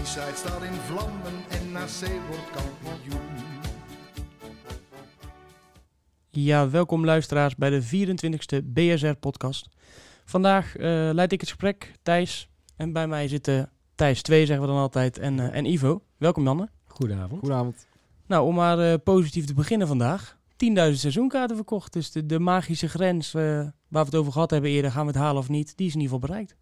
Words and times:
De 0.00 0.06
B-side 0.06 0.36
staat 0.36 0.62
in 0.62 0.72
vlammen 0.72 1.32
en 1.48 1.72
NAC 1.72 2.10
wordt 2.28 2.50
kampioen. 2.50 3.20
Ja, 6.30 6.70
welkom 6.70 7.04
luisteraars 7.04 7.56
bij 7.56 7.70
de 7.70 7.82
24e 7.82 8.64
BSR-podcast. 8.64 9.68
Vandaag 10.24 10.76
eh, 10.76 10.84
leid 11.12 11.32
ik 11.32 11.40
het 11.40 11.48
gesprek, 11.48 11.92
Thijs. 12.02 12.48
En 12.76 12.92
bij 12.92 13.06
mij 13.06 13.28
zitten 13.28 13.70
Thijs 13.94 14.22
2, 14.22 14.46
zeggen 14.46 14.66
we 14.66 14.72
dan 14.72 14.80
altijd, 14.80 15.18
en, 15.18 15.40
eh, 15.40 15.56
en 15.56 15.64
Ivo. 15.64 16.02
Welkom 16.16 16.44
Janne. 16.44 16.68
Goedenavond. 16.86 17.40
Goedenavond. 17.40 17.86
Nou, 18.26 18.46
om 18.46 18.54
maar 18.54 18.78
eh, 18.78 18.94
positief 19.04 19.44
te 19.44 19.54
beginnen 19.54 19.86
vandaag. 19.86 20.36
10.000 20.56 21.00
seizoenkaarten 21.00 21.56
verkocht. 21.56 21.92
Dus 21.92 22.10
de, 22.10 22.26
de 22.26 22.38
magische 22.38 22.88
grens 22.88 23.32
waar 23.32 23.72
we 23.88 23.98
het 23.98 24.14
over 24.14 24.32
gehad 24.32 24.50
hebben 24.50 24.70
eerder, 24.70 24.90
gaan 24.90 25.06
we 25.06 25.12
het 25.12 25.20
halen 25.20 25.42
of 25.42 25.48
niet, 25.48 25.76
die 25.76 25.86
is 25.86 25.94
in 25.94 26.00
ieder 26.00 26.14
geval 26.14 26.28
bereikt. 26.28 26.56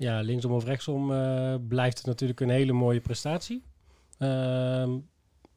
Ja, 0.00 0.20
linksom 0.20 0.52
of 0.52 0.64
rechtsom 0.64 1.12
eh, 1.12 1.54
blijft 1.68 1.96
het 1.96 2.06
natuurlijk 2.06 2.40
een 2.40 2.50
hele 2.50 2.72
mooie 2.72 3.00
prestatie. 3.00 3.62
Ehm, 4.18 4.98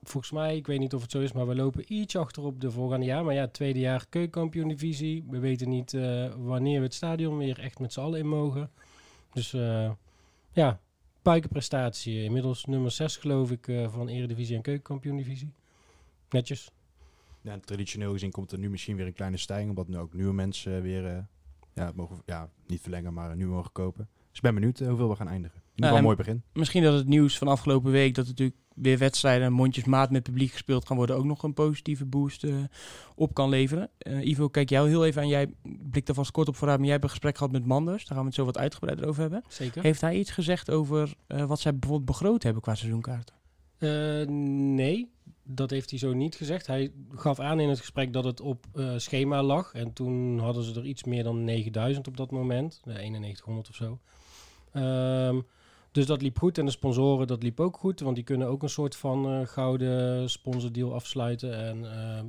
volgens 0.01 0.31
mij, 0.31 0.55
ik 0.55 0.67
weet 0.67 0.79
niet 0.79 0.93
of 0.93 1.01
het 1.01 1.11
zo 1.11 1.19
is, 1.19 1.31
maar 1.31 1.47
we 1.47 1.55
lopen 1.55 1.93
iets 1.93 2.15
achter 2.15 2.43
op 2.43 2.61
de 2.61 2.71
voorgaande 2.71 3.05
jaar. 3.05 3.23
Maar 3.23 3.33
ja, 3.33 3.47
tweede 3.47 3.79
jaar 3.79 4.05
keukenkampioen 4.09 4.67
divisie. 4.67 5.25
We 5.29 5.39
weten 5.39 5.69
niet 5.69 5.93
eh, 5.93 6.33
wanneer 6.37 6.77
we 6.77 6.85
het 6.85 6.93
stadion 6.93 7.37
weer 7.37 7.59
echt 7.59 7.79
met 7.79 7.93
z'n 7.93 7.99
allen 7.99 8.19
in 8.19 8.27
mogen. 8.27 8.71
Dus 9.33 9.53
eh, 9.53 9.91
ja, 10.51 10.79
puikenprestatie. 11.21 12.23
Inmiddels 12.23 12.65
nummer 12.65 12.91
6 12.91 13.17
geloof 13.17 13.51
ik 13.51 13.71
van 13.87 14.07
Eredivisie 14.07 14.55
en 14.55 14.61
keukenkampioen 14.61 15.17
divisie. 15.17 15.53
Netjes. 16.29 16.71
Ja, 17.41 17.59
traditioneel 17.59 18.11
gezien 18.11 18.31
komt 18.31 18.51
er 18.51 18.59
nu 18.59 18.69
misschien 18.69 18.95
weer 18.95 19.05
een 19.05 19.13
kleine 19.13 19.37
stijging, 19.37 19.69
omdat 19.69 19.87
nu 19.87 19.97
ook 19.97 20.13
nieuwe 20.13 20.33
mensen 20.33 20.81
weer 20.81 21.27
ja, 21.73 21.91
mogen, 21.95 22.21
ja, 22.25 22.49
niet 22.67 22.81
verlengen, 22.81 23.13
maar 23.13 23.35
nu 23.35 23.47
mogen 23.47 23.71
kopen. 23.71 24.09
Dus 24.33 24.41
ik 24.41 24.41
ben 24.41 24.53
benieuwd 24.61 24.79
eh, 24.79 24.87
hoeveel 24.87 25.09
we 25.09 25.15
gaan 25.15 25.27
eindigen. 25.27 25.57
In 25.57 25.63
ieder 25.75 25.75
geval 25.75 25.89
en- 25.91 25.97
een 25.97 26.03
mooi 26.03 26.15
begin. 26.15 26.43
Misschien 26.53 26.83
dat 26.83 26.93
het 26.93 27.07
nieuws 27.07 27.37
van 27.37 27.47
afgelopen 27.47 27.91
week, 27.91 28.15
dat 28.15 28.25
natuurlijk 28.27 28.57
weer 28.75 28.97
wedstrijden 28.97 29.47
en 29.47 29.53
mondjesmaat 29.53 30.11
met 30.11 30.23
publiek 30.23 30.51
gespeeld 30.51 30.87
gaan 30.87 30.97
worden, 30.97 31.15
ook 31.15 31.23
nog 31.25 31.43
een 31.43 31.53
positieve 31.53 32.05
boost 32.05 32.43
eh, 32.43 32.55
op 33.15 33.33
kan 33.33 33.49
leveren. 33.49 33.89
Eh, 33.97 34.25
Ivo, 34.27 34.47
kijk 34.49 34.69
jou 34.69 34.87
heel 34.89 35.05
even 35.05 35.21
aan. 35.21 35.27
Jij 35.27 35.53
blikt 35.89 36.09
er 36.09 36.15
vast 36.15 36.31
kort 36.31 36.47
op 36.47 36.55
vooruit, 36.55 36.77
maar 36.77 36.85
jij 36.87 36.95
hebt 36.95 37.05
een 37.07 37.13
gesprek 37.13 37.37
gehad 37.37 37.51
met 37.51 37.65
Manders. 37.65 38.05
Daar 38.05 38.07
gaan 38.17 38.19
we 38.19 38.25
het 38.25 38.35
zo 38.35 38.45
wat 38.45 38.57
uitgebreider 38.57 39.07
over 39.07 39.21
hebben. 39.21 39.43
Zeker. 39.47 39.81
Heeft 39.83 40.01
hij 40.01 40.15
iets 40.17 40.31
gezegd 40.31 40.71
over 40.71 41.13
eh, 41.27 41.45
wat 41.45 41.59
zij 41.59 41.71
bijvoorbeeld 41.71 42.05
begroot 42.09 42.43
hebben 42.43 42.61
qua 42.61 42.75
seizoenkaarten? 42.75 43.35
Eh, 43.77 44.27
nee, 44.75 45.11
dat 45.43 45.69
heeft 45.69 45.89
hij 45.89 45.99
zo 45.99 46.13
niet 46.13 46.35
gezegd. 46.35 46.67
Hij 46.67 46.91
gaf 47.15 47.39
aan 47.39 47.59
in 47.59 47.69
het 47.69 47.79
gesprek 47.79 48.13
dat 48.13 48.23
het 48.23 48.41
op 48.41 48.65
eh, 48.73 48.93
schema 48.97 49.43
lag. 49.43 49.73
En 49.73 49.93
toen 49.93 50.39
hadden 50.39 50.63
ze 50.63 50.79
er 50.79 50.85
iets 50.85 51.03
meer 51.03 51.23
dan 51.23 51.43
9000 51.43 52.07
op 52.07 52.17
dat 52.17 52.31
moment. 52.31 52.81
Eh, 52.83 52.93
9100 52.93 53.69
of 53.69 53.75
zo. 53.75 53.99
Ehm, 54.73 55.39
dus 55.93 56.05
dat 56.05 56.21
liep 56.21 56.37
goed. 56.37 56.57
En 56.57 56.65
de 56.65 56.71
sponsoren, 56.71 57.27
dat 57.27 57.43
liep 57.43 57.59
ook 57.59 57.77
goed. 57.77 57.99
Want 57.99 58.15
die 58.15 58.23
kunnen 58.23 58.47
ook 58.47 58.63
een 58.63 58.69
soort 58.69 58.95
van 58.95 59.25
eh, 59.25 59.47
gouden 59.47 60.29
sponsordeal 60.29 60.93
afsluiten. 60.93 61.57
En, 61.57 61.85
eh, 61.85 62.19
eh, 62.19 62.25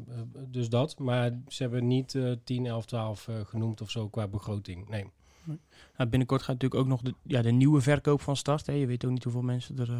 dus 0.49 0.69
dat. 0.69 0.99
Maar 0.99 1.39
ze 1.49 1.63
hebben 1.63 1.87
niet 1.87 2.15
eh 2.15 2.33
10, 2.45 2.67
11, 2.67 2.85
12 2.85 3.29
eh, 3.29 3.35
genoemd 3.45 3.81
of 3.81 3.91
zo 3.91 4.09
qua 4.09 4.29
begroting. 4.29 4.89
Nee. 4.89 5.07
Nou, 5.97 6.11
binnenkort 6.11 6.43
gaat 6.43 6.53
natuurlijk 6.53 6.81
ook 6.81 6.89
nog 6.89 7.03
de, 7.03 7.15
ja, 7.23 7.43
de 7.43 7.51
nieuwe 7.51 7.81
verkoop 7.81 8.21
van 8.21 8.37
start. 8.37 8.67
Hè. 8.67 8.73
Je 8.73 8.87
weet 8.87 9.05
ook 9.05 9.11
niet 9.11 9.25
hoeveel 9.25 9.43
mensen 9.43 9.79
er 9.79 9.91
eh, 9.91 9.99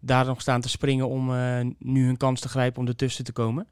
daar 0.00 0.26
nog 0.26 0.40
staan 0.40 0.60
te 0.60 0.68
springen 0.68 1.08
om 1.08 1.26
nu 1.78 2.06
hun 2.06 2.16
kans 2.16 2.40
te 2.40 2.48
grijpen 2.48 2.80
om 2.80 2.88
ertussen 2.88 3.24
te 3.24 3.32
komen. 3.32 3.68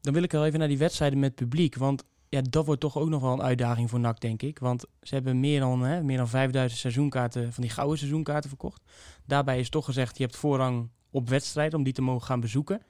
Dan 0.00 0.14
wil 0.14 0.22
ik 0.22 0.32
wel 0.32 0.46
even 0.46 0.58
naar 0.58 0.68
die 0.68 0.78
wedstrijden 0.78 1.18
met 1.18 1.34
publiek. 1.34 1.76
Want 1.76 2.04
ja, 2.36 2.42
dat 2.50 2.66
wordt 2.66 2.80
toch 2.80 2.98
ook 2.98 3.08
nog 3.08 3.22
wel 3.22 3.32
een 3.32 3.42
uitdaging 3.42 3.90
voor 3.90 4.00
NAC, 4.00 4.20
denk 4.20 4.42
ik. 4.42 4.58
Want 4.58 4.84
ze 5.02 5.14
hebben 5.14 5.40
meer 5.40 5.60
dan, 5.60 5.82
hè, 5.82 6.02
meer 6.02 6.16
dan 6.16 6.28
5000 6.28 6.80
seizoenkaarten, 6.80 7.52
van 7.52 7.62
die 7.62 7.72
gouden 7.72 7.98
seizoenkaarten 7.98 8.48
verkocht. 8.48 8.82
Daarbij 9.24 9.58
is 9.58 9.68
toch 9.68 9.84
gezegd, 9.84 10.16
je 10.18 10.24
hebt 10.24 10.36
voorrang 10.36 10.90
op 11.10 11.28
wedstrijden 11.28 11.78
om 11.78 11.84
die 11.84 11.92
te 11.92 12.02
mogen 12.02 12.26
gaan 12.26 12.40
bezoeken. 12.40 12.82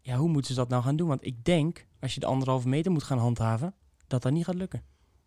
Ja, 0.00 0.16
hoe 0.16 0.28
moeten 0.28 0.54
ze 0.54 0.60
dat 0.60 0.68
nou 0.68 0.82
gaan 0.82 0.96
doen? 0.96 1.08
Want 1.08 1.26
ik 1.26 1.44
denk, 1.44 1.86
als 2.00 2.14
je 2.14 2.20
de 2.20 2.26
anderhalve 2.26 2.68
meter 2.68 2.92
moet 2.92 3.02
gaan 3.02 3.18
handhaven, 3.18 3.74
dat 4.06 4.22
dat 4.22 4.32
niet 4.32 4.44
gaat 4.44 4.54
lukken. 4.54 4.82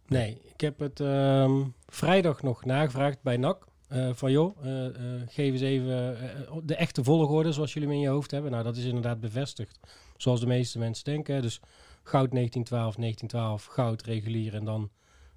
Nee, 0.07 0.41
ik 0.53 0.61
heb 0.61 0.79
het 0.79 0.99
ehm, 0.99 1.63
vrijdag 1.85 2.41
nog 2.41 2.65
nagevraagd 2.65 3.21
bij 3.21 3.37
NAC. 3.37 3.71
eh, 3.87 4.09
van 4.13 4.31
joh, 4.31 4.57
eh, 4.61 4.91
geef 5.27 5.51
eens 5.51 5.61
even 5.61 6.17
de 6.63 6.75
echte 6.75 7.03
volgorde 7.03 7.51
zoals 7.51 7.73
jullie 7.73 7.89
hem 7.89 7.97
in 7.97 8.03
je 8.03 8.09
hoofd 8.09 8.31
hebben. 8.31 8.51
Nou, 8.51 8.63
dat 8.63 8.75
is 8.77 8.85
inderdaad 8.85 9.19
bevestigd. 9.19 9.79
Zoals 10.17 10.39
de 10.39 10.47
meeste 10.47 10.79
mensen 10.79 11.03
denken. 11.03 11.41
Dus 11.41 11.59
goud 12.03 12.31
1912, 12.31 12.95
1912, 12.95 13.65
goud 13.65 14.01
regulier 14.01 14.55
en 14.55 14.65
dan 14.65 14.89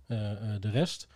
eh, 0.07 0.33
eh, 0.33 0.61
de 0.61 0.71
rest. 0.71 1.09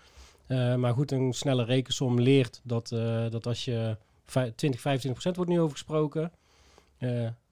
Eh, 0.46 0.74
maar 0.74 0.94
goed, 0.94 1.10
een 1.12 1.32
snelle 1.32 1.64
rekensom 1.64 2.20
leert 2.20 2.60
dat, 2.64 2.88
dat 3.30 3.46
als 3.46 3.64
je 3.64 3.96
vij- 4.24 4.50
20, 4.50 4.80
25 4.80 5.12
procent 5.12 5.36
wordt 5.36 5.50
nu 5.50 5.60
over 5.60 5.72
gesproken. 5.76 6.32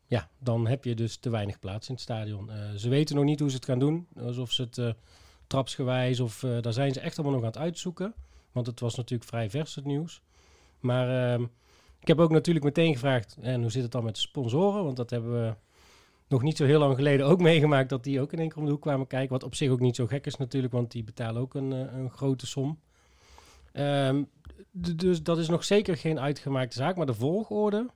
ja, 0.07 0.29
dan 0.39 0.67
heb 0.67 0.85
je 0.85 0.95
dus 0.95 1.17
te 1.17 1.31
weinig 1.31 1.59
plaats 1.59 1.89
in 1.89 1.95
het 1.95 2.03
stadion. 2.03 2.51
Ze 2.77 2.89
weten 2.89 3.17
nog 3.17 3.25
niet 3.25 3.41
hoe 3.41 3.51
ze 3.51 3.57
het 3.57 3.65
gaan 3.65 3.79
doen. 3.79 4.07
Alsof 4.21 4.53
ze 4.53 4.63
het... 4.71 4.95
trapsgewijs 5.47 6.21
of 6.21 6.45
daar 6.61 6.73
zijn 6.73 6.93
ze 6.93 7.01
echt 7.01 7.19
allemaal 7.19 7.35
nog 7.35 7.45
aan 7.45 7.51
het 7.53 7.61
uitzoeken. 7.61 8.15
Want 8.53 8.67
het 8.67 8.81
was 8.81 8.95
natuurlijk 8.95 9.29
vrij 9.29 9.51
vers 9.51 9.75
het 9.75 9.85
nieuws. 9.85 10.23
Maar 10.81 11.33
ehm, 11.33 11.43
ik 12.01 12.09
heb 12.09 12.19
ook 12.19 12.31
natuurlijk 12.31 12.65
meteen 12.65 12.93
gevraagd, 12.93 13.37
en 13.41 13.61
hoe 13.61 13.71
zit 13.71 13.83
het 13.83 13.93
dan 13.93 14.05
met 14.05 14.15
de 14.15 14.21
sponsoren? 14.21 14.85
Want 14.85 14.97
dat 14.97 15.11
hebben 15.11 15.33
we 15.33 15.55
nog 16.29 16.43
niet 16.43 16.57
zo 16.57 16.65
heel 16.65 16.79
lang 16.79 16.95
geleden 16.95 17.27
ook 17.27 17.41
meegemaakt, 17.41 17.89
dat 17.89 18.05
die 18.05 18.21
ook 18.21 18.33
in 18.33 18.39
één 18.39 18.49
keer 18.49 18.59
om 18.59 18.65
de 18.65 18.71
hoek 18.71 18.81
kwamen 18.81 19.07
kijken. 19.07 19.31
Wat 19.31 19.43
op 19.43 19.55
zich 19.55 19.71
ook 19.71 19.81
niet 19.81 19.97
zo 19.97 20.07
gek 20.07 20.27
is 20.27 20.37
natuurlijk, 20.37 20.73
want 20.73 20.91
die 20.93 21.05
betalen 21.05 21.43
ook 21.43 21.55
een, 21.55 21.73
eh, 21.73 21.97
een 21.99 22.11
grote 22.11 22.47
som. 22.47 22.79
Ehm, 23.73 24.23
dus 24.97 25.23
dat 25.23 25.39
is 25.39 25.49
nog 25.49 25.65
zeker 25.65 25.97
geen 25.97 26.21
uitgemaakte 26.21 26.77
zaak, 26.77 26.97
maar 26.97 27.07
de 27.07 27.15
volgorde, 27.15 27.87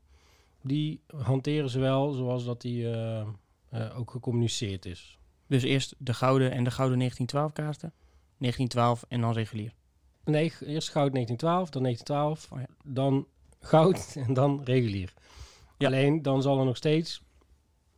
die 0.62 1.00
hanteren 1.16 1.70
ze 1.70 1.78
wel 1.78 2.12
zoals 2.12 2.44
dat 2.44 2.60
die 2.60 2.90
eh, 2.90 3.20
eh, 3.68 3.98
ook 3.98 4.10
gecommuniceerd 4.10 4.86
is. 4.86 5.18
Dus 5.46 5.62
eerst 5.62 5.94
de 5.98 6.14
gouden 6.14 6.50
en 6.50 6.64
de 6.64 6.70
gouden 6.70 6.98
1912 6.98 7.52
kaarten. 7.52 7.92
1912 8.38 9.04
en 9.08 9.20
dan 9.20 9.32
regulier. 9.32 9.72
Nee, 10.24 10.52
eerst 10.60 10.90
goud 10.90 11.12
1912, 11.12 11.70
dan 11.70 11.82
1912, 11.82 12.52
Oh 12.52 12.58
ja. 12.58 12.92
dan 12.92 13.26
goud 13.60 14.14
en 14.26 14.34
dan 14.34 14.60
regulier. 14.64 15.12
Ja. 15.78 15.86
Alleen 15.86 16.22
dan 16.22 16.42
zal 16.42 16.58
er 16.58 16.64
nog 16.64 16.76
steeds 16.76 17.22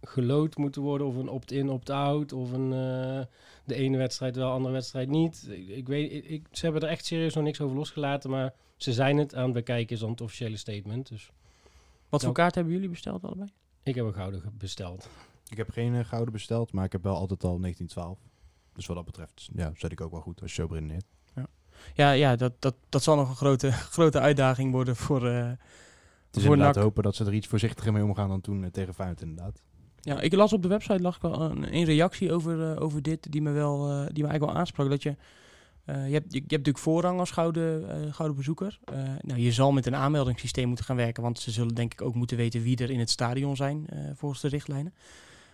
gelood 0.06 0.56
moeten 0.56 0.82
worden 0.82 1.06
of 1.06 1.16
een 1.16 1.28
opt-in, 1.28 1.68
opt-out 1.70 2.32
of 2.32 2.52
een 2.52 2.72
eh, 2.72 3.20
de 3.64 3.74
ene 3.74 3.96
wedstrijd 3.96 4.36
wel, 4.36 4.50
andere 4.50 4.74
wedstrijd 4.74 5.08
niet. 5.08 5.46
Ik, 5.50 5.68
ik 5.68 5.88
weet, 5.88 6.30
ik, 6.30 6.46
ze 6.50 6.64
hebben 6.64 6.82
er 6.82 6.88
echt 6.88 7.04
serieus 7.04 7.34
nog 7.34 7.44
niks 7.44 7.60
over 7.60 7.76
losgelaten, 7.76 8.30
maar 8.30 8.54
ze 8.76 8.92
zijn 8.92 9.16
het 9.18 9.34
aan 9.34 9.44
het 9.44 9.52
bekijken 9.52 9.94
is 9.94 10.00
dan 10.00 10.10
het 10.10 10.20
officiële 10.20 10.56
statement. 10.56 11.08
Dus 11.08 11.30
Wat 12.08 12.20
voor 12.20 12.28
Ja. 12.28 12.34
kaart 12.36 12.54
hebben 12.54 12.72
jullie 12.72 12.88
besteld 12.88 13.24
allebei? 13.24 13.48
ik 13.82 13.94
heb 13.94 14.04
een 14.06 14.14
gouden 14.14 14.42
besteld. 14.58 15.08
Ik 15.48 15.56
heb 15.56 15.70
geen 15.70 15.94
eh, 15.94 16.04
gouden 16.04 16.32
besteld, 16.32 16.72
maar 16.72 16.84
ik 16.84 16.92
heb 16.92 17.02
wel 17.02 17.16
altijd 17.16 17.44
al 17.44 17.58
1912. 17.60 18.18
Dus 18.72 18.86
wat 18.86 18.96
dat 18.96 19.04
betreft, 19.04 19.48
ja, 19.54 19.72
zet 19.76 19.92
ik 19.92 20.00
ook 20.00 20.10
wel 20.10 20.20
goed 20.20 20.40
als 20.42 20.54
je 20.54 20.62
zo 20.62 20.68
beredeneert. 20.68 21.04
Ja, 21.94 22.10
ja 22.12 22.36
dat, 22.36 22.52
dat, 22.58 22.74
dat 22.88 23.02
zal 23.02 23.16
nog 23.16 23.28
een 23.28 23.36
grote, 23.36 23.72
grote 23.96 24.20
uitdaging 24.20 24.72
worden 24.72 24.96
voor, 24.96 25.26
eh 25.28 25.46
Het 25.46 25.56
is 26.36 26.42
voor 26.42 26.52
inderdaad 26.52 26.74
NAC. 26.74 26.84
hopen 26.84 27.02
dat 27.02 27.14
ze 27.14 27.24
er 27.24 27.34
iets 27.34 27.46
voorzichtiger 27.46 27.92
mee 27.92 28.04
omgaan 28.04 28.28
dan 28.28 28.40
toen 28.40 28.70
tegen 28.70 28.94
Feyenoord 28.94 29.20
inderdaad. 29.20 29.62
Ja, 30.04 30.20
ik 30.20 30.34
las 30.34 30.52
op 30.52 30.62
de 30.62 30.68
website 30.68 31.00
lag 31.00 31.16
ik 31.16 31.22
wel 31.22 31.40
een, 31.40 31.84
reactie 31.84 32.32
over, 32.32 32.72
eh, 32.72 32.82
over 32.82 33.02
dit 33.02 33.32
die 33.32 33.42
me, 33.42 33.50
wel, 33.50 33.90
eh, 33.90 33.96
die 33.96 34.22
me 34.22 34.28
eigenlijk 34.28 34.44
wel 34.44 34.54
aansprak. 34.54 34.88
Dat 34.88 35.02
je, 35.02 35.16
eh, 35.84 36.06
je, 36.06 36.12
hebt, 36.12 36.32
je, 36.32 36.38
hebt 36.38 36.50
natuurlijk 36.50 36.78
voorrang 36.78 37.18
als 37.18 37.30
gouden, 37.30 38.14
gouden 38.14 38.36
bezoeker. 38.36 38.78
Nou, 39.20 39.40
je 39.40 39.52
zal 39.52 39.72
met 39.72 39.86
een 39.86 39.96
aanmeldingssysteem 39.96 40.66
moeten 40.66 40.84
gaan 40.84 40.96
werken, 40.96 41.22
want 41.22 41.38
ze 41.38 41.50
zullen 41.50 41.74
denk 41.74 41.92
ik 41.92 42.02
ook 42.02 42.14
moeten 42.14 42.36
weten 42.36 42.62
wie 42.62 42.76
er 42.76 42.90
in 42.90 42.98
het 42.98 43.10
stadion 43.10 43.56
zijn 43.56 43.86
volgens 44.14 44.40
de 44.40 44.48
richtlijnen. 44.48 44.94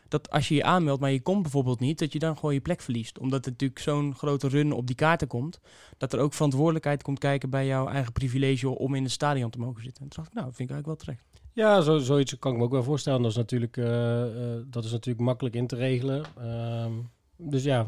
Dat 0.09 0.31
als 0.31 0.49
je 0.49 0.55
je 0.55 0.65
aanmeldt, 0.65 1.01
maar 1.01 1.11
je 1.11 1.21
komt 1.21 1.43
bijvoorbeeld 1.43 1.81
niet, 1.81 1.99
dat 1.99 2.13
je 2.13 2.19
dan 2.19 2.37
gewoon 2.37 2.55
je 2.55 2.61
plek 2.61 2.81
verliest. 2.81 3.19
Omdat 3.19 3.45
er 3.45 3.51
natuurlijk 3.51 3.81
zo'n 3.81 4.15
grote 4.15 4.49
run 4.49 4.73
op 4.73 4.87
die 4.87 4.97
kaarten 4.97 5.29
komt, 5.29 5.61
dat 5.99 6.13
er 6.13 6.19
ook 6.21 6.35
verantwoordelijkheid 6.35 7.03
komt 7.03 7.19
kijken 7.19 7.51
bij 7.51 7.67
jouw 7.67 7.89
eigen 7.89 8.13
privilege 8.13 8.69
om 8.69 8.95
in 8.95 9.03
het 9.03 9.13
stadion 9.13 9.51
te 9.51 9.59
mogen 9.59 9.83
zitten. 9.83 10.03
En 10.03 10.09
toen 10.09 10.17
dacht 10.17 10.29
ik, 10.29 10.35
nou, 10.35 10.47
dat 10.47 10.57
vind 10.57 10.71
ik 10.71 10.75
eigenlijk 10.75 11.05
wel 11.05 11.15
terecht. 11.15 11.30
Ja, 11.53 11.81
zo, 11.81 11.99
zoiets 11.99 12.39
kan 12.39 12.53
ik 12.53 12.59
me 12.59 12.65
ook 12.65 12.71
wel 12.71 12.83
voorstellen. 12.83 13.23
Dat 13.23 13.31
is 13.31 13.37
natuurlijk, 13.37 13.77
eh, 13.77 14.23
eh, 14.55 14.63
dat 14.67 14.85
is 14.85 14.91
natuurlijk 14.91 15.25
makkelijk 15.25 15.55
in 15.55 15.67
te 15.67 15.77
regelen. 15.77 16.25
Ehm, 16.39 16.93
dus 17.37 17.63
ja, 17.63 17.87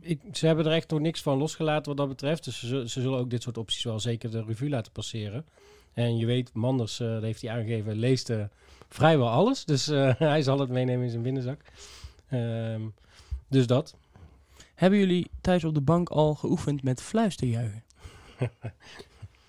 ik, 0.00 0.20
ze 0.32 0.46
hebben 0.46 0.66
er 0.66 0.72
echt 0.72 0.90
nog 0.90 1.00
niks 1.00 1.22
van 1.22 1.38
losgelaten 1.38 1.86
wat 1.86 1.96
dat 1.96 2.08
betreft. 2.08 2.44
Dus 2.44 2.58
ze, 2.58 2.66
zullen- 2.66 2.88
ze 2.90 3.00
zullen 3.00 3.18
ook 3.18 3.30
dit 3.30 3.42
soort 3.42 3.58
opties 3.58 3.84
wel 3.84 4.00
zeker 4.00 4.30
de 4.30 4.42
revue 4.44 4.68
laten 4.68 4.92
passeren. 4.92 5.46
En 5.92 6.16
je 6.16 6.26
weet, 6.26 6.52
Manders, 6.54 7.00
eh, 7.00 7.12
dat 7.12 7.22
heeft 7.22 7.42
hij 7.42 7.50
aangegeven, 7.50 7.96
leest 7.96 8.32
vrijwel 8.88 9.28
alles. 9.28 9.64
Dus 9.64 9.88
eh, 9.88 10.14
hij 10.18 10.42
zal 10.42 10.58
het 10.60 10.68
meenemen 10.70 11.04
in 11.04 11.10
zijn 11.10 11.22
binnenzak. 11.22 11.60
Ehm, 12.28 12.80
dus 13.48 13.66
dat. 13.66 13.94
Hebben 14.74 14.98
jullie 14.98 15.30
thuis 15.40 15.64
op 15.64 15.74
de 15.74 15.80
bank 15.80 16.08
al 16.08 16.34
geoefend 16.34 16.82
met 16.82 17.02
fluisterjuichen? 17.02 17.82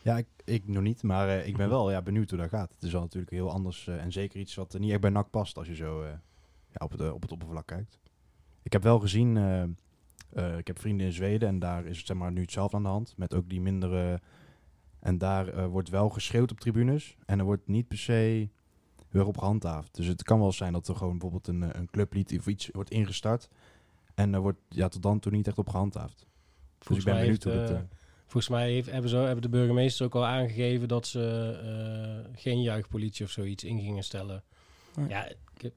Ja, 0.01 0.17
ik, 0.17 0.25
ik 0.45 0.67
nog 0.67 0.83
niet, 0.83 1.03
maar 1.03 1.29
eh, 1.29 1.47
ik 1.47 1.57
ben 1.57 1.69
wel 1.69 1.91
ja, 1.91 2.01
benieuwd 2.01 2.29
hoe 2.29 2.39
dat 2.39 2.49
gaat. 2.49 2.73
Het 2.73 2.83
is 2.83 2.91
wel 2.91 3.01
natuurlijk 3.01 3.31
heel 3.31 3.51
anders 3.51 3.87
eh, 3.87 4.03
en 4.03 4.11
zeker 4.11 4.39
iets 4.39 4.55
wat 4.55 4.79
niet 4.79 4.91
echt 4.91 5.01
bij 5.01 5.09
NAC 5.09 5.29
past 5.29 5.57
als 5.57 5.67
je 5.67 5.75
zo 5.75 6.01
eh, 6.01 6.09
ja, 6.71 6.85
op, 6.85 6.91
het, 6.91 7.11
op 7.11 7.21
het 7.21 7.31
oppervlak 7.31 7.67
kijkt. 7.67 7.99
Ik 8.63 8.73
heb 8.73 8.83
wel 8.83 8.99
gezien, 8.99 9.37
ik 10.57 10.67
heb 10.67 10.79
vrienden 10.79 11.05
in 11.05 11.13
Zweden 11.13 11.47
en 11.47 11.59
daar 11.59 11.85
is 11.85 11.97
het 11.97 12.07
zeg 12.07 12.17
maar 12.17 12.31
nu 12.31 12.41
hetzelfde 12.41 12.77
aan 12.77 12.83
de 12.83 12.89
hand. 12.89 13.13
Met 13.17 13.33
ook 13.33 13.49
die 13.49 13.61
mindere... 13.61 14.21
En 14.99 15.17
daar 15.17 15.69
wordt 15.69 15.89
wel 15.89 16.09
geschreeuwd 16.09 16.51
op 16.51 16.59
tribunes 16.59 17.17
en 17.25 17.39
er 17.39 17.45
wordt 17.45 17.67
niet 17.67 17.87
per 17.87 17.97
se 17.97 18.49
erg 19.11 19.25
op 19.25 19.37
gehandhaafd. 19.37 19.95
Dus 19.95 20.05
het 20.05 20.23
kan 20.23 20.39
wel 20.39 20.51
zijn 20.51 20.73
dat 20.73 20.87
er 20.87 20.95
gewoon 20.95 21.17
bijvoorbeeld 21.17 21.47
een, 21.47 21.77
een 21.79 21.89
clublied 21.89 22.37
of 22.37 22.47
iets 22.47 22.69
wordt 22.71 22.89
ingestart. 22.89 23.49
En 24.13 24.33
er 24.33 24.41
wordt 24.41 24.59
ja, 24.69 24.87
tot 24.87 25.01
dan 25.01 25.19
toe 25.19 25.31
niet 25.31 25.47
echt 25.47 25.57
op 25.57 25.69
gehandhaafd. 25.69 26.17
Dus 26.17 26.27
ik 26.77 26.83
Volgens 26.85 27.05
ben 27.05 27.13
mij 27.13 27.23
benieuwd 27.23 27.43
heeft, 27.43 27.69
hoe 27.69 27.77
dat... 27.77 27.87
Volgens 28.27 28.49
mij 28.49 28.71
heeft, 28.71 28.91
hebben, 28.91 29.41
de 29.41 29.49
burgemeesters 29.49 30.01
ook 30.07 30.15
al 30.15 30.25
aangegeven 30.25 30.87
dat 30.87 31.07
ze 31.07 31.51
eh, 31.63 32.39
geen 32.41 32.61
juichpolitie 32.61 33.25
of 33.25 33.31
zoiets 33.31 33.63
in 33.63 33.79
gingen 33.79 34.03
stellen. 34.03 34.43
Ja. 34.95 35.05
Ja, 35.09 35.27
ik- 35.57 35.71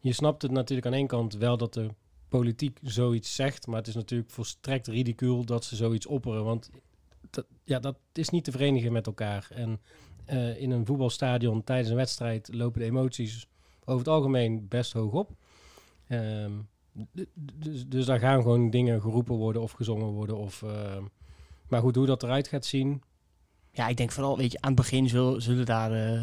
je 0.00 0.12
snapt 0.12 0.42
het 0.42 0.50
natuurlijk 0.50 0.86
aan 0.86 0.92
één 0.92 1.06
kant 1.06 1.34
wel 1.34 1.56
dat 1.56 1.74
de 1.74 1.88
politiek 2.28 2.78
zoiets 2.82 3.34
zegt, 3.34 3.66
maar 3.66 3.76
het 3.78 3.86
is 3.86 3.94
natuurlijk 3.94 4.30
volstrekt 4.30 4.86
ridicuul 4.86 5.44
dat 5.44 5.64
ze 5.64 5.76
zoiets 5.76 6.06
opperen, 6.06 6.44
want 6.44 6.70
dat, 7.30 7.46
ja, 7.64 7.78
dat 7.78 7.98
is 8.12 8.28
niet 8.28 8.44
te 8.44 8.50
verenigen 8.50 8.92
met 8.92 9.06
elkaar. 9.06 9.48
En 9.50 9.80
eh, 10.24 10.60
in 10.60 10.70
een 10.70 10.86
voetbalstadion 10.86 11.64
tijdens 11.64 11.88
een 11.88 11.96
wedstrijd 11.96 12.54
lopen 12.54 12.80
de 12.80 12.86
emoties 12.86 13.46
over 13.84 13.98
het 13.98 14.08
algemeen 14.08 14.68
best 14.68 14.92
hoog 14.92 15.12
op. 15.12 15.30
Ehm, 16.08 16.52
dus, 17.56 17.84
dus 17.86 18.04
daar 18.06 18.18
gaan 18.18 18.42
gewoon 18.42 18.70
dingen 18.70 19.00
geroepen 19.00 19.34
worden 19.34 19.62
of 19.62 19.72
gezongen 19.72 20.06
worden. 20.06 20.36
Of, 20.36 20.62
ehm, 20.62 21.04
maar 21.68 21.80
goed, 21.80 21.96
hoe 21.96 22.06
dat 22.06 22.22
eruit 22.22 22.48
gaat 22.48 22.64
zien. 22.64 23.02
Ja, 23.70 23.88
ik 23.88 23.96
denk 23.96 24.12
vooral, 24.12 24.36
weet 24.36 24.52
je, 24.52 24.60
aan 24.60 24.72
het 24.72 24.80
begin 24.80 25.08
zullen, 25.08 25.42
zullen 25.42 25.66
daar 25.66 25.92
eh, 25.92 26.22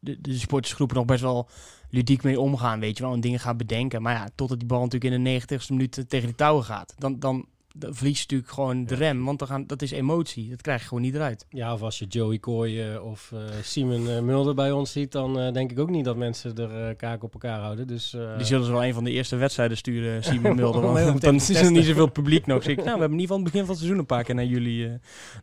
de, 0.00 0.20
de 0.20 0.34
supportersgroepen 0.34 0.96
nog 0.96 1.04
best 1.04 1.20
wel 1.20 1.48
ludiek 1.90 2.22
mee 2.22 2.40
omgaan, 2.40 2.80
weet 2.80 2.96
je 2.96 3.02
wel, 3.02 3.12
en 3.12 3.20
dingen 3.20 3.40
gaan 3.40 3.56
bedenken. 3.56 4.02
Maar 4.02 4.14
ja, 4.14 4.28
totdat 4.34 4.58
die 4.58 4.68
bal 4.68 4.82
natuurlijk 4.82 5.14
in 5.14 5.24
de 5.24 5.40
90ste 5.40 5.68
minuut 5.68 6.04
tegen 6.08 6.26
die 6.26 6.36
touwen 6.36 6.64
gaat, 6.64 6.94
dan, 6.98 7.18
dan, 7.18 7.46
dan 7.74 7.94
verlies 7.94 8.16
je 8.16 8.22
natuurlijk 8.22 8.50
gewoon 8.52 8.84
de 8.86 8.94
rem, 8.94 9.24
want 9.24 9.38
dan 9.38 9.48
gaan, 9.48 9.66
dat 9.66 9.82
is 9.82 9.90
emotie, 9.90 10.48
dat 10.50 10.60
krijg 10.62 10.80
je 10.82 10.88
gewoon 10.88 11.02
niet 11.02 11.14
eruit. 11.14 11.46
Ja, 11.48 11.72
of 11.72 11.82
als 11.82 11.98
je 11.98 12.06
Joey 12.06 12.38
Kooi 12.38 12.96
of 12.98 13.32
eh 13.32 13.40
Simon 13.62 14.08
eh, 14.08 14.20
Mulder 14.20 14.54
bij 14.54 14.70
ons 14.72 14.92
ziet, 14.92 15.12
dan 15.12 15.38
eh, 15.40 15.52
denk 15.52 15.70
ik 15.70 15.78
ook 15.78 15.90
niet 15.90 16.04
dat 16.04 16.16
mensen 16.16 16.56
er 16.56 16.88
eh 16.88 16.96
kaak 16.96 17.22
op 17.22 17.32
elkaar 17.32 17.60
houden. 17.60 17.86
Dus, 17.86 18.14
eh, 18.14 18.36
Die 18.36 18.46
zullen 18.46 18.64
ze 18.66 18.72
wel 18.72 18.84
een 18.84 18.94
van 18.94 19.04
de 19.04 19.10
eerste 19.10 19.36
wedstrijden 19.36 19.76
sturen, 19.76 20.24
Simon 20.24 20.56
Mulder, 20.56 20.80
want 20.82 21.20
dan 21.20 21.34
is 21.34 21.50
er 21.50 21.70
niet 21.70 21.84
zoveel 21.84 22.10
publiek 22.10 22.46
nog. 22.46 22.58
Dus 22.62 22.66
ik, 22.72 22.76
nou, 22.76 22.92
we 22.94 23.00
hebben 23.00 23.18
in 23.18 23.20
ieder 23.20 23.26
geval 23.36 23.36
het 23.42 23.52
begin 23.52 23.60
van 23.60 23.70
het 23.70 23.78
seizoen 23.78 23.98
een 23.98 24.06
paar 24.06 24.24
keer 24.24 24.34
naar 24.34 24.44
jullie, 24.44 24.86
eh, 24.86 24.92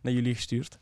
naar 0.02 0.12
jullie 0.12 0.34
gestuurd. 0.34 0.78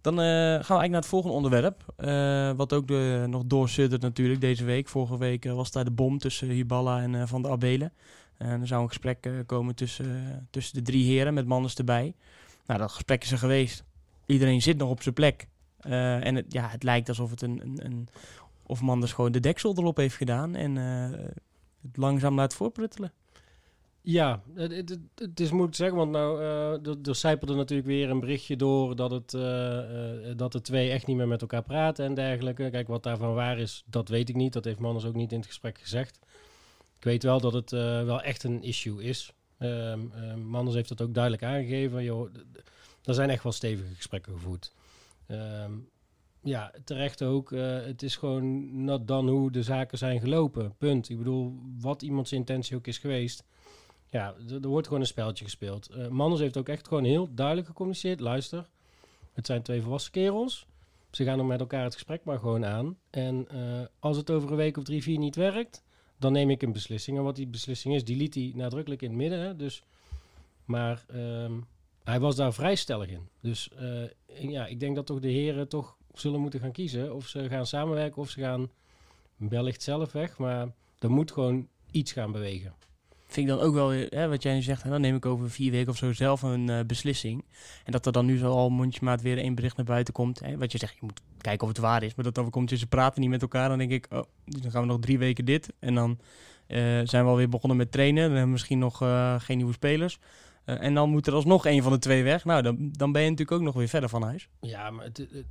Dan 0.00 0.14
eh, 0.20 0.24
gaan 0.26 0.32
we 0.48 0.52
eigenlijk 0.52 0.90
naar 0.90 1.00
het 1.00 1.06
volgende 1.10 1.36
onderwerp. 1.36 1.84
eh, 1.96 2.50
wat 2.56 2.72
ook 2.72 2.86
de, 2.88 3.24
nog 3.28 3.42
doorsuddert 3.46 4.02
natuurlijk 4.02 4.40
deze 4.40 4.64
week. 4.64 4.88
Vorige 4.88 5.18
week 5.18 5.44
eh, 5.44 5.52
was 5.52 5.70
daar 5.72 5.84
de 5.84 5.90
bom 5.90 6.18
tussen 6.18 6.48
Hiballa 6.48 7.00
en 7.02 7.14
eh, 7.14 7.22
Van 7.26 7.42
de 7.42 7.48
Abelen. 7.48 7.92
En 8.38 8.60
er 8.60 8.66
zou 8.66 8.82
een 8.82 8.88
gesprek 8.88 9.26
eh, 9.26 9.32
komen 9.46 9.74
tussen, 9.74 10.06
eh, 10.06 10.36
tussen 10.50 10.74
de 10.74 10.82
drie 10.82 11.04
heren 11.04 11.34
met 11.34 11.46
Manders 11.46 11.74
erbij. 11.74 12.14
Nou, 12.66 12.80
dat 12.80 12.92
gesprek 12.92 13.22
is 13.22 13.32
er 13.32 13.38
geweest. 13.38 13.84
Iedereen 14.26 14.62
zit 14.62 14.76
nog 14.76 14.90
op 14.90 15.02
zijn 15.02 15.14
plek. 15.14 15.48
Eh, 15.78 16.26
en 16.26 16.34
het, 16.34 16.52
ja, 16.52 16.68
het 16.68 16.82
lijkt 16.82 17.08
alsof 17.08 17.30
het 17.30 17.42
een, 17.42 17.60
een, 17.62 17.84
een... 17.84 18.08
Of 18.62 18.80
Manders 18.80 19.12
gewoon 19.12 19.32
de 19.32 19.40
deksel 19.40 19.74
erop 19.76 19.96
heeft 19.96 20.16
gedaan. 20.16 20.54
En 20.54 20.78
eh, 20.78 21.18
het 21.82 21.96
langzaam 21.96 22.34
laat 22.34 22.54
voorpruttelen. 22.54 23.12
Ja, 24.10 24.42
het, 24.54 24.98
het, 25.14 25.40
is 25.40 25.50
moeilijk 25.50 25.72
te 25.72 25.82
zeggen, 25.82 25.96
want 25.96 26.10
nou, 26.10 26.40
eh, 26.40 26.86
er, 26.86 27.48
er 27.48 27.56
natuurlijk 27.56 27.88
weer 27.88 28.10
een 28.10 28.20
berichtje 28.20 28.56
door 28.56 28.96
dat, 28.96 29.10
het, 29.10 29.34
eh, 29.34 30.30
eh, 30.30 30.36
dat 30.36 30.52
de 30.52 30.60
twee 30.60 30.90
echt 30.90 31.06
niet 31.06 31.16
meer 31.16 31.28
met 31.28 31.40
elkaar 31.40 31.62
praten 31.62 32.04
en 32.04 32.14
dergelijke. 32.14 32.70
Kijk, 32.70 32.88
wat 32.88 33.02
daarvan 33.02 33.34
waar 33.34 33.58
is, 33.58 33.84
dat 33.86 34.08
weet 34.08 34.28
ik 34.28 34.34
niet. 34.34 34.52
Dat 34.52 34.64
heeft 34.64 34.78
Manders 34.78 35.04
ook 35.04 35.14
niet 35.14 35.32
in 35.32 35.38
het 35.38 35.46
gesprek 35.46 35.78
gezegd. 35.78 36.18
Ik 36.98 37.04
weet 37.04 37.22
wel 37.22 37.40
dat 37.40 37.52
het 37.52 37.72
eh, 37.72 38.04
wel 38.04 38.22
echt 38.22 38.42
een 38.44 38.62
issue 38.62 39.02
is. 39.02 39.32
Ehm 39.58 40.00
ehm, 40.14 40.40
Manders 40.40 40.76
heeft 40.76 40.88
dat 40.88 41.00
ook 41.00 41.14
duidelijk 41.14 41.42
aangegeven. 41.42 42.30
Er 43.04 43.14
zijn 43.14 43.30
echt 43.30 43.42
wel 43.42 43.52
stevige 43.52 43.94
gesprekken 43.94 44.32
gevoerd. 44.32 44.72
Ehm, 45.26 45.72
ja, 46.42 46.72
terecht 46.84 47.22
ook. 47.22 47.52
eh, 47.52 47.84
het 47.84 48.02
is 48.02 48.16
gewoon 48.16 48.84
not 48.84 49.08
dan 49.08 49.28
hoe 49.28 49.50
de 49.50 49.62
zaken 49.62 49.98
zijn 49.98 50.20
gelopen. 50.20 50.74
Punt. 50.78 51.08
Ik 51.08 51.18
bedoel, 51.18 51.58
wat 51.80 52.02
iemands 52.02 52.32
intentie 52.32 52.76
ook 52.76 52.86
is 52.86 52.98
geweest. 52.98 53.44
Ja, 54.10 54.34
er 54.62 54.68
wordt 54.68 54.86
gewoon 54.86 55.02
een 55.02 55.08
spelletje 55.08 55.44
gespeeld. 55.44 55.88
Eh 55.88 56.08
Manders 56.08 56.40
heeft 56.40 56.56
ook 56.56 56.68
echt 56.68 56.88
gewoon 56.88 57.04
heel 57.04 57.28
duidelijk 57.34 57.66
gecommuniceerd. 57.66 58.20
Luister, 58.20 58.68
het 59.32 59.46
zijn 59.46 59.62
twee 59.62 59.82
volwassen 59.82 60.12
kerels. 60.12 60.66
Ze 61.10 61.24
gaan 61.24 61.38
nog 61.38 61.46
met 61.46 61.60
elkaar 61.60 61.84
het 61.84 61.94
gesprek 61.94 62.24
maar 62.24 62.38
gewoon 62.38 62.64
aan. 62.64 62.98
En 63.10 63.46
als 63.98 64.16
het 64.16 64.30
over 64.30 64.50
een 64.50 64.56
week 64.56 64.76
of 64.76 64.84
drie, 64.84 65.02
vier 65.02 65.18
niet 65.18 65.36
werkt, 65.36 65.82
dan 66.18 66.32
neem 66.32 66.50
ik 66.50 66.62
een 66.62 66.72
beslissing. 66.72 67.16
En 67.16 67.22
wat 67.22 67.36
die 67.36 67.46
beslissing 67.46 67.94
is, 67.94 68.04
die 68.04 68.16
liet 68.16 68.34
hij 68.34 68.52
nadrukkelijk 68.54 69.02
in 69.02 69.08
het 69.08 69.18
midden. 69.18 69.40
Hè? 69.40 69.56
Dus, 69.56 69.82
maar 70.64 71.04
ehm, 71.08 71.52
hij 72.04 72.20
was 72.20 72.36
daar 72.36 72.54
vrij 72.54 72.74
stellig 72.74 73.08
in. 73.08 73.28
Dus 73.40 73.70
eh, 73.72 74.50
ja, 74.50 74.66
ik 74.66 74.80
denk 74.80 74.96
dat 74.96 75.06
toch 75.06 75.20
de 75.20 75.30
heren 75.30 75.68
toch 75.68 75.96
zullen 76.12 76.40
moeten 76.40 76.60
gaan 76.60 76.72
kiezen. 76.72 77.14
Of 77.14 77.26
ze 77.26 77.48
gaan 77.48 77.66
samenwerken 77.66 78.22
of 78.22 78.30
ze 78.30 78.40
gaan 78.40 78.70
wellicht 79.36 79.82
zelf 79.82 80.12
weg. 80.12 80.38
Maar 80.38 80.72
er 80.98 81.10
moet 81.10 81.32
gewoon 81.32 81.68
iets 81.90 82.12
gaan 82.12 82.32
bewegen. 82.32 82.74
Vind 83.28 83.48
ik 83.48 83.54
dan 83.56 83.64
ook 83.64 83.74
wel, 83.74 83.88
hè, 83.90 84.28
wat 84.28 84.42
jij 84.42 84.54
nu 84.54 84.62
zegt, 84.62 84.82
hè, 84.82 84.90
dan 84.90 85.00
neem 85.00 85.16
ik 85.16 85.26
over 85.26 85.50
vier 85.50 85.70
weken 85.70 85.88
of 85.90 85.96
zo 85.96 86.12
zelf 86.12 86.42
een 86.42 86.68
eh, 86.68 86.80
beslissing. 86.86 87.44
En 87.84 87.92
dat 87.92 88.06
er 88.06 88.12
dan 88.12 88.26
nu 88.26 88.38
zo 88.38 88.50
al 88.50 88.70
mondjesmaat 88.70 89.22
weer 89.22 89.38
één 89.38 89.54
bericht 89.54 89.76
naar 89.76 89.86
buiten 89.86 90.14
komt. 90.14 90.40
Hè, 90.40 90.56
wat 90.58 90.72
je 90.72 90.78
zegt, 90.78 90.92
je 90.92 90.98
moet 91.00 91.20
kijken 91.40 91.62
of 91.62 91.68
het 91.68 91.78
waar 91.82 92.02
is. 92.02 92.14
Maar 92.14 92.24
dat 92.24 92.34
dan 92.34 92.50
komt, 92.50 92.70
ze 92.70 92.86
praten 92.86 93.20
niet 93.20 93.30
met 93.30 93.42
elkaar. 93.42 93.68
Dan 93.68 93.78
denk 93.78 93.90
ik, 93.90 94.06
oh, 94.10 94.22
dus 94.44 94.60
dan 94.60 94.70
gaan 94.70 94.80
we 94.82 94.86
nog 94.88 95.00
drie 95.00 95.18
weken 95.18 95.44
dit. 95.44 95.72
En 95.78 95.94
dan 95.94 96.18
eh, 96.66 96.78
zijn 97.04 97.24
we 97.24 97.30
alweer 97.30 97.48
begonnen 97.48 97.76
met 97.78 97.92
trainen. 97.92 98.20
Dan 98.22 98.30
hebben 98.30 98.44
we 98.46 98.52
misschien 98.52 98.78
nog 98.78 99.02
eh, 99.02 99.34
geen 99.40 99.56
nieuwe 99.56 99.72
spelers. 99.72 100.18
En 100.64 100.94
dan 100.94 101.10
moet 101.10 101.26
er 101.26 101.32
alsnog 101.32 101.66
één 101.66 101.82
van 101.82 101.92
de 101.92 101.98
twee 101.98 102.22
weg. 102.22 102.44
Nou, 102.44 102.62
dan, 102.62 102.76
dan 102.92 103.12
ben 103.12 103.22
je 103.22 103.30
natuurlijk 103.30 103.58
ook 103.58 103.64
nog 103.66 103.74
weer 103.74 103.88
verder 103.88 104.08
van 104.08 104.22
huis. 104.22 104.48
Ja, 104.60 104.90
maar 104.90 105.04
het, 105.04 105.16
het- 105.16 105.46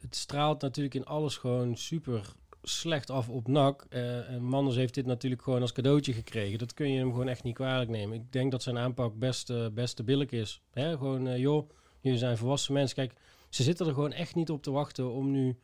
het 0.00 0.16
straalt 0.16 0.62
natuurlijk 0.62 0.94
in 0.94 1.04
alles 1.04 1.36
gewoon 1.36 1.76
super 1.76 2.32
slecht 2.68 3.10
af 3.10 3.28
op 3.28 3.48
NAC. 3.48 3.86
Eh, 3.88 4.30
en 4.30 4.42
Manders 4.42 4.76
heeft 4.76 4.94
dit 4.94 5.06
natuurlijk 5.06 5.42
gewoon 5.42 5.60
als 5.60 5.72
cadeautje 5.72 6.12
gekregen. 6.12 6.58
Dat 6.58 6.74
kun 6.74 6.92
je 6.92 6.98
hem 6.98 7.10
gewoon 7.10 7.28
echt 7.28 7.42
niet 7.42 7.54
kwalijk 7.54 7.90
nemen. 7.90 8.16
Ik 8.16 8.32
denk 8.32 8.50
dat 8.50 8.62
zijn 8.62 8.78
aanpak 8.78 9.18
best, 9.18 9.50
eh, 9.50 9.66
best 9.72 10.04
billig 10.04 10.30
is. 10.30 10.60
Hè? 10.70 10.96
Gewoon, 10.96 11.26
eh, 11.26 11.38
joh, 11.38 11.70
jullie 12.00 12.18
zijn 12.18 12.36
volwassen 12.36 12.72
mensen. 12.72 12.96
Kijk, 12.96 13.12
ze 13.48 13.62
zitten 13.62 13.86
er 13.86 13.94
gewoon 13.94 14.12
echt 14.12 14.34
niet 14.34 14.50
op 14.50 14.62
te 14.62 14.70
wachten 14.70 15.10
om 15.10 15.30
nu 15.30 15.58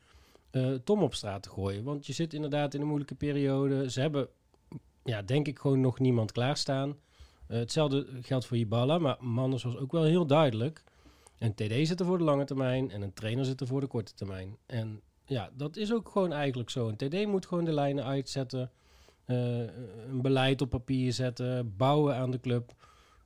Tom 0.85 1.03
op 1.03 1.15
straat 1.15 1.43
te 1.43 1.49
gooien. 1.49 1.85
Want 1.85 2.07
je 2.07 2.12
zit 2.12 2.35
inderdaad 2.35 2.75
in 2.75 2.81
een 2.81 2.87
moeilijke 2.87 3.15
periode. 3.15 3.91
Ze 3.91 4.00
hebben, 4.00 4.29
ja, 5.05 5.23
denk 5.23 5.49
ik, 5.49 5.59
gewoon 5.59 5.81
nog 5.81 5.99
niemand 5.99 6.33
klaarstaan. 6.33 6.97
Hetzelfde 7.47 8.07
geldt 8.21 8.47
voor 8.47 8.57
Ibala, 8.57 8.99
maar 8.99 9.17
Manders 9.21 9.62
was 9.62 9.76
ook 9.76 9.93
wel 9.93 10.05
heel 10.05 10.26
duidelijk. 10.26 10.83
Een 11.38 11.55
TD 11.55 11.87
zit 11.87 12.00
er 12.00 12.07
voor 12.07 12.19
de 12.19 12.25
lange 12.25 12.45
termijn 12.45 12.91
en 12.91 13.03
een 13.03 13.12
trainer 13.12 13.45
zit 13.45 13.61
er 13.61 13.67
voor 13.67 13.81
de 13.81 13.87
korte 13.87 14.15
termijn. 14.15 14.57
En 14.67 15.00
ja, 15.25 15.50
dat 15.57 15.76
is 15.76 15.93
ook 15.93 16.09
gewoon 16.09 16.33
eigenlijk 16.33 16.71
zo. 16.71 16.88
Een 16.88 16.97
TD 16.97 17.26
moet 17.26 17.47
gewoon 17.47 17.64
de 17.64 17.73
lijnen 17.73 18.05
uitzetten, 18.05 18.71
eh, 19.25 19.59
een 20.09 20.23
beleid 20.23 20.61
op 20.61 20.71
papier 20.71 21.12
zetten, 21.12 21.76
bouwen 21.76 22.14
aan 22.17 22.31
de 22.31 22.41
club, 22.41 22.73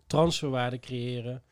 transferwaarde 0.07 0.79
creëren. 0.79 1.43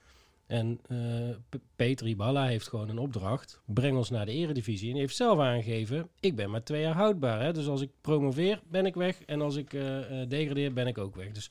En 0.46 0.80
eh, 0.88 1.30
P- 1.48 1.60
Peter 1.76 2.06
Iballa 2.06 2.46
heeft 2.46 2.68
gewoon 2.68 2.88
een 2.88 2.98
opdracht. 2.98 3.60
Breng 3.64 3.96
ons 3.96 4.10
naar 4.10 4.26
de 4.26 4.32
eredivisie. 4.32 4.90
En 4.92 4.96
heeft 4.96 5.16
zelf 5.16 5.38
aangegeven, 5.38 6.08
ik 6.20 6.36
ben 6.36 6.50
maar 6.50 6.62
twee 6.62 6.80
jaar 6.80 6.94
houdbaar. 6.94 7.40
Hè? 7.42 7.52
Dus 7.52 7.66
als 7.66 7.80
ik 7.80 7.90
promoveer, 8.00 8.62
ben 8.68 8.86
ik 8.86 8.94
weg. 8.94 9.22
En 9.22 9.40
als 9.40 9.56
ik 9.56 9.72
eh, 9.72 9.82
degradeer, 10.28 10.72
ben 10.72 10.86
ik 10.86 10.98
ook 10.98 11.14
weg. 11.16 11.32
Dus 11.32 11.50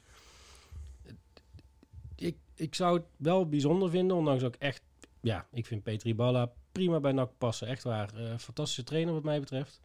ik, 2.16 2.36
ik 2.56 2.76
zou 2.76 2.98
het 2.98 3.06
wel 3.18 3.50
bijzonder 3.50 3.90
vinden, 3.90 4.18
ondanks 4.18 4.44
ook 4.44 4.56
echt... 4.56 4.82
Ja, 5.22 5.48
ik 5.52 5.66
vind 5.66 5.84
Peter 5.84 6.08
Iballa 6.08 6.52
prima 6.74 7.00
bij 7.00 7.12
NAC 7.12 7.30
passen. 7.38 7.68
Echt 7.68 7.84
waar. 7.84 8.14
Eh, 8.16 8.38
fantastische 8.38 8.84
trainer 8.84 9.14
wat 9.14 9.24
mij 9.24 9.40
betreft. 9.40 9.82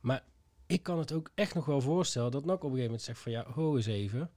Maar 0.00 0.22
ik 0.66 0.82
kan 0.82 0.98
het 0.98 1.12
ook 1.12 1.30
echt 1.34 1.54
nog 1.54 1.64
wel 1.64 1.80
voorstellen 1.80 2.30
dat 2.30 2.44
NAC 2.44 2.54
op 2.56 2.62
een 2.62 2.68
gegeven 2.68 2.84
moment 2.84 3.02
zegt 3.02 3.18
van... 3.20 3.32
Ja, 3.32 3.44
ho 3.54 3.76
eens 3.76 3.86
even. 3.86 4.30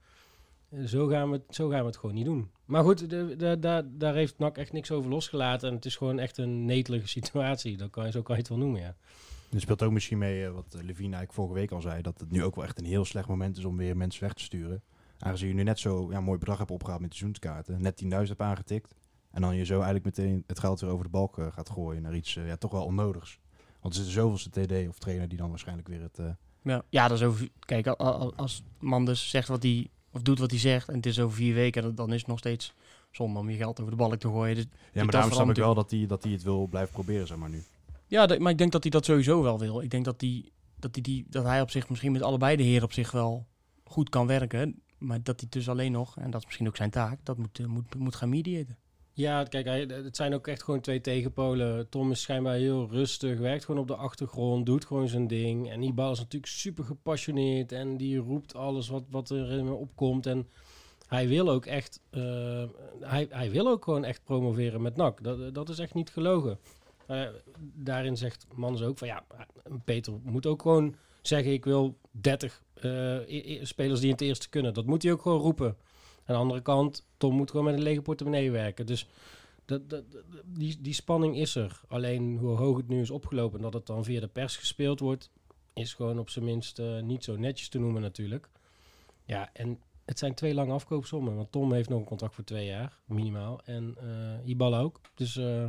Zo 0.86 1.06
gaan, 1.06 1.30
we 1.30 1.40
zo 1.50 1.68
gaan 1.68 1.80
we 1.80 1.86
het 1.86 1.96
gewoon 1.96 2.14
niet 2.14 2.24
doen. 2.24 2.50
Maar 2.64 2.82
goed, 2.82 3.10
de, 3.10 3.36
de, 3.36 3.84
daar- 3.98 4.14
heeft 4.14 4.38
NAC 4.38 4.56
echt 4.56 4.72
niks 4.72 4.90
over 4.90 5.10
losgelaten. 5.10 5.68
En 5.68 5.74
het 5.74 5.84
is 5.84 5.96
gewoon 5.96 6.18
echt 6.18 6.38
een 6.38 6.64
netelige 6.64 7.08
situatie. 7.18 7.76
Dat 7.76 7.90
kan, 7.90 8.12
zo 8.12 8.22
kan 8.22 8.34
je 8.34 8.40
het 8.40 8.50
wel 8.50 8.58
noemen, 8.58 8.80
ja. 8.80 8.96
Er 9.52 9.60
speelt 9.60 9.82
ook 9.82 9.92
misschien 9.92 10.18
mee, 10.18 10.44
eh, 10.44 10.52
wat 10.52 10.66
eh, 10.74 10.74
Levine 10.82 11.02
eigenlijk 11.02 11.32
vorige 11.32 11.54
week 11.54 11.70
al 11.70 11.80
zei, 11.80 12.02
dat 12.02 12.20
het 12.20 12.30
nu 12.30 12.44
ook 12.44 12.54
wel 12.54 12.64
echt 12.64 12.78
een 12.78 12.84
heel 12.84 13.04
slecht 13.04 13.28
moment 13.28 13.56
is 13.56 13.64
om 13.64 13.76
weer 13.76 13.96
mensen 13.96 14.22
weg 14.22 14.32
te 14.32 14.42
sturen. 14.42 14.82
Aangezien 15.18 15.48
je 15.48 15.54
nu 15.54 15.62
net 15.62 15.78
zo 15.78 16.08
ja, 16.10 16.20
mooi 16.20 16.38
bedrag 16.38 16.58
hebt 16.58 16.70
opgehaald 16.70 17.00
met 17.00 17.10
de 17.10 17.16
seizoenskaarten, 17.16 17.82
net 17.82 18.02
10.000 18.04 18.10
hebt 18.10 18.40
aangetikt. 18.40 18.94
En 19.32 19.40
dan 19.42 19.56
je 19.56 19.64
zo 19.64 19.74
eigenlijk 19.74 20.04
meteen 20.04 20.44
het 20.46 20.58
geld 20.58 20.80
weer 20.80 20.90
over 20.90 21.04
de 21.04 21.10
balk 21.10 21.38
eh, 21.38 21.46
gaat 21.52 21.70
gooien 21.70 22.02
naar 22.02 22.14
iets 22.16 22.36
eh, 22.36 22.46
ja, 22.46 22.56
toch 22.56 22.70
wel 22.72 22.84
onnodigs. 22.84 23.38
Want 23.80 23.94
er 23.96 24.02
zit 24.02 24.12
zoveelste 24.12 24.50
TD 24.50 24.88
of 24.88 24.98
trainer 24.98 25.28
die 25.28 25.38
dan 25.38 25.48
waarschijnlijk 25.50 25.88
weer 25.88 26.00
het... 26.02 26.18
eh, 26.18 26.26
Ja, 26.62 26.82
ja 26.88 27.08
dat 27.08 27.18
is 27.18 27.24
over. 27.24 27.48
Kijk, 27.58 27.86
als 27.86 28.62
man 28.78 29.04
dus 29.04 29.30
zegt 29.30 29.48
wat 29.48 29.62
hij. 29.62 29.88
of 30.12 30.22
doet 30.22 30.38
wat 30.38 30.50
hij 30.50 30.60
zegt. 30.60 30.88
en 30.88 30.94
het 30.96 31.06
is 31.06 31.20
over 31.20 31.36
vier 31.36 31.54
weken. 31.54 31.82
dan- 31.82 31.94
dan 31.94 32.12
is 32.12 32.18
het 32.18 32.26
nog 32.28 32.38
steeds 32.38 32.72
zonde 33.10 33.38
om 33.38 33.50
je 33.50 33.56
geld 33.56 33.80
over 33.80 33.90
de 33.92 33.98
balk 33.98 34.14
te 34.16 34.28
gooien. 34.28 34.54
Dus, 34.54 34.64
ja, 34.64 35.02
maar 35.02 35.12
daarom 35.12 35.30
snap 35.32 35.48
ik 35.50 35.56
wel 35.56 35.74
dat 35.74 35.90
hij 35.90 36.06
dat 36.06 36.22
hij 36.22 36.32
het 36.32 36.42
wil 36.42 36.66
blijven 36.66 36.92
proberen, 36.92 37.26
zeg 37.26 37.36
maar 37.38 37.50
nu. 37.50 37.62
ja, 38.06 38.26
dat- 38.26 38.38
maar 38.38 38.52
ik 38.52 38.58
denk 38.58 38.72
dat 38.72 38.82
hij 38.82 38.90
dat 38.90 39.04
sowieso 39.04 39.42
wel 39.42 39.58
wil. 39.58 39.80
Ik 39.80 39.90
denk 39.90 40.04
dat, 40.04 40.18
die, 40.20 40.52
dat, 40.78 40.94
die, 40.94 41.02
die, 41.02 41.26
dat 41.28 41.44
hij 41.44 41.60
op 41.60 41.70
zich 41.70 41.88
misschien 41.88 42.12
met 42.12 42.22
allebei 42.22 42.56
de 42.56 42.62
heren 42.62 42.84
op 42.84 42.92
zich 42.92 43.10
wel 43.10 43.46
goed 43.84 44.08
kan 44.08 44.26
werken. 44.26 44.82
Maar 44.98 45.22
dat 45.22 45.40
hij 45.40 45.48
dus 45.48 45.68
alleen 45.68 45.92
nog, 45.92 46.18
en 46.18 46.30
dat 46.30 46.40
is 46.40 46.46
misschien 46.46 46.66
ook 46.68 46.76
zijn 46.76 46.90
taak, 46.90 47.18
dat 47.22 47.38
moet, 47.38 47.66
moet, 47.66 47.94
moet 47.94 48.14
gaan 48.16 48.28
mediaten. 48.28 48.76
Ja, 49.14 49.42
kijk, 49.44 49.90
het 49.90 50.16
zijn 50.16 50.34
ook 50.34 50.46
echt 50.46 50.62
gewoon 50.62 50.80
twee 50.80 51.00
tegenpolen. 51.00 51.88
Tom 51.88 52.10
is 52.10 52.20
schijnbaar 52.22 52.54
heel 52.54 52.88
rustig, 52.90 53.38
werkt 53.38 53.64
gewoon 53.64 53.80
op 53.80 53.86
de 53.88 53.96
achtergrond, 53.96 54.66
doet 54.66 54.84
gewoon 54.84 55.08
zijn 55.08 55.26
ding. 55.26 55.70
En 55.70 55.82
Ibal 55.82 56.12
is 56.12 56.18
natuurlijk 56.18 56.52
super 56.52 56.84
gepassioneerd 56.84 57.72
en 57.72 57.96
die 57.96 58.16
roept 58.18 58.54
alles 58.54 58.88
wat, 58.88 59.02
wat 59.10 59.30
er 59.30 59.50
in 59.50 59.58
hem 59.66 59.68
opkomt. 59.74 60.26
En 60.26 60.48
hij 61.06 61.28
wil 61.28 61.48
ook 61.50 61.66
echt, 61.66 62.00
eh, 62.10 62.64
hij, 63.00 63.26
hij 63.30 63.50
wil 63.50 63.68
ook 63.68 63.84
gewoon 63.84 64.04
echt 64.04 64.24
promoveren 64.24 64.82
met 64.82 64.96
NAC. 64.96 65.22
Dat, 65.22 65.54
dat 65.54 65.68
is 65.68 65.78
echt 65.78 65.94
niet 65.94 66.10
gelogen. 66.10 66.58
Eh, 67.06 67.22
daarin 67.74 68.16
zegt 68.16 68.46
Mans 68.54 68.82
ook 68.82 68.98
van 68.98 69.08
ja, 69.08 69.24
Peter 69.84 70.12
moet 70.22 70.46
ook 70.46 70.62
gewoon 70.62 70.94
zeggen 71.22 71.52
ik 71.52 71.64
wil 71.64 71.98
30 72.10 72.62
eh, 72.74 73.16
i- 73.28 73.50
i- 73.60 73.66
spelers 73.66 73.98
die 74.00 74.08
in 74.08 74.14
het 74.14 74.24
eerste 74.24 74.48
kunnen. 74.48 74.74
Dat 74.74 74.86
moet 74.86 75.02
hij 75.02 75.12
ook 75.12 75.22
gewoon 75.22 75.40
roepen. 75.40 75.76
Aan 76.24 76.34
de 76.34 76.40
andere 76.40 76.62
kant, 76.62 77.06
Tom 77.16 77.34
moet 77.34 77.50
gewoon 77.50 77.64
met 77.64 77.74
een 77.74 77.82
lege 77.82 78.02
portemonnee 78.02 78.50
werken. 78.50 78.86
Dus 78.86 79.08
dat, 79.64 79.90
dat, 79.90 80.04
die, 80.44 80.80
die 80.80 80.92
spanning 80.92 81.36
is 81.36 81.54
er. 81.54 81.80
Alleen 81.88 82.36
hoe 82.36 82.56
hoog 82.56 82.76
het 82.76 82.88
nu 82.88 83.00
is 83.00 83.10
opgelopen 83.10 83.56
en 83.56 83.62
dat 83.62 83.72
het 83.72 83.86
dan 83.86 84.04
via 84.04 84.20
de 84.20 84.28
pers 84.28 84.56
gespeeld 84.56 85.00
wordt, 85.00 85.30
is 85.72 85.94
gewoon 85.94 86.18
op 86.18 86.28
zijn 86.28 86.44
minst 86.44 86.78
eh, 86.78 87.00
niet 87.00 87.24
zo 87.24 87.36
netjes 87.36 87.68
te 87.68 87.78
noemen 87.78 88.02
natuurlijk. 88.02 88.48
Ja, 89.24 89.50
en 89.52 89.80
het 90.04 90.18
zijn 90.18 90.34
twee 90.34 90.54
lange 90.54 90.72
afkoopsommen. 90.72 91.36
Want 91.36 91.52
Tom 91.52 91.72
heeft 91.72 91.88
nog 91.88 91.98
een 91.98 92.04
contract 92.04 92.34
voor 92.34 92.44
twee 92.44 92.66
jaar, 92.66 92.98
minimaal. 93.04 93.60
En 93.64 93.96
Ibal 94.44 94.76
ook. 94.76 95.00
Dus 95.14 95.36
eh, 95.36 95.68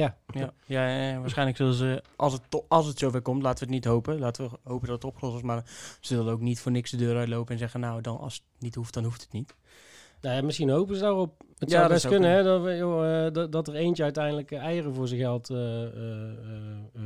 ja, 0.00 0.16
Ja, 0.26 0.52
ja, 0.66 0.88
ja, 0.88 1.10
ja, 1.10 1.20
waarschijnlijk 1.20 1.56
zullen 1.56 1.74
ze, 1.74 2.02
als 2.16 2.32
het, 2.32 2.42
als 2.68 2.86
het 2.86 2.98
zover 2.98 3.22
komt, 3.22 3.42
laten 3.42 3.58
we 3.58 3.64
het 3.64 3.74
niet 3.74 3.92
hopen. 3.92 4.18
Laten 4.18 4.50
we 4.50 4.58
hopen 4.62 4.86
dat 4.86 5.02
het 5.02 5.12
opgelost 5.12 5.36
is. 5.36 5.42
Maar 5.42 5.62
ze 6.00 6.14
zullen 6.14 6.32
ook 6.32 6.40
niet 6.40 6.60
voor 6.60 6.72
niks 6.72 6.90
de 6.90 6.96
deur 6.96 7.16
uitlopen 7.16 7.52
en 7.52 7.58
zeggen, 7.58 7.80
nou, 7.80 8.00
dan, 8.00 8.18
als 8.18 8.34
het 8.34 8.42
niet 8.58 8.74
hoeft, 8.74 8.94
dan 8.94 9.04
hoeft 9.04 9.22
het 9.22 9.32
niet. 9.32 9.54
Nou 10.20 10.36
ja, 10.36 10.42
misschien 10.42 10.70
hopen 10.70 10.94
ze 10.94 11.00
daarop. 11.00 11.42
Het 11.58 11.70
Ja, 11.70 11.76
zou 11.76 11.82
dat 11.82 11.92
best 11.92 12.06
kunnen, 12.06 12.30
hè, 12.30 12.42
dat, 12.42 12.62
we, 12.62 12.76
joh, 12.76 13.26
eh, 13.26 13.32
dat, 13.32 13.52
dat 13.52 13.68
er 13.68 13.74
eentje 13.74 14.02
uiteindelijk 14.02 14.50
eh, 14.50 14.58
eieren 14.58 14.94
voor 14.94 15.08
zijn 15.08 15.20
geld 15.20 15.50
eh, 15.50 15.82
eh, 15.82 15.92
eh, 15.92 16.78
eh, 16.94 17.02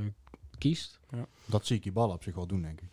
kiest. 0.58 1.00
Dat 1.46 1.66
zie 1.66 1.76
ik 1.76 1.82
die 1.82 1.92
bal 1.92 2.10
op 2.10 2.22
zich 2.22 2.34
wel 2.34 2.46
doen, 2.46 2.62
denk 2.62 2.80
ik. 2.80 2.88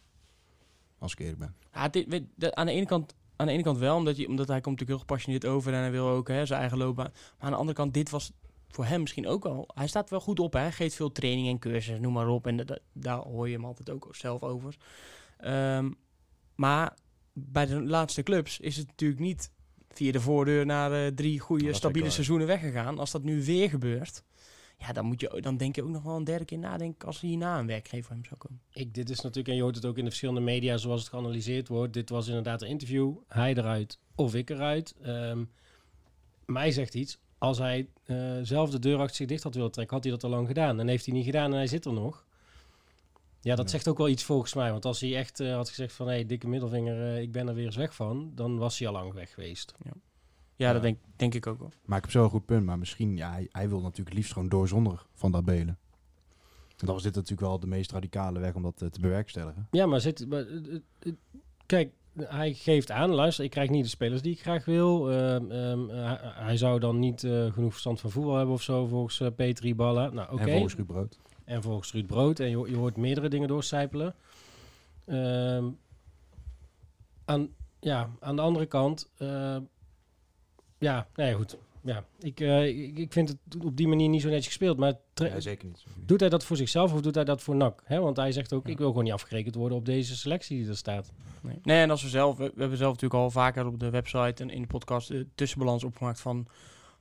Als 1.00 1.12
ik 1.12 1.20
eerlijk 1.20 1.40
ben. 1.40 1.56
Ja, 1.74 1.90
dit, 1.90 2.08
weet, 2.08 2.56
aan, 2.56 2.66
de 2.66 2.72
ene 2.72 2.86
kant, 2.86 3.16
aan 3.36 3.46
de 3.46 3.52
ene 3.52 3.64
kant 3.64 3.78
wel, 3.78 3.96
omdat, 3.96 4.18
je, 4.18 4.28
omdat 4.28 4.48
hij 4.48 4.62
komt 4.62 4.80
natuurlijk 4.80 4.90
heel 4.90 5.08
gepassioneerd 5.08 5.46
over 5.46 5.74
en 5.74 5.80
hij 5.80 5.92
wil 5.92 6.08
ook 6.08 6.28
hè, 6.28 6.46
zijn 6.46 6.60
eigen 6.60 6.78
loopbaan. 6.78 7.12
Maar 7.14 7.46
aan 7.46 7.52
de 7.52 7.58
andere 7.58 7.78
kant, 7.78 7.94
dit 7.94 8.10
was 8.10 8.32
voor 8.76 8.86
hem 8.86 9.02
misschien 9.02 9.28
ook 9.28 9.44
wel... 9.44 9.70
Hij 9.74 9.88
staat 9.88 10.10
wel 10.10 10.20
goed 10.20 10.40
op, 10.40 10.54
hè. 10.54 10.60
hij 10.60 10.72
geeft 10.72 10.96
veel 10.96 11.12
training 11.12 11.48
en 11.48 11.60
cursussen, 11.60 12.02
noem 12.02 12.14
maar 12.14 12.28
op. 12.28 12.48
En 12.48 12.58
da- 12.58 12.64
da- 12.64 12.80
daar 12.94 13.18
hoor 13.18 13.48
je 13.48 13.56
hem 13.56 13.66
altijd 13.66 13.90
ook 13.90 14.08
zelf 14.12 14.42
over. 14.44 14.76
Ehm, 15.38 15.92
maar 16.56 16.98
bij 17.34 17.66
de 17.66 17.82
laatste 17.82 18.24
clubs 18.24 18.60
is 18.60 18.78
het 18.78 18.88
natuurlijk 18.88 19.22
niet 19.22 19.52
via 19.90 20.12
de 20.12 20.22
voordeur 20.22 20.66
naar 20.66 20.92
eh, 21.06 21.08
drie 21.08 21.40
goede, 21.40 21.74
stabiele 21.74 22.10
seizoenen 22.10 22.48
weggegaan. 22.48 23.00
Als 23.00 23.12
dat 23.12 23.24
nu 23.24 23.44
weer 23.44 23.70
gebeurt, 23.70 24.24
ja, 24.78 24.94
dan, 24.94 25.06
moet 25.06 25.22
je, 25.22 25.38
dan 25.42 25.58
denk 25.58 25.76
je 25.76 25.84
ook 25.84 25.90
nog 25.90 26.04
wel 26.04 26.16
een 26.16 26.24
derde 26.24 26.46
keer 26.46 26.58
nadenken 26.60 27.08
als 27.08 27.20
hierna 27.20 27.60
een 27.60 27.68
werkgever 27.68 28.12
hem 28.12 28.26
zou 28.26 28.36
komen. 28.40 28.62
Ik, 28.72 28.94
dit 28.94 29.10
is 29.10 29.22
natuurlijk, 29.22 29.48
en 29.48 29.56
je 29.56 29.62
hoort 29.62 29.76
het 29.76 29.86
ook 29.86 29.98
in 29.98 30.04
de 30.04 30.10
verschillende 30.10 30.42
media 30.42 30.78
zoals 30.78 31.00
het 31.00 31.10
geanalyseerd 31.10 31.68
wordt. 31.68 31.94
Dit 31.94 32.10
was 32.10 32.28
inderdaad 32.28 32.62
een 32.62 32.68
interview. 32.68 33.14
Hij 33.28 33.56
eruit 33.56 34.00
of 34.16 34.36
ik 34.36 34.50
eruit. 34.50 34.96
Ehm 35.02 35.44
mij 36.46 36.72
zegt 36.72 36.94
iets. 36.96 37.20
Als 37.42 37.58
hij 37.58 37.90
eh, 38.04 38.38
zelf 38.42 38.70
de 38.70 38.80
deur 38.80 38.98
achter 39.00 39.16
zich 39.16 39.28
dicht 39.28 39.44
had 39.44 39.56
willen 39.56 39.72
trekken, 39.72 39.96
had 39.96 40.04
hij 40.04 40.14
dat 40.14 40.24
al 40.24 40.30
lang 40.30 40.48
gedaan. 40.48 40.80
En 40.80 40.88
heeft 40.88 41.06
hij 41.06 41.14
niet 41.16 41.26
gedaan 41.26 41.52
en 41.52 41.58
hij 41.58 41.68
zit 41.68 41.86
er 41.86 41.94
nog. 41.94 42.26
Ja, 43.40 43.56
dat 43.56 43.66
Ja. 43.66 43.72
zegt 43.72 43.88
ook 43.88 43.98
wel 43.98 44.10
iets 44.10 44.24
volgens 44.24 44.54
mij. 44.54 44.72
Want 44.72 44.86
als 44.86 45.00
hij 45.00 45.16
echt 45.16 45.40
eh, 45.40 45.56
had 45.56 45.70
gezegd 45.70 45.94
van... 45.94 46.08
hé, 46.08 46.14
hey, 46.14 46.26
dikke 46.26 46.48
middelvinger, 46.48 47.02
eh, 47.16 47.22
ik 47.22 47.32
ben 47.32 47.48
er 47.48 47.54
weer 47.54 47.66
eens 47.66 47.76
weg 47.76 47.96
van... 47.96 48.32
dan 48.36 48.58
was 48.58 48.80
hij 48.80 48.88
al 48.88 48.94
lang 48.94 49.14
weg 49.14 49.34
geweest. 49.34 49.74
Ja, 49.84 49.92
Ja. 50.56 50.74
dat 50.74 50.82
denk, 50.82 50.98
denk 51.16 51.34
ik 51.34 51.48
ook 51.48 51.60
wel. 51.60 51.72
Maar 51.86 51.98
ik 51.98 52.04
heb 52.04 52.14
zo 52.14 52.24
een 52.24 52.30
goed 52.30 52.46
punt. 52.46 52.66
Maar 52.66 52.78
misschien, 52.80 53.18
ja, 53.18 53.32
hij, 53.32 53.48
hij 53.52 53.70
wil 53.70 53.82
natuurlijk 53.82 54.16
liefst 54.16 54.34
gewoon 54.34 54.50
door 54.50 54.68
zonder 54.68 55.06
Van 55.14 55.32
dat 55.32 55.46
Belen. 55.46 55.78
En 56.78 56.86
dan 56.88 56.94
was 56.96 57.04
dit 57.04 57.16
natuurlijk 57.16 57.42
wel 57.42 57.60
de 57.60 57.68
meest 57.68 57.92
radicale 57.92 58.40
weg 58.40 58.54
om 58.56 58.62
dat 58.64 58.78
te 58.78 59.00
bewerkstelligen. 59.00 59.68
Ja, 59.72 59.86
maar, 59.86 60.02
zit, 60.02 60.28
maar 60.28 60.46
kijk, 61.66 61.94
hij 62.20 62.54
geeft 62.54 62.92
aan, 62.92 63.10
luister, 63.10 63.44
ik 63.44 63.50
krijg 63.50 63.70
niet 63.70 63.84
de 63.84 63.90
spelers 63.90 64.22
die 64.22 64.32
ik 64.32 64.42
graag 64.42 64.66
wil. 64.66 65.12
Ehm, 65.12 65.52
ehm, 65.52 65.90
eh, 65.90 66.14
hij, 66.20 66.58
zou 66.58 66.80
dan 66.80 67.00
niet 67.00 67.24
eh, 67.24 67.52
genoeg 67.52 67.72
verstand 67.72 68.00
van 68.00 68.12
voetbal 68.12 68.36
hebben 68.36 68.54
of 68.54 68.62
zo, 68.62 68.88
volgens 68.88 69.20
eh, 69.20 69.28
Peter 69.36 69.66
Iballa. 69.66 70.10
Nou, 70.10 70.32
oké. 70.32 70.42
En 70.42 70.50
volgens 70.50 70.76
Ruud 70.76 70.88
Brood. 70.88 71.20
En 71.46 71.62
volgens 71.62 71.92
Ruud 71.92 72.06
Brood. 72.06 72.40
En 72.40 72.50
je, 72.50 72.70
je 72.70 72.78
hoort 72.78 72.98
meerdere 72.98 73.30
dingen 73.30 73.48
doorcijpelen. 73.48 74.16
Ehm, 75.06 75.70
aan, 77.26 77.50
ja, 77.80 78.10
aan 78.20 78.36
de 78.36 78.42
andere 78.42 78.66
kant, 78.66 79.12
ja, 80.78 81.08
nou 81.16 81.30
ja, 81.30 81.36
goed. 81.36 81.58
Ja, 81.84 82.04
ik, 82.20 82.40
eh, 82.40 82.68
ik, 82.68 82.98
ik 82.98 83.14
vind 83.14 83.30
het 83.30 83.64
op 83.64 83.78
die 83.78 83.88
manier 83.88 84.10
niet 84.10 84.22
zo 84.22 84.28
netjes 84.28 84.46
gespeeld. 84.48 84.78
Maar 84.78 84.94
Ja, 85.14 85.40
zeker 85.40 85.68
niet. 85.68 85.84
doet 86.06 86.20
hij 86.20 86.30
dat 86.30 86.44
voor 86.46 86.58
zichzelf 86.58 86.94
of 86.94 87.02
doet 87.02 87.16
hij 87.16 87.24
dat 87.24 87.42
voor 87.42 87.56
NAC? 87.56 87.82
Hè? 87.86 88.00
Want 88.00 88.18
hij 88.18 88.32
zegt 88.32 88.54
ook, 88.54 88.66
Ja. 88.66 88.72
ik 88.72 88.78
wil 88.78 88.88
gewoon 88.88 89.04
niet 89.04 89.14
afgerekend 89.14 89.56
worden 89.56 89.78
op 89.78 89.86
deze 89.86 90.16
selectie 90.16 90.58
die 90.62 90.70
er 90.70 90.78
staat. 90.78 91.12
Nee. 91.42 91.60
nee, 91.64 91.82
en 91.82 91.90
als 91.90 92.04
we 92.04 92.10
zelf, 92.10 92.38
we, 92.38 92.52
we 92.56 92.60
hebben 92.60 92.78
zelf 92.78 92.94
natuurlijk 92.94 93.22
al 93.22 93.32
vaker 93.32 93.66
op 93.66 93.80
de 93.80 93.90
website 93.90 94.44
en 94.44 94.50
in 94.50 94.62
de 94.62 94.68
podcast 94.68 95.08
de 95.08 95.28
tussenbalans 95.36 95.84
opgemaakt 95.84 96.20
van, 96.22 96.48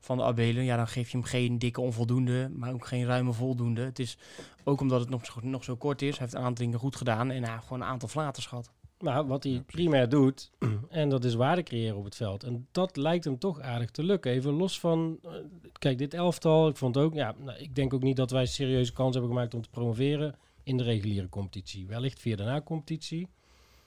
van 0.00 0.16
de 0.16 0.22
Abelen. 0.22 0.64
Ja, 0.64 0.76
dan 0.76 0.88
geef 0.88 1.10
je 1.10 1.16
hem 1.16 1.26
geen 1.26 1.58
dikke 1.58 1.80
onvoldoende, 1.80 2.49
maar 2.54 2.72
ook 2.72 2.87
geen 2.87 3.04
ruime 3.04 3.32
voldoende. 3.32 3.80
Het 3.82 3.99
is 3.99 4.16
ook 4.64 4.80
omdat 4.80 5.00
het 5.00 5.08
nog, 5.10 5.26
zo- 5.26 5.40
nog 5.42 5.64
zo 5.64 5.76
kort 5.76 6.02
is. 6.02 6.10
Hij 6.10 6.18
heeft 6.20 6.32
een 6.34 6.40
aantal 6.40 6.64
dingen 6.64 6.78
goed 6.78 6.96
gedaan 6.96 7.30
en 7.30 7.42
hij 7.42 7.52
heeft 7.52 7.62
gewoon 7.66 7.80
een 7.82 7.88
aantal 7.88 8.08
flaters 8.08 8.46
gehad. 8.46 8.70
Maar 9.00 9.26
wat 9.26 9.45
hij 9.45 9.62
primair 9.66 10.09
doet, 10.09 10.50
en 10.88 11.09
dat 11.09 11.25
is 11.25 11.35
waarde 11.35 11.62
creëren 11.62 11.97
op 11.97 12.04
het 12.04 12.16
veld. 12.16 12.45
En 12.45 12.66
dat 12.71 12.97
lijkt 12.97 13.25
hem 13.25 13.38
toch 13.38 13.61
aardig 13.61 13.90
te 13.90 14.02
lukken. 14.02 14.33
Even 14.33 14.52
los 14.52 14.80
van, 14.80 15.19
eh, 15.23 15.30
kijk, 15.78 15.99
dit 15.99 16.14
elftal, 16.14 16.69
ik 16.69 16.76
vond 16.76 16.97
ook, 16.97 17.14
ja, 17.14 17.35
nou, 17.38 17.59
ik 17.59 17.75
denk 17.75 17.95
ook 17.95 18.02
niet 18.02 18.16
dat 18.16 18.30
wij 18.30 18.47
serieuze 18.47 18.92
kans 18.92 19.14
hebben 19.14 19.33
gemaakt 19.33 19.54
om 19.54 19.62
te 19.62 19.71
promoveren 19.71 20.35
in 20.62 20.76
de 20.76 20.83
reguliere 20.83 21.28
competitie. 21.28 21.87
Wellicht 21.87 22.21
via 22.21 22.37
de 22.37 22.45
na-competitie. 22.45 23.28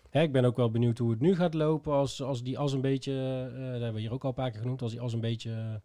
Hè, 0.10 0.22
ik 0.22 0.32
ben 0.32 0.46
ook 0.46 0.58
wel 0.58 0.72
benieuwd 0.72 0.98
hoe 0.98 1.12
het 1.12 1.20
nu 1.20 1.36
gaat 1.36 1.54
lopen 1.54 1.94
als, 1.94 2.22
als 2.22 2.44
die 2.44 2.58
as 2.58 2.74
een 2.74 2.82
beetje, 2.82 3.14
eh, 3.14 3.62
dat 3.62 3.72
hebben 3.72 3.94
we 3.94 4.00
hier 4.00 4.14
ook 4.14 4.24
al 4.24 4.30
een 4.30 4.36
paar 4.36 4.52
keer 4.52 4.62
genoemd, 4.62 4.82
als 4.82 4.92
die 4.92 5.02
as 5.02 5.14
een 5.14 5.20
beetje 5.20 5.52
eh, 5.52 5.76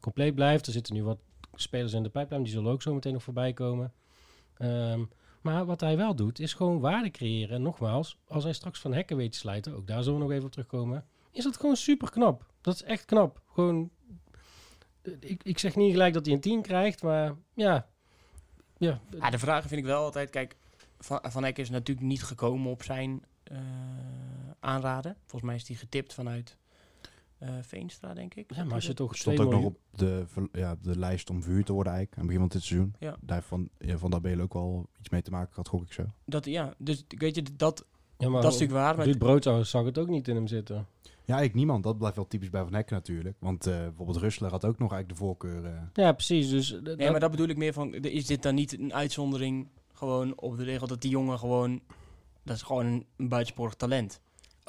compleet 0.00 0.34
blijft. 0.34 0.66
Er 0.66 0.72
zitten 0.72 0.94
nu 0.94 1.02
wat 1.02 1.18
spelers 1.54 1.92
in 1.92 2.02
de 2.02 2.08
pijplijn, 2.08 2.42
die 2.42 2.52
zullen 2.52 2.72
ook 2.72 2.82
zo 2.82 2.94
meteen 2.94 3.12
nog 3.12 3.22
voorbij 3.22 3.52
komen. 3.52 3.92
Ehm, 4.56 5.04
maar 5.40 5.64
wat 5.64 5.80
hij 5.80 5.96
wel 5.96 6.14
doet, 6.14 6.38
is 6.38 6.54
gewoon 6.54 6.80
waarde 6.80 7.10
creëren. 7.10 7.56
En 7.56 7.62
nogmaals, 7.62 8.18
als 8.26 8.44
hij 8.44 8.52
straks 8.52 8.80
van 8.80 8.92
hekken 8.92 9.16
weet 9.16 9.32
te 9.32 9.38
slijten, 9.38 9.76
ook 9.76 9.86
daar 9.86 10.02
zullen 10.02 10.18
we 10.18 10.24
nog 10.24 10.32
even 10.32 10.44
op 10.44 10.52
terugkomen, 10.52 11.04
is 11.30 11.44
dat 11.44 11.56
gewoon 11.56 11.76
super 11.76 12.10
knap. 12.10 12.46
Dat 12.60 12.74
is 12.74 12.82
echt 12.82 13.04
knap. 13.04 13.42
Gewoon, 13.52 13.90
eh, 15.02 15.12
ik, 15.20 15.42
ik 15.42 15.58
zeg 15.58 15.76
niet 15.76 15.92
gelijk 15.92 16.14
dat 16.14 16.24
hij 16.24 16.34
een 16.34 16.40
10 16.40 16.62
krijgt, 16.62 17.02
maar 17.02 17.34
ja. 17.54 17.88
Ja, 18.78 19.00
Ja, 19.18 19.30
de 19.30 19.38
vragen 19.38 19.68
vind 19.68 19.80
ik 19.80 19.86
wel 19.86 20.04
altijd, 20.04 20.30
kijk, 20.30 20.56
Van, 20.98 21.20
van 21.22 21.44
Eck 21.44 21.58
is 21.58 21.70
natuurlijk 21.70 22.06
niet 22.06 22.22
gekomen 22.22 22.70
op 22.70 22.82
zijn 22.82 23.24
eh, 23.42 23.58
aanraden. 24.60 25.16
Volgens 25.20 25.42
mij 25.42 25.54
is 25.54 25.64
die 25.64 25.76
getipt 25.76 26.14
vanuit 26.14 26.56
Veenstra, 27.60 28.14
denk 28.14 28.34
ik. 28.34 28.54
ja, 28.54 28.64
maar 28.64 28.74
als 28.74 28.86
je 28.86 28.94
toch 28.94 29.16
stond 29.16 29.40
ook 29.40 29.50
nog 29.50 29.64
op 29.64 29.78
de, 29.90 30.24
ja, 30.52 30.76
de 30.82 30.98
lijst 30.98 31.30
om 31.30 31.42
verhuurd 31.42 31.66
te 31.66 31.72
worden 31.72 31.92
eigenlijk. 31.92 32.22
Aan 32.22 32.28
het 32.28 32.36
begin 32.36 32.48
van 32.50 32.58
dit 32.58 32.68
seizoen. 32.68 32.94
Ja. 32.98 33.16
Daar 33.20 33.36
heeft 33.36 33.48
van, 33.48 33.68
ja, 33.78 33.98
van 33.98 34.10
dat 34.10 34.22
Belen 34.22 34.44
ook 34.44 34.52
wel 34.52 34.86
iets 34.98 35.08
mee 35.08 35.22
te 35.22 35.30
maken 35.30 35.48
gehad, 35.52 35.68
gok 35.68 35.82
ik 35.82 35.92
zo. 35.92 36.04
Dat, 36.24 36.44
ja, 36.44 36.74
dus 36.78 37.04
weet 37.08 37.34
je, 37.34 37.42
dat, 37.56 37.84
Ja, 38.18 38.28
maar 38.28 38.42
dat 38.42 38.52
is 38.52 38.58
natuurlijk 38.58 38.86
waar. 38.86 38.96
Maar 38.96 39.06
Ruud 39.06 39.18
Brood 39.18 39.66
zag 39.66 39.84
het 39.84 39.98
ook 39.98 40.08
niet 40.08 40.28
in 40.28 40.34
hem 40.34 40.46
zitten. 40.46 40.86
Ja, 41.24 41.40
ik 41.40 41.54
niemand. 41.54 41.82
Dat 41.82 41.98
blijft 41.98 42.16
wel 42.16 42.26
typisch 42.26 42.50
bij 42.50 42.62
Van 42.62 42.74
Hekken 42.74 42.94
natuurlijk. 42.96 43.36
Want 43.38 43.66
eh, 43.66 43.76
bijvoorbeeld 43.78 44.16
Rustler 44.16 44.50
had 44.50 44.64
ook 44.64 44.78
nog 44.78 44.92
eigenlijk 44.92 45.20
de 45.20 45.24
voorkeur. 45.26 45.64
eh. 45.64 45.82
Ja, 45.92 46.12
precies. 46.12 46.48
Dus, 46.50 46.72
eh, 46.74 46.80
Nee, 46.82 46.96
dat- 46.96 47.10
maar 47.10 47.20
dat 47.20 47.30
bedoel 47.30 47.48
ik 47.48 47.56
meer 47.56 47.72
van, 47.72 47.94
is 47.94 48.26
dit 48.26 48.42
dan 48.42 48.54
niet 48.54 48.78
een 48.78 48.94
uitzondering 48.94 49.68
gewoon 49.92 50.38
op 50.40 50.56
de 50.56 50.64
regel 50.64 50.86
dat 50.86 51.00
die 51.02 51.10
jongen 51.10 51.38
gewoon, 51.38 51.80
dat 52.44 52.56
is 52.56 52.62
gewoon 52.62 52.86
een, 52.86 53.06
een 53.16 53.28
buitensporig 53.28 53.74
talent. 53.74 54.20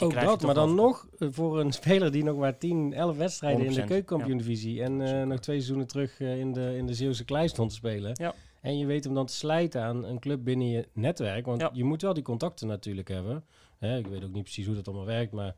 Die 0.02 0.10
Ook 0.10 0.16
krijg 0.16 0.32
je 0.32 0.38
dat, 0.46 0.56
toch 0.56 0.56
maar 0.56 0.66
dan 0.68 0.76
nog 0.86 1.08
eh, 1.20 1.28
voor 1.32 1.60
een 1.60 1.72
speler 1.82 2.12
die 2.12 2.24
nog 2.24 2.38
maar 2.38 2.58
10, 2.58 2.94
11 2.94 3.18
wedstrijden 3.18 3.66
in 3.66 3.74
de 3.74 3.82
100%, 3.82 3.86
keukenkampioen-divisie 3.86 4.84
en 4.84 5.02
eh, 5.02 5.26
nog 5.26 5.40
twee 5.40 5.56
seizoenen 5.56 5.88
terug 5.88 6.20
eh, 6.20 6.40
in, 6.40 6.54
de, 6.54 6.76
in 6.78 6.86
de 6.86 6.94
Zeeuwse 6.94 7.26
klei 7.26 7.48
stond 7.48 7.70
te 7.70 7.76
spelen. 7.76 8.12
Ja. 8.14 8.34
En 8.62 8.78
je 8.78 8.86
weet 8.86 9.04
hem 9.04 9.14
dan 9.14 9.26
te 9.26 9.34
slijten 9.34 9.84
aan 9.84 10.04
een 10.06 10.20
club 10.20 10.44
binnen 10.44 10.68
je 10.68 10.88
netwerk, 10.94 11.46
want 11.46 11.62
Ja. 11.62 11.70
je 11.74 11.84
moet 11.84 12.02
wel 12.02 12.14
die 12.14 12.24
contacten 12.24 12.68
natuurlijk 12.68 13.08
hebben. 13.08 13.44
Hè, 13.78 13.98
ik 13.98 14.08
weet 14.08 14.24
ook 14.24 14.32
niet 14.34 14.44
precies 14.44 14.66
hoe 14.66 14.76
dat 14.76 14.88
allemaal 14.88 15.06
werkt, 15.06 15.32
maar 15.32 15.56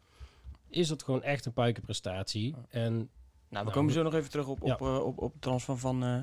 is 0.70 0.88
dat 0.88 1.04
gewoon 1.04 1.24
echt 1.24 1.46
een 1.46 1.54
puikenprestatie? 1.54 2.56
En 2.70 2.94
Nou, 2.94 3.66
we 3.66 3.72
Nou, 3.72 3.72
komen 3.72 3.88
we- 3.94 3.98
zo 4.00 4.04
nog 4.04 4.14
even 4.14 4.30
terug 4.30 4.48
op, 4.48 4.60
Ja. 4.64 4.74
op, 4.74 4.82
op, 5.06 5.22
op 5.22 5.34
de 5.34 5.40
transfer 5.40 5.78
van, 5.78 6.04
eh, 6.04 6.20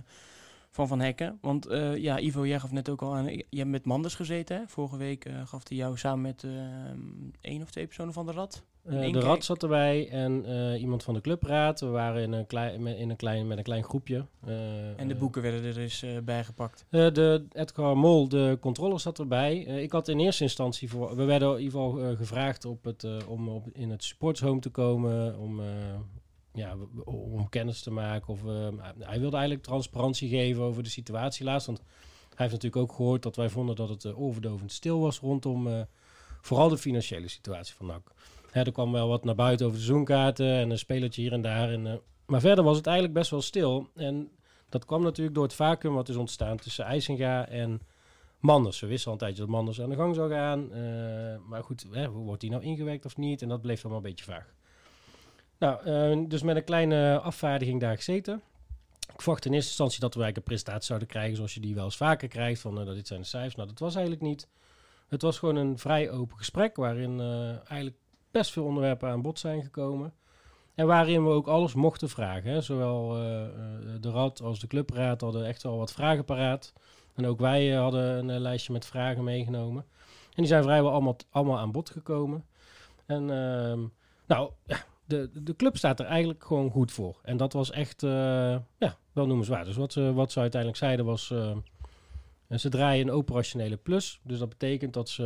van 0.70 0.88
Van 0.88 1.00
Hekken. 1.00 1.38
Want 1.40 1.66
eh, 1.66 1.96
ja, 1.96 2.18
Ivo, 2.18 2.46
jij 2.46 2.60
gaf 2.60 2.72
net 2.72 2.88
ook 2.88 3.02
al 3.02 3.14
aan, 3.14 3.32
je 3.32 3.44
hebt 3.50 3.68
met 3.68 3.84
Manders 3.84 4.14
gezeten. 4.14 4.56
Hè? 4.56 4.62
Vorige 4.66 4.96
week 4.96 5.24
eh, 5.24 5.46
gaf 5.46 5.68
hij 5.68 5.76
jou 5.76 5.98
samen 5.98 6.20
met 6.20 6.44
eh, 6.44 6.50
één 7.40 7.62
of 7.62 7.70
twee 7.70 7.86
personen 7.86 8.12
van 8.12 8.26
de 8.26 8.32
Rad. 8.32 8.64
De 8.82 9.20
Rad 9.20 9.44
zat 9.44 9.62
erbij 9.62 10.08
en 10.10 10.44
iemand 10.78 11.02
van 11.02 11.14
de 11.14 11.20
clubraad. 11.20 11.80
We 11.80 11.86
waren 11.86 12.22
in 12.22 12.32
een 12.32 12.46
klein, 12.46 12.82
met, 12.82 12.96
in 12.96 13.10
een 13.10 13.16
klein, 13.16 13.46
met 13.46 13.58
een 13.58 13.64
klein 13.64 13.84
groepje. 13.84 14.24
En 14.96 15.08
de 15.08 15.14
boeken 15.14 15.42
werden 15.42 15.64
er 15.64 15.74
dus 15.74 16.04
bijgepakt. 16.24 16.84
De 16.88 17.44
Edgar 17.52 17.96
Mol, 17.96 18.28
de 18.28 18.58
controller, 18.60 19.00
zat 19.00 19.18
erbij. 19.18 19.58
Ik 19.58 19.92
had 19.92 20.08
in 20.08 20.18
eerste 20.18 20.42
instantie 20.42 20.90
voor. 20.90 21.16
We 21.16 21.24
werden 21.24 21.48
in 21.48 21.62
ieder 21.62 21.80
geval 21.80 22.16
gevraagd 22.16 22.64
op 22.64 22.84
het, 22.84 23.06
om 23.26 23.48
op, 23.48 23.66
in 23.72 23.90
het 23.90 24.04
supportshome 24.04 24.60
te 24.60 24.70
komen. 24.70 25.38
Om, 25.38 25.60
ja, 26.60 26.76
om 27.04 27.48
kennis 27.48 27.82
te 27.82 27.90
maken. 27.90 28.28
Of, 28.28 28.44
eh, 28.44 28.68
hij 28.98 29.20
wilde 29.20 29.36
eigenlijk 29.36 29.66
transparantie 29.66 30.28
geven 30.28 30.62
over 30.62 30.82
de 30.82 30.88
situatie 30.88 31.44
laatst. 31.44 31.66
Want 31.66 31.82
hij 32.40 32.48
heeft 32.48 32.62
natuurlijk 32.62 32.90
ook 32.90 32.96
gehoord 32.96 33.22
dat 33.22 33.36
wij 33.36 33.48
vonden 33.48 33.76
dat 33.76 33.88
het 33.88 34.04
eh, 34.04 34.20
oorverdovend 34.20 34.72
stil 34.72 35.00
was 35.00 35.18
rondom 35.18 35.66
eh, 35.66 35.80
vooral 36.40 36.68
de 36.68 36.78
financiële 36.78 37.28
situatie 37.28 37.74
van 37.74 37.86
NAC. 37.86 38.12
Hè, 38.50 38.62
er 38.62 38.72
kwam 38.72 38.92
wel 38.92 39.08
wat 39.08 39.24
naar 39.24 39.34
buiten 39.34 39.66
over 39.66 39.78
de 39.78 39.84
seizoenkaarten 39.84 40.52
en 40.52 40.70
een 40.70 40.78
spelertje 40.78 41.22
hier 41.22 41.32
en 41.32 41.42
daar. 41.42 41.70
En, 41.70 41.86
eh, 41.86 41.94
maar 42.26 42.40
verder 42.40 42.64
was 42.64 42.76
het 42.76 42.86
eigenlijk 42.86 43.18
best 43.18 43.30
wel 43.30 43.42
stil. 43.42 43.88
En 43.94 44.30
dat 44.68 44.84
kwam 44.84 45.02
natuurlijk 45.02 45.34
door 45.34 45.44
het 45.44 45.54
vacuüm 45.54 45.94
wat 45.94 46.08
is 46.08 46.16
ontstaan 46.16 46.56
tussen 46.56 46.84
IJsinga 46.84 47.48
en 47.48 47.80
Manders. 48.38 48.80
We 48.80 48.86
wisten 48.86 49.06
al 49.06 49.12
een 49.12 49.18
tijdje 49.18 49.40
dat 49.40 49.50
Manders 49.50 49.80
aan 49.80 49.90
de 49.90 49.96
gang 49.96 50.14
zou 50.14 50.30
gaan. 50.30 50.68
maar 51.48 51.64
goed, 51.64 51.86
hè, 51.90 52.10
wordt 52.10 52.40
die 52.40 52.50
nou 52.50 52.62
ingewerkt 52.62 53.04
of 53.04 53.16
niet? 53.16 53.42
En 53.42 53.48
dat 53.48 53.60
bleef 53.60 53.82
allemaal 53.82 54.02
een 54.02 54.08
beetje 54.08 54.24
vaag. 54.24 54.54
Nou, 55.60 55.84
eh, 55.84 56.28
dus 56.28 56.42
met 56.42 56.56
een 56.56 56.64
kleine 56.64 57.18
afvaardiging 57.18 57.80
daar 57.80 57.96
gezeten. 57.96 58.42
Ik 59.12 59.22
verwachtte 59.22 59.48
in 59.48 59.54
eerste 59.54 59.68
instantie 59.68 60.00
dat 60.00 60.14
we 60.14 60.22
eigenlijk 60.22 60.36
een 60.36 60.54
presentatie 60.54 60.86
zouden 60.86 61.08
krijgen 61.08 61.36
zoals 61.36 61.54
je 61.54 61.60
die 61.60 61.74
wel 61.74 61.84
eens 61.84 61.96
vaker 61.96 62.28
krijgt. 62.28 62.60
Van, 62.60 62.74
dat 62.74 62.94
dit 62.94 63.06
zijn 63.06 63.20
de 63.20 63.26
cijfers. 63.26 63.54
Nou, 63.54 63.68
dat 63.68 63.78
was 63.78 63.94
eigenlijk 63.94 64.24
niet. 64.24 64.48
Het 65.08 65.22
was 65.22 65.38
gewoon 65.38 65.56
een 65.56 65.78
vrij 65.78 66.10
open 66.10 66.36
gesprek 66.36 66.76
waarin 66.76 67.20
eh, 67.20 67.48
eigenlijk 67.48 67.96
best 68.30 68.50
veel 68.50 68.64
onderwerpen 68.64 69.08
aan 69.08 69.22
bod 69.22 69.38
zijn 69.38 69.62
gekomen. 69.62 70.14
En 70.74 70.86
waarin 70.86 71.24
we 71.24 71.30
ook 71.30 71.46
alles 71.46 71.74
mochten 71.74 72.08
vragen. 72.08 72.62
Zowel 72.62 73.08
de 74.00 74.10
Rad 74.10 74.42
als 74.42 74.60
de 74.60 74.66
Clubraad 74.66 75.20
hadden 75.20 75.46
echt 75.46 75.62
wel 75.62 75.76
wat 75.76 75.92
vragen 75.92 76.24
paraat. 76.24 76.72
En 77.14 77.26
ook 77.26 77.40
wij 77.40 77.70
hadden 77.70 78.28
een 78.28 78.40
lijstje 78.40 78.72
met 78.72 78.86
vragen 78.86 79.24
meegenomen. 79.24 79.84
En 80.28 80.36
die 80.36 80.46
zijn 80.46 80.62
vrijwel 80.62 80.92
allemaal, 80.92 81.16
allemaal 81.30 81.58
aan 81.58 81.72
bod 81.72 81.90
gekomen. 81.90 82.44
En 83.06 83.30
ehm, 83.30 83.80
nou, 84.26 84.50
de, 85.10 85.30
de 85.42 85.56
club 85.56 85.76
staat 85.76 86.00
er 86.00 86.06
eigenlijk 86.06 86.44
gewoon 86.44 86.70
goed 86.70 86.92
voor. 86.92 87.18
En 87.22 87.36
dat 87.36 87.52
was 87.52 87.70
echt 87.70 88.02
eh, 88.02 88.10
ja, 88.78 88.98
wel 89.12 89.26
noemenswaardig. 89.26 89.68
Dus 89.68 89.76
wat 89.76 89.92
ze, 89.92 90.12
wat 90.12 90.32
ze 90.32 90.40
uiteindelijk 90.40 90.80
zeiden 90.80 91.04
was... 91.04 91.30
eh, 91.30 91.56
ze 92.56 92.68
draaien 92.68 93.06
een 93.06 93.14
operationele 93.14 93.76
plus. 93.76 94.20
Dus 94.22 94.38
dat 94.38 94.48
betekent 94.48 94.92
dat 94.94 95.08
ze... 95.08 95.22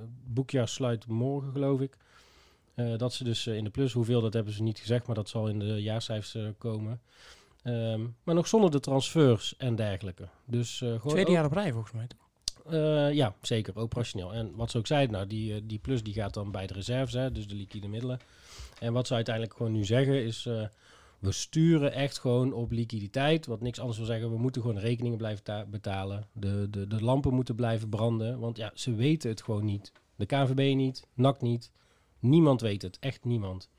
het 0.00 0.34
boekjaar 0.34 0.68
sluit 0.68 1.06
morgen, 1.06 1.52
geloof 1.52 1.80
ik. 1.80 1.96
Dat 2.96 3.12
ze 3.12 3.24
dus 3.24 3.46
in 3.46 3.64
de 3.64 3.70
plus, 3.70 3.92
hoeveel 3.92 4.20
dat 4.20 4.32
hebben 4.32 4.52
ze 4.52 4.62
niet 4.62 4.78
gezegd, 4.78 5.06
maar 5.06 5.14
dat 5.14 5.28
zal 5.28 5.48
in 5.48 5.58
de 5.58 5.82
jaarcijfers 5.82 6.54
komen. 6.58 7.00
Ehm, 7.62 8.06
maar 8.22 8.34
nog 8.34 8.48
zonder 8.48 8.70
de 8.70 8.80
transfers 8.80 9.56
en 9.56 9.76
dergelijke. 9.76 10.28
Dus 10.44 10.84
Tweede 11.06 11.30
jaar 11.30 11.44
op 11.44 11.52
rij 11.52 11.72
volgens 11.72 11.92
mij. 11.92 12.06
toch? 12.06 12.72
ja, 13.12 13.34
zeker, 13.42 13.76
operationeel. 13.76 14.32
En 14.32 14.56
wat 14.56 14.70
ze 14.70 14.78
ook 14.78 14.86
zeiden, 14.86 15.14
nou, 15.14 15.26
die, 15.26 15.66
die 15.66 15.78
plus 15.78 16.02
die 16.02 16.14
gaat 16.14 16.34
dan 16.34 16.50
bij 16.50 16.66
de 16.66 16.74
reserves, 16.74 17.14
hè, 17.14 17.32
dus 17.32 17.48
de 17.48 17.54
liquide 17.54 17.88
middelen. 17.88 18.20
En 18.80 18.92
wat 18.92 19.06
ze 19.06 19.14
uiteindelijk 19.14 19.56
gewoon 19.56 19.72
nu 19.72 19.84
zeggen 19.84 20.24
is, 20.24 20.46
eh, 20.46 20.62
we 21.18 21.32
sturen 21.32 21.92
echt 21.92 22.18
gewoon 22.18 22.52
op 22.52 22.70
liquiditeit. 22.70 23.46
Wat 23.46 23.60
niks 23.60 23.78
anders 23.78 23.98
wil 23.98 24.06
zeggen, 24.06 24.30
we 24.30 24.38
moeten 24.38 24.62
gewoon 24.62 24.78
rekeningen 24.78 25.18
blijven 25.18 25.44
ta- 25.44 25.66
betalen. 25.66 26.26
De, 26.32 26.66
de, 26.70 26.86
de 26.86 27.02
lampen 27.04 27.34
moeten 27.34 27.54
blijven 27.54 27.88
branden, 27.88 28.38
want 28.38 28.56
ja, 28.56 28.70
ze 28.74 28.94
weten 28.94 29.30
het 29.30 29.42
gewoon 29.42 29.64
niet. 29.64 29.92
De 30.16 30.26
KNVB 30.26 30.74
niet, 30.74 31.06
NAC 31.14 31.40
niet. 31.40 31.70
Niemand 32.18 32.60
weet 32.60 32.82
het, 32.82 32.98
echt 32.98 33.24
niemand. 33.24 33.70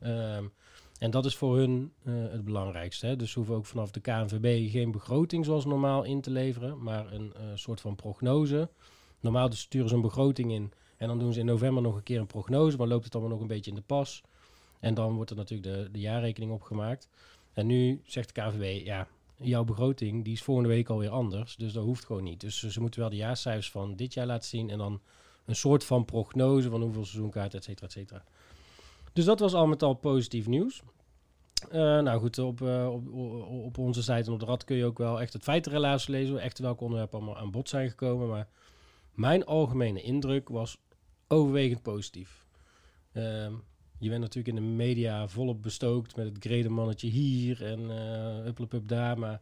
Ehm, 0.00 0.44
en 0.98 1.10
dat 1.10 1.24
is 1.24 1.36
voor 1.36 1.56
hun 1.56 1.92
eh, 2.04 2.14
het 2.14 2.44
belangrijkste. 2.44 3.06
Hè? 3.06 3.16
Dus 3.16 3.30
ze 3.30 3.38
hoeven 3.38 3.56
ook 3.56 3.66
vanaf 3.66 3.90
de 3.90 4.00
KNVB 4.00 4.70
geen 4.70 4.90
begroting 4.90 5.44
zoals 5.44 5.64
normaal 5.64 6.04
in 6.04 6.20
te 6.20 6.30
leveren, 6.30 6.82
maar 6.82 7.12
een 7.12 7.32
eh, 7.34 7.42
soort 7.54 7.80
van 7.80 7.94
prognose. 7.94 8.68
Normaal 9.20 9.48
dus 9.50 9.60
sturen 9.60 9.88
ze 9.88 9.94
een 9.94 10.00
begroting 10.00 10.52
in 10.52 10.72
en 10.96 11.08
dan 11.08 11.18
doen 11.18 11.32
ze 11.32 11.40
in 11.40 11.46
november 11.46 11.82
nog 11.82 11.96
een 11.96 12.02
keer 12.02 12.20
een 12.20 12.26
prognose, 12.26 12.76
maar 12.76 12.86
loopt 12.86 13.04
het 13.04 13.14
allemaal 13.14 13.32
nog 13.32 13.40
een 13.40 13.46
beetje 13.46 13.70
in 13.70 13.76
de 13.76 13.82
pas. 13.82 14.22
En 14.80 14.94
dan 14.94 15.14
wordt 15.14 15.30
er 15.30 15.36
natuurlijk 15.36 15.68
de, 15.68 15.88
de 15.92 16.00
jaarrekening 16.00 16.52
opgemaakt. 16.52 17.08
En 17.52 17.66
nu 17.66 18.00
zegt 18.04 18.34
de 18.34 18.40
KNVB, 18.40 18.84
ja, 18.84 19.08
jouw 19.36 19.64
begroting 19.64 20.24
die 20.24 20.32
is 20.32 20.42
volgende 20.42 20.68
week 20.68 20.88
alweer 20.88 21.10
anders, 21.10 21.56
dus 21.56 21.72
dat 21.72 21.84
hoeft 21.84 22.04
gewoon 22.04 22.24
niet. 22.24 22.40
Dus 22.40 22.62
ze 22.66 22.80
moeten 22.80 23.00
wel 23.00 23.10
de 23.10 23.16
jaarcijfers 23.16 23.70
van 23.70 23.96
dit 23.96 24.14
jaar 24.14 24.26
laten 24.26 24.48
zien 24.48 24.70
en 24.70 24.78
dan 24.78 25.00
een 25.44 25.56
soort 25.56 25.84
van 25.84 26.04
prognose 26.04 26.70
van 26.70 26.82
hoeveel 26.82 27.04
seizoenkaarten, 27.04 27.58
et 27.58 27.64
cetera, 27.64 27.86
et 27.86 27.92
cetera. 27.92 28.24
Dus 29.12 29.24
dat 29.24 29.40
was 29.40 29.54
al 29.54 29.66
met 29.66 29.82
al 29.82 29.94
positief 29.94 30.46
nieuws. 30.46 30.82
Eh, 31.70 31.80
nou 31.80 32.20
goed, 32.20 32.38
op, 32.38 32.62
eh, 32.62 32.88
op, 32.92 33.12
op, 33.64 33.78
onze 33.78 34.02
site 34.02 34.12
en 34.12 34.32
op 34.32 34.40
de 34.40 34.46
rad 34.46 34.64
kun 34.64 34.76
je 34.76 34.84
ook 34.84 34.98
wel 34.98 35.20
echt 35.20 35.32
het 35.32 35.42
feitenrelaas 35.42 36.06
lezen. 36.06 36.38
Echt 36.38 36.58
welke 36.58 36.84
onderwerpen 36.84 37.18
allemaal 37.18 37.36
aan 37.36 37.50
bod 37.50 37.68
zijn 37.68 37.88
gekomen. 37.88 38.28
Maar 38.28 38.48
mijn 39.14 39.44
algemene 39.44 40.02
indruk 40.02 40.48
was 40.48 40.78
overwegend 41.28 41.82
positief. 41.82 42.46
Ehm, 43.12 43.52
je 43.98 44.08
bent 44.08 44.20
natuurlijk 44.20 44.56
in 44.56 44.62
de 44.62 44.70
media 44.70 45.28
volop 45.28 45.62
bestookt 45.62 46.16
met 46.16 46.26
het 46.26 46.36
grede-mannetje 46.40 47.08
hier 47.08 47.64
en 47.64 47.80
uh, 47.80 48.46
upplepup 48.46 48.88
daar. 48.88 49.18
Maar 49.18 49.40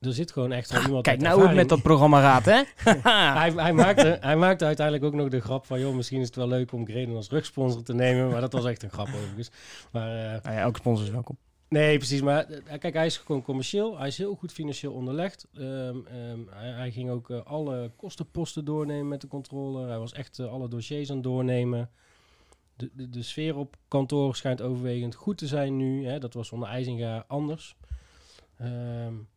er 0.00 0.12
zit 0.12 0.32
gewoon 0.32 0.52
echt 0.52 0.72
wel 0.72 0.82
iemand 0.82 1.04
Kijk 1.04 1.20
nou 1.20 1.38
hoe 1.38 1.46
het 1.46 1.56
met 1.56 1.68
dat 1.68 1.82
programma 1.82 2.20
gaat, 2.20 2.44
hè? 2.44 2.62
hij, 3.38 3.52
hij, 3.52 3.72
maakte, 3.72 4.18
hij 4.20 4.36
maakte 4.36 4.64
uiteindelijk 4.64 5.06
ook 5.06 5.14
nog 5.14 5.28
de 5.28 5.40
grap 5.40 5.66
van... 5.66 5.80
joh, 5.80 5.94
misschien 5.94 6.20
is 6.20 6.26
het 6.26 6.36
wel 6.36 6.48
leuk 6.48 6.72
om 6.72 6.86
Greden 6.86 7.16
als 7.16 7.28
rugsponsor 7.28 7.82
te 7.82 7.94
nemen. 7.94 8.30
Maar 8.30 8.40
dat 8.40 8.52
was 8.52 8.64
echt 8.64 8.82
een 8.82 8.90
grap 8.90 9.06
overigens. 9.06 9.50
Maar, 9.92 10.08
uh, 10.08 10.42
nou 10.42 10.54
ja, 10.54 10.60
elke 10.60 10.78
sponsor 10.78 11.06
is 11.06 11.12
welkom. 11.12 11.36
Nee, 11.68 11.96
precies. 11.96 12.22
Maar 12.22 12.50
uh, 12.50 12.58
kijk, 12.78 12.94
hij 12.94 13.06
is 13.06 13.16
gewoon 13.16 13.42
commercieel. 13.42 13.98
Hij 13.98 14.06
is 14.06 14.18
heel 14.18 14.34
goed 14.34 14.52
financieel 14.52 14.92
onderlegd. 14.92 15.46
Um, 15.58 15.64
um, 15.64 16.48
hij, 16.50 16.68
hij, 16.70 16.90
ging 16.90 17.10
ook 17.10 17.30
uh, 17.30 17.40
alle 17.44 17.90
kostenposten 17.96 18.64
doornemen 18.64 19.08
met 19.08 19.20
de 19.20 19.28
controller. 19.28 19.88
Hij 19.88 19.98
was 19.98 20.12
echt 20.12 20.38
uh, 20.38 20.52
alle 20.52 20.68
dossiers 20.68 21.10
aan 21.10 21.16
het 21.16 21.24
doornemen. 21.24 21.90
De, 22.76 22.90
de, 22.94 23.08
de, 23.08 23.22
sfeer 23.22 23.56
op 23.56 23.76
kantoor 23.88 24.36
schijnt 24.36 24.62
overwegend 24.62 25.14
goed 25.14 25.38
te 25.38 25.46
zijn 25.46 25.76
nu. 25.76 26.06
Hè. 26.06 26.18
Dat 26.18 26.34
was 26.34 26.52
onder 26.52 26.68
IJzinga 26.68 27.24
anders. 27.28 27.76
Um, 28.62 29.28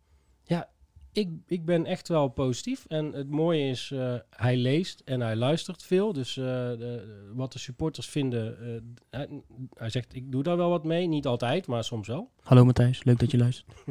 ja, 0.43 0.69
ik, 1.12 1.30
ik 1.47 1.65
ben 1.65 1.86
echt 1.86 2.08
wel 2.08 2.28
positief. 2.28 2.86
En 2.88 3.13
het 3.13 3.30
mooie 3.30 3.69
is, 3.69 3.91
uh, 3.93 4.15
hij 4.30 4.58
leest 4.58 5.02
en 5.06 5.21
hij 5.21 5.36
luistert 5.36 5.84
veel. 5.84 6.13
Dus 6.13 6.36
uh, 6.36 6.45
de, 6.45 7.32
wat 7.34 7.54
de 7.54 7.60
supporters 7.60 8.08
vinden, 8.08 8.58
uh, 8.62 8.82
hij, 9.10 9.41
hij, 9.73 9.89
zegt, 9.89 10.15
ik 10.15 10.32
doe 10.32 10.43
daar 10.43 10.58
wel 10.58 10.69
wat 10.69 10.84
mee. 10.84 11.08
Niet 11.08 11.25
altijd, 11.25 11.67
maar 11.67 11.84
soms 11.84 12.08
wel. 12.08 12.32
Hallo 12.41 12.65
Matthijs, 12.65 13.04
leuk 13.04 13.19
dat 13.19 13.32
je 13.32 13.38
luistert. 13.38 13.73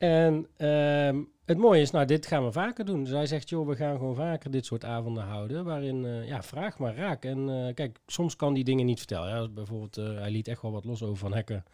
en 0.00 0.66
um, 0.66 1.28
het 1.44 1.58
mooie 1.58 1.80
is, 1.80 1.90
nou, 1.90 2.06
dit 2.06 2.26
gaan 2.26 2.44
we 2.44 2.52
vaker 2.52 2.84
doen. 2.84 3.04
Dus 3.04 3.12
hij 3.12 3.26
zegt, 3.26 3.48
joh, 3.48 3.66
we 3.66 3.76
gaan 3.76 3.96
gewoon 3.96 4.14
vaker 4.14 4.50
dit 4.50 4.66
soort 4.66 4.84
avonden 4.84 5.24
houden. 5.24 5.64
Waarin, 5.64 6.24
ja, 6.26 6.42
vraag 6.42 6.78
maar 6.78 6.94
raak. 6.94 7.24
En 7.24 7.72
kijk, 7.74 8.00
soms 8.06 8.36
kan 8.36 8.54
die 8.54 8.64
dingen 8.64 8.86
niet 8.86 8.98
vertellen. 8.98 9.28
Ja, 9.28 9.48
bijvoorbeeld, 9.48 9.94
hij 9.96 10.30
liet 10.30 10.48
echt 10.48 10.62
wel 10.62 10.72
wat 10.72 10.84
los 10.84 11.02
over 11.02 11.16
Van 11.16 11.34
Hekken. 11.34 11.64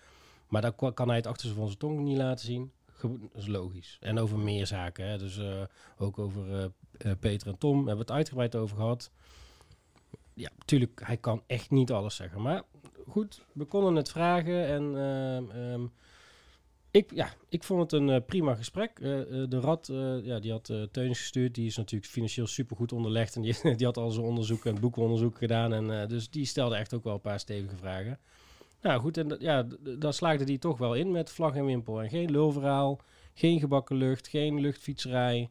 Maar 0.49 0.63
dan 0.63 0.95
kan 0.95 1.09
hij 1.09 1.17
het 1.17 1.27
achter 1.27 1.55
van 1.55 1.67
zijn 1.67 1.79
tong 1.79 2.01
niet 2.01 2.17
laten 2.17 2.47
zien. 2.47 2.73
Dat 3.01 3.11
is 3.35 3.47
logisch. 3.47 3.97
En 4.01 4.19
over 4.19 4.39
meer 4.39 4.67
zaken. 4.67 5.09
Hè. 5.09 5.19
Dus 5.19 5.41
ook 5.99 6.19
over 6.19 6.71
Peter 7.21 7.49
en 7.49 7.59
Tom 7.59 7.77
hebben 7.77 7.95
we 7.95 8.01
het 8.01 8.11
uitgebreid 8.11 8.57
over 8.57 8.77
gehad. 8.77 9.11
Ja, 10.35 10.51
natuurlijk, 10.59 11.01
hij 11.05 11.17
kan 11.17 11.43
echt 11.47 11.71
niet 11.71 11.93
alles 11.93 12.17
zeggen. 12.17 12.43
Maar 12.43 12.63
goed, 13.09 13.41
we 13.53 13.65
konden 13.65 13.95
het 13.95 14.11
vragen. 14.11 14.67
En 14.67 14.83
um, 14.83 15.93
ik, 16.97 17.15
ja, 17.15 17.33
ik 17.49 17.63
vond 17.63 17.81
het 17.81 18.01
een 18.01 18.25
prima 18.25 18.55
gesprek. 18.55 18.97
de 18.97 19.61
Rad, 19.61 19.87
ja, 20.23 20.39
die 20.39 20.51
had 20.51 20.73
Teunis 20.91 21.19
gestuurd. 21.19 21.55
Die 21.55 21.67
is 21.67 21.77
natuurlijk 21.77 22.13
financieel 22.13 22.47
supergoed 22.47 22.93
onderlegd. 22.93 23.37
En 23.37 23.43
die, 23.43 23.57
die 23.77 23.87
had 23.87 23.97
al 23.97 24.11
zijn 24.11 24.27
onderzoek 24.27 24.65
en 24.65 24.81
boekonderzoek 24.81 25.39
gedaan. 25.39 25.73
En 25.73 26.09
dus 26.09 26.31
die 26.31 26.47
stelde 26.47 26.77
echt 26.77 26.95
ook 26.95 27.05
wel 27.05 27.15
een 27.15 27.21
paar 27.21 27.41
stevige 27.41 27.77
vragen. 27.77 28.19
Nou 28.83 29.01
goed, 29.01 29.17
en 29.17 29.37
ja, 29.39 29.67
daar 29.99 30.15
slaagde 30.15 30.45
hij 30.45 30.59
toch 30.59 30.79
wel 30.79 30.95
in 30.95 31.11
met 31.11 31.31
vlag 31.31 31.55
en 31.55 31.65
wimpel. 31.65 32.03
En 32.03 32.09
geen 32.09 32.31
lulverhaal, 32.31 33.01
geen 33.35 33.61
gebakken 33.61 33.97
lucht, 33.97 34.29
geen 34.29 34.61
luchtfietserij. 34.61 35.51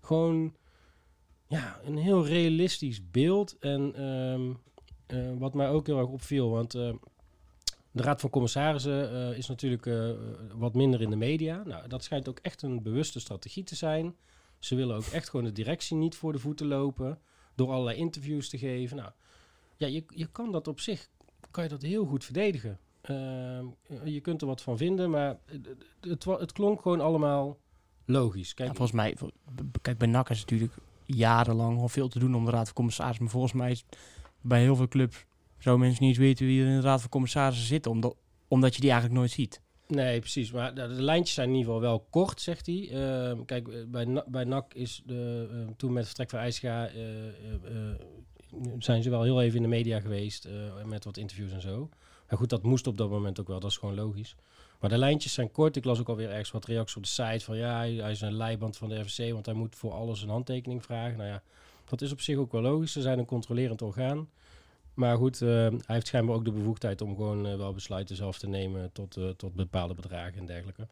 Gewoon 0.00 0.54
ja, 1.46 1.80
een 1.84 1.96
heel 1.96 2.26
realistisch 2.26 3.10
beeld. 3.10 3.56
En 3.58 3.94
uh, 5.12 5.38
wat 5.38 5.54
mij 5.54 5.68
ook 5.68 5.86
heel 5.86 5.98
erg 5.98 6.08
opviel, 6.08 6.50
want 6.50 6.74
uh, 6.74 6.92
de 7.92 8.02
Raad 8.02 8.20
van 8.20 8.30
Commissarissen 8.30 9.12
uh, 9.12 9.38
is 9.38 9.48
natuurlijk 9.48 9.90
wat 10.54 10.74
minder 10.74 11.00
in 11.00 11.10
de 11.10 11.16
media. 11.16 11.62
Nou, 11.66 11.88
dat 11.88 12.04
schijnt 12.04 12.28
ook 12.28 12.38
echt 12.38 12.62
een 12.62 12.82
bewuste 12.82 13.20
strategie 13.20 13.64
te 13.64 13.74
zijn. 13.74 14.16
Ze 14.58 14.74
willen 14.74 14.96
ook 14.96 15.06
echt 15.06 15.28
gewoon 15.30 15.44
de 15.44 15.52
directie 15.52 15.96
niet 15.96 16.14
voor 16.14 16.32
de 16.32 16.38
voeten 16.38 16.66
lopen 16.66 17.18
door 17.54 17.70
allerlei 17.70 17.96
interviews 17.96 18.48
te 18.48 18.58
geven. 18.58 18.96
Nou, 18.96 19.10
ja, 19.76 19.86
je, 19.86 20.04
je 20.08 20.26
kan 20.26 20.52
dat 20.52 20.68
op 20.68 20.80
zich 20.80 21.08
kan 21.50 21.62
je 21.62 21.68
dat 21.68 21.82
heel 21.82 22.04
goed 22.04 22.24
verdedigen. 22.24 22.78
Ehm, 23.00 23.66
je 24.04 24.20
kunt 24.20 24.40
er 24.40 24.46
wat 24.46 24.62
van 24.62 24.76
vinden, 24.76 25.10
maar 25.10 25.38
het, 25.44 25.68
het, 26.00 26.24
het 26.24 26.52
klonk 26.52 26.82
gewoon 26.82 27.00
allemaal 27.00 27.58
logisch. 28.04 28.54
Kijk, 28.54 28.68
volgens 28.68 28.92
mij, 28.92 29.16
kijk, 29.82 29.98
bij 29.98 30.08
NAC 30.08 30.30
is 30.30 30.40
natuurlijk 30.40 30.72
jarenlang 31.04 31.78
al 31.78 31.88
veel 31.88 32.08
te 32.08 32.18
doen 32.18 32.34
om 32.34 32.44
de 32.44 32.50
Raad 32.50 32.64
van 32.64 32.74
Commissarissen. 32.74 33.22
Maar 33.22 33.32
volgens 33.32 33.52
mij 33.52 33.70
is 33.70 33.84
bij 34.40 34.60
heel 34.60 34.76
veel 34.76 34.88
clubs 34.88 35.24
zo 35.62 35.78
mensen 35.78 36.04
niet 36.04 36.16
weten 36.16 36.46
wie 36.46 36.62
er 36.62 36.68
in 36.68 36.76
de 36.76 36.86
Raad 36.86 37.00
van 37.00 37.10
Commissarissen 37.10 37.66
zitten. 37.66 37.90
Omdat, 37.90 38.16
omdat 38.48 38.74
je 38.74 38.80
die 38.80 38.90
eigenlijk 38.90 39.20
nooit 39.20 39.32
ziet. 39.32 39.60
Nee, 39.86 40.18
precies. 40.18 40.52
Maar 40.52 40.74
de, 40.74 40.88
lijntjes 40.88 41.34
zijn 41.34 41.48
in 41.48 41.54
ieder 41.54 41.72
geval 41.72 41.88
wel 41.88 42.06
kort, 42.10 42.40
zegt 42.40 42.66
hij. 42.66 42.88
Ehm, 42.90 43.44
kijk, 43.44 43.68
eh, 43.68 43.74
bij, 43.86 44.22
bij 44.26 44.44
NAC 44.44 44.74
is 44.74 45.02
de, 45.06 45.48
eh, 45.50 45.74
toen 45.76 45.92
met 45.92 46.06
vertrek 46.06 46.30
van 46.30 46.38
IJsga... 46.38 46.88
eh, 46.88 47.26
eh, 47.26 47.94
zijn 48.78 49.02
ze 49.02 49.10
wel 49.10 49.22
heel 49.22 49.42
even 49.42 49.56
in 49.56 49.62
de 49.62 49.68
media 49.68 50.00
geweest 50.00 50.48
met 50.84 51.04
wat 51.04 51.16
interviews 51.16 51.52
en 51.52 51.60
zo. 51.60 51.88
Maar 52.28 52.38
goed, 52.38 52.50
dat 52.50 52.62
moest 52.62 52.86
op 52.86 52.96
dat 52.96 53.10
moment 53.10 53.40
ook 53.40 53.48
wel. 53.48 53.60
Dat 53.60 53.70
is 53.70 53.76
gewoon 53.76 53.94
logisch. 53.94 54.36
Maar 54.80 54.90
de 54.90 54.98
lijntjes 54.98 55.32
zijn 55.32 55.52
kort. 55.52 55.76
Ik 55.76 55.84
las 55.84 56.00
ook 56.00 56.08
alweer 56.08 56.30
ergens 56.30 56.50
wat 56.50 56.64
reacties 56.64 56.96
op 56.96 57.02
de 57.02 57.08
site 57.08 57.44
van... 57.44 57.56
ja, 57.56 57.76
hij, 57.76 57.92
hij 57.92 58.10
is 58.10 58.20
een 58.20 58.36
leiband 58.36 58.76
van 58.76 58.88
de 58.88 59.00
RVC, 59.00 59.32
want 59.32 59.46
hij 59.46 59.54
moet 59.54 59.76
voor 59.76 59.92
alles 59.92 60.22
een 60.22 60.28
handtekening 60.28 60.82
vragen. 60.82 61.16
Nou 61.16 61.28
ja, 61.28 61.42
dat 61.84 62.00
is 62.00 62.12
op 62.12 62.20
zich 62.20 62.36
ook 62.36 62.52
wel 62.52 62.60
logisch. 62.60 62.92
Ze 62.92 63.00
zijn 63.00 63.18
een 63.18 63.24
controlerend 63.24 63.82
orgaan. 63.82 64.28
Maar 64.94 65.16
goed, 65.16 65.42
eh, 65.42 65.48
hij 65.48 65.80
heeft 65.86 66.06
schijnbaar 66.06 66.34
ook 66.34 66.44
de 66.44 66.52
bevoegdheid 66.52 67.00
om 67.00 67.16
gewoon 67.16 67.46
eh, 67.46 67.56
wel 67.56 67.72
besluiten 67.72 68.16
zelf 68.16 68.38
te 68.38 68.48
nemen 68.48 68.92
tot, 68.92 69.16
eh, 69.16 69.28
tot 69.28 69.54
bepaalde 69.54 69.94
bedragen 69.94 70.38
en 70.38 70.46
dergelijke. 70.46 70.86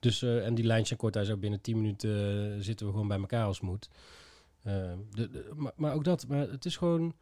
Dus, 0.00 0.22
en 0.22 0.54
die 0.54 0.64
lijntjes 0.64 0.88
zijn 0.88 1.00
kort. 1.00 1.14
Hij 1.14 1.24
zou 1.24 1.38
binnen 1.38 1.60
10 1.60 1.76
minuten 1.76 2.62
zitten 2.62 2.86
we 2.86 2.92
gewoon 2.92 3.08
bij 3.08 3.18
elkaar 3.18 3.46
als 3.46 3.60
moet. 3.60 3.88
De, 4.62 5.50
maar, 5.76 5.94
ook 5.94 6.04
dat, 6.04 6.26
maar 6.28 6.48
het 6.48 6.64
is 6.64 6.76
gewoon... 6.76 7.14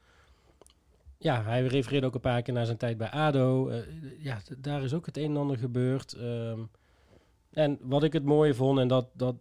Ja, 1.18 1.42
hij 1.42 1.66
refereerde 1.66 2.06
ook 2.06 2.14
een 2.14 2.20
paar 2.20 2.42
keer 2.42 2.54
naar 2.54 2.66
zijn 2.66 2.76
tijd 2.76 2.96
bij 2.96 3.10
ADO. 3.10 3.72
Ja, 4.18 4.40
daar 4.58 4.82
is 4.82 4.94
ook 4.94 5.06
het 5.06 5.16
een 5.16 5.30
en 5.30 5.36
ander 5.36 5.58
gebeurd. 5.58 6.12
Ehm, 6.12 6.60
en 7.50 7.78
wat 7.80 8.02
ik 8.02 8.12
het 8.12 8.24
mooie 8.24 8.54
vond, 8.54 8.78
en 8.78 8.88
dat, 8.88 9.06
dat 9.12 9.36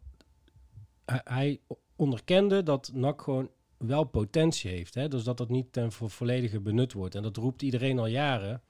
hij- 1.06 1.60
onderkende 1.96 2.64
dat 2.64 2.92
NAC 2.94 3.22
gewoon 3.22 3.50
wel 3.82 4.04
potentie 4.04 4.72
heeft. 4.72 4.94
Hè? 4.96 5.08
Dus 5.08 5.24
dat 5.24 5.38
dat 5.38 5.50
niet 5.50 5.74
ten 5.74 5.92
vo- 5.92 6.08
volledige 6.08 6.60
benut 6.60 6.94
wordt. 6.94 7.16
En 7.16 7.22
dat 7.24 7.38
roept 7.38 7.62
iedereen 7.62 8.00
al 8.00 8.08
jaren. 8.08 8.62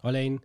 Alleen, 0.00 0.42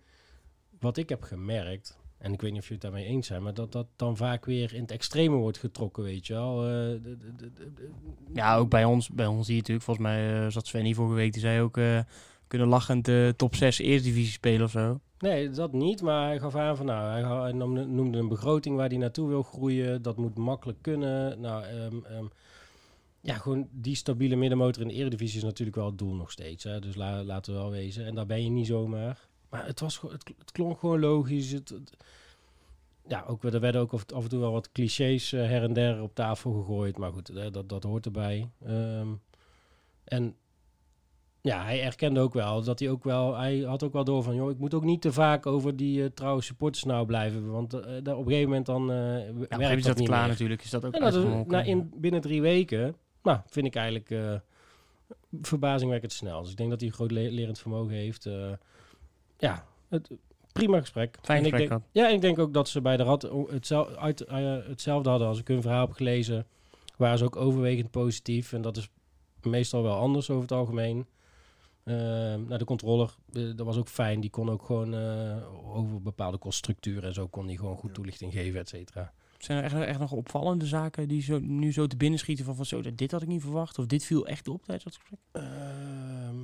wat 0.79 0.97
ik 0.97 1.09
heb 1.09 1.21
gemerkt, 1.23 1.97
en 2.17 2.33
ik 2.33 2.41
weet 2.41 2.51
niet 2.51 2.61
of 2.61 2.67
jullie 2.67 2.83
het 2.83 2.91
daarmee 2.93 3.11
eens 3.11 3.27
zijn, 3.27 3.43
maar 3.43 3.53
dat 3.53 3.71
dat 3.71 3.87
dan 3.95 4.17
vaak 4.17 4.45
weer 4.45 4.73
in 4.73 4.81
het 4.81 4.91
extreme 4.91 5.35
wordt 5.35 5.57
getrokken, 5.57 6.03
weet 6.03 6.27
je 6.27 6.33
wel. 6.33 6.63
Eh, 6.63 6.69
de- 6.69 7.01
de- 7.01 7.17
de- 7.35 7.53
de- 7.53 7.73
de- 7.73 7.89
Ja, 8.33 8.57
ook 8.57 8.69
bij 8.69 8.85
ons, 8.85 9.09
bij 9.09 9.25
ons 9.25 9.45
zie 9.45 9.53
je 9.55 9.59
natuurlijk, 9.59 9.85
volgens 9.85 10.07
mij 10.07 10.43
eh, 10.45 10.51
zat 10.51 10.67
Sven 10.67 10.85
hier 10.85 10.95
vorige 10.95 11.15
week, 11.15 11.31
die 11.33 11.41
zei 11.41 11.61
ook, 11.61 11.77
eh 11.77 11.99
kunnen 12.47 12.67
lachend 12.67 13.05
de 13.05 13.33
top 13.37 13.55
6 13.55 13.79
eerste 13.79 14.07
divisie 14.07 14.31
spelen 14.31 14.65
of 14.65 14.71
zo. 14.71 14.99
Nee, 15.19 15.49
dat 15.49 15.73
niet. 15.73 16.01
Maar 16.01 16.25
hij 16.27 16.39
gaf 16.39 16.55
aan 16.55 16.77
van, 16.77 16.85
nou, 16.85 17.11
hij, 17.11 17.21
ga- 17.21 17.41
hij 17.41 17.51
noemde, 17.51 17.85
noemde 17.85 18.17
een 18.17 18.27
begroting 18.27 18.75
waar 18.75 18.87
hij 18.89 18.97
naartoe 18.97 19.27
wil 19.27 19.43
groeien. 19.43 20.01
Dat 20.01 20.17
moet 20.17 20.37
makkelijk 20.37 20.77
kunnen. 20.81 21.41
Nou, 21.41 21.63
ehm, 21.63 21.95
ehm, 22.05 22.25
ja, 23.25 23.35
gewoon 23.37 23.67
die 23.71 23.95
stabiele 23.95 24.35
middenmotor 24.35 24.81
in 24.81 24.87
de 24.87 24.93
eredivisie 24.93 25.37
is 25.37 25.43
natuurlijk 25.43 25.77
wel 25.77 25.85
het 25.85 25.97
doel 25.97 26.13
nog 26.13 26.31
steeds. 26.31 26.63
Hè? 26.63 26.79
Dus 26.79 26.95
la- 26.95 27.23
laten 27.23 27.53
we 27.53 27.59
wel 27.59 27.69
wezen. 27.71 28.05
En 28.05 28.15
daar 28.15 28.25
ben 28.25 28.43
je 28.43 28.49
niet 28.49 28.67
zomaar. 28.67 29.27
Maar 29.49 29.65
het, 29.65 29.79
was, 29.79 30.01
het, 30.01 30.33
het 30.37 30.51
klonk 30.51 30.79
gewoon 30.79 30.99
logisch. 30.99 31.51
Het, 31.51 31.69
het- 31.69 31.93
ja, 33.07 33.23
ook, 33.27 33.43
er 33.43 33.59
werden 33.59 33.81
ook 33.81 33.93
af, 33.93 34.05
en 34.23 34.29
toe 34.29 34.39
wel 34.39 34.51
wat 34.51 34.71
clichés 34.71 35.33
eh, 35.33 35.39
her 35.47 35.63
en 35.63 35.73
der 35.73 36.01
op 36.01 36.15
tafel 36.15 36.51
gegooid. 36.53 36.97
Maar 36.97 37.11
goed, 37.11 37.53
dat, 37.53 37.69
dat 37.69 37.83
hoort 37.83 38.05
erbij. 38.05 38.49
Ehm, 38.65 39.07
en 40.03 40.35
ja, 41.41 41.63
hij 41.63 41.83
erkende 41.83 42.19
ook 42.19 42.33
wel 42.33 42.63
dat 42.63 42.79
hij 42.79 42.89
ook 42.89 43.03
wel, 43.03 43.35
hij 43.37 43.59
had 43.59 43.83
ook 43.83 43.93
wel 43.93 44.03
door 44.03 44.23
van, 44.23 44.35
joh, 44.35 44.49
ik 44.51 44.57
moet 44.57 44.73
ook 44.73 44.83
niet 44.83 45.01
te 45.01 45.13
vaak 45.13 45.45
over 45.45 45.75
die 45.75 46.03
eh, 46.03 46.09
trouwe 46.13 46.41
supporters 46.41 46.83
nou 46.83 47.05
blijven, 47.05 47.51
want 47.51 47.73
eh, 47.73 47.81
daar 48.03 48.15
op 48.17 48.25
een 48.25 48.27
gegeven 48.31 48.49
moment 48.49 48.65
dan 48.65 48.91
eh 48.91 48.97
Ja, 49.49 49.57
werkt 49.57 49.75
dat 49.75 49.83
dat 49.83 49.97
niet 49.97 50.07
klaar 50.07 50.19
meer. 50.21 50.29
natuurlijk. 50.29 50.63
Is 50.63 50.69
dat 50.69 50.85
ook 50.85 50.93
En 50.93 50.99
dat 50.99 51.09
is, 51.09 51.15
uitgemolken. 51.15 51.51
nou, 51.51 51.65
in, 51.65 51.91
binnen 51.95 52.21
drie 52.21 52.41
weken, 52.41 52.95
nou, 53.25 53.39
vind 53.49 53.65
ik 53.65 53.75
eigenlijk 53.75 54.09
eh 54.09 54.35
verbazingwekkend 55.41 56.11
snel. 56.13 56.41
Dus 56.41 56.51
ik 56.51 56.57
denk 56.57 56.69
dat 56.69 56.79
hij 56.79 56.89
een 56.89 56.95
groot 56.95 57.11
le- 57.11 57.29
lerend 57.29 57.59
vermogen 57.59 57.93
heeft. 57.95 58.25
eh, 58.25 58.51
ja, 59.37 59.65
het, 59.89 60.11
prima 60.51 60.79
gesprek. 60.79 61.17
Fijn 61.21 61.37
ik 61.37 61.43
gesprek 61.43 61.69
denk, 61.69 61.81
gehad. 61.81 62.05
Ja, 62.07 62.13
ik 62.15 62.21
denk 62.21 62.39
ook 62.39 62.53
dat 62.53 62.69
ze 62.69 62.81
bij 62.81 62.97
de 62.97 63.03
Rad 63.03 63.29
o- 63.29 63.47
hetzel, 63.49 63.87
uit, 63.97 64.21
eh, 64.21 64.57
hetzelfde 64.67 65.09
hadden. 65.09 65.27
Als 65.27 65.39
ik 65.39 65.47
hun 65.47 65.61
verhaal 65.61 65.85
heb 65.85 65.95
gelezen, 65.95 66.45
waren 66.97 67.17
ze 67.17 67.23
ook 67.25 67.35
overwegend 67.35 67.91
positief. 67.91 68.53
En 68.53 68.61
dat 68.61 68.77
is 68.77 68.89
meestal 69.41 69.83
wel 69.83 69.95
anders 69.97 70.29
over 70.29 70.41
het 70.41 70.51
algemeen. 70.51 71.05
Uh, 71.83 71.95
nou, 72.35 72.57
de 72.57 72.65
controller, 72.65 73.15
dat 73.31 73.57
was 73.65 73.77
ook 73.77 73.87
fijn. 73.87 74.19
Die 74.19 74.29
kon 74.29 74.49
ook 74.49 74.63
gewoon 74.65 74.93
eh, 74.93 75.75
over 75.75 76.01
bepaalde 76.01 76.37
koststructuren 76.37 77.03
en 77.03 77.13
zo 77.13 77.27
kon 77.27 77.45
die 77.47 77.57
gewoon 77.57 77.77
goed 77.77 77.93
toelichting 77.93 78.31
geven, 78.33 78.59
et 78.59 78.69
cetera. 78.69 79.13
Zijn 79.45 79.57
er 79.57 79.63
echt, 79.63 79.75
echt 79.75 79.99
nog 79.99 80.11
opvallende 80.11 80.65
zaken 80.65 81.07
die 81.07 81.21
zo, 81.21 81.39
nu 81.39 81.71
zo 81.73 81.87
te 81.87 81.97
binnen 81.97 82.19
schieten 82.19 82.45
van, 82.45 82.55
van 82.55 82.65
zo, 82.65 82.81
dit 82.95 83.11
had 83.11 83.21
ik 83.21 83.27
niet 83.27 83.41
verwacht 83.41 83.79
of 83.79 83.85
dit 83.85 84.03
viel 84.05 84.27
echt 84.27 84.47
op 84.47 84.63
tijdens 84.65 84.83
dat 84.83 84.95
gesprek? 84.95 85.19
Ehm, 85.31 86.35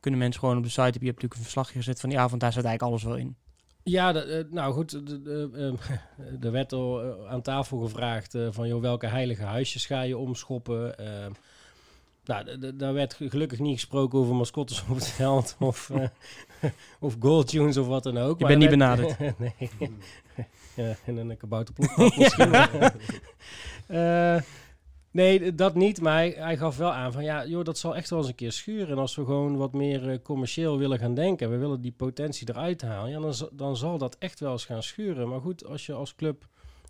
kunnen 0.00 0.20
mensen 0.20 0.40
gewoon 0.40 0.56
op 0.56 0.62
de 0.62 0.68
site, 0.68 0.82
heb 0.82 0.92
je 0.94 0.98
hebt 0.98 1.06
natuurlijk 1.22 1.34
een 1.34 1.42
verslagje 1.42 1.78
gezet 1.78 2.00
van 2.00 2.08
die 2.08 2.18
avond, 2.18 2.40
daar 2.40 2.52
zit 2.52 2.64
eigenlijk 2.64 2.92
alles 2.92 3.04
wel 3.12 3.16
in. 3.26 3.36
Ja, 3.82 4.12
de- 4.12 4.20
eh, 4.20 4.52
nou 4.52 4.72
goed, 4.74 4.92
ehm, 5.26 5.74
er 6.46 6.50
werd 6.52 6.72
al 6.72 7.02
eh, 7.02 7.30
aan 7.30 7.42
tafel 7.42 7.78
gevraagd 7.78 8.34
eh, 8.34 8.46
van 8.50 8.68
joh, 8.68 8.80
welke 8.80 9.06
heilige 9.06 9.42
huisjes 9.42 9.86
ga 9.86 10.02
je 10.02 10.18
omschoppen. 10.18 10.94
Nou, 12.26 12.74
daar 12.76 12.92
werd 12.94 13.14
ge- 13.14 13.30
gelukkig 13.30 13.58
niet 13.58 13.74
gesproken 13.74 14.18
over 14.18 14.34
mascottes 14.34 14.84
op 14.88 14.94
het 14.94 15.06
veld 15.08 15.56
of, 15.60 15.90
eh 15.90 16.08
of 17.00 17.16
goaltunes 17.20 17.76
of 17.76 17.86
wat 17.86 18.02
dan 18.02 18.18
ook. 18.18 18.38
Je 18.38 18.44
Maar 18.46 18.56
bent 18.58 18.70
niet 18.72 18.80
er 18.82 18.96
werd- 18.96 19.18
benaderd. 19.18 19.38
nee. 19.58 19.70
ja, 20.86 20.94
en 21.04 21.16
een 21.16 21.36
kabouterploeg 21.36 22.16
misschien. 22.18 22.52
Eh, 23.86 24.36
nee, 25.10 25.54
dat 25.54 25.74
niet. 25.74 26.00
Maar 26.00 26.12
hij, 26.14 26.34
hij 26.36 26.56
gaf 26.56 26.76
wel 26.76 26.92
aan 26.92 27.12
van 27.12 27.24
ja, 27.24 27.46
joh, 27.46 27.64
dat 27.64 27.78
zal 27.78 27.96
echt 27.96 28.10
wel 28.10 28.18
eens 28.18 28.28
een 28.28 28.34
keer 28.34 28.52
schuren. 28.52 28.88
En 28.88 28.98
als 28.98 29.14
we 29.16 29.24
gewoon 29.24 29.56
wat 29.56 29.72
meer 29.72 30.10
eh, 30.10 30.18
commercieel 30.22 30.78
willen 30.78 30.98
gaan 30.98 31.14
denken, 31.14 31.50
we 31.50 31.56
willen 31.56 31.80
die 31.80 31.92
potentie 31.96 32.48
eruit 32.50 32.82
halen, 32.82 33.10
ja, 33.10 33.20
dan, 33.20 33.34
dan 33.52 33.76
zal 33.76 33.98
dat 33.98 34.16
echt 34.18 34.40
wel 34.40 34.52
eens 34.52 34.64
gaan 34.64 34.82
schuren. 34.82 35.28
Maar 35.28 35.40
goed, 35.40 35.66
als 35.66 35.86
je 35.86 35.92
als 35.92 36.14
club 36.14 36.46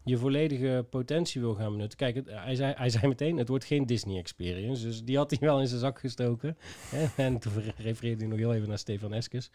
je 0.06 0.18
volledige 0.18 0.86
potentie 0.90 1.40
wil 1.40 1.54
gaan 1.54 1.72
benutten. 1.72 1.98
Kijk, 1.98 2.14
het- 2.14 2.28
hij, 2.30 2.54
zei, 2.54 2.74
hij 2.76 2.90
zei 2.90 3.06
meteen, 3.06 3.36
het 3.36 3.48
wordt 3.48 3.64
geen 3.64 3.86
Disney 3.86 4.18
Experience. 4.18 4.86
Dus 4.86 5.02
die 5.04 5.16
had 5.16 5.30
hij 5.30 5.38
wel 5.40 5.60
in 5.60 5.66
zijn 5.66 5.80
zak 5.80 5.98
gestoken. 6.00 6.56
En 7.16 7.38
toen 7.38 7.52
refereerde 7.76 8.18
hij 8.20 8.28
nog 8.28 8.38
heel 8.38 8.54
even 8.54 8.68
naar 8.68 8.78
Stefan 8.78 9.12
Eskes. 9.12 9.50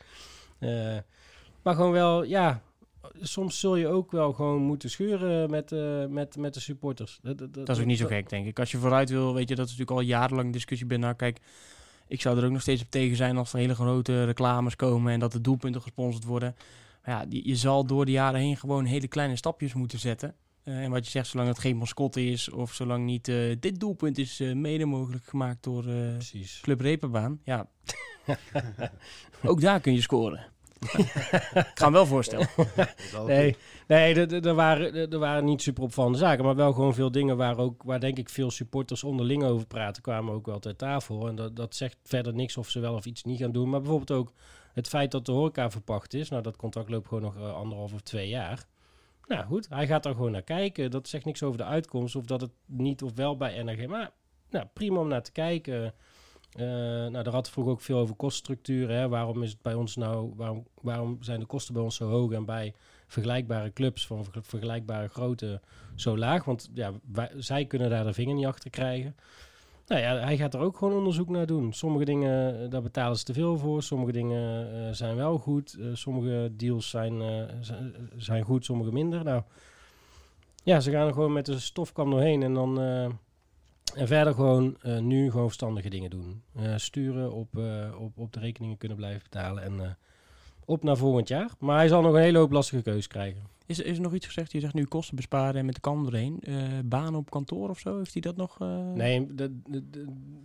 Eh, 0.59 0.97
maar 1.63 1.75
gewoon 1.75 1.91
wel, 1.91 2.23
ja, 2.23 2.61
soms 3.21 3.59
zul 3.59 3.75
je 3.75 3.87
ook 3.87 4.11
wel 4.11 4.33
gewoon 4.33 4.61
moeten 4.61 4.89
schuren 4.89 5.49
met, 5.49 5.71
eh, 5.71 6.05
met, 6.05 6.37
met 6.37 6.53
de 6.53 6.59
supporters. 6.59 7.19
Dat, 7.21 7.37
Dat 7.53 7.69
is 7.69 7.79
ook 7.79 7.85
niet 7.85 7.97
zo 7.97 8.07
gek, 8.07 8.29
denk 8.29 8.47
ik. 8.47 8.59
Als 8.59 8.71
je 8.71 8.77
vooruit 8.77 9.09
wil, 9.09 9.33
weet 9.33 9.49
je, 9.49 9.55
dat 9.55 9.65
is 9.65 9.71
natuurlijk 9.71 9.99
al 9.99 10.05
jarenlang 10.05 10.53
discussie 10.53 10.87
bij 10.87 10.97
nou, 10.97 11.13
Kijk, 11.15 11.39
ik 12.07 12.21
zou 12.21 12.37
er 12.37 12.45
ook 12.45 12.51
nog 12.51 12.61
steeds 12.61 12.81
op 12.81 12.89
tegen 12.91 13.15
zijn 13.17 13.37
als 13.37 13.53
er 13.53 13.59
hele 13.59 13.75
grote 13.75 14.25
reclames 14.25 14.75
komen 14.75 15.13
en 15.13 15.19
dat 15.19 15.31
de 15.31 15.41
doelpunten 15.41 15.81
gesponsord 15.81 16.23
worden. 16.23 16.55
Maar 17.05 17.15
ja, 17.19 17.25
die- 17.25 17.47
je 17.47 17.55
zal 17.55 17.85
door 17.85 18.05
de 18.05 18.11
jaren 18.11 18.39
heen 18.39 18.57
gewoon 18.57 18.85
hele 18.85 19.07
kleine 19.07 19.35
stapjes 19.35 19.73
moeten 19.73 19.99
zetten. 19.99 20.35
Eh, 20.63 20.83
en 20.83 20.91
wat 20.91 21.05
je 21.05 21.11
zegt, 21.11 21.27
zolang 21.27 21.49
het 21.49 21.59
geen 21.59 21.77
mascotte 21.77 22.25
is 22.25 22.49
of 22.49 22.73
zolang 22.73 23.05
niet 23.05 23.27
eh, 23.27 23.55
dit 23.59 23.79
doelpunt 23.79 24.17
is 24.17 24.39
eh, 24.39 24.53
mede 24.53 24.85
mogelijk 24.85 25.23
gemaakt 25.25 25.63
door. 25.63 25.85
Club 26.61 26.79
Reeperbaan. 26.81 27.39
Ja, 27.43 27.67
ook 29.43 29.61
daar 29.61 29.79
kun 29.79 29.93
je 29.93 30.01
scoren. 30.01 30.45
ik 31.53 31.71
ga 31.73 31.83
hem 31.83 31.91
wel 31.91 32.05
voorstellen. 32.05 32.47
Nee, 33.25 33.55
nee 33.87 34.15
er- 34.15 34.45
er 34.47 34.53
waren, 34.53 35.09
er 35.11 35.19
waren 35.19 35.45
niet 35.45 35.61
super 35.61 35.83
opvallende 35.83 36.17
zaken, 36.17 36.43
maar 36.45 36.55
wel 36.55 36.73
gewoon 36.73 36.93
veel 36.93 37.11
dingen 37.11 37.37
waar, 37.37 37.57
ook, 37.57 37.83
waar 37.83 37.99
denk 37.99 38.17
ik 38.17 38.29
veel 38.29 38.51
supporters 38.51 39.03
onderling 39.03 39.43
over 39.43 39.67
praten, 39.67 40.01
kwamen 40.01 40.33
ook 40.33 40.45
wel 40.45 40.59
ter 40.59 40.75
tafel. 40.75 41.27
En 41.27 41.35
dat, 41.35 41.55
dat 41.55 41.75
zegt 41.75 41.97
verder 42.03 42.33
niks 42.33 42.57
of 42.57 42.69
ze 42.69 42.79
wel 42.79 42.93
of 42.93 43.05
iets 43.05 43.23
niet 43.23 43.39
gaan 43.39 43.51
doen. 43.51 43.69
Maar 43.69 43.79
bijvoorbeeld 43.81 44.19
ook 44.19 44.33
het 44.73 44.87
feit 44.87 45.11
dat 45.11 45.25
de 45.25 45.31
horeca 45.31 45.69
verpacht 45.71 46.13
is. 46.13 46.29
Nou, 46.29 46.41
dat 46.43 46.55
contract 46.55 46.89
loopt 46.89 47.07
gewoon 47.07 47.23
nog 47.23 47.35
eh, 47.35 47.53
anderhalf 47.53 47.93
of 47.93 48.01
twee 48.01 48.29
jaar. 48.29 48.65
Nou 49.27 49.45
goed, 49.45 49.69
hij 49.69 49.87
gaat 49.87 50.03
daar 50.03 50.15
gewoon 50.15 50.31
naar 50.31 50.41
kijken. 50.41 50.91
Dat 50.91 51.07
zegt 51.07 51.25
niks 51.25 51.43
over 51.43 51.57
de 51.57 51.63
uitkomst 51.63 52.15
of 52.15 52.25
dat 52.25 52.41
het 52.41 52.51
niet 52.65 53.03
of 53.03 53.11
wel 53.15 53.37
bij 53.37 53.63
NRG. 53.63 53.87
Maar 53.87 54.11
nou, 54.49 54.65
prima 54.73 54.99
om 54.99 55.07
naar 55.07 55.23
te 55.23 55.31
kijken. 55.31 55.93
Eh, 56.51 56.65
nou, 56.65 57.23
daar 57.23 57.33
had 57.33 57.49
vroeg 57.49 57.67
ook 57.67 57.81
veel 57.81 57.97
over 57.97 58.15
koststructuren. 58.15 59.09
Waarom 59.09 59.43
is 59.43 59.51
het 59.51 59.61
bij 59.61 59.73
ons 59.73 59.95
nou, 59.95 60.33
waarom, 60.35 60.67
waarom 60.81 61.17
zijn 61.23 61.39
de 61.39 61.45
kosten 61.45 61.73
bij 61.73 61.83
ons 61.83 61.95
zo 61.95 62.09
hoog 62.09 62.31
en 62.31 62.45
bij 62.45 62.73
vergelijkbare 63.07 63.73
clubs 63.73 64.07
van 64.07 64.23
ver- 64.23 64.43
vergelijkbare 64.43 65.07
grootte 65.07 65.61
zo 65.95 66.17
laag? 66.17 66.45
Want 66.45 66.69
ja, 66.73 66.91
wij, 67.11 67.31
zij 67.37 67.65
kunnen 67.65 67.89
daar 67.89 68.03
de 68.03 68.13
vinger 68.13 68.35
niet 68.35 68.45
achter 68.45 68.69
krijgen. 68.69 69.15
Nou 69.87 70.01
ja, 70.01 70.17
hij 70.17 70.37
gaat 70.37 70.53
er 70.53 70.59
ook 70.59 70.77
gewoon 70.77 70.97
onderzoek 70.97 71.29
naar 71.29 71.45
doen. 71.45 71.73
Sommige 71.73 72.05
dingen, 72.05 72.63
eh, 72.63 72.69
daar 72.69 72.81
betalen 72.81 73.17
ze 73.17 73.23
te 73.23 73.33
veel 73.33 73.57
voor. 73.57 73.83
Sommige 73.83 74.11
dingen 74.11 74.73
eh, 74.73 74.93
zijn 74.93 75.15
wel 75.15 75.37
goed. 75.37 75.77
Eh, 75.79 75.85
sommige 75.93 76.51
deals 76.55 76.89
zijn, 76.89 77.21
zijn, 78.17 78.43
goed, 78.43 78.65
sommige 78.65 78.91
minder. 78.91 79.23
Nou, 79.23 79.41
ja, 80.63 80.79
ze 80.79 80.91
gaan 80.91 81.07
er 81.07 81.13
gewoon 81.13 81.33
met 81.33 81.45
de 81.45 81.59
stofkam 81.59 82.09
doorheen 82.09 82.43
en 82.43 82.53
dan... 82.53 82.79
en 83.95 84.07
verder 84.07 84.33
gewoon 84.33 84.77
nu 84.99 85.31
gewoon 85.31 85.45
verstandige 85.45 85.89
dingen 85.89 86.09
doen. 86.09 86.43
Sturen, 86.75 87.31
op, 87.33 87.47
op, 87.99 88.17
op 88.17 88.33
de 88.33 88.39
rekeningen 88.39 88.77
kunnen 88.77 88.97
blijven 88.97 89.21
betalen. 89.23 89.63
En 89.63 89.97
op 90.65 90.83
naar 90.83 90.97
volgend 90.97 91.27
jaar. 91.27 91.49
Maar 91.59 91.77
hij 91.77 91.87
zal 91.87 92.01
nog 92.01 92.13
een 92.13 92.21
hele 92.21 92.37
hoop 92.37 92.51
lastige 92.51 92.81
keus 92.81 93.07
krijgen. 93.07 93.41
Is, 93.71 93.79
er- 93.79 93.85
is 93.85 93.95
er 93.95 94.01
nog 94.03 94.13
iets 94.13 94.25
gezegd? 94.25 94.51
Je 94.51 94.59
zegt 94.59 94.73
nu 94.73 94.85
kosten 94.85 95.15
besparen 95.15 95.55
en 95.59 95.65
met 95.65 95.75
de 95.75 95.81
kan 95.81 96.05
erheen. 96.05 96.39
Eh 96.41 96.55
banen 96.85 97.15
op 97.19 97.29
kantoor 97.29 97.69
of 97.69 97.79
zo? 97.79 97.97
Heeft 97.97 98.13
hij 98.13 98.21
dat 98.21 98.35
nog? 98.35 98.59
eh? 98.59 98.91
Nee, 98.93 99.25
d- 99.35 99.37
d- 99.37 99.49
d- 99.91 99.97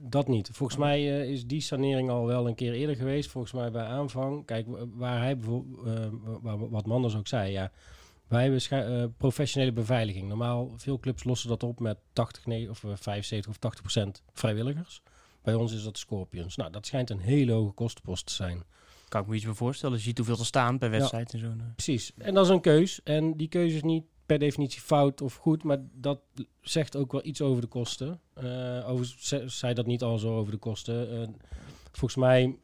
dat 0.09 0.29
niet. 0.29 0.51
Volgens 0.53 0.79
mij 0.79 0.99
eh, 1.21 1.31
is 1.31 1.47
die 1.47 1.61
sanering 1.61 2.11
al 2.11 2.27
wel 2.27 2.49
een 2.49 2.55
keer 2.55 2.73
eerder 2.73 2.97
geweest. 2.97 3.31
Volgens 3.31 3.53
mij 3.53 3.71
bij 3.71 3.85
aanvang. 3.85 4.45
Kijk, 4.45 4.67
wa- 4.67 4.87
waar 4.95 5.19
hij 5.19 5.37
bijvoorbeeld, 5.39 6.11
wa- 6.43 6.59
wat 6.59 6.87
Manders 6.87 7.17
ook 7.17 7.27
zei, 7.29 7.53
ja. 7.53 7.71
Wij 8.29 8.43
hebben 8.43 9.15
professionele 9.17 9.73
beveiliging. 9.73 10.29
Normaal, 10.29 10.73
veel 10.77 10.99
clubs 10.99 11.25
lossen 11.25 11.49
dat 11.49 11.63
op 11.63 11.81
met 11.81 11.99
80, 12.13 12.47
nee, 12.47 12.71
of 12.71 12.85
eh, 12.85 12.91
75 12.95 13.51
of 13.51 13.57
80 13.59 13.81
procent 13.81 14.23
vrijwilligers. 14.33 15.03
Bij 15.43 15.55
ons 15.55 15.73
is 15.73 15.83
dat 15.85 15.99
Scorpions. 15.99 16.57
Nou, 16.57 16.71
dat 16.71 16.87
schijnt 16.87 17.11
een 17.11 17.21
hele 17.21 17.53
hoge 17.53 17.73
kostenpost 17.73 18.27
te 18.27 18.33
zijn. 18.33 18.63
Kan 19.09 19.21
ik 19.23 19.27
me 19.27 19.35
iets 19.35 19.45
bij 19.45 19.55
voorstellen. 19.55 19.97
Je 19.97 20.03
ziet 20.03 20.17
hoeveel 20.19 20.39
er 20.39 20.45
staan 20.47 20.79
per 20.79 20.91
wedstrijd 20.91 21.33
en 21.33 21.39
zo. 21.39 21.47
eh. 21.47 21.53
Precies. 21.75 22.13
En 22.19 22.35
dat 22.35 22.45
is 22.45 22.51
een 22.51 22.61
keus. 22.61 23.01
En 23.03 23.37
die 23.37 23.49
keuze 23.49 23.77
is 23.77 23.83
niet 23.83 24.05
per 24.27 24.39
definitie 24.39 24.81
fout 24.81 25.21
of 25.23 25.35
goed, 25.35 25.63
maar 25.63 25.79
dat 25.93 26.21
zegt 26.61 26.97
ook 26.97 27.13
wel 27.13 27.25
iets 27.27 27.41
over 27.43 27.61
de 27.61 27.67
kosten. 27.69 28.21
Eh 28.35 28.89
over, 28.89 29.07
ze- 29.19 29.49
zei 29.49 29.75
dat 29.75 29.87
niet 29.87 30.03
al 30.03 30.19
zo 30.19 30.37
over 30.37 30.53
de 30.53 30.59
kosten. 30.59 31.21
Eh, 31.23 31.29
volgens 31.93 32.17
mij, 32.21 32.57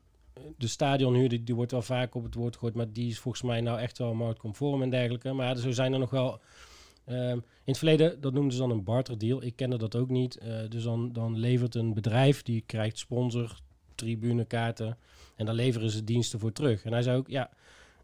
de 0.56 0.66
stadionhuur, 0.66 1.28
die, 1.28 1.42
die 1.44 1.54
wordt 1.54 1.70
wel 1.72 1.82
vaak 1.82 2.14
op 2.14 2.24
het 2.24 2.34
woord 2.34 2.54
gegooid, 2.54 2.74
maar 2.74 2.92
die 2.92 3.08
is 3.08 3.18
volgens 3.18 3.42
mij 3.42 3.60
nou 3.60 3.78
echt 3.78 3.98
wel 3.98 4.14
marktconform 4.14 4.82
en 4.82 4.90
dergelijke. 4.90 5.32
Maar 5.32 5.56
zo 5.56 5.70
zijn 5.70 5.92
er 5.92 5.98
nog 5.98 6.10
wel... 6.10 6.40
in 7.06 7.42
het 7.64 7.78
verleden, 7.78 8.20
dat 8.20 8.32
noemden 8.32 8.52
ze 8.52 8.58
dan 8.58 8.70
een 8.70 8.84
barterdeal. 8.84 9.42
Ik 9.42 9.56
kende 9.56 9.78
dat 9.78 9.96
ook 9.96 10.08
niet. 10.08 10.40
Dus 10.68 10.82
dan, 10.82 11.12
dan 11.12 11.38
levert 11.38 11.74
een 11.74 11.94
bedrijf, 11.94 12.42
die 12.42 12.60
krijgt 12.66 12.98
sponsor, 12.98 13.60
tribunekaarten. 14.06 14.96
En 15.36 15.46
daar 15.46 15.54
leveren 15.54 15.90
ze 15.90 16.04
diensten 16.04 16.38
voor 16.38 16.52
terug. 16.52 16.84
En 16.84 16.92
hij 16.92 17.02
zei 17.02 17.16
ook, 17.16 17.28
ja, 17.28 17.50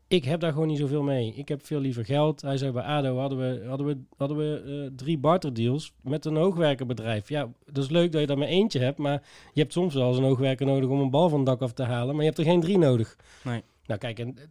ik 0.08 0.24
heb 0.24 0.40
daar 0.40 0.52
gewoon 0.52 0.68
niet 0.68 0.78
zoveel 0.78 1.02
mee. 1.02 1.32
Ik 1.34 1.48
heb 1.48 1.66
veel 1.66 1.80
liever 1.80 2.04
geld. 2.04 2.42
Hij 2.42 2.56
zei 2.56 2.72
bij 2.72 2.82
ADO 2.82 3.16
hadden 3.18 3.38
we, 3.38 3.66
hadden 3.66 3.86
we, 3.86 3.96
hadden 4.16 4.36
we 4.36 4.62
eh, 4.84 4.96
drie 4.96 5.18
barterdeals 5.18 5.92
met 6.00 6.24
een 6.24 6.36
hoogwerkerbedrijf. 6.36 7.28
Ja, 7.28 7.48
dat 7.72 7.84
is 7.84 7.90
leuk 7.90 8.12
dat 8.12 8.20
je 8.20 8.26
daar 8.26 8.38
maar 8.38 8.48
eentje 8.48 8.78
hebt, 8.80 8.98
maar 8.98 9.22
je 9.52 9.60
hebt 9.60 9.72
soms 9.72 9.94
wel 9.94 10.08
eens 10.08 10.16
een 10.18 10.24
hoogwerker 10.24 10.66
nodig 10.66 10.88
om 10.90 11.00
een 11.00 11.10
bal 11.10 11.28
van 11.28 11.38
het 11.38 11.46
dak 11.48 11.60
af 11.62 11.72
te 11.72 11.82
halen, 11.82 12.08
maar 12.14 12.24
je 12.24 12.30
hebt 12.30 12.38
er 12.38 12.44
geen 12.44 12.60
drie 12.60 12.78
nodig. 12.78 13.16
Nee. 13.44 13.62
Nou 13.86 14.00
kijk, 14.00 14.18
en, 14.18 14.36
eh, 14.38 14.44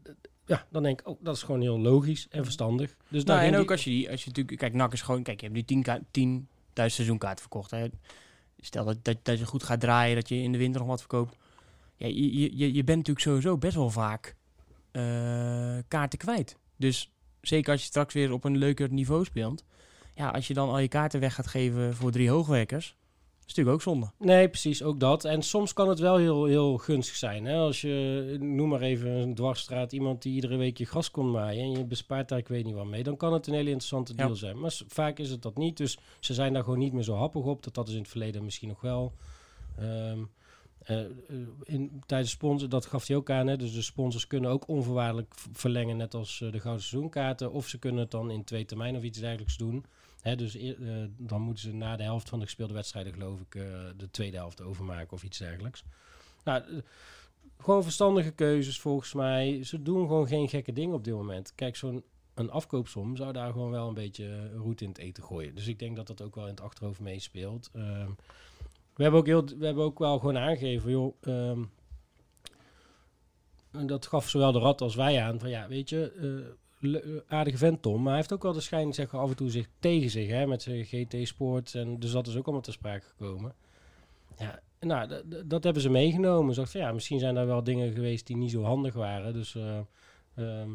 ja, 0.46 0.66
dan 0.72 0.84
denk 0.84 1.00
ik, 1.00 1.08
oh, 1.08 1.18
dat 1.24 1.36
is 1.36 1.44
gewoon 1.44 1.62
heel 1.62 1.80
logisch 1.80 2.28
en 2.30 2.44
verstandig. 2.44 2.96
Dus 3.08 3.26
daar 3.26 3.36
Nou, 3.38 3.48
en 3.48 3.56
ook 3.56 3.62
die- 3.62 3.72
als 3.72 3.84
je 3.84 3.90
die, 3.90 4.10
als 4.12 4.22
je 4.24 4.28
natuurlijk, 4.28 4.58
kijk, 4.58 4.74
NAC 4.74 4.94
is 4.94 5.02
gewoon, 5.02 5.24
kijk, 5.24 5.40
je 5.40 5.46
hebt 5.46 5.58
nu 5.58 5.64
10 5.66 5.84
ka- 5.84 6.02
10.000 6.12 6.96
seizoenkaarten 6.96 7.40
verkocht. 7.42 7.72
Hè. 7.72 7.88
Stel 8.58 8.86
dat, 8.86 8.98
dat, 9.04 9.18
dat 9.24 9.40
je 9.40 9.46
goed 9.46 9.64
gaat 9.64 9.80
draaien, 9.80 10.16
dat 10.16 10.30
je 10.30 10.36
in 10.36 10.52
de 10.52 10.58
winter 10.58 10.80
nog 10.80 10.90
wat 10.90 11.00
verkoopt. 11.00 11.36
Ja, 11.96 12.08
je, 12.08 12.58
je, 12.58 12.74
je- 12.74 12.84
bent 12.84 12.98
natuurlijk 12.98 13.26
sowieso 13.26 13.58
best 13.58 13.76
wel 13.76 13.90
vaak 13.90 14.36
eh, 14.92 15.02
kaarten 15.88 16.20
kwijt. 16.20 16.58
Dus 16.76 17.12
zeker 17.42 17.72
als 17.72 17.82
je 17.82 17.88
straks 17.88 18.14
weer 18.14 18.32
op 18.32 18.44
een 18.44 18.58
leuker 18.58 18.92
niveau 18.94 19.24
speelt. 19.26 19.64
Ja, 20.16 20.30
als 20.30 20.48
je 20.48 20.54
dan 20.54 20.70
al 20.70 20.80
je 20.80 20.88
kaarten 20.88 21.20
weg 21.20 21.34
gaat 21.34 21.48
geven 21.48 21.96
voor 21.96 22.12
drie 22.12 22.30
hoogwerkers, 22.30 22.96
is 23.48 23.56
natuurlijk 23.56 23.76
ook 23.76 23.94
zonde. 23.94 24.12
Nee, 24.18 24.50
precies, 24.50 24.84
ook 24.84 25.00
dat. 25.00 25.26
En 25.26 25.42
soms 25.42 25.74
kan 25.74 25.90
het 25.90 26.00
wel 26.00 26.18
heel, 26.18 26.46
heel 26.46 26.78
gunstig 26.78 27.16
zijn. 27.16 27.46
Hè? 27.46 27.56
Als 27.56 27.82
je, 27.82 28.38
noem 28.40 28.70
maar 28.70 28.82
even 28.82 29.10
een 29.10 29.36
dwarsstraat, 29.36 29.92
iemand 29.92 30.22
die 30.22 30.34
iedere 30.34 30.58
week 30.58 30.78
je 30.78 30.86
gras 30.86 31.12
kon 31.12 31.32
maaien 31.32 31.64
en 31.64 31.72
je 31.72 31.86
bespaart 31.86 32.30
daar 32.30 32.38
ik 32.38 32.48
weet 32.48 32.66
niet 32.66 32.76
wat 32.76 32.86
mee, 32.86 33.04
dan 33.04 33.18
kan 33.18 33.34
het 33.34 33.48
een 33.48 33.54
hele 33.54 33.70
interessante 33.70 34.14
Ja. 34.16 34.24
deal 34.24 34.36
zijn. 34.36 34.60
Maar 34.60 34.80
vaak 34.88 35.20
is 35.20 35.30
het 35.30 35.42
dat 35.42 35.58
niet, 35.58 35.78
dus 35.78 35.98
ze 36.20 36.34
zijn 36.34 36.54
daar 36.54 36.64
gewoon 36.64 36.80
niet 36.80 36.94
meer 36.94 37.04
zo 37.04 37.16
happig 37.16 37.44
op. 37.44 37.64
Dat 37.64 37.74
dat 37.74 37.88
is 37.88 37.94
in 37.94 38.00
het 38.00 38.10
verleden 38.10 38.44
misschien 38.44 38.68
nog 38.70 38.82
wel. 38.82 39.14
Ehm, 39.78 40.20
eh, 40.80 41.00
eh, 41.00 41.08
in, 41.64 42.04
tijdens 42.06 42.32
sponsor, 42.32 42.70
dat 42.70 42.86
gaf 42.86 43.08
hij 43.08 43.16
ook 43.16 43.30
aan, 43.30 43.48
hè? 43.48 43.58
dus 43.58 43.74
de 43.74 43.82
sponsors 43.82 44.28
kunnen 44.28 44.50
ook 44.52 44.68
onvoorwaardelijk 44.68 45.34
verlengen, 45.52 45.98
net 45.98 46.14
als 46.14 46.42
eh, 46.42 46.52
de 46.52 46.60
gouden 46.60 46.84
seizoenkaarten. 46.84 47.52
Of 47.52 47.68
ze 47.68 47.80
kunnen 47.80 48.02
het 48.02 48.12
dan 48.12 48.32
in 48.32 48.44
twee 48.44 48.66
termijnen 48.66 49.00
of 49.00 49.06
iets 49.06 49.20
dergelijks 49.20 49.58
doen. 49.58 49.86
Dus 50.36 50.56
eh, 50.56 50.74
dan 51.18 51.42
moeten 51.42 51.64
ze 51.64 51.74
na 51.74 51.96
de 51.96 52.04
helft 52.04 52.30
van 52.30 52.40
de 52.40 52.46
gespeelde 52.46 52.74
wedstrijden, 52.74 53.14
geloof 53.14 53.40
ik, 53.40 53.56
eh, 53.56 53.64
de 53.98 54.10
tweede 54.12 54.38
helft 54.38 54.62
overmaken 54.62 55.12
of 55.12 55.24
iets 55.24 55.38
dergelijks. 55.38 55.84
Nou, 56.44 56.62
eh, 56.62 56.78
gewoon 57.58 57.84
verstandige 57.84 58.32
keuzes 58.32 58.80
volgens 58.80 59.14
mij. 59.14 59.64
Ze 59.64 59.82
doen 59.82 60.08
gewoon 60.08 60.28
geen 60.28 60.50
gekke 60.50 60.74
dingen 60.74 60.96
op 60.96 61.04
dit 61.04 61.14
moment. 61.14 61.56
Kijk, 61.56 61.76
zo'n 61.76 62.04
een 62.34 62.52
afkoopsom 62.52 63.16
zou 63.16 63.34
daar 63.34 63.52
gewoon 63.52 63.72
wel 63.72 63.88
een 63.88 63.94
beetje 63.94 64.52
roet 64.56 64.82
in 64.82 64.90
het 64.90 64.98
eten 64.98 65.24
gooien. 65.24 65.56
Dus 65.56 65.68
ik 65.68 65.80
denk 65.80 65.96
dat 65.96 66.08
dat 66.08 66.22
ook 66.22 66.36
wel 66.36 66.44
in 66.44 66.50
het 66.50 66.62
achterhoofd 66.62 67.00
meespeelt. 67.00 67.70
Ehm, 67.74 68.10
we, 68.96 69.04
hebben 69.04 69.20
ook 69.20 69.26
heel, 69.26 69.46
we 69.46 69.66
hebben 69.66 69.84
ook 69.84 70.00
wel 70.00 70.20
gewoon 70.20 70.38
aangegeven, 70.38 70.92
joh. 70.92 71.16
ehm, 71.22 71.64
en 73.72 73.88
dat 73.88 74.08
gaf 74.08 74.30
zowel 74.30 74.52
de 74.52 74.60
rat 74.60 74.82
als 74.82 74.96
wij 74.96 75.22
aan. 75.22 75.40
Van 75.40 75.50
ja, 75.50 75.68
weet 75.68 75.90
je, 75.90 76.56
aardige 77.28 77.58
vent 77.58 77.82
Tom. 77.82 77.98
Maar 77.98 78.08
hij 78.08 78.16
heeft 78.16 78.34
ook 78.34 78.44
wel 78.44 78.54
de 78.54 78.62
schijn 78.62 78.94
zeg, 78.94 79.16
af 79.16 79.30
en 79.30 79.36
toe 79.36 79.50
zich 79.50 79.68
tegen 79.80 80.10
zich. 80.10 80.30
Hè, 80.30 80.48
met 80.48 80.62
zijn 80.62 80.86
GT 80.86 81.28
Sport. 81.28 81.76
En 81.76 82.00
dus 82.00 82.12
dat 82.12 82.28
is 82.28 82.36
ook 82.36 82.46
allemaal 82.46 82.64
ter 82.64 82.74
sprake 82.74 83.06
gekomen. 83.06 83.54
Ja, 84.38 84.60
nou, 84.80 85.22
dat 85.46 85.64
hebben 85.64 85.82
ze 85.82 85.90
meegenomen. 85.90 86.54
Ze 86.54 86.60
dachten, 86.60 86.80
ja, 86.80 86.92
misschien 86.92 87.20
zijn 87.20 87.36
daar 87.36 87.48
wel 87.48 87.64
dingen 87.64 87.94
geweest 87.94 88.28
die 88.28 88.38
niet 88.38 88.52
zo 88.52 88.64
handig 88.64 88.94
waren. 88.94 89.34
Dus 89.34 89.56
ehm, 90.36 90.70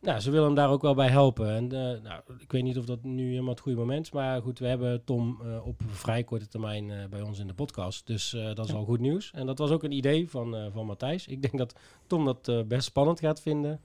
nou, 0.00 0.20
ze 0.20 0.30
willen 0.30 0.46
hem 0.46 0.54
daar 0.54 0.70
ook 0.70 0.82
wel 0.82 0.94
bij 0.94 1.08
helpen. 1.08 1.48
En 1.48 1.64
eh, 1.64 2.02
nou, 2.02 2.22
ik 2.38 2.52
weet 2.52 2.62
niet 2.62 2.78
of 2.78 2.84
dat 2.84 3.02
nu 3.02 3.28
helemaal 3.28 3.50
het 3.50 3.60
goede 3.60 3.78
moment 3.78 4.06
is. 4.06 4.12
Maar 4.12 4.42
goed, 4.42 4.58
we 4.58 4.66
hebben 4.66 5.04
Tom 5.04 5.40
eh, 5.42 5.66
op 5.66 5.82
vrij 5.86 6.24
korte 6.24 6.48
termijn 6.48 7.08
bij 7.10 7.22
ons 7.22 7.38
in 7.38 7.46
de 7.46 7.54
podcast. 7.54 8.06
Dus 8.06 8.30
dat 8.54 8.68
is 8.68 8.74
al 8.74 8.84
goed 8.84 9.00
nieuws. 9.00 9.30
En 9.34 9.46
dat 9.46 9.58
was 9.58 9.70
ook 9.70 9.82
een 9.82 9.92
idee 9.92 10.30
van, 10.30 10.70
van 10.72 10.86
Matthijs. 10.86 11.26
Ik 11.26 11.42
denk 11.42 11.58
dat 11.58 11.74
Tom 12.06 12.24
dat 12.24 12.68
best 12.68 12.84
spannend 12.84 13.20
gaat 13.20 13.40
vinden. 13.40 13.80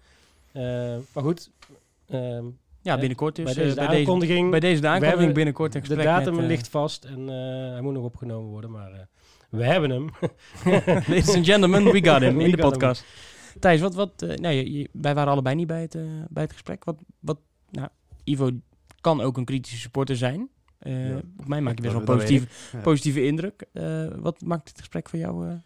Eh, 0.51 0.63
maar 1.13 1.23
goed, 1.23 1.51
ehm, 2.07 2.45
Ja, 2.81 2.97
binnenkort 2.97 3.35
dus. 3.35 3.45
bij 3.45 3.53
eh, 3.53 3.59
deze 3.63 3.75
bij, 3.75 3.87
deze, 3.87 3.99
aankondiging, 3.99 4.51
bij 4.51 4.59
deze 4.59 4.81
de 4.81 4.87
aankondiging 4.87 5.33
binnenkort 5.33 5.75
een 5.75 5.81
de 5.81 5.87
gesprek 5.87 6.05
datum 6.05 6.33
met, 6.33 6.41
eh, 6.43 6.47
ligt 6.49 6.67
vast 6.67 7.03
en 7.05 7.29
eh, 7.29 7.71
hij 7.71 7.81
moet 7.81 7.93
nog 7.93 8.03
opgenomen 8.03 8.49
worden. 8.49 8.71
Maar 8.71 8.91
eh, 8.91 8.99
we 9.49 9.63
hebben 9.63 9.89
hem. 9.89 10.09
Ladies 11.07 11.35
and 11.35 11.45
gentlemen, 11.45 11.83
we 11.83 12.05
got 12.09 12.21
him 12.21 12.37
We 12.37 12.43
in 12.43 12.51
de 12.51 12.61
him. 12.61 12.69
podcast. 12.69 13.05
Thijs, 13.59 13.81
wat, 13.81 13.95
wat, 13.95 14.21
eh, 14.21 14.37
nou, 14.37 14.55
je- 14.55 14.71
je- 14.77 14.89
wij 14.91 15.15
waren 15.15 15.31
allebei 15.31 15.55
niet 15.55 15.67
bij 15.67 15.81
het, 15.81 15.97
bij 16.29 16.43
het 16.43 16.51
gesprek. 16.51 16.83
Wat, 16.83 16.97
wat, 17.19 17.39
nou, 17.71 17.87
Ivo 18.23 18.49
kan 19.01 19.21
ook 19.21 19.37
een 19.37 19.45
kritische 19.45 19.77
supporter 19.77 20.15
zijn. 20.17 20.49
Eh, 20.79 21.09
Ja. 21.09 21.21
Op 21.37 21.47
mij 21.47 21.61
maak 21.61 21.75
je 21.75 21.81
best 21.81 21.93
wel 21.93 22.01
een 22.01 22.07
positieve, 22.15 22.47
positieve 22.81 23.25
indruk. 23.25 23.65
Eh, 23.73 24.07
wat 24.15 24.41
maakt 24.41 24.69
het 24.69 24.77
gesprek 24.79 25.09
voor 25.09 25.19
jou? 25.19 25.59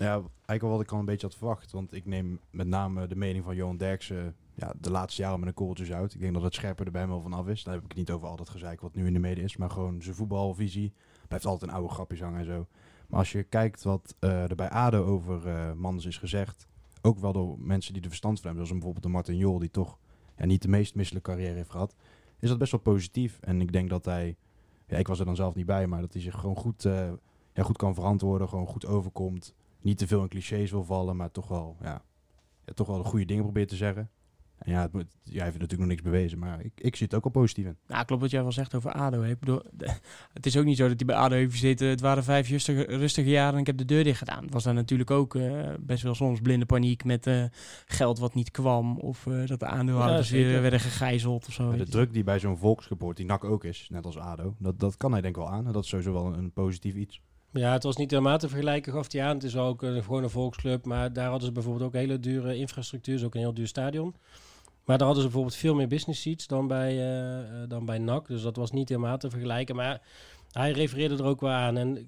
Ja, 0.00 0.22
eigenlijk 0.46 0.62
wat 0.62 0.80
ik 0.80 0.92
al 0.92 0.98
een 0.98 1.04
beetje 1.04 1.26
had 1.26 1.36
verwacht. 1.36 1.72
Want 1.72 1.94
ik 1.94 2.06
neem 2.06 2.40
met 2.50 2.66
name 2.66 3.06
de 3.06 3.16
mening 3.16 3.44
van 3.44 3.54
Johan 3.54 3.76
Derksen 3.76 4.34
ja, 4.54 4.72
de 4.80 4.90
laatste 4.90 5.22
jaren 5.22 5.38
met 5.38 5.48
een 5.48 5.54
korreltje 5.54 5.94
uit. 5.94 6.14
Ik 6.14 6.20
denk 6.20 6.34
dat 6.34 6.42
het 6.42 6.54
scherper 6.54 6.86
er 6.86 6.92
bij 6.92 7.00
hem 7.00 7.10
wel 7.10 7.20
van 7.20 7.32
af 7.32 7.46
is. 7.46 7.62
Daar 7.62 7.74
heb 7.74 7.84
ik 7.84 7.94
niet 7.94 8.10
over 8.10 8.28
al 8.28 8.36
dat 8.36 8.48
gezeik 8.48 8.80
wat 8.80 8.94
nu 8.94 9.06
in 9.06 9.12
de 9.12 9.18
media 9.18 9.44
is. 9.44 9.56
Maar 9.56 9.70
gewoon 9.70 10.02
zijn 10.02 10.14
voetbalvisie. 10.14 10.92
Blijft 11.28 11.46
altijd 11.46 11.70
een 11.70 11.76
oude 11.76 11.92
grapjes 11.92 12.20
hangen 12.20 12.38
en 12.38 12.44
zo. 12.44 12.66
Maar 13.08 13.18
als 13.18 13.32
je 13.32 13.42
kijkt 13.42 13.82
wat 13.82 14.14
eh, 14.18 14.50
er 14.50 14.54
bij 14.54 14.70
ADO 14.70 15.04
over 15.04 15.48
eh 15.48 15.72
Manders 15.72 16.06
is 16.06 16.18
gezegd. 16.18 16.68
Ook 17.02 17.18
wel 17.18 17.32
door 17.32 17.58
mensen 17.58 17.92
die 17.92 18.02
er 18.02 18.08
verstand 18.08 18.40
van 18.40 18.46
hebben. 18.46 18.66
Zoals 18.66 18.82
bijvoorbeeld 18.82 19.12
de 19.12 19.18
Martin 19.18 19.36
Jol. 19.36 19.58
Die 19.58 19.70
toch 19.70 19.98
ja, 20.36 20.46
niet 20.46 20.62
de 20.62 20.68
meest 20.68 20.94
misselijke 20.94 21.30
carrière 21.30 21.54
heeft 21.54 21.70
gehad. 21.70 21.94
Is 22.38 22.48
dat 22.48 22.58
best 22.58 22.72
wel 22.72 22.80
positief. 22.80 23.38
En 23.40 23.60
ik 23.60 23.72
denk 23.72 23.90
dat 23.90 24.04
hij... 24.04 24.36
Ja, 24.86 24.96
ik 24.96 25.06
was 25.06 25.18
er 25.18 25.24
dan 25.24 25.36
zelf 25.36 25.54
niet 25.54 25.66
bij. 25.66 25.86
Maar 25.86 26.00
dat 26.00 26.12
hij 26.12 26.22
zich 26.22 26.34
gewoon 26.34 26.56
goed, 26.56 26.84
eh, 26.84 27.12
ja, 27.52 27.62
goed 27.62 27.76
kan 27.76 27.94
verantwoorden. 27.94 28.48
Gewoon 28.48 28.66
goed 28.66 28.86
overkomt 28.86 29.54
niet 29.82 29.98
te 29.98 30.06
veel 30.06 30.22
in 30.22 30.28
clichés 30.28 30.70
wil 30.70 30.84
vallen, 30.84 31.16
maar 31.16 31.30
toch 31.30 31.48
wel, 31.48 31.76
ja, 31.82 32.02
ja, 32.66 32.72
toch 32.74 32.86
wel 32.86 32.98
de 33.02 33.08
goede 33.08 33.24
dingen 33.24 33.42
probeert 33.42 33.68
te 33.68 33.76
zeggen. 33.76 34.10
En 34.58 34.72
ja, 34.72 34.80
het 34.82 34.92
moet, 34.92 35.06
jij 35.22 35.44
heeft 35.44 35.58
natuurlijk 35.58 35.80
nog 35.80 35.88
niks 35.88 36.02
bewezen, 36.02 36.38
maar 36.38 36.64
ik, 36.64 36.72
ik 36.80 36.96
zie 36.96 37.06
het 37.06 37.14
ook 37.16 37.24
al 37.24 37.30
positief 37.30 37.64
in. 37.66 37.76
Nou, 37.86 38.04
klopt 38.04 38.22
wat 38.22 38.30
jij 38.30 38.42
wel 38.42 38.52
zegt 38.52 38.74
over 38.74 38.92
ADO. 38.92 39.22
Ik 39.22 39.38
bedoel, 39.38 39.62
de- 39.72 39.94
het 40.34 40.46
is 40.46 40.56
ook 40.56 40.64
niet 40.64 40.76
zo 40.76 40.88
dat 40.88 40.96
hij 40.96 41.06
bij 41.06 41.16
ADO 41.16 41.34
heeft 41.34 41.52
gezeten. 41.52 41.88
Het 41.88 42.00
waren 42.00 42.24
vijf 42.24 42.48
rustige, 42.48 42.82
rustige 42.82 43.28
jaren 43.30 43.54
en 43.54 43.60
ik 43.60 43.66
heb 43.66 43.76
de 43.76 43.84
deur 43.84 44.04
dicht 44.04 44.18
gedaan. 44.18 44.42
Het 44.44 44.52
was 44.52 44.64
dan 44.64 44.74
natuurlijk 44.74 45.10
ook 45.10 45.34
eh, 45.34 45.68
best 45.80 46.02
wel 46.02 46.14
soms 46.14 46.40
blinde 46.40 46.66
paniek 46.66 47.04
met 47.04 47.26
eh, 47.26 47.44
geld 47.86 48.18
wat 48.18 48.34
niet 48.34 48.50
kwam. 48.50 48.98
Of 48.98 49.26
eh, 49.26 49.46
dat 49.46 49.60
de 49.60 49.66
aandeelhouders 49.66 50.30
Ja, 50.30 50.36
weer 50.36 50.60
werden 50.62 50.80
gegijzeld 50.80 51.46
of 51.46 51.52
zo. 51.52 51.76
De 51.76 51.88
druk 51.88 52.12
die 52.12 52.24
bij 52.24 52.38
zo'n 52.38 52.56
volksgeboort, 52.58 53.16
die 53.16 53.26
NAC 53.26 53.44
ook 53.44 53.64
is, 53.64 53.86
net 53.90 54.06
als 54.06 54.16
ADO, 54.18 54.54
dat, 54.58 54.80
dat 54.80 54.96
kan 54.96 55.12
hij 55.12 55.20
denk 55.20 55.36
ik 55.36 55.42
wel 55.42 55.50
aan. 55.50 55.66
En 55.66 55.72
dat 55.72 55.82
is 55.82 55.88
sowieso 55.88 56.12
wel 56.12 56.26
een, 56.26 56.38
een 56.38 56.52
positief 56.52 56.94
iets. 56.94 57.20
Ja, 57.52 57.72
het 57.72 57.82
was 57.82 57.96
niet 57.96 58.10
helemaal 58.10 58.38
te 58.38 58.48
vergelijken, 58.48 58.92
gaf 58.92 59.12
hij 59.12 59.22
aan. 59.22 59.34
Het 59.34 59.44
is 59.44 59.56
ook 59.56 59.82
een, 59.82 60.02
gewoon 60.02 60.22
een 60.22 60.30
volksclub. 60.30 60.84
Maar 60.84 61.12
daar 61.12 61.28
hadden 61.28 61.46
ze 61.46 61.52
bijvoorbeeld 61.52 61.84
ook 61.84 61.92
hele 61.92 62.20
dure 62.20 62.56
infrastructuur. 62.56 63.14
is 63.14 63.24
ook 63.24 63.34
een 63.34 63.40
heel 63.40 63.54
duur 63.54 63.66
stadion. 63.66 64.14
Maar 64.84 64.98
daar 64.98 65.06
hadden 65.06 65.24
ze 65.24 65.30
bijvoorbeeld 65.30 65.60
veel 65.60 65.74
meer 65.74 65.88
business 65.88 66.22
seats 66.22 66.46
dan 66.46 66.66
bij, 66.66 66.90
eh, 66.90 67.62
eh, 67.62 67.68
dan 67.68 67.84
bij 67.84 67.98
NAC. 67.98 68.26
Dus 68.26 68.42
dat 68.42 68.56
was 68.56 68.70
niet 68.70 68.88
helemaal 68.88 69.18
te 69.18 69.30
vergelijken. 69.30 69.76
Maar 69.76 70.00
hij 70.52 70.70
refereerde 70.70 71.16
er 71.16 71.24
ook 71.24 71.40
wel 71.40 71.50
aan. 71.50 71.76
En 71.76 71.96
eh, 71.96 72.02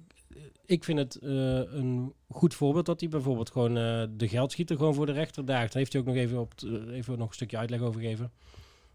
ik 0.65 0.83
vind 0.83 0.99
het 0.99 1.15
eh, 1.15 1.29
een 1.73 2.13
goed 2.29 2.53
voorbeeld 2.53 2.85
dat 2.85 2.99
hij 2.99 3.09
bijvoorbeeld 3.09 3.51
gewoon 3.51 3.77
eh, 3.77 4.03
de 4.09 4.27
geldschieter 4.27 4.77
gewoon 4.77 4.93
voor 4.93 5.05
de 5.05 5.11
rechter 5.11 5.45
daagt. 5.45 5.71
Daar 5.71 5.81
heeft 5.81 5.93
hij 5.93 6.01
ook 6.01 6.07
nog 6.07 6.15
even, 6.15 6.39
op 6.39 6.53
eh, 6.65 6.95
even 6.95 7.17
nog 7.17 7.27
een 7.27 7.33
stukje 7.33 7.57
uitleg 7.57 7.81
over 7.81 8.01
gegeven. 8.01 8.31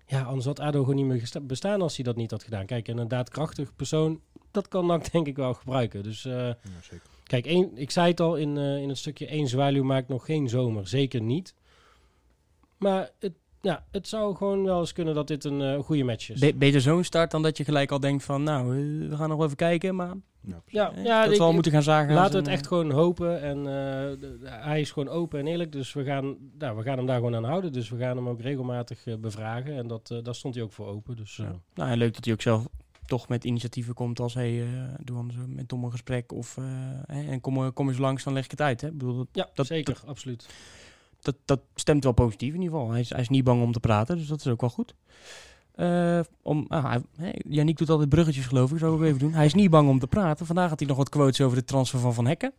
Ja, 0.07 0.23
anders 0.23 0.47
had 0.47 0.61
ADO 0.61 0.81
gewoon 0.81 0.95
niet 0.97 1.05
meer 1.07 1.47
bestaan 1.47 1.83
als 1.83 1.97
hij 1.97 2.05
dat 2.05 2.17
niet 2.17 2.31
had 2.31 2.43
gedaan. 2.43 2.67
Kijk, 2.67 2.89
en 2.89 2.99
een 2.99 3.09
daadkrachtig 3.09 3.77
persoon, 3.77 4.21
dat 4.51 4.69
kan 4.69 4.87
NAC 4.87 5.13
denk 5.13 5.27
ik 5.27 5.37
wel 5.37 5.55
gebruiken. 5.55 6.03
Dus 6.03 6.25
eh, 6.25 6.33
Ja, 6.47 6.55
zeker. 6.83 7.07
Kijk, 7.25 7.47
één, 7.47 7.71
ik 7.79 7.91
zei 7.91 8.11
het 8.11 8.21
al 8.21 8.37
in, 8.37 8.57
eh, 8.59 8.77
in 8.83 8.89
het 8.89 8.99
stukje 8.99 9.27
één 9.27 9.49
zwaluw 9.49 9.85
maakt 9.85 10.09
nog 10.09 10.25
geen 10.25 10.49
zomer. 10.49 10.89
Zeker 10.89 11.21
niet. 11.23 11.55
Maar 12.77 13.11
het, 13.19 13.33
ja, 13.61 13.85
het 13.91 14.09
zou 14.09 14.37
gewoon 14.37 14.65
wel 14.65 14.81
eens 14.81 14.93
kunnen 14.93 15.15
dat 15.15 15.27
dit 15.27 15.45
een 15.45 15.61
eh, 15.63 15.79
goede 15.79 16.05
match 16.05 16.31
is. 16.31 16.41
Be- 16.41 16.55
beter 16.55 16.81
zo'n 16.81 17.05
start 17.05 17.31
dan 17.31 17.43
dat 17.43 17.57
je 17.57 17.65
gelijk 17.65 17.91
al 17.91 18.01
denkt 18.01 18.25
van, 18.25 18.43
nou, 18.43 18.69
we 19.09 19.17
gaan 19.17 19.29
nog 19.29 19.43
even 19.45 19.57
kijken, 19.57 19.95
maar 19.97 20.15
Ja, 20.41 20.63
ja, 20.67 20.93
eh, 20.93 21.05
ja, 21.05 21.23
dat 21.23 21.33
ik- 21.33 21.39
we 21.39 21.45
al 21.45 21.53
moeten 21.53 21.73
gaan 21.73 21.83
zagen. 21.83 22.15
Laten 22.15 22.33
we 22.33 22.39
het 22.39 22.49
echt 22.49 22.67
gewoon 22.67 22.91
hopen. 22.91 23.41
En 23.43 23.59
eh, 23.59 24.51
hij 24.65 24.81
is 24.81 24.91
gewoon 24.91 25.09
open 25.09 25.39
en 25.41 25.47
eerlijk. 25.47 25.73
Dus 25.73 25.93
we 25.93 26.05
gaan, 26.05 26.37
nou, 26.59 26.77
we 26.77 26.83
gaan 26.83 26.97
hem 26.97 27.07
daar 27.07 27.17
gewoon 27.17 27.35
aan 27.37 27.45
houden. 27.45 27.73
Dus 27.73 27.89
we 27.89 27.99
gaan 27.99 28.17
hem 28.17 28.29
ook 28.29 28.41
regelmatig 28.41 29.07
eh, 29.07 29.15
bevragen. 29.17 29.77
En 29.77 29.87
dat, 29.87 30.11
eh, 30.11 30.19
daar 30.23 30.35
stond 30.35 30.55
hij 30.55 30.65
ook 30.65 30.73
voor 30.73 30.87
open. 30.87 31.17
Dus 31.17 31.39
eh, 31.39 31.45
Ja. 31.47 31.61
Nou, 31.75 31.91
en 31.91 31.99
leuk 31.99 32.15
dat 32.15 32.25
hij 32.25 32.35
ook 32.35 32.43
zelf 32.43 32.67
toch 33.09 33.29
met 33.29 33.45
initiatieven 33.45 33.95
komt 33.95 34.21
als 34.21 34.35
hey, 34.35 34.63
eh 34.63 34.69
doe 35.05 35.17
anders 35.17 35.39
met 35.47 35.69
Tom 35.69 35.85
een 35.85 35.91
gesprek 35.91 36.33
of 36.33 36.57
eh, 36.57 36.65
hè, 37.07 37.31
en 37.31 37.41
kom, 37.41 37.57
eh, 37.65 37.69
kom 37.75 37.89
eens 37.89 37.99
langs, 37.99 38.25
dan 38.25 38.33
leg 38.33 38.45
ik 38.45 38.51
het 38.51 38.61
uit. 38.61 38.81
Hè. 38.81 38.87
Ik 38.87 38.99
bedoel, 38.99 39.17
dat, 39.17 39.27
ja, 39.33 39.49
dat- 39.55 39.67
zeker. 39.67 40.01
absoluut. 40.07 40.49
dat, 41.21 41.35
dat 41.45 41.61
stemt 41.75 42.05
wel 42.05 42.13
positief 42.13 42.55
in 42.55 42.61
ieder 42.61 42.77
geval. 42.79 42.91
Hij 42.91 43.01
is, 43.01 43.11
hij 43.11 43.21
is 43.21 43.29
niet 43.29 43.45
bang 43.45 43.63
om 43.63 43.73
te 43.73 43.81
praten, 43.81 44.17
dus 44.17 44.27
dat 44.27 44.41
is 44.41 44.47
ook 44.47 44.61
wel 44.61 44.71
goed. 44.71 44.95
Eh, 45.75 46.21
om, 46.43 46.65
ah, 46.69 46.95
hij, 47.17 47.43
Yannick 47.49 47.77
doet 47.77 47.91
altijd 47.91 48.09
bruggetjes 48.09 48.47
geloof 48.47 48.73
ik, 48.73 48.79
zou 48.79 48.95
ik 48.95 49.01
ook 49.01 49.07
even 49.07 49.19
doen. 49.19 49.33
Hij 49.33 49.45
is 49.47 49.55
niet 49.55 49.71
bang 49.71 49.89
om 49.89 49.99
te 49.99 50.07
praten. 50.07 50.47
Vandaag 50.47 50.69
had 50.69 50.79
hij 50.79 50.89
nog 50.89 50.97
wat 50.97 51.09
quotes 51.09 51.41
over 51.41 51.57
de 51.57 51.65
transfer 51.65 51.99
van 51.99 52.15
Van 52.15 52.27
Hekken. 52.27 52.53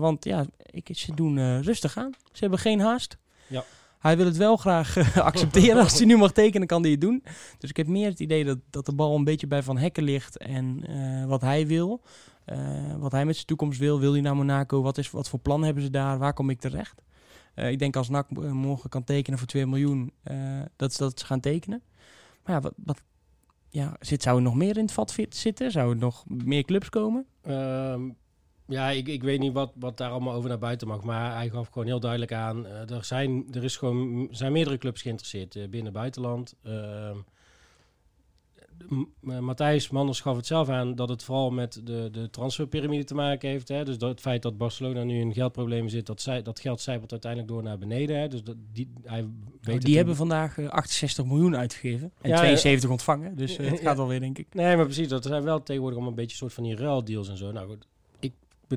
Want 0.00 0.24
ja, 0.24 0.46
ik, 0.70 0.88
ze 0.92 1.14
doen 1.14 1.60
rustig 1.62 1.96
aan. 1.96 2.12
Ze 2.32 2.40
hebben 2.40 2.58
geen 2.58 2.80
haast. 2.80 3.16
Ja. 3.46 3.64
Hij 4.02 4.16
wil 4.16 4.26
het 4.26 4.36
wel 4.36 4.56
graag 4.56 4.96
eh, 4.96 5.16
accepteren. 5.30 5.82
Als 5.82 5.96
hij 5.96 6.06
nu 6.06 6.16
mag 6.16 6.32
tekenen, 6.32 6.66
kan 6.66 6.82
hij 6.82 6.90
het 6.90 7.00
doen. 7.00 7.22
Dus 7.58 7.70
ik 7.70 7.76
heb 7.76 7.86
meer 7.86 8.08
het 8.08 8.20
idee 8.20 8.44
dat, 8.44 8.58
dat 8.70 8.86
de 8.86 8.94
bal 8.94 9.16
een 9.16 9.24
beetje 9.24 9.46
bij 9.46 9.62
Van 9.62 9.78
Hekken 9.78 10.02
ligt. 10.02 10.36
En 10.36 10.86
eh, 10.86 11.26
wat 11.26 11.40
hij 11.40 11.66
wil. 11.66 12.02
eh, 12.44 12.58
wat 12.98 13.12
hij 13.12 13.24
met 13.24 13.34
zijn 13.34 13.46
toekomst 13.46 13.78
wil. 13.78 14.00
Wil 14.00 14.12
hij 14.12 14.20
naar 14.20 14.36
Monaco? 14.36 14.82
Wat, 14.82 14.98
is, 14.98 15.10
wat 15.10 15.28
voor 15.28 15.38
plan 15.38 15.64
hebben 15.64 15.82
ze 15.82 15.90
daar? 15.90 16.18
Waar 16.18 16.34
kom 16.34 16.50
ik 16.50 16.60
terecht? 16.60 17.02
Ik 17.54 17.78
denk 17.78 17.96
als 17.96 18.08
NAC 18.08 18.30
morgen 18.30 18.90
kan 18.90 19.04
tekenen 19.04 19.38
voor 19.38 19.48
2 19.48 19.66
miljoen, 19.66 20.12
dat, 20.76 20.92
ze, 20.92 21.02
dat 21.02 21.18
ze 21.20 21.26
gaan 21.26 21.40
tekenen. 21.40 21.82
Maar 22.44 22.54
ja, 22.54 22.60
wat, 22.60 22.72
wat 22.76 23.02
ja, 23.68 23.96
zit, 24.00 24.22
zou 24.22 24.36
er 24.36 24.42
nog 24.42 24.54
meer 24.54 24.76
in 24.76 24.82
het 24.82 24.92
vat 24.92 25.16
zitten? 25.28 25.70
Zou 25.70 25.90
er 25.90 25.96
nog 25.96 26.24
meer 26.26 26.62
clubs 26.64 26.88
komen? 26.88 27.26
Ehm, 27.42 28.08
ja, 28.72 28.90
ik, 28.90 29.08
ik 29.08 29.22
weet 29.22 29.38
niet 29.40 29.52
wat, 29.52 29.72
wat 29.74 29.96
daar 29.96 30.10
allemaal 30.10 30.34
over 30.34 30.48
naar 30.48 30.58
buiten 30.58 30.88
mag. 30.88 31.02
Maar 31.02 31.34
hij 31.34 31.48
gaf 31.48 31.68
gewoon 31.68 31.86
heel 31.88 32.00
duidelijk 32.00 32.32
aan. 32.32 32.66
eh, 32.66 32.90
er, 32.90 33.04
zijn, 33.04 33.46
er 33.54 33.64
is 33.64 33.76
gewoon, 33.76 34.28
zijn 34.30 34.52
meerdere 34.52 34.78
clubs 34.78 35.02
geïnteresseerd 35.02 35.56
eh, 35.56 35.62
binnen 35.68 35.86
en 35.86 35.92
buitenland. 35.92 36.54
Ehm, 36.62 37.16
eh, 39.28 39.38
Matthijs 39.38 39.90
Manders 39.90 40.20
gaf 40.20 40.36
het 40.36 40.46
zelf 40.46 40.68
aan 40.68 40.94
dat 40.94 41.08
het 41.08 41.22
vooral 41.24 41.50
met 41.50 41.80
de, 41.84 42.08
de 42.12 42.30
transferpyramide 42.30 43.04
te 43.04 43.14
maken 43.14 43.48
heeft. 43.48 43.68
Hè? 43.68 43.84
Dus 43.84 43.98
dat 43.98 44.10
het 44.10 44.20
feit 44.20 44.42
dat 44.42 44.58
Barcelona 44.58 45.02
nu 45.02 45.20
in 45.20 45.32
geldproblemen 45.34 45.90
zit, 45.90 46.06
dat, 46.06 46.20
zij, 46.20 46.42
dat 46.42 46.60
geld 46.60 46.80
zijpelt 46.80 47.10
uiteindelijk 47.12 47.52
door 47.52 47.62
naar 47.62 47.78
beneden. 47.78 48.18
Hè? 48.20 48.28
Dus 48.28 48.42
dat, 48.42 48.56
die, 48.72 48.92
hij 49.04 49.26
weet 49.60 49.76
Oh, 49.76 49.80
die 49.80 49.96
hebben 49.96 50.16
vandaag 50.16 50.58
eh, 50.58 50.68
68 50.68 51.24
miljoen 51.24 51.56
uitgegeven 51.56 52.12
en 52.20 52.30
Ja, 52.30 52.36
72 52.36 52.90
ontvangen. 52.90 53.36
Dus 53.36 53.56
het 53.56 53.80
gaat 53.86 53.98
alweer, 53.98 54.20
denk 54.20 54.38
ik. 54.38 54.54
Nee, 54.54 54.76
maar 54.76 54.84
precies. 54.84 55.08
Dat 55.08 55.24
zijn 55.24 55.42
wel 55.42 55.62
tegenwoordig 55.62 55.98
allemaal 55.98 56.16
een 56.16 56.22
beetje 56.22 56.36
soort 56.36 56.52
van 56.52 56.62
die 56.62 56.76
ruildeals 56.76 57.28
en 57.28 57.36
zo. 57.36 57.52
Nou 57.52 57.68
goed, 57.68 57.86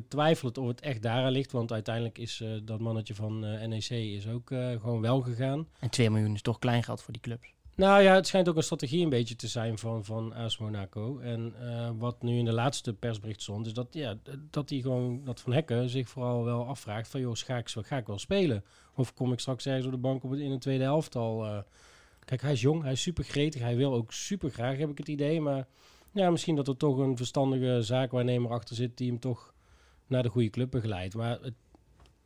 betwijfel 0.01 0.47
het 0.47 0.57
of 0.57 0.67
het 0.67 0.81
echt 0.81 1.01
daaraan 1.01 1.31
ligt. 1.31 1.51
Want 1.51 1.71
uiteindelijk 1.71 2.17
is 2.17 2.41
eh, 2.41 2.49
dat 2.63 2.79
mannetje 2.79 3.15
van 3.15 3.45
eh, 3.45 3.67
NEC 3.67 3.89
is 3.89 4.27
ook 4.27 4.51
eh, 4.51 4.69
gewoon 4.69 5.01
wel 5.01 5.21
gegaan. 5.21 5.67
En 5.79 5.89
2 5.89 6.09
miljoen 6.09 6.33
is 6.33 6.41
toch 6.41 6.59
klein 6.59 6.83
geld 6.83 7.01
voor 7.01 7.13
die 7.13 7.21
clubs. 7.21 7.53
Nou 7.75 8.01
ja, 8.01 8.13
het 8.13 8.27
schijnt 8.27 8.49
ook 8.49 8.55
een 8.55 8.63
strategie 8.63 9.03
een 9.03 9.09
beetje 9.09 9.35
te 9.35 9.47
zijn 9.47 9.77
van, 9.77 10.05
van 10.05 10.33
AS 10.33 10.57
Monaco. 10.57 11.19
En 11.19 11.53
wat 11.97 12.21
nu 12.21 12.37
in 12.37 12.45
de 12.45 12.53
laatste 12.53 12.93
persbericht 12.93 13.41
stond, 13.41 13.65
is 13.65 13.73
dat, 13.73 13.87
ja, 13.91 14.17
dat 14.49 14.69
hij 14.69 14.79
gewoon, 14.79 15.21
dat 15.23 15.41
Van 15.41 15.53
Hekken 15.53 15.89
zich 15.89 16.09
vooral 16.09 16.43
wel 16.43 16.65
afvraagt 16.65 17.07
van, 17.07 17.19
joh, 17.19 17.35
ga 17.35 17.57
ik, 17.57 17.69
ga 17.69 17.97
ik 17.97 18.07
wel 18.07 18.19
spelen? 18.19 18.63
Of 18.95 19.13
kom 19.13 19.31
ik 19.31 19.39
straks 19.39 19.65
ergens 19.65 19.85
op 19.85 19.91
de 19.91 19.97
bank 19.97 20.23
op 20.23 20.29
het, 20.29 20.39
in 20.39 20.51
een 20.51 20.59
tweede 20.59 20.83
helft 20.83 21.15
al? 21.15 21.63
kijk, 22.25 22.41
hij 22.41 22.51
is 22.51 22.61
jong, 22.61 22.83
hij 22.83 22.91
is 22.91 23.01
super 23.01 23.23
gretig, 23.23 23.61
hij 23.61 23.75
wil 23.75 23.93
ook 23.93 24.13
super 24.13 24.49
graag, 24.49 24.77
heb 24.77 24.89
ik 24.89 24.97
het 24.97 25.07
idee. 25.07 25.41
Maar 25.41 25.67
ja, 26.11 26.29
misschien 26.29 26.55
dat 26.55 26.67
er 26.67 26.77
toch 26.77 26.97
een 26.97 27.17
verstandige 27.17 27.81
zaakwaarnemer 27.81 28.51
achter 28.51 28.75
zit 28.75 28.97
die 28.97 29.09
hem 29.09 29.19
toch 29.19 29.53
naar 30.07 30.23
de 30.23 30.29
goede 30.29 30.49
club 30.49 30.71
begeleidt. 30.71 31.15
Maar 31.15 31.39
het, 31.41 31.53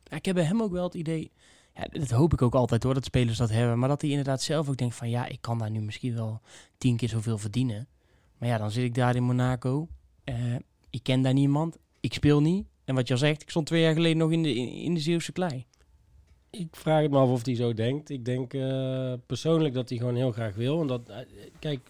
ik 0.08 0.24
heb 0.24 0.34
bij 0.34 0.44
hem 0.44 0.62
ook 0.62 0.72
wel 0.72 0.84
het 0.84 0.94
idee, 0.94 1.30
ja, 1.74 1.84
dat 1.90 2.10
hoop 2.10 2.32
ik 2.32 2.42
ook 2.42 2.54
altijd 2.54 2.82
hoor, 2.82 2.94
dat 2.94 3.04
spelers 3.04 3.38
dat 3.38 3.50
hebben. 3.50 3.78
Maar 3.78 3.88
dat 3.88 4.00
hij 4.00 4.10
inderdaad 4.10 4.42
zelf 4.42 4.68
ook 4.68 4.76
denkt 4.76 4.94
van 4.94 5.10
ja, 5.10 5.26
ik 5.26 5.38
kan 5.40 5.58
daar 5.58 5.70
nu 5.70 5.80
misschien 5.80 6.14
wel 6.14 6.40
tien 6.78 6.96
keer 6.96 7.08
zoveel 7.08 7.38
verdienen. 7.38 7.88
Maar 8.38 8.48
ja, 8.48 8.58
dan 8.58 8.70
zit 8.70 8.84
ik 8.84 8.94
daar 8.94 9.16
in 9.16 9.22
Monaco. 9.22 9.88
eh, 10.24 10.54
ik 10.90 11.02
ken 11.02 11.22
daar 11.22 11.32
niemand. 11.32 11.78
Ik 12.00 12.14
speel 12.14 12.40
niet. 12.40 12.66
En 12.84 12.94
wat 12.94 13.06
je 13.06 13.12
al 13.12 13.18
zegt, 13.20 13.42
ik 13.42 13.50
stond 13.50 13.66
twee 13.66 13.82
jaar 13.82 13.94
geleden 13.94 14.16
nog 14.18 14.30
in 14.32 14.42
de, 14.42 14.54
in, 14.54 14.94
de 14.94 15.00
Zeeuwse 15.00 15.32
klei. 15.32 15.66
Ik 16.50 16.76
vraag 16.76 17.02
het 17.02 17.10
me 17.10 17.18
af 17.18 17.28
of 17.28 17.44
hij 17.44 17.54
zo 17.54 17.74
denkt. 17.74 18.10
Ik 18.10 18.24
denk 18.24 18.54
eh, 18.54 19.12
persoonlijk 19.26 19.74
dat 19.74 19.88
hij 19.88 19.98
gewoon 19.98 20.14
heel 20.16 20.32
graag 20.32 20.54
wil. 20.54 20.80
En 20.80 20.86
dat, 20.86 21.08
eh, 21.08 21.16
kijk, 21.58 21.80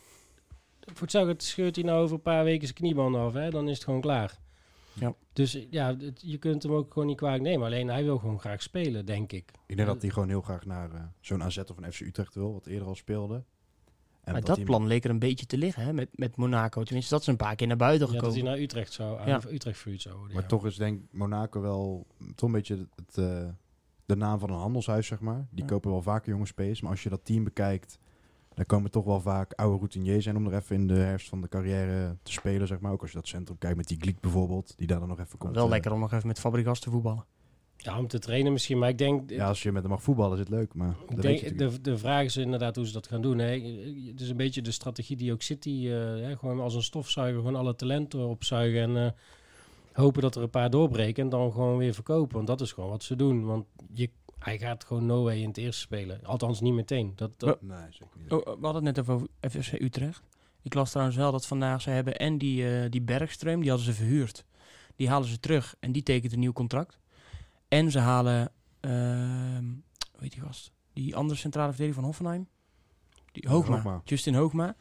voor 0.81 1.01
hetzelfde 1.01 1.35
scheurt 1.39 1.77
hij 1.77 1.85
nou 1.85 2.03
over 2.03 2.15
een 2.15 2.23
paar 2.23 2.45
weken 2.45 2.63
zijn 2.63 2.75
kniebanden 2.79 3.21
af. 3.21 3.33
Hè? 3.33 3.51
Dan 3.51 3.69
is 3.69 3.75
het 3.75 3.85
gewoon 3.85 4.01
klaar. 4.01 4.39
Ja. 4.93 5.15
Dus 5.33 5.55
eh, 5.55 5.67
ja, 5.71 5.97
het- 5.97 6.23
je 6.25 6.39
kunt 6.39 6.63
hem 6.63 6.73
ook 6.73 6.93
gewoon 6.93 7.09
niet 7.09 7.17
kwalijk 7.17 7.43
nemen. 7.43 7.67
Alleen 7.67 7.89
hij 7.89 8.05
wil 8.05 8.19
gewoon 8.19 8.41
graag 8.41 8.63
spelen, 8.63 9.07
denk 9.07 9.33
ik. 9.33 9.53
Ik 9.67 9.77
denk 9.77 9.89
dat 9.89 10.03
hij 10.03 10.11
gewoon 10.11 10.29
heel 10.29 10.41
graag 10.41 10.65
naar 10.65 10.93
eh, 10.95 11.01
zo'n 11.21 11.43
AZ 11.43 11.59
of 11.59 11.77
een 11.77 11.93
FC 11.93 12.01
Utrecht 12.01 12.35
wil, 12.35 12.53
wat 12.53 12.67
eerder 12.67 12.89
al 12.89 12.95
speelde. 12.95 13.45
En 14.25 14.33
maar 14.33 14.45
dat, 14.45 14.65
plan 14.65 14.87
leek 14.87 15.05
er 15.05 15.11
een 15.11 15.19
beetje 15.19 15.47
te 15.47 15.59
liggen 15.59 15.83
hè, 15.83 15.93
met, 15.93 16.09
met 16.19 16.37
Monaco. 16.37 16.83
Tenminste, 16.83 17.13
dat 17.13 17.21
is 17.21 17.27
een 17.27 17.37
paar 17.37 17.57
keer 17.57 17.67
naar 17.67 17.77
buiten 17.77 18.07
Ja, 18.07 18.13
dat 18.13 18.23
gekomen. 18.23 18.45
hij 18.45 18.53
naar 18.55 18.63
Utrecht 18.65 18.93
zou, 18.93 19.21
aan 19.21 19.27
Ja. 19.29 19.41
Utrecht 19.51 19.79
verhuurd 19.79 20.01
zou 20.03 20.15
worden. 20.15 20.35
Maar 20.35 20.43
ja. 20.43 20.49
toch 20.49 20.67
is 20.67 20.77
denk 20.77 21.01
ik 21.03 21.07
Monaco 21.13 21.61
wel 21.61 22.07
toch 22.35 22.49
een 22.49 22.55
beetje 22.55 22.87
het, 22.97 23.19
eh, 23.19 23.49
de 24.07 24.17
naam 24.17 24.39
van 24.39 24.51
een 24.51 24.57
handelshuis, 24.59 25.07
zeg 25.07 25.21
maar. 25.21 25.47
Die 25.51 25.63
Ja. 25.65 25.71
kopen 25.71 25.91
wel 25.91 26.03
vaker 26.03 26.33
jonge 26.33 26.47
spelers. 26.47 26.81
Maar 26.81 26.91
als 26.91 27.03
je 27.03 27.09
dat 27.09 27.25
team 27.25 27.45
bekijkt, 27.45 27.99
dan 28.61 28.69
komen 28.79 28.91
toch 28.91 29.05
wel 29.05 29.21
vaak 29.21 29.53
oude 29.53 29.77
routiniers 29.77 30.25
zijn 30.25 30.37
om 30.37 30.47
er 30.47 30.55
even 30.55 30.77
in 30.77 30.87
de 30.87 30.95
herfst 30.95 31.29
van 31.29 31.41
de 31.41 31.49
carrière 31.49 32.17
te 32.23 32.33
spelen, 32.33 32.67
zeg 32.67 32.81
maar. 32.81 32.93
Ook 32.93 33.01
als 33.01 33.11
je 33.11 33.17
dat 33.17 33.29
centrum 33.29 33.59
kijkt 33.59 33.77
met 33.77 33.89
die 33.89 34.01
Gliek 34.01 34.21
bijvoorbeeld, 34.21 34.75
die 34.77 34.87
daar 34.87 34.99
dan 34.99 35.09
nog 35.09 35.21
even 35.21 35.39
komt. 35.39 35.55
wel 35.55 35.65
eh, 35.65 35.71
lekker 35.71 35.93
om 35.93 36.01
nog 36.01 36.13
even 36.13 36.27
met 36.27 36.39
Fabregas 36.39 36.81
te 36.81 36.91
voetballen. 36.91 37.25
Ja, 37.77 37.99
om 37.99 38.07
te 38.07 38.19
trainen 38.19 38.53
misschien. 38.53 38.79
Maar 38.79 38.89
ik 38.89 38.99
denk, 38.99 39.31
Ja, 39.31 39.49
als 39.49 39.63
je 39.63 39.73
met 39.73 39.83
hem 39.83 39.91
mag 39.91 40.03
voetballen 40.03 40.33
is 40.33 40.39
het 40.39 40.49
leuk, 40.49 40.75
maar 40.75 40.97
Ik 41.09 41.23
denk, 41.23 41.59
de, 41.59 41.81
de 41.81 41.99
vraag 41.99 42.25
is 42.25 42.37
inderdaad 42.37 42.77
hoe 42.77 42.87
ze 42.87 42.93
dat 42.93 43.07
gaan 43.07 43.23
doen. 43.23 43.39
Hè. 43.39 43.61
Het 44.11 44.21
is 44.21 44.31
een 44.31 44.37
beetje 44.37 44.63
de 44.63 44.71
strategie 44.71 45.17
die 45.17 45.33
ook 45.33 45.43
City, 45.43 45.87
eh, 45.87 45.93
hè, 45.97 46.37
gewoon 46.37 46.61
als 46.61 46.75
een 46.75 46.83
stofzuiger, 46.83 47.39
gewoon 47.39 47.57
alle 47.57 47.75
talenten 47.75 48.29
opzuigen 48.29 48.81
en 48.81 49.07
eh, 49.07 49.13
hopen 49.93 50.23
dat 50.23 50.35
er 50.37 50.43
een 50.43 50.51
paar 50.51 50.71
doorbreken 50.71 51.23
en 51.23 51.29
dan 51.29 51.53
gewoon 51.53 51.77
weer 51.77 51.95
verkopen. 51.95 52.35
Want 52.35 52.47
dat 52.47 52.61
is 52.61 52.73
gewoon 52.73 52.91
wat 52.91 53.03
ze 53.03 53.17
doen. 53.17 53.45
Want 53.45 53.67
je, 53.93 54.11
hij 54.41 54.59
gaat 54.59 54.85
gewoon 54.85 55.07
no 55.07 55.23
way 55.23 55.41
in 55.41 55.49
het 55.49 55.57
eerste 55.57 55.81
spelen. 55.81 56.25
Althans 56.25 56.61
niet 56.61 56.75
meteen. 56.75 57.13
Dat, 57.17 57.31
dat. 57.37 57.63
Nee, 57.63 57.77
zeker 57.91 58.19
niet. 58.19 58.33
Oh, 58.33 58.45
we 58.45 58.65
hadden 58.65 58.85
het 58.87 58.97
net 58.97 59.09
over 59.09 59.27
FC 59.51 59.73
Utrecht. 59.73 60.23
Ik 60.63 60.75
las 60.75 60.91
trouwens 60.91 61.17
wel 61.17 61.33
dat 61.33 61.47
vandaag 61.47 61.83
ze 61.83 61.91
hebben 61.91 62.17
en 62.17 62.39
die, 62.39 62.83
eh 62.83 62.91
die 62.91 63.03
Bergström, 63.03 63.61
die 63.61 63.69
hadden 63.69 63.87
ze 63.87 63.93
verhuurd. 63.93 64.45
Die 64.97 65.09
halen 65.09 65.29
ze 65.29 65.41
terug 65.41 65.75
en 65.81 65.93
die 65.93 66.03
tekent 66.03 66.33
een 66.33 66.39
nieuw 66.39 66.53
contract. 66.53 66.99
En 67.69 67.91
ze 67.91 67.99
halen, 67.99 68.53
ehm 68.81 69.65
hoe 70.21 70.29
heet 70.29 70.33
die 70.33 70.41
gast? 70.41 70.73
Die 70.93 71.17
andere 71.17 71.39
centrale 71.39 71.69
verdediger 71.69 72.01
van 72.01 72.05
Hoffenheim. 72.05 72.49
Die, 73.33 73.49
Hoogma, 73.49 73.75
Hoogma. 73.75 74.01
Justin 74.05 74.35
Hoogma. 74.35 74.77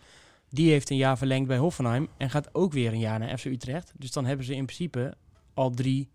Die 0.49 0.71
heeft 0.71 0.89
een 0.89 0.97
jaar 0.97 1.17
verlengd 1.17 1.47
bij 1.47 1.57
Hoffenheim 1.57 2.07
en 2.17 2.29
gaat 2.29 2.55
ook 2.55 2.73
weer 2.73 2.93
een 2.93 2.99
jaar 2.99 3.19
naar 3.19 3.37
FC 3.37 3.45
Utrecht. 3.45 3.93
Dus 3.97 4.11
dan 4.11 4.25
hebben 4.25 4.45
ze 4.45 4.55
in 4.55 4.65
principe 4.65 5.17
al 5.53 5.69
drie 5.69 6.09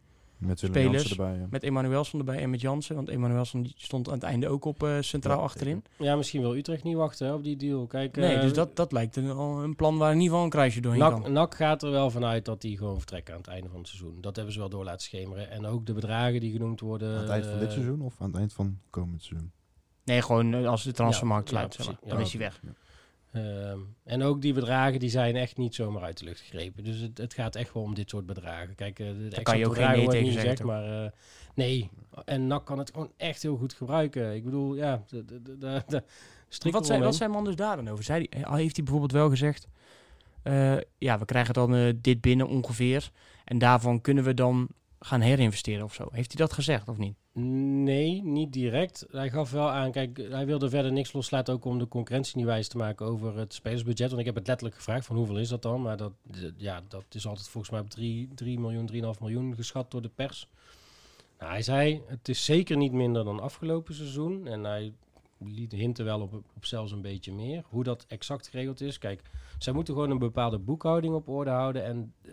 Met 0.45 0.59
spelers 0.59 1.11
erbij. 1.11 1.37
ja. 1.39 1.47
met 1.51 1.63
Emanuelson 1.63 2.19
erbij 2.19 2.39
en 2.39 2.51
met 2.51 2.61
Jansen. 2.61 2.95
Want 2.95 3.09
Emanuelson 3.09 3.63
die 3.63 3.75
stond 3.77 4.09
aan 4.09 4.15
het 4.15 4.23
einde 4.23 4.49
ook 4.49 4.65
op 4.65 4.83
eh, 4.83 4.97
centraal 5.01 5.37
Ja, 5.39 5.43
achterin. 5.43 5.85
ja, 5.99 6.17
misschien 6.17 6.41
wil 6.41 6.57
Utrecht 6.57 6.85
niet 6.85 6.97
wachten 6.97 7.27
hè, 7.27 7.33
op 7.33 7.45
die 7.45 7.57
deal. 7.57 7.87
Kijk, 7.87 8.17
Nee, 8.17 8.35
eh, 8.35 8.41
dus 8.41 8.53
dat, 8.53 8.77
dat 8.77 8.93
lijkt 8.93 9.17
een, 9.17 9.25
een 9.39 9.77
plan 9.77 9.99
waar 9.99 10.09
in 10.13 10.15
ieder 10.17 10.29
geval 10.31 10.45
een 10.45 10.51
kruisje 10.51 10.81
doorheen 10.81 11.01
NAC, 11.01 11.23
kan. 11.23 11.33
NAC 11.33 11.55
gaat 11.55 11.83
er 11.83 11.91
wel 11.91 12.11
vanuit 12.11 12.45
dat 12.45 12.61
die 12.61 12.77
gewoon 12.79 12.97
vertrekken 12.97 13.35
aan 13.35 13.41
het 13.41 13.49
einde 13.49 13.69
van 13.69 13.79
het 13.79 13.89
seizoen. 13.89 14.21
Dat 14.21 14.37
hebben 14.37 14.55
ze 14.55 14.61
wel 14.61 14.69
door 14.69 14.85
laten 14.85 15.01
schemeren. 15.03 15.51
En 15.51 15.67
ook 15.67 15.87
de 15.87 15.93
bedragen 15.93 16.41
die 16.41 16.53
genoemd 16.53 16.81
worden. 16.81 17.15
Aan 17.15 17.21
het 17.21 17.31
eind 17.31 17.47
van 17.47 17.59
dit 17.59 17.69
eh, 17.69 17.75
seizoen 17.75 18.01
of 18.01 18.15
aan 18.19 18.27
het 18.29 18.37
eind 18.37 18.53
van 18.53 18.79
komend 18.91 19.23
seizoen? 19.23 19.51
Nee, 20.05 20.23
gewoon 20.23 20.67
als 20.67 20.83
de 20.85 20.93
transfermarkt 20.93 21.51
ja, 21.51 21.67
sluit. 21.69 21.99
Dan 22.03 22.17
Ja, 22.19 22.25
is 22.25 22.31
hij 22.33 22.41
weg. 22.41 22.61
Ehm, 23.35 23.79
en 24.05 24.23
ook 24.23 24.43
die 24.43 24.53
bedragen 24.53 24.99
die 24.99 25.09
zijn 25.11 25.37
echt 25.37 25.57
niet 25.57 25.75
zomaar 25.75 26.03
uit 26.03 26.19
de 26.19 26.25
lucht 26.25 26.41
gegrepen. 26.41 26.85
Dus 26.85 27.01
het, 27.01 27.19
het 27.19 27.35
gaat 27.35 27.57
echt 27.57 27.73
wel 27.73 27.83
om 27.83 27.95
dit 27.95 28.11
soort 28.11 28.27
bedragen. 28.27 28.75
Kijk, 28.75 28.99
eh, 28.99 29.07
de 29.31 29.43
kan 29.43 29.59
je 29.59 29.67
ook 29.67 29.75
geen 29.75 29.91
nee 29.91 30.09
tegen 30.09 30.33
zeggen, 30.33 30.67
maar 30.67 31.05
eh, 31.05 31.11
nee. 31.55 31.91
En 32.25 32.47
NAC 32.47 32.67
kan 32.67 32.79
het 32.79 32.91
gewoon 32.91 33.13
echt 33.17 33.43
heel 33.43 33.57
goed 33.57 33.73
gebruiken. 33.73 34.35
Ik 34.35 34.45
bedoel, 34.45 34.75
ja, 34.75 35.03
de, 35.09 35.25
de, 35.25 35.43
de, 35.43 35.59
de, 35.59 35.83
de 35.87 36.03
strikt 36.49 36.77
Wat 36.77 36.87
zei, 36.87 37.03
wat 37.03 37.15
zei 37.15 37.31
man 37.31 37.45
dus 37.45 37.57
daar 37.57 37.77
dan 37.77 37.89
over? 37.89 38.05
Zei 38.05 38.19
die, 38.19 38.29
eh, 38.29 38.55
heeft 38.55 38.77
hij 38.77 38.85
bijvoorbeeld 38.85 39.13
wel 39.13 39.29
gezegd... 39.29 39.69
ja, 40.99 41.19
we 41.19 41.25
krijgen 41.25 41.55
dan 41.55 41.99
dit 42.01 42.21
binnen 42.21 42.49
ongeveer. 42.49 43.11
En 43.45 43.59
daarvan 43.59 44.01
kunnen 44.01 44.25
we 44.25 44.35
dan 44.35 44.69
gaan 44.99 45.21
herinvesteren 45.21 45.85
of 45.85 45.95
zo. 45.95 46.09
Heeft 46.11 46.33
hij 46.33 46.47
dat 46.47 46.53
gezegd 46.53 46.89
of 46.89 46.97
niet? 46.97 47.17
Nee, 47.37 48.23
niet 48.23 48.53
direct. 48.53 49.07
Hij 49.11 49.31
gaf 49.31 49.51
wel 49.51 49.71
aan, 49.71 49.91
kijk, 49.91 50.17
hij 50.17 50.47
wilde 50.47 50.69
verder 50.69 50.93
niks 50.93 51.13
loslaten 51.13 51.55
ook 51.55 51.65
om 51.65 51.79
de 51.79 51.89
concurrentie 51.89 52.37
niet 52.37 52.47
wijs 52.47 52.69
te 52.69 52.77
maken 52.77 53.07
over 53.07 53.37
het 53.37 53.55
spelersbudget. 53.55 54.09
Want 54.09 54.21
ik 54.21 54.27
heb 54.27 54.35
het 54.35 54.47
letterlijk 54.47 54.77
gevraagd 54.77 55.07
van 55.07 55.17
hoeveel 55.17 55.39
is 55.39 55.49
dat 55.49 55.63
dan? 55.63 55.83
Maar 55.83 55.97
dat, 55.97 56.13
ja, 56.57 56.83
dat 56.89 57.05
is 57.11 57.27
altijd 57.27 57.49
volgens 57.49 57.73
mij 57.73 57.81
op 57.81 57.91
3, 57.91 58.29
3 58.35 58.61
miljoen, 58.61 59.15
3,5 59.15 59.21
miljoen 59.21 59.55
geschat 59.55 59.91
door 59.91 60.03
de 60.03 60.11
pers. 60.15 60.49
Nou, 61.39 61.51
hij 61.51 61.63
zei, 61.63 62.03
het 62.07 62.29
is 62.29 62.45
zeker 62.45 62.77
niet 62.77 62.93
minder 62.93 63.25
dan 63.25 63.41
afgelopen 63.41 63.95
seizoen. 63.95 64.47
En 64.47 64.65
hij 64.65 64.93
liet 65.39 65.73
hinten 65.73 66.05
wel 66.05 66.21
op, 66.21 66.33
op 66.57 66.65
zelfs 66.65 66.93
een 66.93 67.03
beetje 67.03 67.33
meer. 67.33 67.65
Hoe 67.69 67.85
dat 67.85 68.05
exact 68.09 68.49
geregeld 68.49 68.81
is. 68.81 68.99
Kijk, 68.99 69.23
zij 69.59 69.73
moeten 69.73 69.95
gewoon 69.95 70.11
een 70.11 70.19
bepaalde 70.19 70.59
boekhouding 70.59 71.15
op 71.15 71.29
orde 71.29 71.51
houden. 71.51 71.85
En 71.85 72.13
eh, 72.23 72.33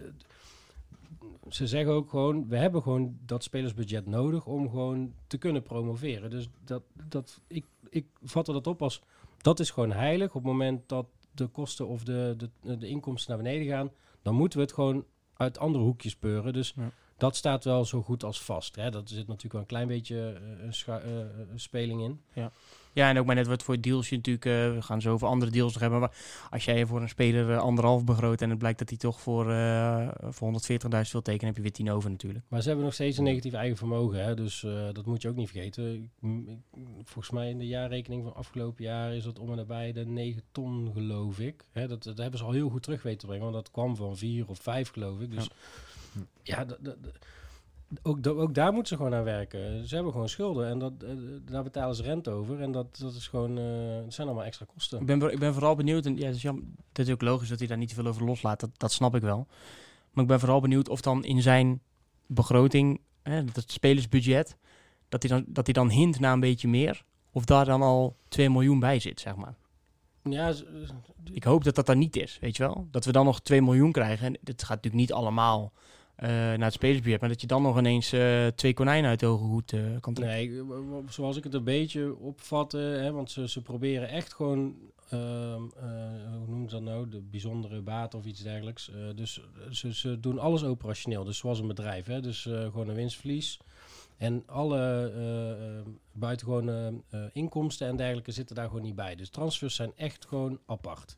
ze 1.49 1.67
zeggen 1.67 1.93
ook 1.93 2.09
gewoon, 2.09 2.47
we 2.47 2.57
hebben 2.57 2.81
gewoon 2.81 3.17
dat 3.25 3.43
spelersbudget 3.43 4.05
nodig 4.05 4.45
om 4.45 4.69
gewoon 4.69 5.13
te 5.27 5.37
kunnen 5.37 5.61
promoveren. 5.63 6.29
Dus 6.29 6.49
dat, 6.65 6.83
dat, 7.07 7.41
ik, 7.47 7.65
ik 7.89 8.05
vatte 8.23 8.51
dat 8.53 8.67
op 8.67 8.81
als, 8.81 9.01
dat 9.37 9.59
is 9.59 9.69
gewoon 9.69 9.91
heilig. 9.91 10.27
Op 10.27 10.33
het 10.33 10.43
moment 10.43 10.89
dat 10.89 11.05
de 11.31 11.47
kosten 11.47 11.87
of 11.87 12.03
de, 12.03 12.35
de, 12.61 12.77
de 12.77 12.87
inkomsten 12.87 13.35
naar 13.35 13.43
beneden 13.43 13.67
gaan, 13.67 13.91
dan 14.21 14.35
moeten 14.35 14.59
we 14.59 14.65
het 14.65 14.73
gewoon 14.73 15.05
uit 15.33 15.57
andere 15.59 15.83
hoekjes 15.83 16.15
peuren. 16.15 16.53
Dus 16.53 16.73
Ja. 16.75 16.91
dat 17.17 17.35
staat 17.35 17.63
wel 17.63 17.85
zo 17.85 18.01
goed 18.01 18.23
als 18.23 18.41
vast. 18.41 18.75
Hè? 18.75 18.89
Dat 18.91 19.09
zit 19.09 19.27
natuurlijk 19.27 19.53
wel 19.53 19.61
een 19.61 19.67
klein 19.67 19.87
beetje 19.87 20.39
eh, 20.61 20.71
scha- 20.71 20.99
eh, 20.99 21.17
een 21.51 21.59
speling 21.59 22.01
in. 22.01 22.21
Ja, 22.33 22.51
en 22.93 23.19
ook 23.19 23.25
maar 23.25 23.35
net 23.35 23.47
wat 23.47 23.63
voor 23.63 23.81
deals 23.81 24.09
je 24.09 24.15
natuurlijk... 24.15 24.45
eh, 24.45 24.51
we 24.73 24.81
gaan 24.81 25.01
zo 25.01 25.13
over 25.13 25.27
andere 25.27 25.51
deals 25.51 25.71
nog 25.73 25.81
hebben. 25.81 25.99
Maar 25.99 26.15
als 26.49 26.65
jij 26.65 26.85
voor 26.85 27.01
een 27.01 27.09
speler 27.09 27.51
eh, 27.51 27.57
anderhalf 27.59 28.03
begroot... 28.05 28.41
en 28.41 28.49
het 28.49 28.59
blijkt 28.59 28.79
dat 28.79 28.89
hij 28.89 28.97
toch 28.97 29.21
voor, 29.21 29.51
eh 29.51 30.07
voor 30.19 30.61
140.000 30.69 31.11
wil 31.11 31.21
tekenen... 31.21 31.45
heb 31.47 31.55
je 31.55 31.61
weer 31.61 31.71
10 31.71 31.91
over 31.91 32.09
natuurlijk. 32.09 32.45
Maar 32.47 32.61
ze 32.61 32.67
hebben 32.67 32.85
nog 32.85 32.93
steeds 32.93 33.17
een 33.17 33.23
negatief 33.23 33.53
eigen 33.53 33.77
vermogen. 33.77 34.23
Hè? 34.23 34.35
Dus 34.35 34.63
eh, 34.63 34.87
dat 34.93 35.05
moet 35.05 35.21
je 35.21 35.29
ook 35.29 35.35
niet 35.35 35.49
vergeten. 35.49 36.11
Volgens 37.03 37.29
mij 37.31 37.49
in 37.49 37.57
de 37.57 37.67
jaarrekening 37.67 38.23
van 38.23 38.35
afgelopen 38.35 38.83
jaar 38.83 39.13
is 39.13 39.23
dat 39.23 39.39
om 39.39 39.49
en 39.51 39.57
nabij 39.57 39.91
de 39.91 40.05
9 40.05 40.41
ton, 40.51 40.91
geloof 40.93 41.39
ik. 41.39 41.63
Hè? 41.71 41.87
Dat, 41.87 42.03
dat 42.03 42.17
hebben 42.17 42.39
ze 42.39 42.45
al 42.45 42.51
heel 42.51 42.69
goed 42.69 42.83
terug 42.83 43.03
weten 43.03 43.19
te 43.19 43.25
brengen. 43.25 43.43
Want 43.43 43.55
dat 43.55 43.71
kwam 43.71 43.95
van 43.95 44.17
4 44.17 44.47
of 44.47 44.59
5, 44.61 44.89
geloof 44.91 45.19
ik. 45.19 45.31
Dus 45.31 45.49
ja, 46.43 46.65
dat- 46.65 46.77
dat- 46.81 46.97
ook, 48.03 48.27
ook 48.27 48.53
daar 48.53 48.73
moeten 48.73 48.87
ze 48.87 48.95
gewoon 48.95 49.17
aan 49.17 49.23
werken. 49.23 49.87
Ze 49.87 49.95
hebben 49.95 50.11
gewoon 50.11 50.29
schulden 50.29 50.67
en 50.67 50.79
dat, 50.79 50.93
eh, 51.03 51.09
daar 51.45 51.63
betalen 51.63 51.95
ze 51.95 52.03
rente 52.03 52.29
over. 52.29 52.61
En 52.61 52.71
dat, 52.71 52.97
dat, 52.97 53.13
is 53.13 53.27
gewoon, 53.27 53.57
eh, 53.57 54.03
dat 54.03 54.13
zijn 54.13 54.27
allemaal 54.27 54.45
extra 54.45 54.65
kosten. 54.73 54.99
Ik 54.99 55.05
ben, 55.05 55.31
ik 55.31 55.39
ben 55.39 55.53
vooral 55.53 55.75
benieuwd... 55.75 56.05
en 56.05 56.17
ja, 56.17 56.25
het 56.25 56.35
is, 56.35 56.41
jammer, 56.41 56.63
het 56.89 57.07
is 57.07 57.13
ook 57.13 57.21
logisch 57.21 57.49
dat 57.49 57.59
hij 57.59 57.67
daar 57.67 57.77
niet 57.77 57.89
te 57.89 57.95
veel 57.95 58.07
over 58.07 58.23
loslaat. 58.23 58.59
Dat, 58.59 58.69
dat 58.77 58.91
snap 58.91 59.15
ik 59.15 59.21
wel. 59.21 59.47
Maar 60.11 60.23
ik 60.23 60.29
ben 60.29 60.39
vooral 60.39 60.61
benieuwd 60.61 60.89
of 60.89 61.01
dan 61.01 61.23
in 61.23 61.41
zijn 61.41 61.81
begroting... 62.25 63.01
Hè, 63.21 63.43
dat 63.43 63.71
spelersbudget... 63.71 64.57
Dat 65.09 65.23
hij, 65.23 65.31
dan, 65.31 65.45
dat 65.47 65.65
hij 65.65 65.73
dan 65.73 65.89
hint 65.89 66.19
naar 66.19 66.33
een 66.33 66.39
beetje 66.39 66.67
meer... 66.67 67.03
of 67.31 67.45
daar 67.45 67.65
dan 67.65 67.81
al 67.81 68.15
2 68.27 68.49
miljoen 68.49 68.79
bij 68.79 68.99
zit, 68.99 69.19
zeg 69.19 69.35
maar. 69.35 69.55
Ja, 70.23 70.53
Ik 71.31 71.43
hoop 71.43 71.63
dat 71.63 71.75
dat 71.75 71.85
daar 71.85 71.95
niet 71.95 72.15
is, 72.15 72.37
weet 72.41 72.57
je 72.57 72.63
wel? 72.63 72.87
Dat 72.91 73.05
we 73.05 73.11
dan 73.11 73.25
nog 73.25 73.41
2 73.41 73.61
miljoen 73.61 73.91
krijgen. 73.91 74.25
En 74.25 74.39
dit 74.41 74.61
gaat 74.61 74.75
natuurlijk 74.75 75.01
niet 75.01 75.13
allemaal 75.13 75.71
eh, 75.75 75.79
naar 76.27 76.59
het 76.63 76.73
spelersbudget. 76.73 77.19
Maar 77.19 77.29
dat 77.29 77.41
je 77.41 77.47
dan 77.47 77.61
nog 77.61 77.77
ineens 77.77 78.11
eh, 78.11 78.47
twee 78.47 78.73
konijnen 78.73 79.09
uit 79.09 79.19
de 79.19 79.25
hoge 79.25 79.43
hoed 79.43 79.73
eh, 79.73 79.81
kan 79.99 80.13
trekken. 80.13 80.67
Nee, 80.67 81.03
zoals 81.09 81.37
ik 81.37 81.43
het 81.43 81.53
een 81.53 81.63
beetje 81.63 82.15
opvatte, 82.19 82.77
hè, 82.77 83.11
want 83.11 83.31
ze, 83.31 83.49
ze 83.49 83.61
proberen 83.61 84.09
echt 84.09 84.33
gewoon, 84.33 84.75
ehm, 85.09 85.21
eh, 85.21 85.89
hoe 86.37 86.47
noemen 86.47 86.69
ze 86.69 86.75
dat 86.75 86.83
nou, 86.83 87.09
de 87.09 87.21
bijzondere 87.21 87.81
baat 87.81 88.13
of 88.13 88.25
iets 88.25 88.43
dergelijks. 88.43 88.89
Eh, 88.89 88.95
dus 89.15 89.39
eh, 89.39 89.71
ze, 89.71 89.93
ze 89.93 90.19
doen 90.19 90.39
alles 90.39 90.63
operationeel, 90.63 91.23
dus 91.23 91.37
zoals 91.37 91.59
een 91.59 91.67
bedrijf, 91.67 92.05
hè, 92.05 92.21
dus 92.21 92.45
eh, 92.45 92.61
gewoon 92.61 92.87
een 92.89 92.95
winstverlies. 92.95 93.59
En 94.17 94.43
alle 94.45 95.11
eh, 95.15 95.77
eh, 95.77 95.85
buitengewone 96.11 96.93
eh, 97.09 97.21
inkomsten 97.33 97.87
en 97.87 97.95
dergelijke 97.95 98.31
zitten 98.31 98.55
daar 98.55 98.67
gewoon 98.67 98.81
niet 98.81 98.95
bij. 98.95 99.15
Dus 99.15 99.29
transfers 99.29 99.75
zijn 99.75 99.91
echt 99.95 100.25
gewoon 100.25 100.59
apart. 100.65 101.17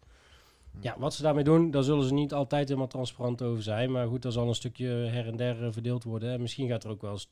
Ja, 0.80 0.95
wat 0.97 1.13
ze 1.13 1.21
daarmee 1.21 1.43
doen, 1.43 1.71
daar 1.71 1.84
zullen 1.84 2.03
ze 2.05 2.13
niet 2.13 2.34
altijd 2.34 2.67
helemaal 2.67 2.88
transparant 2.88 3.41
over 3.41 3.63
zijn. 3.63 3.91
Maar 3.91 4.07
goed, 4.07 4.21
daar 4.21 4.32
zal 4.32 4.47
een 4.47 4.55
stukje 4.55 4.88
her 4.88 5.28
en 5.28 5.36
der 5.36 5.63
eh, 5.65 5.71
verdeeld 5.71 6.03
worden. 6.03 6.32
En 6.34 6.41
misschien 6.41 6.67
gaat 6.67 6.84
er 6.84 6.89
ook 6.89 7.01
wel 7.01 7.11
eens 7.11 7.30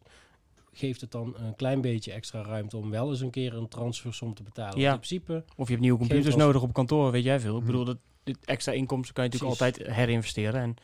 geeft 0.73 1.01
het 1.01 1.11
dan 1.11 1.35
een 1.37 1.55
klein 1.55 1.81
beetje 1.81 2.11
extra 2.11 2.41
ruimte 2.41 2.77
om 2.77 2.89
wel 2.89 3.09
eens 3.09 3.19
een 3.21 3.29
keer 3.29 3.53
een 3.53 3.67
transfersom 3.67 4.33
te 4.33 4.43
betalen. 4.43 4.79
Ja. 4.79 4.89
In 4.91 4.95
principe, 4.99 5.43
Of 5.55 5.65
je 5.65 5.71
hebt 5.71 5.79
nieuwe 5.81 5.97
computers 5.97 6.35
nodig 6.35 6.61
op 6.61 6.73
kantoor, 6.73 7.11
weet 7.11 7.23
jij 7.23 7.39
veel. 7.39 7.53
Ik 7.55 7.57
Mhm. 7.63 7.65
bedoel, 7.65 7.85
dat, 7.85 7.97
dit 8.23 8.37
extra 8.45 8.71
inkomsten 8.71 9.13
kan 9.13 9.23
je 9.23 9.29
natuurlijk 9.29 9.59
Precies. 9.59 9.77
altijd 9.77 9.95
herinvesteren. 9.97 10.61
En 10.61 10.75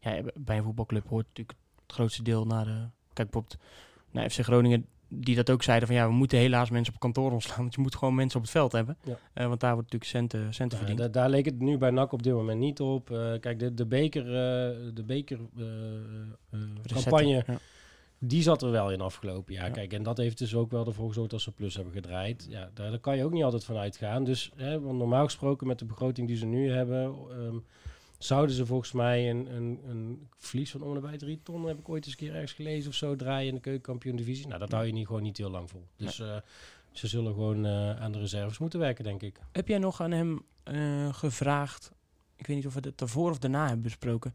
ja, 0.00 0.22
bij 0.34 0.56
een 0.56 0.62
voetbalclub 0.64 1.08
hoort 1.08 1.26
natuurlijk 1.26 1.58
het 1.86 1.92
grootste 1.94 2.22
deel 2.22 2.44
naar 2.46 2.64
de... 2.64 2.84
Kijk, 3.12 3.30
bijvoorbeeld 3.30 3.56
naar 4.10 4.30
FC 4.30 4.40
Groningen, 4.40 4.86
die 5.08 5.34
dat 5.34 5.50
ook 5.50 5.62
zeiden 5.62 5.88
van... 5.88 5.96
ja, 5.96 6.06
we 6.06 6.12
moeten 6.12 6.38
helaas 6.38 6.70
mensen 6.70 6.94
op 6.94 7.00
kantoor 7.00 7.32
ontslaan. 7.32 7.58
Want 7.58 7.74
je 7.74 7.80
moet 7.80 7.94
gewoon 7.96 8.14
mensen 8.14 8.36
op 8.38 8.42
het 8.42 8.52
veld 8.52 8.72
hebben. 8.72 8.96
Ja. 9.04 9.18
Eh, 9.32 9.46
want 9.46 9.60
daar 9.60 9.74
wordt 9.74 9.92
natuurlijk 9.92 10.28
centen, 10.30 10.54
centen 10.54 10.78
verdiend. 10.78 10.98
da- 10.98 11.08
daar 11.08 11.30
leek 11.30 11.44
het 11.44 11.58
nu 11.58 11.78
bij 11.78 11.90
NAC 11.90 12.12
op 12.12 12.22
dit 12.22 12.32
moment 12.32 12.58
niet 12.60 12.80
op. 12.80 13.10
Eh, 13.10 13.32
kijk, 13.40 13.58
de, 13.58 13.74
de 13.74 13.86
beker, 13.86 14.26
eh, 14.26 14.76
de 14.94 15.04
beker 15.06 15.38
campagne, 16.92 17.44
ja. 17.46 17.58
die 18.18 18.42
zat 18.42 18.62
er 18.62 18.70
wel 18.70 18.92
in 18.92 19.00
afgelopen 19.00 19.54
jaar. 19.54 19.66
Ja. 19.66 19.72
Kijk, 19.72 19.92
en 19.92 20.02
dat 20.02 20.16
heeft 20.16 20.38
dus 20.38 20.54
ook 20.54 20.70
wel 20.70 20.86
ervoor 20.86 21.08
gezorgd 21.08 21.30
dat 21.30 21.40
ze 21.40 21.52
plus 21.52 21.74
hebben 21.74 21.92
gedraaid. 21.92 22.46
Ja, 22.50 22.70
daar, 22.74 22.90
daar 22.90 22.98
kan 22.98 23.16
je 23.16 23.24
ook 23.24 23.32
niet 23.32 23.44
altijd 23.44 23.64
van 23.64 23.76
uitgaan. 23.76 24.24
Dus 24.24 24.50
hè, 24.56 24.80
want 24.80 24.98
normaal 24.98 25.24
gesproken 25.24 25.66
met 25.66 25.78
de 25.78 25.84
begroting 25.84 26.26
die 26.26 26.36
ze 26.36 26.46
nu 26.46 26.70
hebben... 26.70 27.14
ehm, 27.30 27.56
zouden 28.18 28.54
ze 28.54 28.66
volgens 28.66 28.92
mij 28.92 29.30
een, 29.30 29.54
een, 29.54 29.80
een 29.88 30.28
verlies 30.36 30.70
van 30.70 30.82
om 30.82 30.94
en 30.94 31.00
bij 31.00 31.16
drie 31.16 31.40
ton... 31.42 31.66
heb 31.66 31.78
ik 31.78 31.88
ooit 31.88 32.04
eens 32.04 32.12
een 32.12 32.18
keer 32.18 32.34
ergens 32.34 32.52
gelezen 32.52 32.90
of 32.90 32.96
zo... 32.96 33.16
draaien 33.16 33.48
in 33.48 33.54
de 33.54 33.60
keukenkampioen 33.60 34.16
divisie. 34.16 34.46
Nou, 34.46 34.58
dat 34.58 34.72
hou 34.72 34.86
je 34.86 34.92
niet, 34.92 35.06
gewoon 35.06 35.22
niet 35.22 35.36
heel 35.36 35.50
lang 35.50 35.70
vol. 35.70 35.86
Dus 35.96 36.20
eh, 36.20 36.36
ze 36.92 37.06
zullen 37.06 37.32
gewoon 37.32 37.64
eh, 37.64 38.00
aan 38.00 38.12
de 38.12 38.18
reserves 38.18 38.58
moeten 38.58 38.78
werken, 38.78 39.04
denk 39.04 39.22
ik. 39.22 39.40
Heb 39.52 39.68
jij 39.68 39.78
nog 39.78 40.00
aan 40.00 40.10
hem 40.10 40.42
eh, 40.62 41.14
gevraagd, 41.14 41.92
ik 42.36 42.46
weet 42.46 42.56
niet 42.56 42.66
of 42.66 42.74
we 42.74 42.80
het 42.82 42.98
daarvoor 42.98 43.30
of 43.30 43.38
daarna 43.38 43.64
hebben 43.64 43.82
besproken, 43.82 44.34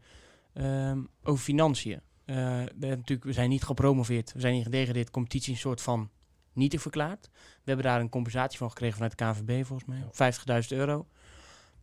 ehm, 0.52 1.02
over 1.22 1.44
financiën? 1.44 2.00
We, 2.24 2.32
hebben 2.34 2.88
natuurlijk, 2.88 3.24
we 3.24 3.32
zijn 3.32 3.48
niet 3.48 3.62
gepromoveerd, 3.62 4.32
we 4.32 4.40
zijn 4.40 4.54
niet 4.54 4.64
gedegradeerd, 4.64 5.10
competitie 5.10 5.52
een 5.52 5.58
soort 5.58 5.80
van 5.80 6.10
nietig 6.52 6.82
verklaard. 6.82 7.30
We 7.32 7.38
hebben 7.64 7.84
daar 7.84 8.00
een 8.00 8.08
compensatie 8.08 8.58
van 8.58 8.68
gekregen 8.68 8.94
vanuit 8.94 9.18
de 9.18 9.24
KNVB 9.24 9.66
volgens 9.66 9.88
mij, 9.88 10.62
50.000 10.62 10.68
euro. 10.68 11.06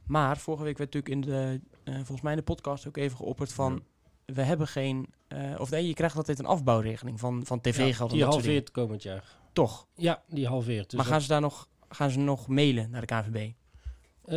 Maar 0.10 0.38
vorige 0.38 0.64
week 0.64 0.78
werd 0.78 0.93
natuurlijk 0.93 1.26
in 1.26 1.32
de, 1.32 1.62
eh, 1.84 1.95
volgens 1.95 2.22
mij 2.22 2.32
in 2.32 2.38
de 2.38 2.43
podcast 2.43 2.88
ook 2.88 2.97
even 2.97 3.18
geopperd 3.18 3.53
van, 3.53 3.84
we 4.26 4.41
hebben 4.41 4.68
geen, 4.68 5.14
eh, 5.28 5.60
of 5.60 5.70
nee, 5.70 5.88
je 5.88 5.93
krijgt 5.93 6.16
altijd 6.16 6.39
een 6.39 6.45
afbouwregeling 6.45 7.20
van, 7.20 7.45
van 7.45 7.62
tv-geld. 7.62 8.12
die 8.12 8.24
halveert 8.26 8.72
komend 8.72 9.03
jaar. 9.03 9.24
Toch, 9.53 9.88
Ja, 9.95 10.24
die 10.28 10.47
halveert. 10.47 10.89
Dus 10.89 10.99
maar 10.99 11.07
gaan 11.07 11.22
ze 11.22 11.28
daar 11.28 11.41
nog, 11.41 11.68
gaan 11.89 12.10
ze 12.10 12.20
nog 12.20 12.47
mailen 12.47 12.89
naar 12.89 13.01
de 13.01 13.07
KNVB? 13.07 13.51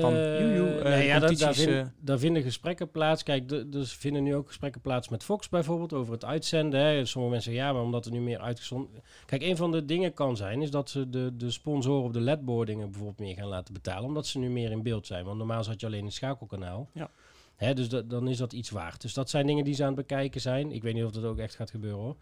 Van, 0.01 0.14
Eh, 0.14 0.40
joe, 0.40 0.55
joe, 0.55 0.68
eh, 0.78 0.84
nee, 0.90 1.07
ja, 1.07 1.18
dat, 1.18 1.38
daar, 1.38 1.55
vind- 1.55 1.68
eh. 1.70 1.86
daar 2.01 2.18
vinden 2.18 2.43
gesprekken 2.43 2.90
plaats. 2.90 3.22
Kijk, 3.22 3.49
de, 3.49 3.68
dus 3.68 3.93
vinden 3.93 4.22
nu 4.22 4.34
ook 4.34 4.47
gesprekken 4.47 4.80
plaats 4.80 5.09
met 5.09 5.24
Fox 5.24 5.49
bijvoorbeeld 5.49 5.93
over 5.93 6.12
het 6.12 6.24
uitzenden. 6.24 6.80
Hè. 6.80 7.05
Sommige 7.05 7.32
mensen 7.32 7.53
zeggen 7.53 7.68
ja, 7.68 7.72
maar 7.76 7.82
omdat 7.86 8.07
er 8.07 8.12
nu 8.12 8.20
meer 8.20 8.40
uitgezonden... 8.40 8.90
Kijk, 9.26 9.43
een 9.43 9.57
van 9.57 9.70
de 9.72 9.84
dingen 9.84 10.14
kan 10.14 10.36
zijn 10.36 10.62
is 10.62 10.70
dat 10.70 10.90
ze 10.90 11.11
de, 11.11 11.36
de 11.36 11.51
sponsoren 11.51 12.05
op 12.05 12.12
de 12.12 12.20
ledboardingen 12.20 12.86
bijvoorbeeld 12.90 13.18
meer 13.18 13.34
gaan 13.34 13.49
laten 13.49 13.74
betalen. 13.74 14.05
Omdat 14.05 14.26
ze 14.26 14.38
nu 14.38 14.51
meer 14.51 14.70
in 14.70 14.82
beeld 14.82 15.07
zijn. 15.07 15.24
Want 15.24 15.38
normaal 15.38 15.64
zat 15.64 15.80
je 15.80 15.86
alleen 15.86 16.05
een 16.05 16.12
schakelkanaal. 16.12 16.88
Ja. 16.93 17.11
Hè, 17.57 17.74
dus 17.74 17.88
dat, 17.88 18.11
dan 18.11 18.28
is 18.28 18.36
dat 18.36 18.53
iets 18.53 18.70
waard. 18.70 19.01
Dus 19.03 19.14
dat 19.14 19.30
zijn 19.30 19.47
dingen 19.47 19.64
die 19.64 19.74
ze 19.74 19.82
aan 19.82 19.86
het 19.97 19.97
bekijken 19.97 20.40
zijn. 20.40 20.72
Ik 20.72 20.82
weet 20.82 20.95
niet 20.95 21.05
of 21.05 21.11
dat 21.11 21.24
ook 21.24 21.38
echt 21.38 21.55
gaat 21.55 21.70
gebeuren 21.70 22.01
hoor. 22.01 22.16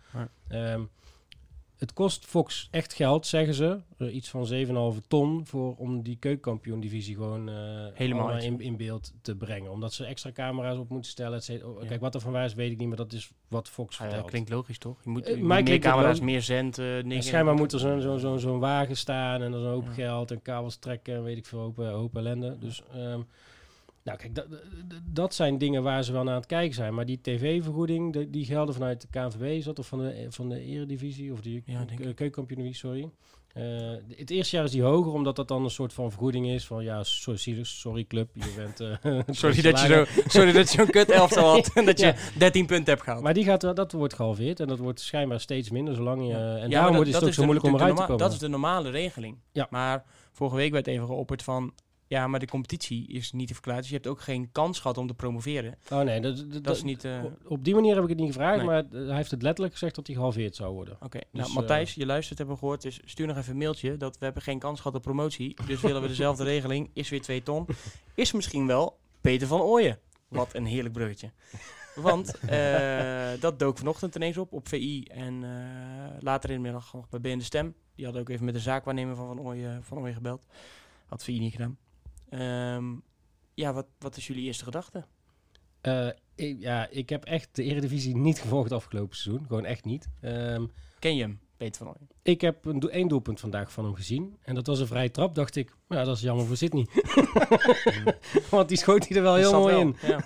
Ehm, 0.48 0.82
het 1.80 1.92
kost 1.92 2.24
Fox 2.26 2.68
echt 2.70 2.92
geld, 2.94 3.26
zeggen 3.26 3.54
ze. 3.54 3.78
Eh, 3.98 4.14
iets 4.14 4.28
van 4.28 4.46
7,5 4.46 5.00
ton 5.08 5.46
voor, 5.46 5.74
om 5.76 6.02
die 6.02 6.16
keukenkampioen-divisie 6.16 7.14
gewoon 7.14 7.48
eh, 7.48 7.86
Helemaal 7.94 8.36
in, 8.38 8.60
in 8.60 8.76
beeld 8.76 9.12
te 9.22 9.36
brengen. 9.36 9.70
Omdat 9.70 9.92
ze 9.92 10.04
extra 10.04 10.32
camera's 10.32 10.78
op 10.78 10.88
moeten 10.88 11.10
stellen. 11.10 11.40
Oh, 11.64 11.82
Ja. 11.82 11.88
Kijk, 11.88 12.00
wat 12.00 12.14
er 12.14 12.20
van 12.20 12.32
waar 12.32 12.44
is, 12.44 12.54
weet 12.54 12.70
ik 12.70 12.78
niet, 12.78 12.88
maar 12.88 12.96
dat 12.96 13.12
is 13.12 13.30
wat 13.48 13.68
Fox 13.68 13.96
vertelt. 13.96 14.26
klinkt 14.30 14.50
logisch, 14.50 14.78
toch? 14.78 15.04
Je 15.04 15.10
moet, 15.10 15.24
Eh, 15.26 15.36
moet 15.36 15.64
meer 15.64 15.78
camera's, 15.78 16.20
meer 16.20 16.42
zend, 16.42 16.78
En 16.78 17.22
schijnbaar 17.22 17.54
moet 17.54 17.72
er 17.72 17.78
zo'n 17.78 18.18
zo, 18.18 18.36
zo, 18.38 18.58
wagen 18.58 18.96
staan 18.96 19.42
en 19.42 19.50
dan 19.50 19.60
een 19.60 19.70
hoop 19.70 19.86
Ja. 19.86 19.92
geld 19.92 20.30
en 20.30 20.42
kabels 20.42 20.76
trekken 20.76 21.14
en 21.14 21.22
weet 21.22 21.36
ik 21.36 21.46
veel, 21.46 21.58
hoop, 21.58 21.76
hoop 21.76 22.16
ellende. 22.16 22.56
Dus, 22.58 22.82
ehm, 22.92 23.20
nou 24.04 24.18
kijk, 24.18 24.34
dat, 24.34 24.46
dat- 25.04 25.34
zijn 25.34 25.58
dingen 25.58 25.82
waar 25.82 26.04
ze 26.04 26.12
wel 26.12 26.22
naar 26.24 26.32
aan 26.34 26.38
het 26.40 26.48
kijken 26.48 26.74
zijn. 26.74 26.94
Maar 26.94 27.06
die 27.06 27.20
tv-vergoeding, 27.22 28.12
de- 28.12 28.30
die 28.30 28.44
gelden 28.44 28.74
vanuit 28.74 29.00
de 29.00 29.08
KNVB, 29.10 29.64
dat 29.64 29.78
of 29.78 29.86
van 29.86 29.98
de, 29.98 30.26
van 30.28 30.48
de 30.48 30.60
eredivisie 30.64 31.32
of 31.32 31.40
de 31.40 31.62
Ja, 31.64 31.80
uh, 31.90 31.96
keukenkampioen-divisie, 32.14 32.74
sorry. 32.88 33.10
Eh, 33.52 33.90
het 34.16 34.30
eerste 34.30 34.56
jaar 34.56 34.64
is 34.64 34.70
die 34.70 34.82
hoger, 34.82 35.12
omdat 35.12 35.36
dat 35.36 35.48
dan 35.48 35.64
een 35.64 35.70
soort 35.70 35.92
van 35.92 36.10
vergoeding 36.10 36.46
is 36.48 36.66
van 36.66 36.84
ja, 36.84 37.02
sorry, 37.04 37.64
sorry 37.64 38.04
club, 38.04 38.30
je 38.34 38.52
bent... 38.56 38.80
eh, 38.80 39.20
Sorry 39.36 39.62
dat, 39.62 39.80
je 39.80 39.86
zo, 39.86 40.04
sorry 40.28 40.52
dat 40.52 40.72
je 40.72 40.78
zo'n 40.78 40.90
kut 40.90 41.10
elftal 41.10 41.48
had 41.50 41.70
en 41.74 41.84
dat 41.84 41.98
je 42.00 42.06
Ja. 42.06 42.14
13 42.38 42.66
punten 42.66 42.88
hebt 42.92 43.02
gehaald. 43.04 43.22
Maar 43.22 43.34
die 43.34 43.44
gaat, 43.44 43.60
dat 43.60 43.92
wordt 43.92 44.14
gehalveerd 44.14 44.60
en 44.60 44.66
dat 44.68 44.78
wordt 44.78 45.00
schijnbaar 45.00 45.40
steeds 45.40 45.70
minder, 45.70 45.94
zolang 45.94 46.22
je... 46.22 46.28
Ja. 46.28 46.56
En 46.56 46.70
daarom 46.70 46.96
dat- 46.96 47.06
is 47.06 47.14
het 47.14 47.24
ook 47.24 47.32
zo 47.32 47.42
moeilijk 47.42 47.66
om 47.66 47.74
eruit 47.74 47.96
te 47.96 48.02
komen. 48.02 48.18
Dat 48.18 48.32
is 48.32 48.38
de 48.38 48.48
normale 48.48 48.90
regeling. 48.90 49.38
Ja. 49.52 49.66
Maar 49.70 50.04
vorige 50.32 50.56
week 50.56 50.72
werd 50.72 50.86
even 50.86 51.06
geopperd 51.06 51.42
van... 51.42 51.72
Ja, 52.10 52.26
maar 52.26 52.40
de 52.40 52.46
competitie 52.46 53.06
is 53.08 53.32
niet 53.32 53.46
te 53.48 53.52
verklaren. 53.54 53.80
Dus 53.80 53.90
je 53.90 53.96
hebt 53.96 54.06
ook 54.06 54.20
geen 54.20 54.52
kans 54.52 54.80
gehad 54.80 54.98
om 54.98 55.06
te 55.06 55.14
promoveren. 55.14 55.78
Oh 55.92 56.00
nee, 56.00 56.20
dat, 56.20 56.36
dat, 56.52 56.64
Dat 56.64 56.76
is 56.76 56.82
niet... 56.82 57.04
eh, 57.04 57.24
Op- 57.44 57.64
die 57.64 57.74
manier 57.74 57.94
heb 57.94 58.02
ik 58.02 58.08
het 58.08 58.18
niet 58.18 58.26
gevraagd, 58.32 58.56
Nee. 58.56 58.66
maar 58.66 58.84
eh, 58.92 59.06
hij 59.06 59.16
heeft 59.16 59.30
het 59.30 59.42
letterlijk 59.42 59.72
gezegd 59.72 59.94
dat 59.94 60.06
hij 60.06 60.16
gehalveerd 60.16 60.56
zou 60.56 60.74
worden. 60.74 60.96
Oké, 61.02 61.18
Dus, 61.18 61.42
nou 61.42 61.52
Matthijs, 61.52 61.94
je 61.94 62.06
luistert, 62.06 62.38
hebben 62.38 62.54
we 62.56 62.60
gehoord. 62.62 62.82
Dus 62.82 63.00
stuur 63.04 63.26
nog 63.26 63.36
even 63.36 63.52
een 63.52 63.58
mailtje 63.58 63.96
dat 63.96 64.18
we 64.18 64.24
hebben 64.24 64.42
geen 64.42 64.58
kans 64.58 64.80
gehad 64.80 64.94
op 64.96 65.02
promotie. 65.02 65.56
Dus 65.66 65.80
willen 65.80 66.02
we 66.02 66.08
dezelfde 66.16 66.44
regeling. 66.44 66.90
Is 66.92 67.08
weer 67.08 67.20
2 67.22 67.42
ton. 67.42 67.66
Is 68.14 68.32
misschien 68.32 68.66
wel 68.66 68.98
Peter 69.20 69.46
van 69.46 69.60
Ooyen. 69.60 69.98
Wat 70.28 70.54
een 70.54 70.66
heerlijk 70.66 70.94
bruggetje. 70.94 71.30
Want 71.94 72.38
eh, 72.38 73.30
dat 73.40 73.58
dook 73.58 73.78
vanochtend 73.78 74.14
ineens 74.14 74.36
op, 74.36 74.52
op 74.52 74.68
VI. 74.68 75.02
En 75.04 75.44
eh, 75.44 75.50
later 76.20 76.50
in 76.50 76.56
de 76.56 76.62
middag 76.62 76.92
nog 76.92 77.08
bij 77.08 77.20
BN 77.20 77.38
De 77.38 77.44
Stem. 77.44 77.74
Die 77.94 78.04
hadden 78.04 78.22
ook 78.22 78.28
even 78.28 78.44
met 78.44 78.54
de 78.54 78.60
zaakwaarnemer 78.60 79.16
van 79.16 79.26
Van 79.26 79.40
Ooyen, 79.40 79.84
van 79.84 79.98
Ooyen 79.98 80.14
gebeld. 80.14 80.46
Had 81.06 81.24
VI 81.24 81.38
niet 81.38 81.52
gedaan. 81.52 81.76
Ehm, 82.30 82.84
ja, 83.54 83.72
wat, 83.72 83.86
wat 83.98 84.16
is 84.16 84.26
jullie 84.26 84.44
eerste 84.44 84.64
gedachte? 84.64 85.04
Eh, 85.80 86.08
ik, 86.34 86.56
ja, 86.60 86.88
ik 86.90 87.08
heb 87.08 87.24
echt 87.24 87.48
de 87.52 87.62
Eredivisie 87.62 88.16
niet 88.16 88.40
gevolgd 88.40 88.72
afgelopen 88.72 89.16
seizoen. 89.16 89.46
Gewoon 89.46 89.64
echt 89.64 89.84
niet. 89.84 90.08
Ehm, 90.20 90.66
Ken 90.98 91.16
je 91.16 91.22
hem, 91.22 91.40
Peter 91.56 91.76
van 91.84 91.86
Ooyen? 91.86 92.08
ik 92.22 92.40
heb 92.40 92.64
een, 92.64 92.78
do- 92.80 92.88
één 92.88 93.08
doelpunt 93.08 93.40
vandaag 93.40 93.72
van 93.72 93.84
hem 93.84 93.94
gezien. 93.94 94.36
En 94.42 94.54
dat 94.54 94.66
was 94.66 94.80
een 94.80 94.86
vrije 94.86 95.10
trap. 95.10 95.34
Dacht 95.34 95.56
ik, 95.56 95.74
ja, 95.88 96.04
dat 96.04 96.16
is 96.16 96.22
jammer 96.22 96.46
voor 96.46 96.56
Sydney. 96.56 96.86
Want 98.50 98.68
die 98.68 98.78
schoot 98.78 99.08
hij 99.08 99.16
er 99.16 99.22
wel 99.22 99.32
Dat 99.34 99.42
heel 99.42 99.60
mooi 99.60 99.74
wel, 99.74 99.80
in. 99.82 99.96
Ja. 100.02 100.20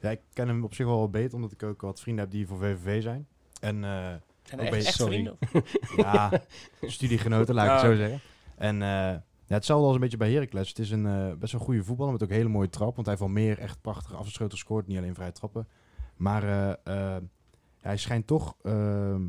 Ja, 0.00 0.10
ik 0.10 0.20
ken 0.32 0.48
hem 0.48 0.64
op 0.64 0.74
zich 0.74 0.86
wel 0.86 0.98
wat 0.98 1.10
beter, 1.10 1.34
omdat 1.34 1.52
ik 1.52 1.62
ook 1.62 1.80
wat 1.80 2.00
vrienden 2.00 2.24
heb 2.24 2.32
die 2.32 2.46
voor 2.46 2.58
VVV 2.58 3.02
zijn. 3.02 3.26
En 3.60 3.80
Zijn 3.82 4.20
bij- 4.56 4.66
echt, 4.70 4.86
echt 4.86 4.94
sorry. 4.96 5.12
vrienden? 5.12 5.36
ja, 5.96 6.30
studiegenoten, 6.82 7.54
laat 7.54 7.64
ik 7.66 7.72
het 7.72 7.80
Ja. 7.82 7.88
zo 7.88 7.96
zeggen. 7.96 8.20
En 8.56 8.82
eh, 8.82 9.16
ja, 9.52 9.58
hetzelfde 9.58 9.86
als 9.86 9.94
een 9.94 10.00
beetje 10.00 10.16
bij 10.16 10.32
Heracles. 10.32 10.68
Het 10.68 10.78
is 10.78 10.90
een 10.90 11.06
eh, 11.06 11.32
best 11.34 11.52
wel 11.52 11.60
goede 11.60 11.84
voetballer 11.84 12.12
met 12.12 12.22
ook 12.22 12.28
een 12.28 12.34
hele 12.36 12.48
mooie 12.48 12.68
trap. 12.68 12.94
Want 12.94 13.06
hij 13.06 13.16
heeft 13.16 13.32
wel 13.32 13.42
meer 13.44 13.58
echt 13.58 13.80
prachtige 13.80 14.16
afgeschoten 14.16 14.52
gescoord, 14.58 14.86
niet 14.86 14.96
alleen 14.98 15.14
vrije 15.14 15.32
trappen. 15.32 15.68
Maar 16.16 16.42
eh, 16.42 17.16
eh, 17.16 17.22
hij 17.80 17.96
schijnt 17.96 18.26
toch 18.26 18.56
ehm, 18.62 19.22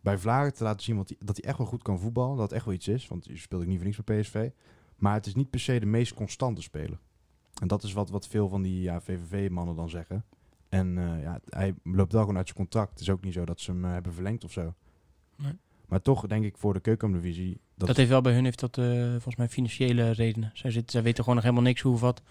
bij 0.00 0.18
Vlagen 0.18 0.54
te 0.54 0.62
laten 0.64 0.82
zien 0.84 0.96
hij- 0.96 1.16
dat 1.18 1.36
hij 1.36 1.44
echt 1.48 1.58
wel 1.58 1.66
goed 1.66 1.82
kan 1.82 1.98
voetballen. 1.98 2.36
Dat 2.36 2.44
het 2.44 2.52
echt 2.52 2.64
wel 2.64 2.74
iets 2.74 2.88
is, 2.88 3.08
want 3.08 3.24
je 3.24 3.36
speelt 3.36 3.62
ook 3.62 3.68
niet 3.68 3.76
voor 3.76 3.86
niks 3.86 4.04
bij 4.04 4.20
PSV. 4.20 4.50
Maar 4.96 5.14
het 5.14 5.26
is 5.26 5.34
niet 5.34 5.50
per 5.50 5.60
se 5.60 5.80
de 5.80 5.86
meest 5.86 6.14
constante 6.14 6.62
speler. 6.62 6.98
En 7.60 7.68
dat 7.68 7.82
is 7.82 7.92
wat, 7.92 8.10
wat 8.10 8.28
veel 8.28 8.48
van 8.48 8.62
die 8.62 8.82
ja, 8.82 9.00
VVV-mannen 9.00 9.76
dan 9.76 9.88
zeggen. 9.90 10.24
En 10.68 10.92
ja, 11.20 11.40
hij 11.48 11.74
loopt 11.82 12.12
wel 12.12 12.20
gewoon 12.20 12.36
uit 12.36 12.46
zijn 12.46 12.58
contract. 12.58 12.90
Het 12.90 13.00
is 13.00 13.10
ook 13.10 13.24
niet 13.24 13.32
zo 13.34 13.44
dat 13.44 13.60
ze 13.60 13.70
hem 13.70 13.84
hebben 13.84 14.12
verlengd 14.12 14.44
of 14.44 14.52
zo. 14.52 14.74
Nee. 15.36 15.52
Maar 15.86 16.02
toch 16.02 16.26
denk 16.26 16.44
ik 16.44 16.56
voor 16.56 16.72
de 16.72 16.80
keukendivisie... 16.80 17.60
Dat, 17.78 17.88
Dat 17.88 17.96
heeft 17.96 18.08
wel 18.08 18.20
bij 18.20 18.32
hun 18.32 18.44
heeft 18.44 18.60
dat, 18.60 18.78
eh, 18.78 19.10
volgens 19.10 19.36
mij 19.36 19.48
financiële 19.48 20.10
redenen. 20.10 20.50
Zij, 20.54 20.70
zitten, 20.70 20.92
zij 20.92 21.02
weten 21.02 21.18
gewoon 21.18 21.34
nog 21.34 21.44
helemaal 21.44 21.64
niks 21.66 21.80
hoe 21.80 21.92
of 21.92 22.00
wat. 22.00 22.22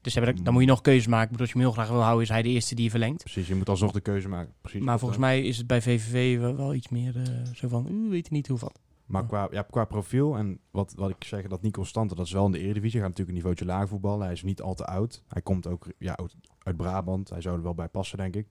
Dus 0.00 0.14
hebben, 0.14 0.44
dan 0.44 0.52
moet 0.52 0.62
je 0.62 0.68
nog 0.68 0.80
keuzes 0.80 1.06
maken. 1.06 1.30
Bedoel, 1.30 1.40
als 1.40 1.52
je 1.52 1.58
hem 1.58 1.66
heel 1.66 1.76
graag 1.76 1.88
wil 1.88 2.02
houden, 2.02 2.22
is 2.22 2.28
hij 2.28 2.42
de 2.42 2.48
eerste 2.48 2.74
die 2.74 2.84
je 2.84 2.90
verlengt. 2.90 3.22
Precies, 3.22 3.48
je 3.48 3.54
moet 3.54 3.68
alsnog 3.68 3.92
de 3.92 4.00
keuze 4.00 4.28
maken. 4.28 4.54
Precies, 4.60 4.80
Maar 4.82 4.98
volgens 4.98 5.20
mij 5.20 5.42
is 5.42 5.58
het 5.58 5.66
bij 5.66 5.82
VVV 5.82 6.38
wel, 6.38 6.56
wel 6.56 6.74
iets 6.74 6.88
meer 6.88 7.16
eh, 7.16 7.54
zo 7.54 7.68
van, 7.68 7.86
u 7.90 8.10
weet 8.10 8.30
niet 8.30 8.48
hoe 8.48 8.58
wat. 8.58 8.80
Maar 9.06 9.26
qua, 9.26 9.48
ja, 9.50 9.62
qua 9.62 9.84
profiel 9.84 10.36
en 10.36 10.58
wat, 10.70 10.92
wat 10.96 11.10
ik 11.10 11.24
zeg, 11.24 11.46
dat 11.46 11.62
niet 11.62 11.72
constante, 11.72 12.14
dat 12.14 12.26
is 12.26 12.32
wel 12.32 12.46
in 12.46 12.52
de 12.52 12.58
Eredivisie. 12.58 13.00
Hij 13.00 13.08
gaat 13.08 13.18
natuurlijk 13.18 13.28
een 13.28 13.34
niveautje 13.34 13.64
laag 13.64 13.88
voetballen. 13.88 14.24
Hij 14.24 14.32
is 14.32 14.42
niet 14.42 14.62
al 14.62 14.74
te 14.74 14.86
oud. 14.86 15.22
Hij 15.28 15.42
komt 15.42 15.66
ook 15.66 15.86
ja, 15.98 16.16
uit, 16.16 16.34
uit 16.58 16.76
Brabant. 16.76 17.30
Hij 17.30 17.40
zou 17.40 17.56
er 17.56 17.62
wel 17.62 17.74
bij 17.74 17.88
passen, 17.88 18.18
denk 18.18 18.36
ik. 18.36 18.46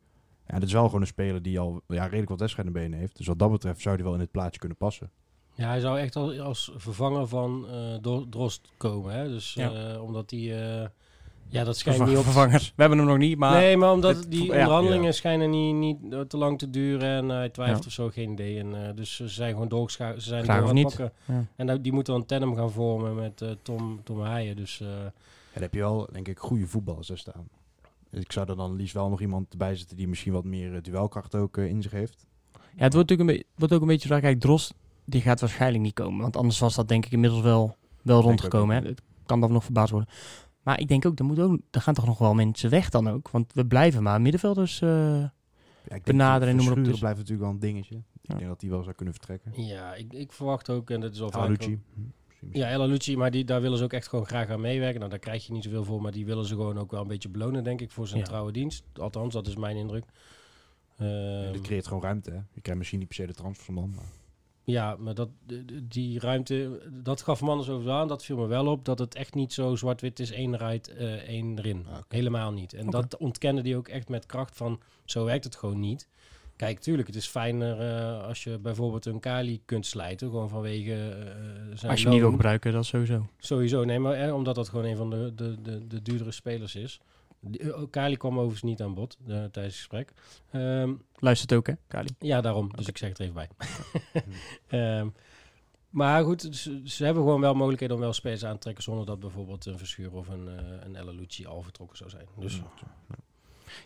Ja, 0.47 0.53
het 0.53 0.63
is 0.63 0.73
wel 0.73 0.85
gewoon 0.85 1.01
een 1.01 1.07
speler 1.07 1.41
die 1.41 1.59
al 1.59 1.81
ja, 1.87 2.03
redelijk 2.03 2.29
wat 2.29 2.39
wedstrijden 2.39 2.73
benen 2.73 2.99
heeft. 2.99 3.17
Dus 3.17 3.27
wat 3.27 3.39
dat 3.39 3.51
betreft 3.51 3.81
zou 3.81 3.95
hij 3.95 4.03
wel 4.03 4.13
in 4.13 4.19
het 4.19 4.31
plaatje 4.31 4.59
kunnen 4.59 4.77
passen. 4.77 5.11
Ja, 5.61 5.67
hij 5.67 5.79
zou 5.79 5.99
echt 5.99 6.15
als, 6.15 6.39
als 6.39 6.71
vervanger 6.75 7.27
van 7.27 7.65
eh 7.69 7.95
Dro- 7.95 8.25
Drost 8.29 8.69
komen. 8.77 9.13
Hè? 9.13 9.27
Dus 9.27 9.53
Ja. 9.53 9.71
eh, 9.93 10.01
omdat 10.03 10.31
hij... 10.31 10.39
eh, 10.39 10.87
ja, 11.47 11.63
dat 11.63 11.77
schijnt 11.77 11.97
Verva- 11.97 12.11
niet 12.11 12.19
op... 12.21 12.25
vervangers. 12.31 12.67
We 12.75 12.81
hebben 12.81 12.97
hem 12.99 13.07
nog 13.07 13.17
niet, 13.17 13.37
maar 13.37 13.51
nee, 13.61 13.77
maar 13.77 13.91
omdat 13.91 14.15
het- 14.15 14.31
die 14.31 14.43
ja. 14.45 14.51
onderhandelingen 14.53 15.05
Ja. 15.05 15.11
schijnen 15.11 15.49
niet, 15.49 15.75
niet 15.75 16.29
te 16.29 16.37
lang 16.37 16.57
te 16.59 16.69
duren 16.69 17.09
en 17.09 17.29
hij 17.29 17.49
twijfelt 17.49 17.81
Ja. 17.81 17.87
of 17.87 17.93
zo, 17.93 18.09
geen 18.09 18.31
idee. 18.31 18.59
En, 18.59 18.87
eh, 18.87 18.95
dus 18.95 19.15
ze 19.15 19.27
zijn 19.27 19.51
gewoon 19.53 19.67
doorgeschaald. 19.67 20.21
Ze 20.21 20.27
zijn 20.29 20.43
Graag 20.43 20.55
door 20.55 20.63
of 20.65 20.69
aan 20.69 20.77
het 20.77 20.99
niet. 21.25 21.47
En 21.55 21.65
nou, 21.65 21.81
die 21.81 21.91
moeten 21.91 22.13
dan 22.13 22.21
een 22.21 22.27
tandem 22.27 22.55
gaan 22.55 22.71
vormen 22.71 23.15
met 23.15 23.41
eh, 23.41 23.49
Tom, 23.61 23.99
Tom 24.03 24.21
Haaien. 24.21 24.55
Dus 24.55 24.79
eh, 24.81 24.87
Ja, 24.87 25.11
dan 25.53 25.61
heb 25.63 25.73
je 25.73 25.79
wel, 25.79 26.07
denk 26.11 26.27
ik, 26.27 26.39
goede 26.39 26.67
voetballers 26.67 27.09
er 27.09 27.17
staan. 27.17 27.47
Dus 28.09 28.21
ik 28.23 28.31
zou 28.31 28.49
er 28.49 28.55
dan 28.55 28.75
liefst 28.75 28.93
wel 28.93 29.09
nog 29.09 29.21
iemand 29.21 29.57
bij 29.57 29.75
zetten 29.75 29.97
die 29.97 30.07
misschien 30.07 30.33
wat 30.33 30.43
meer 30.43 30.81
duelkracht 30.81 31.35
ook 31.35 31.57
in 31.57 31.81
zich 31.81 31.91
heeft. 31.91 32.25
Ja, 32.53 32.83
het 32.83 32.93
wordt 32.93 33.09
natuurlijk 33.09 33.37
een, 33.39 33.45
wordt 33.55 33.73
ook 33.73 33.81
een 33.81 33.87
beetje 33.87 34.07
zo. 34.07 34.19
Kijk, 34.19 34.39
Drost, 34.39 34.73
die 35.11 35.21
gaat 35.21 35.39
waarschijnlijk 35.39 35.83
niet 35.83 35.93
komen. 35.93 36.21
Want 36.21 36.37
anders 36.37 36.59
was 36.59 36.75
dat 36.75 36.87
denk 36.87 37.05
ik 37.05 37.11
inmiddels 37.11 37.41
wel, 37.41 37.75
wel 38.01 38.21
rondgekomen. 38.21 38.75
Hè. 38.83 38.87
Het 38.89 39.01
kan 39.25 39.39
dan 39.39 39.51
nog 39.51 39.63
verbaasd 39.63 39.91
worden. 39.91 40.09
Maar 40.63 40.79
ik 40.79 40.87
denk 40.87 41.05
ook, 41.05 41.19
er, 41.19 41.25
moet 41.25 41.39
ook, 41.39 41.57
er 41.71 41.81
gaan 41.81 41.93
toch 41.93 42.05
nog 42.05 42.17
wel 42.17 42.33
mensen 42.33 42.69
weg 42.69 42.89
dan 42.89 43.09
ook. 43.09 43.29
Want 43.29 43.53
we 43.53 43.65
blijven 43.65 44.03
maar 44.03 44.21
middenvelders. 44.21 44.81
eh, 44.81 44.89
Ja, 44.89 45.25
ik 45.83 45.89
denk 45.89 46.05
Benaderen 46.05 46.47
en 46.49 46.55
noem 46.55 46.65
maar 46.65 46.77
op, 46.77 46.83
dus- 46.83 46.99
blijft 46.99 47.17
natuurlijk 47.17 47.43
wel 47.45 47.53
een 47.53 47.59
dingetje. 47.59 47.95
Ja. 47.95 48.01
Ik 48.33 48.37
denk 48.37 48.49
dat 48.49 48.61
hij 48.61 48.69
wel 48.69 48.83
zou 48.83 48.95
kunnen 48.95 49.13
vertrekken. 49.13 49.51
ja, 49.65 49.93
ik, 49.95 50.13
ik 50.13 50.31
verwacht 50.31 50.69
ook, 50.69 50.89
en 50.89 50.99
dat 51.01 51.13
is 51.13 51.21
al 51.21 51.31
vaak 51.31 51.63
Hm, 51.63 51.77
Ja, 52.51 52.67
Ella 52.67 52.85
Lucci, 52.85 53.17
maar 53.17 53.31
die, 53.31 53.45
daar 53.45 53.61
willen 53.61 53.77
ze 53.77 53.83
ook 53.83 53.93
echt 53.93 54.07
gewoon 54.07 54.25
graag 54.25 54.49
aan 54.49 54.61
meewerken. 54.61 54.97
Nou, 54.99 55.09
daar 55.11 55.19
krijg 55.19 55.45
je 55.47 55.53
niet 55.53 55.63
zoveel 55.63 55.83
voor, 55.83 56.01
maar 56.01 56.11
die 56.11 56.25
willen 56.25 56.45
ze 56.45 56.55
gewoon 56.55 56.77
ook 56.79 56.91
wel 56.91 57.01
een 57.01 57.07
beetje 57.07 57.29
belonen, 57.29 57.63
denk 57.63 57.81
ik, 57.81 57.91
voor 57.91 58.07
zijn 58.07 58.19
Ja. 58.19 58.25
trouwe 58.25 58.51
dienst. 58.51 58.83
Althans, 58.93 59.33
dat 59.33 59.47
is 59.47 59.55
mijn 59.55 59.75
indruk. 59.77 60.03
Ja, 60.97 61.05
Ehm, 61.43 61.51
dit 61.53 61.61
creëert 61.61 61.87
gewoon 61.87 62.03
ruimte. 62.03 62.29
Hè? 62.31 62.35
Je 62.35 62.61
krijgt 62.61 62.77
misschien 62.79 62.99
niet 62.99 63.07
per 63.07 63.17
se 63.17 63.25
de 63.25 63.33
transfer 63.33 63.65
van 63.65 63.73
man. 63.73 63.89
Maar 63.95 64.05
Ja, 64.71 64.95
maar 64.99 65.13
dat, 65.13 65.29
die 65.83 66.19
ruimte, 66.19 66.81
dat 67.03 67.21
gaf 67.21 67.41
Manders 67.41 67.69
over 67.69 67.91
aan. 67.91 68.07
Dat 68.07 68.25
viel 68.25 68.37
me 68.37 68.47
wel 68.47 68.67
op, 68.67 68.85
dat 68.85 68.99
het 68.99 69.15
echt 69.15 69.33
niet 69.33 69.53
zo 69.53 69.75
zwart-wit 69.75 70.19
is, 70.19 70.31
één 70.31 70.53
eruit, 70.53 70.87
eh 70.87 71.13
één 71.13 71.57
erin. 71.57 71.85
Ah. 71.89 71.97
Helemaal 72.07 72.51
niet. 72.51 72.73
En 72.73 72.89
dat 72.89 73.17
ontkennen 73.17 73.63
die 73.63 73.77
ook 73.77 73.87
echt 73.87 74.09
met 74.09 74.25
kracht 74.25 74.57
van, 74.57 74.79
zo 75.05 75.25
werkt 75.25 75.43
het 75.43 75.55
gewoon 75.55 75.79
niet. 75.79 76.07
Kijk, 76.55 76.79
tuurlijk, 76.79 77.07
het 77.07 77.17
is 77.17 77.27
fijner 77.27 77.79
eh, 77.79 78.27
als 78.27 78.43
je 78.43 78.57
bijvoorbeeld 78.57 79.05
een 79.05 79.19
Kali 79.19 79.61
kunt 79.65 79.85
slijten, 79.85 80.29
gewoon 80.29 80.49
vanwege 80.49 80.93
eh, 80.93 81.77
zijn 81.77 81.91
als 81.91 82.01
je 82.01 82.09
niet 82.09 82.19
wil 82.19 82.31
gebruiken, 82.31 82.73
dat 82.73 82.85
sowieso. 82.85 83.27
Sowieso, 83.37 83.83
nee, 83.83 83.99
maar 83.99 84.13
eh, 84.13 84.35
omdat 84.35 84.55
dat 84.55 84.69
gewoon 84.69 84.85
een 84.85 84.97
van 84.97 85.09
de, 85.09 85.31
de, 85.35 85.61
de, 85.61 85.87
de 85.87 86.01
duurdere 86.01 86.31
spelers 86.31 86.75
is. 86.75 86.99
Eh, 87.59 87.81
Kali 87.89 88.17
kwam 88.17 88.33
overigens 88.33 88.61
niet 88.61 88.81
aan 88.81 88.93
bod 88.93 89.17
eh, 89.21 89.27
tijdens 89.27 89.53
het 89.55 89.73
gesprek. 89.73 90.13
Ehm, 90.51 90.93
Luistert 91.15 91.53
ook, 91.53 91.67
hè, 91.67 91.73
Kali? 91.87 92.09
ja, 92.19 92.41
daarom. 92.41 92.71
Dus 92.75 92.87
ik 92.87 92.97
zeg 92.97 93.09
het 93.09 93.17
er 93.19 93.23
even 93.25 93.35
bij. 93.35 93.49
Ehm, 94.99 95.07
maar 95.89 96.23
goed, 96.23 96.41
ze, 96.51 96.81
ze 96.83 97.05
hebben 97.05 97.23
gewoon 97.23 97.41
wel 97.41 97.53
mogelijkheden 97.53 97.95
om 97.95 98.01
wel 98.01 98.13
spelers 98.13 98.45
aan 98.45 98.53
te 98.53 98.59
trekken 98.59 98.83
zonder 98.83 99.05
dat 99.05 99.19
bijvoorbeeld 99.19 99.65
een 99.65 99.77
Verschuur 99.77 100.11
of 100.11 100.27
een, 100.27 100.47
eh 100.47 100.85
een 100.85 100.95
Ella 100.95 101.11
Lucci 101.11 101.45
al 101.45 101.61
vertrokken 101.61 101.97
zou 101.97 102.09
zijn. 102.09 102.25
Dus 102.39 102.55
Ja. 102.55 102.63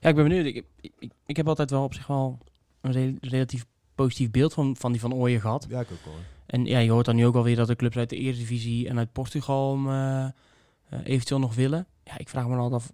Ja, 0.01 0.10
ik 0.10 0.16
ben 0.16 0.28
benieuwd. 0.28 0.45
Ik, 0.45 0.66
ik, 0.82 0.91
ik, 0.99 1.12
ik 1.26 1.38
heb 1.38 1.47
altijd 1.47 1.70
wel 1.70 1.84
op 1.84 1.93
zich 1.93 2.08
wel 2.08 2.38
een 2.82 2.91
re- 2.91 3.16
relatief 3.22 3.66
positief 3.95 4.32
beeld 4.32 4.53
van, 4.53 4.76
van 4.76 4.91
die 4.91 5.01
Van 5.01 5.14
Ooyen 5.14 5.41
gehad. 5.41 5.66
Ja, 5.70 5.80
ik 5.80 5.91
ook 5.91 5.97
hè. 6.03 6.12
En 6.45 6.66
ja, 6.66 6.80
je 6.80 6.91
hoort 6.91 7.06
dan 7.06 7.16
nu 7.16 7.26
ook 7.26 7.34
wel 7.34 7.43
weer 7.43 7.56
dat 7.56 7.68
de 7.68 7.76
clubs 7.76 7.97
uit 7.97 8.10
de 8.10 8.16
Eredivisie 8.16 8.88
en 8.89 8.97
uit 8.97 9.12
Portugal 9.12 9.78
hem 9.88 10.34
eventueel 11.03 11.39
nog 11.39 11.56
willen. 11.56 11.88
Ja, 12.03 12.18
ik 12.18 12.30
vraag 12.30 12.43
me 12.43 12.49
dan 12.49 12.60
altijd 12.60 12.82
af, 12.82 12.91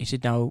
is 0.00 0.08
dit 0.10 0.22
nou 0.22 0.50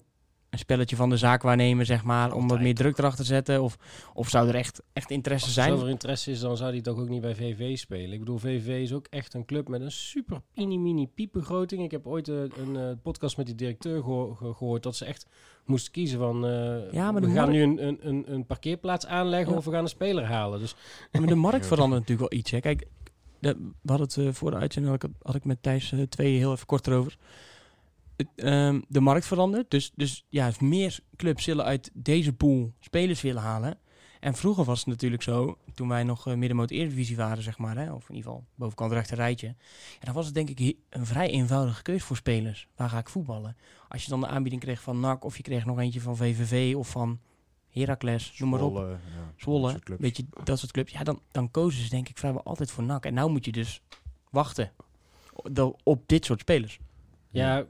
een 0.49 0.59
spelletje 0.59 0.95
van 0.95 1.09
de 1.09 1.17
zaakwaarnemer, 1.17 1.85
zeg 1.85 2.03
maar, 2.03 2.33
om 2.33 2.47
wat 2.47 2.59
meer 2.61 2.75
druk 2.75 2.97
erachter 2.97 3.19
te 3.25 3.25
zetten? 3.31 3.61
Of, 3.63 3.77
of 4.13 4.29
zou 4.29 4.47
er 4.47 4.55
echt, 4.55 4.81
echt 4.93 5.11
interesse 5.11 5.45
als 5.47 5.57
er 5.57 5.77
zijn? 5.77 5.89
interesse 5.89 6.31
is, 6.31 6.39
dan 6.39 6.57
zou 6.57 6.71
hij 6.71 6.81
toch 6.81 6.99
ook 6.99 7.09
niet 7.09 7.21
bij 7.21 7.35
VV 7.35 7.77
spelen. 7.77 8.11
Ik 8.13 8.19
bedoel, 8.19 8.37
VV 8.37 8.67
is 8.67 8.93
ook 8.93 9.07
echt 9.09 9.33
een 9.33 9.45
club 9.45 9.67
met 9.67 9.81
een 9.81 9.91
super 9.91 10.41
mini-mini 10.55 11.07
piepbegroting. 11.07 11.83
Ik 11.83 11.91
heb 11.91 12.07
ooit 12.07 12.27
eh, 12.27 12.35
een 12.35 12.75
eh, 12.77 12.89
podcast 13.03 13.37
met 13.37 13.45
die 13.45 13.55
directeur 13.55 14.01
geho- 14.03 14.33
ge- 14.33 14.53
gehoord 14.53 14.83
dat 14.83 14.95
ze 14.95 15.05
echt 15.05 15.25
moesten 15.65 15.91
kiezen 15.91 16.19
van... 16.19 16.45
eh, 16.45 16.91
Ja, 16.93 17.11
maar 17.11 17.21
we 17.21 17.27
gaan 17.27 17.35
markt- 17.35 17.51
nu 17.51 17.61
een, 17.61 17.87
een, 17.87 17.97
een, 18.01 18.33
een 18.33 18.45
parkeerplaats 18.45 19.05
aanleggen 19.05 19.51
Ja. 19.51 19.57
of 19.57 19.65
we 19.65 19.71
gaan 19.71 19.83
een 19.83 19.89
speler 19.89 20.23
halen. 20.25 20.59
Dus 20.59 20.75
Ja, 21.11 21.19
maar 21.19 21.29
de 21.29 21.35
markt 21.49 21.65
verandert 21.67 22.01
natuurlijk 22.01 22.29
wel 22.31 22.39
iets. 22.39 22.51
Hè. 22.51 22.59
Kijk, 22.59 22.87
de, 23.39 23.55
we 23.81 23.89
hadden 23.91 24.07
het 24.07 24.17
eh, 24.17 24.33
voor 24.33 24.51
de 24.51 24.57
uitzending, 24.57 24.93
had 25.01 25.03
ik, 25.09 25.15
had 25.21 25.35
ik 25.35 25.45
met 25.45 25.63
Thijs 25.63 25.91
eh, 25.91 26.01
twee 26.01 26.37
heel 26.37 26.51
even 26.51 26.65
kort 26.65 26.87
erover. 26.87 27.17
Ehm, 28.35 28.81
de 28.87 28.99
markt 28.99 29.25
verandert. 29.25 29.71
Dus, 29.71 29.91
dus 29.95 30.25
ja, 30.29 30.51
meer 30.59 30.99
clubs 31.15 31.43
zullen 31.43 31.65
uit 31.65 31.91
deze 31.93 32.33
pool 32.33 32.73
spelers 32.79 33.21
willen 33.21 33.41
halen. 33.41 33.77
En 34.19 34.35
vroeger 34.35 34.63
was 34.63 34.79
het 34.79 34.87
natuurlijk 34.87 35.23
zo, 35.23 35.57
toen 35.73 35.87
wij 35.87 36.03
nog 36.03 36.27
uh, 36.27 36.33
middenmoot 36.33 36.71
Eredivisie 36.71 37.15
waren, 37.15 37.43
zeg 37.43 37.57
maar, 37.57 37.77
hè, 37.77 37.93
of 37.93 38.09
in 38.09 38.15
ieder 38.15 38.31
geval 38.31 38.45
bovenkant 38.55 38.91
rechter 38.91 39.17
rijtje. 39.17 39.47
Ja, 39.47 40.05
dan 40.05 40.13
was 40.13 40.25
het 40.25 40.33
denk 40.33 40.49
ik 40.49 40.75
een 40.89 41.05
vrij 41.05 41.29
eenvoudige 41.29 41.81
keus 41.81 42.03
voor 42.03 42.15
spelers. 42.15 42.67
Waar 42.75 42.89
ga 42.89 42.97
ik 42.97 43.09
voetballen? 43.09 43.57
Als 43.87 44.03
je 44.03 44.09
dan 44.09 44.19
de 44.19 44.27
aanbieding 44.27 44.61
kreeg 44.61 44.81
van 44.81 44.99
NAC, 44.99 45.23
of 45.23 45.37
je 45.37 45.43
kreeg 45.43 45.65
nog 45.65 45.79
eentje 45.79 46.01
van 46.01 46.17
VVV 46.17 46.75
of 46.75 46.89
van 46.89 47.19
Heracles, 47.69 48.33
noem 48.37 48.49
maar 48.49 48.61
op. 48.61 48.71
Zwolle, 48.71 48.89
ja, 48.89 48.97
dat 49.15 49.33
Zwolle, 49.35 49.69
soort 49.69 49.83
clubs. 49.83 50.01
weet 50.01 50.17
je, 50.17 50.25
dat 50.43 50.59
soort 50.59 50.71
clubs. 50.71 50.91
Ja, 50.91 51.03
dan, 51.03 51.21
dan 51.31 51.51
kozen 51.51 51.83
ze 51.83 51.89
denk 51.89 52.09
ik 52.09 52.17
vrijwel 52.17 52.43
altijd 52.43 52.71
voor 52.71 52.83
NAC. 52.83 53.05
En 53.05 53.13
nou 53.13 53.31
moet 53.31 53.45
je 53.45 53.51
dus 53.51 53.81
wachten 54.29 54.71
op, 55.83 56.03
dit 56.05 56.25
soort 56.25 56.39
spelers. 56.39 56.79
Ja, 57.29 57.65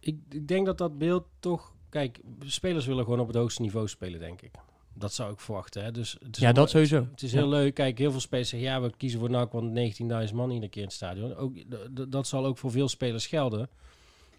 ik, 0.00 0.16
ik 0.28 0.48
denk 0.48 0.66
dat 0.66 0.78
dat 0.78 0.98
beeld 0.98 1.24
toch... 1.40 1.72
Kijk, 1.88 2.20
spelers 2.40 2.86
willen 2.86 3.04
gewoon 3.04 3.20
op 3.20 3.26
het 3.26 3.36
hoogste 3.36 3.62
niveau 3.62 3.88
spelen, 3.88 4.20
denk 4.20 4.42
ik. 4.42 4.50
Dat 4.94 5.12
zou 5.12 5.32
ik 5.32 5.40
verwachten. 5.40 5.84
Hè? 5.84 5.90
Dus 5.92 6.16
het 6.22 6.36
is 6.36 6.42
Ja, 6.42 6.52
dat 6.52 6.70
sowieso. 6.70 7.06
Het 7.10 7.22
is 7.22 7.32
Ja. 7.32 7.38
heel 7.38 7.48
leuk. 7.48 7.74
Kijk, 7.74 7.98
heel 7.98 8.10
veel 8.10 8.20
spelers 8.20 8.48
zeggen... 8.48 8.68
Ja, 8.68 8.80
we 8.80 8.92
kiezen 8.96 9.20
voor 9.20 9.30
NAC, 9.30 9.52
want 9.52 9.78
19.000 10.28 10.34
man 10.34 10.50
iedere 10.50 10.70
keer 10.70 10.82
in 10.82 10.86
het 10.88 10.96
stadion. 10.96 11.34
Ook, 11.34 11.56
dat 12.10 12.26
zal 12.26 12.46
ook 12.46 12.58
voor 12.58 12.70
veel 12.70 12.88
spelers 12.88 13.26
gelden. 13.26 13.68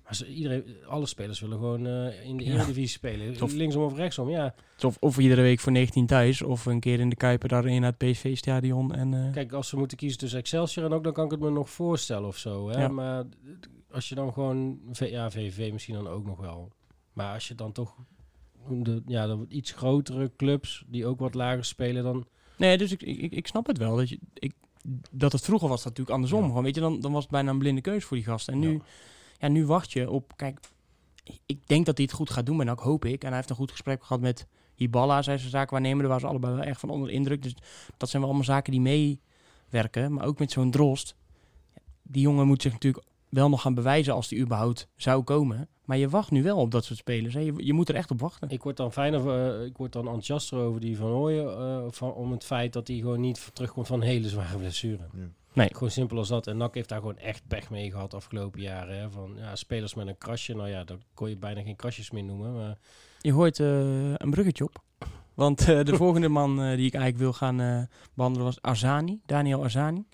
Maar 0.04 0.16
ze, 0.16 0.28
iedereen, 0.34 0.76
alle 0.88 1.06
spelers 1.06 1.40
willen 1.40 1.58
gewoon 1.58 1.88
eh, 1.88 2.26
in 2.26 2.38
de 2.38 2.44
Ja. 2.44 2.54
Eredivisie 2.54 2.88
spelen. 2.88 3.38
Tof. 3.38 3.54
Linksom 3.54 3.84
of 3.84 3.96
rechtsom, 3.96 4.30
ja. 4.30 4.54
Of, 4.86 4.98
of 5.00 5.18
iedere 5.18 5.42
week 5.42 5.60
voor 5.60 5.72
19 5.72 6.06
thuis, 6.06 6.42
of 6.42 6.66
een 6.66 6.80
keer 6.80 7.00
in 7.00 7.10
de 7.10 7.16
Kuiper 7.16 7.50
daarin 7.50 7.82
naar 7.82 7.94
het 7.98 8.12
PSV-stadion. 8.12 8.94
En, 8.94 9.14
eh, 9.14 9.32
Kijk, 9.32 9.52
als 9.54 9.68
ze 9.70 9.78
moeten 9.78 9.98
kiezen 9.98 10.20
tussen 10.20 10.40
Excelsior 10.40 10.86
en 10.86 10.94
ook... 10.94 11.04
dan 11.04 11.14
kan 11.14 11.26
ik 11.26 11.32
het 11.32 11.40
me 11.40 11.50
nog 11.50 11.70
voorstellen 11.70 12.28
of 12.28 12.38
zo. 12.38 12.70
Hè? 12.70 12.82
Ja. 12.82 12.88
Maar 12.88 13.24
als 13.92 14.10
je 14.10 14.16
dan 14.16 14.34
gewoon... 14.34 14.80
Ja, 14.92 15.32
VVV 15.32 15.72
misschien 15.72 15.96
dan 15.96 16.08
ook 16.08 16.26
nog 16.26 16.40
wel. 16.40 16.72
Maar 17.14 17.34
als 17.34 17.48
je 17.48 17.56
dan 17.56 17.72
toch 17.72 17.96
de, 18.70 19.02
ja, 19.06 19.28
de 19.28 19.46
iets 19.48 19.72
grotere 19.72 20.32
clubs 20.38 20.84
die 20.88 21.06
ook 21.06 21.20
wat 21.20 21.34
lager 21.34 21.66
spelen 21.66 22.04
dan... 22.04 22.26
Nee, 22.58 22.78
dus 22.78 22.92
ik, 22.92 23.02
ik, 23.02 23.32
ik 23.32 23.48
snap 23.48 23.68
het 23.68 23.78
wel. 23.78 23.96
Dat, 23.96 24.10
je, 24.10 24.20
ik, 24.34 24.54
dat 25.12 25.32
het 25.32 25.42
vroeger 25.42 25.68
was 25.68 25.78
dat 25.84 25.88
natuurlijk 25.88 26.16
andersom. 26.16 26.42
Ja. 26.42 26.48
Gewoon, 26.48 26.64
weet 26.64 26.76
je, 26.76 26.82
dan, 26.82 27.00
dan 27.00 27.12
was 27.12 27.22
het 27.22 27.32
bijna 27.32 27.52
een 27.52 27.58
blinde 27.58 27.82
keus 27.82 28.04
voor 28.04 28.18
die 28.18 28.26
gasten. 28.26 28.54
En 28.54 28.60
nu, 28.60 28.72
Ja. 28.72 28.82
ja. 29.40 29.48
nu 29.48 29.66
wacht 29.66 29.92
je 29.92 30.10
op... 30.10 30.34
Kijk, 30.36 30.60
ik 31.46 31.68
denk 31.68 31.86
dat 31.86 31.98
hij 31.98 32.06
het 32.06 32.16
goed 32.16 32.30
gaat 32.30 32.46
doen, 32.46 32.56
maar 32.56 32.66
dat 32.66 32.80
hoop 32.80 33.06
ik. 33.06 33.22
En 33.22 33.28
hij 33.28 33.38
heeft 33.38 33.50
een 33.50 33.56
goed 33.56 33.72
gesprek 33.72 34.04
gehad 34.04 34.22
met 34.22 34.48
Hiballa, 34.76 35.22
zei 35.22 35.38
ze 35.38 35.50
zakenwaarnemer. 35.50 36.00
Daar 36.00 36.08
waren 36.08 36.22
ze 36.22 36.28
allebei 36.28 36.54
wel 36.56 36.64
echt 36.64 36.80
van 36.80 36.90
onder 36.90 37.08
de 37.08 37.14
indruk. 37.14 37.44
Dus 37.44 37.56
dat 37.98 38.10
zijn 38.10 38.22
wel 38.22 38.32
allemaal 38.32 38.52
zaken 38.54 38.72
die 38.72 38.82
meewerken. 38.82 40.14
Maar 40.14 40.26
ook 40.26 40.40
met 40.40 40.52
zo'n 40.52 40.72
Drost. 40.72 41.16
Die 42.04 42.22
jongen 42.22 42.48
moet 42.48 42.62
zich 42.62 42.72
natuurlijk 42.72 43.06
wel 43.32 43.50
nog 43.50 43.62
gaan 43.62 43.74
bewijzen 43.74 44.14
als 44.14 44.28
die 44.28 44.40
überhaupt 44.40 44.88
zou 44.96 45.24
komen. 45.24 45.70
Maar 45.86 45.98
je 45.98 46.10
wacht 46.10 46.32
nu 46.32 46.44
wel 46.44 46.58
op 46.58 46.72
dat 46.72 46.86
soort 46.86 47.00
spelers. 47.00 47.34
Hè. 47.34 47.40
Je, 47.40 47.54
je 47.58 47.74
moet 47.74 47.90
er 47.90 47.96
echt 47.96 48.12
op 48.12 48.20
wachten. 48.20 48.50
Ik 48.50 48.64
word 48.64 48.78
dan 48.78 48.92
fijner, 48.92 49.30
eh, 49.30 49.66
ik 49.66 49.78
word 49.78 49.94
dan 49.94 50.06
enthousiaster 50.06 50.58
over 50.58 50.82
die 50.82 50.98
Van 50.98 51.12
Hooyen, 51.12 51.58
eh, 51.58 51.86
van, 51.90 52.14
om 52.14 52.32
het 52.32 52.44
feit 52.44 52.74
dat 52.74 52.88
hij 52.88 52.98
gewoon 52.98 53.20
niet 53.20 53.50
terugkomt 53.54 53.88
van 53.88 54.02
een 54.02 54.08
hele 54.08 54.30
zware 54.30 54.58
blessure. 54.58 55.08
Ja. 55.14 55.30
Nee. 55.54 55.70
Gewoon 55.74 55.92
simpel 55.92 56.18
als 56.18 56.28
dat. 56.28 56.48
En 56.48 56.58
NAC 56.58 56.74
heeft 56.74 56.90
daar 56.90 57.00
gewoon 57.00 57.18
echt 57.18 57.42
pech 57.48 57.70
mee 57.70 57.92
gehad 57.92 58.14
afgelopen 58.14 58.62
jaren. 58.62 59.00
Hè. 59.00 59.10
Van 59.10 59.34
ja, 59.38 59.56
spelers 59.56 59.94
met 59.94 60.08
een 60.08 60.18
krasje, 60.18 60.54
nou 60.54 60.70
ja, 60.70 60.84
dat 60.84 60.98
kon 61.14 61.30
je 61.30 61.38
bijna 61.38 61.62
geen 61.62 61.76
krasjes 61.76 62.12
meer 62.12 62.24
noemen. 62.24 62.54
Maar 62.56 62.78
Je 63.20 63.32
hoort 63.32 63.60
eh, 63.60 64.14
een 64.14 64.30
bruggetje 64.30 64.64
op. 64.64 64.84
Want 65.34 65.60
eh, 65.68 65.84
de 65.84 65.96
volgende 65.96 66.30
man 66.30 66.62
eh, 66.62 66.76
die 66.76 66.86
ik 66.86 66.94
eigenlijk 66.94 67.18
wil 67.18 67.34
gaan 67.34 67.62
eh, 67.62 67.82
behandelen 68.14 68.46
was 68.48 68.62
Arzani, 68.62 69.22
Daniel 69.26 69.64
Arzani. 69.64 70.06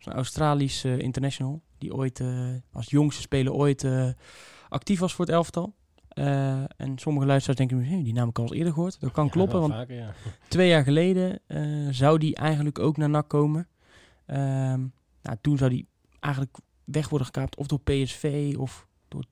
Een 0.00 0.12
Australisch 0.12 0.84
eh, 0.84 0.98
international 0.98 1.60
die 1.80 1.94
ooit 1.94 2.20
eh, 2.20 2.48
als 2.72 2.90
jongste 2.90 3.20
speler 3.22 3.52
ooit 3.52 3.84
eh, 3.84 4.08
actief 4.68 5.00
was 5.00 5.14
voor 5.14 5.24
het 5.24 5.34
elftal. 5.34 5.74
Eh, 6.08 6.62
en 6.76 6.92
sommige 6.98 7.26
luisteraars 7.26 7.58
denken, 7.58 7.84
"Hé, 7.84 8.02
die 8.02 8.12
naam 8.12 8.20
heb 8.26 8.30
ik 8.30 8.38
al 8.38 8.44
eens 8.44 8.52
eerder 8.54 8.72
gehoord. 8.72 9.00
Dat 9.00 9.12
kan 9.12 9.24
Ja, 9.24 9.30
kloppen, 9.30 9.60
want 9.60 9.72
vaker, 9.72 9.96
ja. 9.96 10.14
twee 10.48 10.68
jaar 10.68 10.82
geleden 10.84 11.40
zou 11.94 12.18
die 12.18 12.34
eigenlijk 12.36 12.78
ook 12.78 12.96
naar 12.96 13.10
NAC 13.10 13.28
komen. 13.28 13.68
Ehm, 14.26 14.80
nou, 15.22 15.36
toen 15.40 15.58
zou 15.58 15.70
die 15.70 15.88
eigenlijk 16.20 16.56
weg 16.84 17.08
worden 17.08 17.26
gekaapt 17.26 17.56
of 17.56 17.66
door 17.66 17.80
PSV 17.80 18.54
of 18.58 18.86
door 19.08 19.24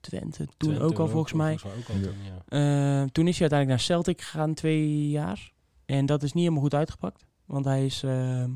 Twente. 0.00 0.44
Toen 0.44 0.54
Twente 0.56 0.80
ook 0.84 0.98
al 0.98 1.08
volgens 1.08 1.32
mij. 1.32 1.52
ook 1.52 1.62
al 1.64 2.00
toen, 2.00 2.14
ja. 2.22 3.02
Eh, 3.02 3.08
toen 3.08 3.26
is 3.28 3.38
hij 3.38 3.50
uiteindelijk 3.50 3.68
naar 3.68 3.80
Celtic 3.80 4.20
gegaan, 4.22 4.54
twee 4.54 5.08
jaar. 5.08 5.52
En 5.84 6.06
dat 6.06 6.22
is 6.22 6.32
niet 6.32 6.42
helemaal 6.42 6.62
goed 6.62 6.74
uitgepakt. 6.74 7.26
Want 7.44 7.64
hij, 7.64 7.84
is, 7.84 8.02
ehm, 8.02 8.50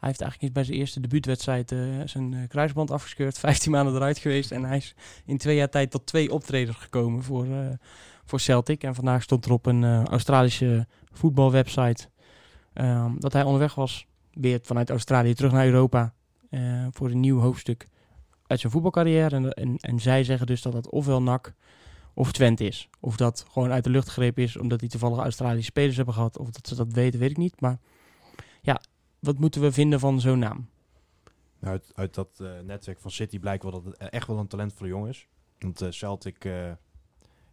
hij 0.00 0.08
heeft 0.08 0.20
eigenlijk 0.20 0.52
bij 0.52 0.64
zijn 0.64 0.78
eerste 0.78 1.00
debuutwedstrijd 1.00 1.72
eh, 1.72 1.78
zijn 2.04 2.34
eh, 2.34 2.48
kruisband 2.48 2.90
afgescheurd. 2.90 3.38
15 3.48 3.70
maanden 3.70 3.94
eruit 3.94 4.18
geweest. 4.18 4.50
En 4.50 4.64
hij 4.64 4.76
is 4.76 4.94
in 5.24 5.38
twee 5.38 5.56
jaar 5.56 5.68
tijd 5.68 5.90
tot 5.90 6.06
twee 6.06 6.32
optredens 6.32 6.76
gekomen 6.76 7.22
voor, 7.22 7.44
eh, 7.44 7.68
voor 8.24 8.40
Celtic. 8.40 8.82
En 8.82 8.94
vandaag 8.94 9.22
stond 9.22 9.44
er 9.44 9.52
op 9.52 9.66
een 9.66 10.06
Australische 10.06 10.86
voetbalwebsite 11.12 12.08
ehm, 12.72 13.18
dat 13.18 13.32
hij 13.32 13.42
onderweg 13.42 13.74
was. 13.74 14.06
Weer 14.32 14.60
vanuit 14.62 14.90
Australië 14.90 15.34
terug 15.34 15.52
naar 15.52 15.66
Europa. 15.66 16.12
voor 16.90 17.10
een 17.10 17.20
nieuw 17.20 17.38
hoofdstuk 17.38 17.86
uit 18.46 18.60
zijn 18.60 18.72
voetbalcarrière. 18.72 19.36
En, 19.36 19.52
en, 19.52 19.76
en 19.76 20.00
zij 20.00 20.24
zeggen 20.24 20.46
dus 20.46 20.62
dat 20.62 20.72
dat 20.72 20.90
ofwel 20.90 21.22
NAC 21.22 21.54
of 22.14 22.32
Twente 22.32 22.64
is. 22.64 22.88
Of 23.00 23.16
dat 23.16 23.44
gewoon 23.50 23.72
uit 23.72 23.84
de 23.84 23.90
lucht 23.90 24.08
gegrepen 24.08 24.42
is 24.42 24.56
omdat 24.56 24.80
die 24.80 24.88
toevallig 24.88 25.18
Australische 25.18 25.70
spelers 25.70 25.96
hebben 25.96 26.14
gehad. 26.14 26.38
Of 26.38 26.50
dat 26.50 26.68
ze 26.68 26.74
dat 26.74 26.92
weten, 26.92 27.20
weet 27.20 27.30
ik 27.30 27.36
niet. 27.36 27.60
Maar 27.60 27.78
ja, 28.62 28.80
wat 29.20 29.38
moeten 29.38 29.60
we 29.60 29.72
vinden 29.72 30.00
van 30.00 30.20
zo'n 30.20 30.38
naam? 30.38 30.68
Nou, 31.58 31.72
uit, 31.72 31.92
uit 31.94 32.14
dat 32.14 32.40
eh, 32.40 32.50
netwerk 32.64 33.00
van 33.00 33.10
City 33.10 33.38
blijkt 33.38 33.62
wel 33.62 33.72
dat 33.72 33.84
het 33.84 33.96
echt 33.96 34.26
wel 34.26 34.38
een 34.38 34.46
talentvolle 34.46 34.88
jongen 34.88 35.08
is. 35.08 35.28
Want 35.58 35.80
eh, 35.80 35.90
Celtic, 35.90 36.44
eh, 36.44 36.66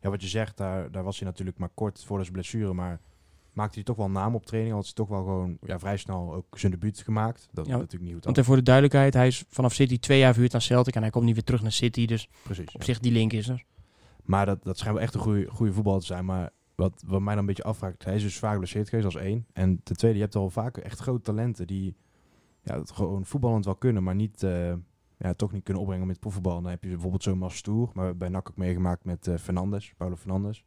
ja, 0.02 0.10
wat 0.10 0.22
je 0.22 0.28
zegt, 0.28 0.58
daar, 0.58 0.92
daar 0.92 1.04
was 1.04 1.20
hij 1.20 1.28
natuurlijk 1.28 1.58
maar 1.58 1.70
kort 1.74 2.04
voor 2.06 2.20
zijn 2.20 2.32
blessure. 2.32 2.74
Maar 2.74 3.00
maakte 3.54 3.76
hij 3.76 3.84
toch 3.84 3.96
wel 3.96 4.10
naam 4.10 4.36
op 4.36 4.46
training. 4.46 4.74
Want 4.74 4.86
hij 4.86 4.94
toch 4.94 5.08
wel 5.08 5.24
gewoon 5.24 5.58
ja, 5.62 5.80
vrij 5.80 5.98
snel 5.98 6.34
ook 6.34 6.60
zijn 6.60 6.72
debuut 6.72 7.00
gemaakt. 7.00 7.50
Dat 7.52 7.66
is 7.66 7.72
Ja, 7.72 7.78
natuurlijk 7.78 8.04
niet 8.04 8.14
goed. 8.14 8.34
Want 8.36 8.46
voor 8.46 8.56
de 8.56 8.62
duidelijkheid, 8.62 9.14
hij 9.14 9.28
is 9.28 9.44
vanaf 9.50 9.74
City 9.74 10.00
twee 10.00 10.20
jaar 10.20 10.34
verhuurd 10.34 10.54
aan 10.54 10.62
Celtic. 10.62 10.96
En 10.96 11.02
hij 11.02 11.12
komt 11.12 11.26
niet 11.26 11.34
weer 11.34 11.44
terug 11.44 11.62
naar 11.62 11.72
City. 11.72 12.06
Dus 12.06 12.30
Precies. 12.44 12.74
op 12.74 12.80
ja. 12.80 12.86
zich 12.86 13.00
die 13.00 13.12
link 13.12 13.34
is 13.34 13.48
er. 13.50 13.64
Maar 14.24 14.46
dat, 14.46 14.64
dat 14.64 14.78
schijnt 14.78 14.96
wel 14.96 15.06
echt 15.06 15.14
een 15.16 15.22
goede, 15.22 15.48
goede 15.50 15.74
voetballer 15.74 16.00
te 16.00 16.06
zijn. 16.06 16.26
Maar 16.26 16.52
wat, 16.78 17.04
wat 17.06 17.22
mij 17.22 17.30
dan 17.30 17.38
een 17.38 17.46
beetje 17.46 17.64
afvraagt, 17.64 18.04
hij 18.04 18.16
is 18.16 18.22
dus 18.22 18.40
vaak 18.40 18.52
geblesseerd 18.52 18.90
geweest 18.90 19.06
als 19.06 19.24
één. 19.24 19.46
En 19.54 19.84
ten 19.84 19.98
tweede, 19.98 20.18
je 20.18 20.24
hebt 20.24 20.36
al 20.36 20.50
vaak 20.50 20.78
echt 20.78 21.00
grote 21.00 21.22
talenten 21.22 21.68
die 21.68 21.96
ja, 22.62 22.80
het 22.80 22.92
gewoon 22.92 23.26
voetballend 23.26 23.66
wel 23.66 23.76
kunnen, 23.76 24.04
maar 24.04 24.16
niet, 24.16 24.44
eh, 24.44 24.74
ja, 25.18 25.34
toch 25.34 25.52
niet 25.52 25.64
kunnen 25.64 25.82
opbrengen 25.82 26.08
met 26.08 26.20
profvoetbal. 26.20 26.62
Dan 26.62 26.72
heb 26.72 26.84
je 26.84 26.90
bijvoorbeeld 26.90 27.24
zo'n 27.24 27.38
Mas 27.38 27.56
Stoer, 27.56 27.92
maar 27.94 28.18
bij 28.18 28.30
NAC 28.30 28.50
ook 28.50 28.58
meegemaakt 28.58 29.04
met 29.04 29.28
eh 29.28 29.38
Fernandes, 29.38 29.94
Paulo 29.98 30.16
Fernandes. 30.16 30.64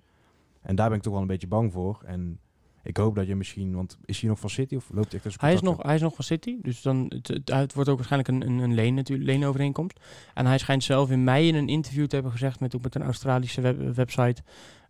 En 0.60 0.76
daar 0.76 0.88
ben 0.88 0.96
ik 0.96 1.02
toch 1.02 1.12
wel 1.12 1.22
een 1.22 1.28
beetje 1.28 1.46
bang 1.46 1.72
voor. 1.72 2.02
En 2.04 2.40
ik 2.82 2.96
hoop 2.96 3.14
dat 3.14 3.26
je 3.26 3.34
misschien, 3.36 3.74
want 3.74 3.98
is 4.04 4.20
hij 4.20 4.28
nog 4.28 4.38
van 4.38 4.50
City 4.50 4.74
of 4.76 4.88
loopt 4.92 5.12
hij 5.12 5.20
echt 5.24 5.40
Hij 5.40 5.52
is, 5.52 5.60
nog, 5.60 5.82
hij 5.82 5.94
is 5.94 6.00
nog 6.00 6.14
van 6.14 6.24
City. 6.24 6.56
Dus 6.62 6.82
dan, 6.82 7.06
het, 7.14 7.28
het, 7.28 7.48
het 7.52 7.74
wordt 7.74 7.90
ook 7.90 7.96
waarschijnlijk 7.96 8.30
een, 8.30 8.50
een, 8.50 8.58
een 8.58 8.74
leen, 8.74 8.94
natuurlijk, 8.94 9.28
leenovereenkomst. 9.28 10.00
En 10.34 10.46
hij 10.46 10.58
schijnt 10.58 10.84
zelf 10.84 11.10
in 11.10 11.24
mei 11.24 11.48
in 11.48 11.54
een 11.54 11.68
interview 11.68 12.06
te 12.06 12.14
hebben 12.14 12.32
gezegd 12.32 12.60
met, 12.60 12.76
ook 12.76 12.82
met 12.82 12.94
een 12.94 13.02
Australische 13.02 13.60
web- 13.60 13.94
website. 13.94 14.42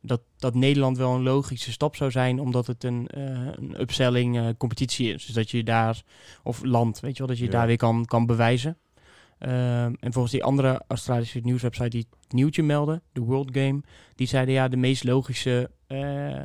Dat, 0.03 0.21
dat 0.37 0.55
Nederland 0.55 0.97
wel 0.97 1.15
een 1.15 1.23
logische 1.23 1.73
stap 1.73 1.97
zou 1.97 2.11
zijn, 2.11 2.41
omdat 2.41 2.67
het 2.67 2.85
een, 2.85 3.07
eh, 3.09 3.23
een 3.55 3.81
upselling 3.81 4.37
eh, 4.39 4.47
competitie 4.59 5.13
is. 5.15 5.27
Dus 5.27 5.35
dat 5.35 5.51
je 5.51 5.65
daar, 5.65 6.03
of 6.43 6.65
land, 6.65 7.01
weet 7.01 7.13
je 7.13 7.19
wel, 7.19 7.27
dat 7.27 7.39
je 7.39 7.45
Ja. 7.45 7.51
daar 7.51 7.67
weer 7.67 7.77
kan, 7.77 8.05
kan 8.05 8.27
bewijzen. 8.27 8.79
Ehm, 9.39 9.95
en 10.01 10.13
volgens 10.13 10.33
die 10.33 10.45
andere 10.45 10.83
Australische 10.89 11.39
nieuwswebsite 11.43 11.89
die 11.89 12.07
het 12.21 12.33
nieuwtje 12.33 12.63
meldde, 12.63 13.03
de 13.13 13.21
World 13.21 13.49
Game, 13.53 13.81
die 14.15 14.27
zeiden 14.27 14.55
ja, 14.55 14.69
de 14.69 14.77
meest 14.77 15.05
logische 15.05 15.71
eh, 15.87 16.39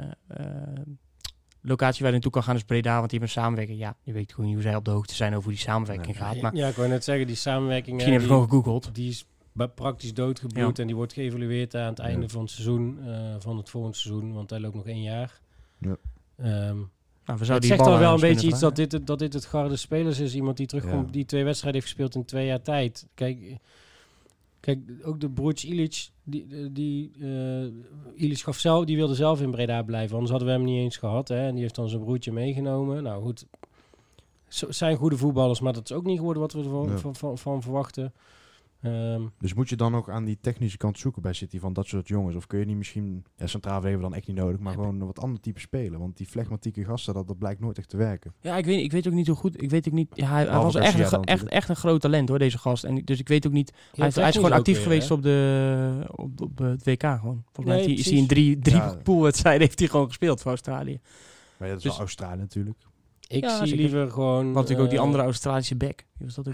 locatie 1.68 1.98
waar 1.98 2.08
je 2.08 2.12
naartoe 2.14 2.32
kan 2.32 2.44
gaan 2.44 2.56
is 2.56 2.64
Breda, 2.64 2.98
want 2.98 3.10
die 3.10 3.20
hebben 3.20 3.36
een 3.38 3.42
samenwerking. 3.44 3.80
Ja, 3.80 3.96
je 4.04 4.14
weet 4.14 4.30
gewoon 4.32 4.46
niet 4.46 4.54
hoe 4.56 4.64
zij 4.64 4.76
op 4.76 4.86
de 4.86 4.92
hoogte 4.92 5.16
zijn 5.16 5.32
over 5.32 5.44
hoe 5.44 5.52
die 5.54 5.62
samenwerking 5.62 6.18
gaat. 6.18 6.42
Maar 6.42 6.56
ja, 6.56 6.68
ik 6.68 6.76
wou 6.76 6.90
net 6.90 7.04
zeggen, 7.04 7.28
die 7.28 7.36
samenwerking... 7.36 7.96
misschien 7.96 8.14
hebben 8.14 8.30
ze 8.32 8.36
die- 8.38 8.46
gewoon 8.48 8.64
gegoogeld. 8.64 8.96
Die 8.96 9.10
is 9.10 9.26
praktisch 9.76 10.14
doodgebloed 10.14 10.76
Ja. 10.76 10.82
en 10.82 10.88
die 10.88 10.96
wordt 10.96 11.14
geëvalueerd 11.14 11.76
aan 11.76 11.90
het 11.90 12.00
einde 12.00 12.22
Ja. 12.22 12.28
van 12.28 12.42
het 12.42 12.52
seizoen, 12.52 13.00
eh, 13.06 13.36
van 13.40 13.58
het 13.58 13.70
volgende 13.70 13.98
seizoen, 13.98 14.34
want 14.34 14.50
hij 14.50 14.60
loopt 14.60 14.76
nog 14.76 14.88
één 14.88 15.02
jaar. 15.02 15.40
Ja. 15.80 15.96
Ehm, 16.38 16.76
Nou, 17.26 17.38
we 17.40 17.46
het 17.46 17.46
zouden 17.46 17.70
zegt 17.70 17.82
al 17.82 18.00
wel 18.00 18.14
een 18.14 18.20
beetje 18.20 18.48
iets 18.48 18.60
dat 18.60 18.76
dit, 18.76 18.92
het- 18.92 19.08
dat 19.08 19.20
dit 19.20 19.34
het 19.34 19.46
garde 19.46 19.76
spelers 19.76 20.20
is. 20.20 20.36
Iemand 20.36 20.58
die 20.58 20.68
terugkomt, 20.68 21.06
Ja. 21.06 21.12
die 21.12 21.26
twee 21.26 21.44
wedstrijden 21.44 21.82
heeft 21.82 21.94
gespeeld 21.94 22.16
in 22.16 22.26
twee 22.26 22.46
jaar 22.46 22.62
tijd. 22.62 23.08
Kijk, 23.14 23.58
kijk 24.66 24.80
ook 25.04 25.20
de 25.20 25.30
broertje 25.30 25.68
Ilic, 25.68 26.10
die, 26.24 26.72
die 26.72 27.12
eh 27.22 28.24
Ilic 28.24 28.40
gaf 28.40 28.58
zelf, 28.58 28.86
die 28.86 28.96
wilde 28.96 29.16
zelf 29.16 29.42
in 29.42 29.52
Breda 29.52 29.84
blijven, 29.84 30.14
anders 30.14 30.32
hadden 30.32 30.50
we 30.50 30.56
hem 30.56 30.64
niet 30.64 30.80
eens 30.80 30.98
gehad. 30.98 31.28
Hè? 31.28 31.48
En 31.48 31.52
die 31.54 31.62
heeft 31.62 31.76
dan 31.76 31.90
zijn 31.90 32.02
broertje 32.04 32.32
meegenomen. 32.32 33.04
Nou 33.04 33.24
goed, 33.24 33.46
zijn 34.70 34.98
goede 34.98 35.18
voetballers, 35.18 35.60
maar 35.60 35.74
dat 35.74 35.90
is 35.90 35.96
ook 35.96 36.06
niet 36.06 36.18
geworden 36.18 36.42
wat 36.42 36.54
we 36.54 36.60
ervan 36.64 36.90
Ja. 36.90 36.98
van, 36.98 37.16
van, 37.16 37.38
van 37.38 37.62
verwachten. 37.62 38.14
Ehm, 38.86 39.22
Dus 39.40 39.54
moet 39.54 39.70
je 39.70 39.76
dan 39.76 39.96
ook 39.96 40.10
aan 40.10 40.26
die 40.26 40.38
technische 40.42 40.78
kant 40.78 41.00
zoeken 41.00 41.22
bij 41.22 41.34
City 41.34 41.60
van 41.60 41.74
dat 41.74 41.88
soort 41.88 42.08
jongens? 42.08 42.36
Of 42.36 42.48
kun 42.48 42.60
je 42.60 42.66
niet 42.66 42.78
misschien, 42.78 43.26
ja, 43.36 43.48
centraal 43.48 43.74
verdediger 43.74 44.02
dan 44.10 44.14
echt 44.16 44.28
niet 44.28 44.36
nodig, 44.38 44.60
maar 44.60 44.74
gewoon 44.74 45.00
een 45.02 45.06
wat 45.06 45.20
ander 45.20 45.40
type 45.42 45.60
spelen? 45.60 46.00
Want 46.00 46.18
die 46.18 46.28
flegmatieke 46.28 46.84
gasten, 46.84 47.14
dat, 47.14 47.28
dat 47.28 47.38
blijkt 47.38 47.60
nooit 47.60 47.78
echt 47.78 47.90
te 47.90 47.98
werken. 47.98 48.34
Ja, 48.42 48.58
ik 48.58 48.66
weet, 48.66 48.84
ik 48.84 48.92
weet 48.92 49.08
ook 49.08 49.14
niet 49.14 49.28
hoe 49.28 49.36
goed. 49.36 49.62
Ik 49.62 49.70
weet 49.70 49.88
ook 49.88 49.94
niet. 49.94 50.10
Ja, 50.14 50.28
hij, 50.28 50.46
hij 50.46 50.60
was 50.60 50.76
echt, 50.76 51.12
een 51.12 51.24
echt, 51.24 51.48
echt 51.48 51.70
een 51.70 51.76
groot 51.76 52.02
talent 52.02 52.30
hoor, 52.30 52.40
deze 52.40 52.58
gast. 52.58 52.84
En 52.84 52.96
dus 52.96 53.20
ik 53.20 53.28
weet 53.28 53.48
ook 53.48 53.54
niet. 53.54 53.74
hij, 53.96 54.08
is 54.08 54.14
gewoon 54.36 54.52
actief 54.52 54.74
weer, 54.76 54.84
geweest 54.84 55.10
hè? 55.10 55.16
op, 55.16 55.22
de, 55.24 56.04
op, 56.16 56.42
op 56.42 56.58
het 56.58 56.84
WK 56.86 57.02
gewoon. 57.02 57.44
Volgens 57.44 57.66
mij 57.66 57.66
Nee, 57.66 57.76
heeft 57.76 57.88
hij- 57.88 57.96
is 57.98 58.06
hij 58.10 58.18
in 58.18 58.28
drie, 58.28 58.60
drie 58.60 58.76
Ja. 58.76 58.96
poolwedstrijden 59.04 59.62
heeft 59.62 59.80
hij 59.80 59.88
gewoon 59.88 60.08
gespeeld 60.08 60.42
voor 60.42 60.50
Australië. 60.52 61.00
Maar 61.58 61.68
ja, 61.68 61.74
dat 61.74 61.78
is 61.78 61.84
Dus- 61.84 61.92
wel 61.92 62.00
Australië 62.02 62.40
natuurlijk. 62.40 62.78
Ik 63.28 63.44
Ja, 63.44 63.66
zie 63.66 63.76
liever 63.76 64.12
gewoon... 64.12 64.46
Wat 64.46 64.54
natuurlijk 64.54 64.82
ook 64.82 64.90
die 64.90 64.98
eh, 64.98 65.04
andere 65.06 65.24
Australische 65.24 65.76
back. 65.76 66.06
Wie 66.18 66.26
was 66.26 66.36
dat 66.36 66.48
ook? 66.48 66.54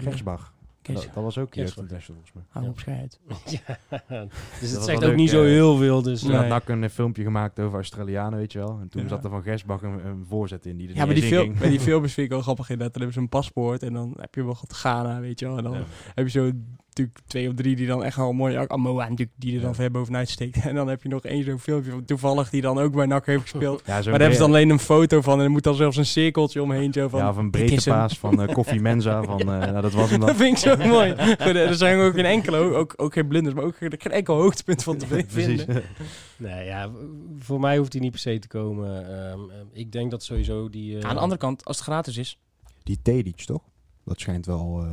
Dat, 0.82 1.08
dat 1.14 1.22
was 1.24 1.38
ook 1.38 1.54
Gersbach. 1.54 1.82
international 1.84 2.22
volgens 2.22 2.32
mij. 2.34 2.42
Hou 2.48 2.64
Ja. 2.64 2.70
op 2.70 2.78
schijt. 2.78 3.20
ja, 4.08 4.26
dus 4.60 4.70
het 4.70 4.82
zegt 4.82 4.96
ook 4.98 5.04
leuk, 5.04 5.16
niet 5.16 5.30
zo 5.30 5.42
eh, 5.42 5.48
heel 5.48 5.76
veel. 5.76 6.02
Dus, 6.02 6.20
Toen 6.20 6.30
Nee. 6.30 6.38
had 6.38 6.48
NAC 6.48 6.68
een 6.68 6.84
eh, 6.84 6.90
filmpje 6.90 7.22
gemaakt 7.22 7.60
over 7.60 7.74
Australianen, 7.74 8.38
weet 8.38 8.52
je 8.52 8.58
wel. 8.58 8.78
En 8.80 8.88
toen 8.88 9.02
Ja. 9.02 9.08
zat 9.08 9.24
er 9.24 9.30
van 9.30 9.42
Gersbach 9.42 9.82
een, 9.82 10.06
een 10.06 10.24
voorzet 10.28 10.66
in 10.66 10.76
die 10.76 10.88
er 10.88 10.94
Ja, 10.96 11.04
maar 11.04 11.14
die, 11.14 11.22
film, 11.24 11.42
ging. 11.42 11.58
maar 11.58 11.68
die 11.68 11.80
filmpjes 11.90 12.14
vind 12.14 12.26
ik 12.26 12.32
wel 12.32 12.42
grappig 12.42 12.68
inderdaad. 12.70 12.92
Dan 12.94 13.02
hebben 13.02 13.20
ze 13.20 13.20
een 13.24 13.40
paspoort 13.40 13.82
en 13.82 13.92
dan 13.92 14.14
heb 14.20 14.34
je 14.34 14.44
wel 14.44 14.56
wat 14.60 14.72
Ghana, 14.72 15.20
weet 15.20 15.38
je 15.40 15.46
wel. 15.46 15.56
En 15.56 15.62
dan 15.64 15.72
Ja. 15.72 15.84
heb 16.14 16.24
je 16.24 16.30
zo 16.30 16.50
natuurlijk 16.94 17.18
twee 17.26 17.48
of 17.48 17.54
drie 17.54 17.76
die 17.76 17.86
dan 17.86 18.04
echt 18.04 18.18
al 18.18 18.32
mooi... 18.32 18.56
Amoa 18.66 19.08
natuurlijk, 19.08 19.30
die 19.36 19.54
er 19.54 19.60
dan 19.60 19.68
Ja. 19.70 19.74
ver 19.76 19.90
bovenuit 19.90 20.28
steekt. 20.28 20.56
En 20.68 20.74
dan 20.74 20.88
heb 20.88 21.02
je 21.02 21.08
nog 21.08 21.22
één 21.22 21.44
zo'n 21.44 21.58
filmpje 21.58 21.90
van 21.90 22.04
toevallig 22.04 22.50
die 22.50 22.60
dan 22.60 22.78
ook 22.78 22.92
bij 22.92 23.06
NAC 23.06 23.26
heeft 23.26 23.42
gespeeld. 23.42 23.82
Ja, 23.86 23.92
Maar 23.94 24.02
daar 24.02 24.12
hebben 24.12 24.32
ze 24.32 24.38
dan 24.38 24.48
alleen 24.50 24.70
een 24.70 24.78
foto 24.78 25.20
van 25.20 25.38
en 25.38 25.44
er 25.44 25.50
moet 25.50 25.62
dan 25.62 25.74
zelfs 25.74 25.96
een 25.96 26.06
cirkeltje 26.06 26.62
omheen. 26.62 26.92
Zo 26.92 27.08
van, 27.08 27.18
ja, 27.20 27.28
of 27.28 27.36
een 27.36 27.50
"Dit 27.50 27.60
is 27.62 27.66
breedte 27.68 27.90
hem." 27.90 27.98
paas 27.98 28.18
van 28.18 28.42
eh 28.42 28.54
Koffie 28.54 28.80
Mensa. 28.80 29.22
Van, 29.22 29.40
eh, 29.40 29.46
nou, 29.70 29.80
dat 29.80 29.92
was 29.92 30.10
hem 30.10 30.18
Dat 30.20 30.28
dan. 30.28 30.36
vind 30.38 30.50
ik 30.64 30.70
zo 30.70 30.76
mooi. 30.88 31.10
Goed, 31.18 31.38
Er 31.56 31.74
zijn 31.74 31.98
ook 32.00 32.14
geen 32.14 32.24
enkele, 32.24 32.58
ook, 32.58 32.94
ook 32.96 33.12
geen 33.12 33.28
blunders, 33.28 33.54
maar 33.54 33.64
ook 33.64 33.76
geen, 33.76 33.90
enkel 33.90 34.34
hoogtepunt 34.36 34.82
van 34.82 34.96
te 34.96 35.06
Precies. 35.06 35.44
vinden. 35.44 35.82
Nee, 36.36 36.64
ja, 36.64 36.90
voor 37.38 37.60
mij 37.60 37.76
hoeft 37.78 37.92
hij 37.92 38.02
niet 38.02 38.10
per 38.10 38.20
se 38.20 38.38
te 38.38 38.48
komen. 38.48 39.06
Ehm, 39.08 39.38
ehm, 39.40 39.66
ik 39.72 39.92
denk 39.92 40.10
dat 40.10 40.22
sowieso 40.24 40.68
die... 40.70 40.98
eh, 40.98 41.08
Aan 41.08 41.14
de 41.14 41.20
andere 41.20 41.40
kant, 41.40 41.64
als 41.64 41.76
het 41.76 41.84
gratis 41.86 42.16
is, 42.16 42.38
Die 42.82 42.98
Tedic, 43.02 43.36
toch? 43.36 43.62
Dat 44.04 44.20
schijnt 44.20 44.46
wel... 44.46 44.84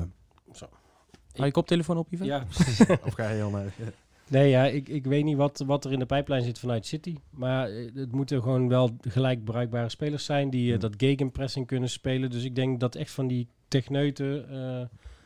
hou 1.34 1.46
je 1.46 1.52
koptelefoon 1.52 1.98
op, 1.98 2.08
Ivan? 2.12 2.28
Ja, 2.28 2.46
of 3.06 3.14
ga 3.14 3.30
je 3.30 3.36
heel 3.36 3.50
naar... 3.50 3.74
Nee, 4.28 4.50
ja, 4.50 4.66
ik, 4.66 4.90
ik 4.90 5.06
weet 5.06 5.24
niet 5.24 5.38
wat, 5.38 5.64
wat 5.66 5.86
er 5.86 5.92
in 5.92 6.00
de 6.00 6.06
pijplijn 6.06 6.44
zit 6.44 6.60
vanuit 6.60 6.86
City. 6.86 7.16
Maar 7.30 7.70
eh, 7.70 7.90
het 7.96 8.12
moeten 8.12 8.42
gewoon 8.42 8.68
wel 8.68 8.90
gelijk 9.02 9.44
bruikbare 9.44 9.90
spelers 9.90 10.26
zijn 10.26 10.50
die 10.50 10.66
Ja. 10.66 10.78
dat 10.78 10.94
gegenpressing 10.98 11.68
kunnen 11.68 11.90
spelen. 11.90 12.30
Dus 12.30 12.44
ik 12.44 12.56
denk 12.56 12.80
dat 12.80 12.96
echt 12.96 13.12
van 13.12 13.28
die 13.28 13.48
techneuten... 13.68 14.50
eh, 14.50 14.58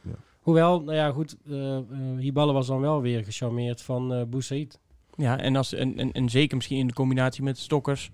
Ja. 0.02 0.16
Hoewel, 0.42 0.82
nou 0.82 0.98
ja, 0.98 1.12
goed, 1.12 1.36
eh 1.50 1.78
eh, 1.78 1.84
Hiballa 2.18 2.54
was 2.54 2.68
dan 2.68 2.80
wel 2.82 3.02
weer 3.02 3.24
gecharmeerd 3.24 3.82
van 3.82 4.14
eh 4.14 4.24
Boussaïd. 4.24 4.80
Ja, 5.16 5.40
en, 5.40 5.56
als, 5.56 5.74
en, 5.74 5.98
en, 5.98 6.12
en 6.12 6.30
zeker 6.30 6.56
misschien 6.56 6.78
in 6.80 6.88
de 6.88 6.94
combinatie 6.94 7.44
met 7.44 7.58
Stokkers, 7.58 8.12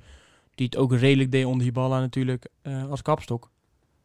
die 0.55 0.65
het 0.65 0.77
ook 0.77 0.93
redelijk 0.93 1.31
deed 1.31 1.45
onder 1.45 1.65
Hiballa 1.65 1.99
natuurlijk, 1.99 2.47
eh, 2.61 2.89
als 2.89 3.01
kapstok. 3.01 3.49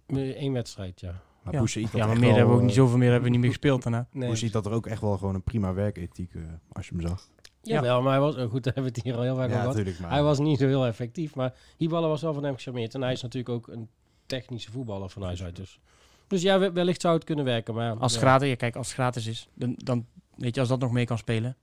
Eén 0.07 0.53
wedstrijd, 0.53 1.01
ja. 1.01 1.23
Maar 1.45 1.55
Ja, 1.55 1.61
had 1.61 1.71
ja 1.93 2.07
maar 2.07 2.19
meer 2.19 2.21
wel, 2.21 2.29
hebben 2.31 2.47
we 2.47 2.53
ook 2.53 2.61
eh, 2.61 2.67
niet 2.67 2.75
zoveel 2.75 2.99
meer 2.99 3.07
hebben 3.11 3.25
we 3.25 3.31
niet 3.31 3.41
meer 3.41 3.51
gespeeld 3.51 3.83
daarna. 3.83 4.07
Nee, 4.13 4.27
Boussaïd 4.29 4.53
had 4.53 4.67
er 4.67 4.73
ook 4.73 4.87
echt 4.87 5.01
wel 5.01 5.17
gewoon 5.19 5.35
een 5.35 5.43
prima 5.43 5.73
werkethiek, 5.75 6.35
eh, 6.35 6.43
als 6.73 6.89
je 6.89 6.95
hem 6.97 7.07
zag. 7.07 7.29
Jawel, 7.63 8.03
maar 8.03 8.13
hij 8.13 8.21
was... 8.21 8.37
oh, 8.37 8.51
goed, 8.51 8.63
daar 8.65 8.75
hebben 8.75 8.93
we 8.93 8.99
het 8.99 9.05
hier 9.07 9.17
al 9.17 9.23
heel 9.23 9.35
vaak 9.37 9.45
over 9.51 9.77
Ja, 9.87 9.93
gehad. 9.95 10.11
Hij 10.11 10.23
was 10.23 10.39
niet 10.39 10.59
zo 10.59 10.67
heel 10.67 10.87
effectief, 10.87 11.35
maar 11.35 11.55
Hiballa 11.77 12.09
was 12.09 12.23
wel 12.23 12.35
van 12.35 12.45
hem 12.45 12.55
gecharmeerd. 12.55 12.95
En 12.95 13.03
hij 13.03 13.13
is 13.13 13.23
natuurlijk 13.23 13.55
ook 13.55 13.69
een 13.69 13.89
technische 14.27 14.71
voetballer 14.71 15.09
van 15.09 15.23
huis 15.23 15.43
uit. 15.43 15.57
Dus, 15.57 15.81
dus 16.27 16.43
ja, 16.43 16.59
we- 16.59 16.73
wellicht 16.73 17.01
zou 17.01 17.15
het 17.15 17.25
kunnen 17.25 17.45
werken. 17.45 17.75
Maar, 17.75 17.97
Als 17.97 18.15
ja. 18.15 18.19
gratis, 18.21 18.49
ja, 18.49 18.55
kijk, 18.55 18.77
als 18.77 18.87
het 18.87 18.95
gratis 18.97 19.27
is, 19.27 19.49
dan, 19.55 19.75
dan 19.77 20.07
weet 20.37 20.55
je, 20.55 20.61
als 20.61 20.69
dat 20.69 20.81
nog 20.81 20.93
mee 20.93 21.05
kan 21.05 21.19
spelen. 21.19 21.57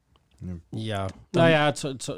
Ja, 0.69 1.09
nou 1.31 1.49
ja, 1.49 1.65
het, 1.65 1.81
het, 1.81 2.07
eh, 2.07 2.15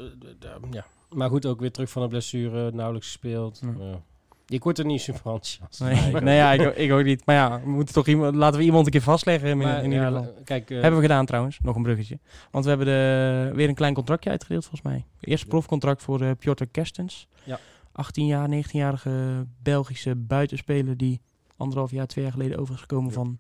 ja, 0.71 0.85
maar 1.09 1.29
goed, 1.29 1.45
ook 1.45 1.59
weer 1.59 1.71
terug 1.71 1.89
van 1.89 2.01
de 2.01 2.07
blessure, 2.07 2.71
nauwelijks 2.71 3.07
gespeeld. 3.07 3.61
Ja. 3.77 4.01
Ik 4.47 4.63
word 4.63 4.79
er 4.79 4.85
niet 4.85 5.01
super 5.01 5.21
enthousiast. 5.31 5.79
Nee, 5.79 6.21
nee 6.21 6.35
ja, 6.35 6.51
ik, 6.51 6.75
ik 6.75 6.91
ook 6.91 7.03
niet. 7.03 7.25
Maar 7.25 7.35
ja, 7.35 7.61
we 7.63 7.69
moeten 7.69 7.93
toch 7.93 8.07
iemand, 8.07 8.35
laten 8.35 8.59
we 8.59 8.65
iemand 8.65 8.85
een 8.85 8.91
keer 8.91 9.01
vastleggen 9.01 9.49
in, 9.49 9.57
Maar, 9.57 9.77
in 9.77 9.83
ieder 9.91 9.99
ja, 9.99 10.05
geval. 10.07 10.21
la- 10.23 10.41
kijk, 10.43 10.69
eh, 10.69 10.81
Hebben 10.81 10.99
we 10.99 11.05
gedaan 11.05 11.25
trouwens, 11.25 11.59
nog 11.61 11.75
een 11.75 11.83
bruggetje. 11.83 12.19
Want 12.51 12.63
we 12.63 12.69
hebben 12.69 12.87
de, 12.87 13.51
weer 13.55 13.67
een 13.69 13.75
klein 13.75 13.93
contractje 13.93 14.29
uitgedeeld 14.29 14.65
volgens 14.65 14.81
mij. 14.81 15.05
Eerste 15.19 15.47
profcontract 15.47 16.01
voor 16.03 16.21
eh 16.21 16.31
Piotr 16.39 16.63
Kerstens. 16.71 17.27
Ja. 17.43 17.59
18 17.91 18.25
jaar, 18.25 18.49
19-jarige 18.49 19.45
Belgische 19.63 20.15
buitenspeler 20.15 20.97
die 20.97 21.21
anderhalf 21.57 21.91
jaar, 21.91 22.07
twee 22.07 22.23
jaar 22.23 22.33
geleden 22.33 22.57
over 22.59 22.73
is 22.73 22.79
gekomen 22.81 23.07
Ja. 23.09 23.13
van 23.15 23.37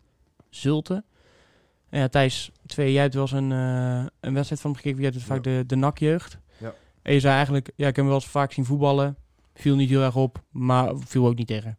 Zulte. 0.49 1.03
En 1.89 1.99
ja, 1.99 2.07
Thijs, 2.07 2.51
twee, 2.65 2.91
jij 2.91 3.01
hebt 3.01 3.13
wel 3.13 3.23
eens 3.23 3.31
een, 3.31 3.51
eh, 3.51 4.05
een 4.19 4.33
wedstrijd 4.33 4.61
van 4.61 4.71
hem 4.71 4.79
gekeken. 4.79 4.97
Jij 5.01 5.05
hebt 5.09 5.15
het 5.23 5.25
vaak 5.33 5.43
de, 5.43 5.63
de 5.67 5.75
NAC-jeugd. 5.75 6.37
Ja. 6.57 6.73
En 7.01 7.13
je 7.13 7.19
zei 7.19 7.33
eigenlijk, 7.33 7.65
ja, 7.67 7.87
ik 7.87 7.95
heb 7.95 7.95
hem 7.95 8.05
wel 8.05 8.15
eens 8.15 8.27
vaak 8.27 8.51
zien 8.51 8.65
voetballen. 8.65 9.15
Viel 9.53 9.75
niet 9.75 9.89
heel 9.89 10.01
erg 10.01 10.15
op, 10.15 10.43
maar 10.51 10.97
viel 10.97 11.27
ook 11.27 11.35
niet 11.35 11.47
tegen. 11.47 11.77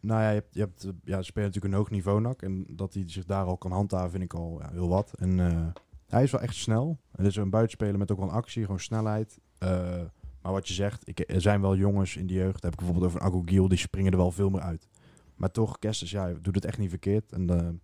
Nou 0.00 0.22
ja, 0.22 0.28
je 0.28 0.34
hebt, 0.34 0.54
je 0.54 0.60
hebt 0.60 0.84
eh, 0.84 0.90
ja, 1.04 1.22
spelen 1.22 1.48
natuurlijk 1.48 1.74
een 1.74 1.80
hoog 1.80 1.90
niveau 1.90 2.20
nak. 2.20 2.42
En 2.42 2.66
dat 2.70 2.94
hij 2.94 3.02
zich 3.06 3.24
daar 3.24 3.44
al 3.44 3.56
kan 3.56 3.72
handhaven, 3.72 4.10
vind 4.10 4.22
ik 4.22 4.34
al 4.34 4.58
ja, 4.60 4.70
heel 4.72 4.88
wat. 4.88 5.12
En 5.18 5.40
eh, 5.40 5.66
hij 6.08 6.22
is 6.22 6.30
wel 6.30 6.40
echt 6.40 6.54
snel. 6.54 6.98
Het 7.16 7.26
is 7.26 7.36
een 7.36 7.50
buitenspeler 7.50 7.98
met 7.98 8.12
ook 8.12 8.18
wel 8.18 8.28
een 8.28 8.34
actie, 8.34 8.62
gewoon 8.62 8.80
snelheid. 8.80 9.38
Eh, 9.58 10.00
maar 10.42 10.52
wat 10.52 10.68
je 10.68 10.74
zegt, 10.74 11.08
ik, 11.08 11.24
er 11.26 11.40
zijn 11.40 11.60
wel 11.60 11.76
jongens 11.76 12.16
in 12.16 12.26
de 12.26 12.34
jeugd. 12.34 12.62
Heb 12.62 12.72
ik 12.72 12.78
bijvoorbeeld 12.78 13.06
over 13.06 13.20
Agu 13.20 13.42
Giel, 13.44 13.68
die 13.68 13.78
springen 13.78 14.12
er 14.12 14.18
wel 14.18 14.32
veel 14.32 14.50
meer 14.50 14.60
uit. 14.60 14.88
Maar 15.36 15.50
toch, 15.50 15.78
Kesters, 15.78 16.10
ja, 16.10 16.32
doet 16.40 16.54
het 16.54 16.64
echt 16.64 16.78
niet 16.78 16.90
verkeerd. 16.90 17.32
En 17.32 17.80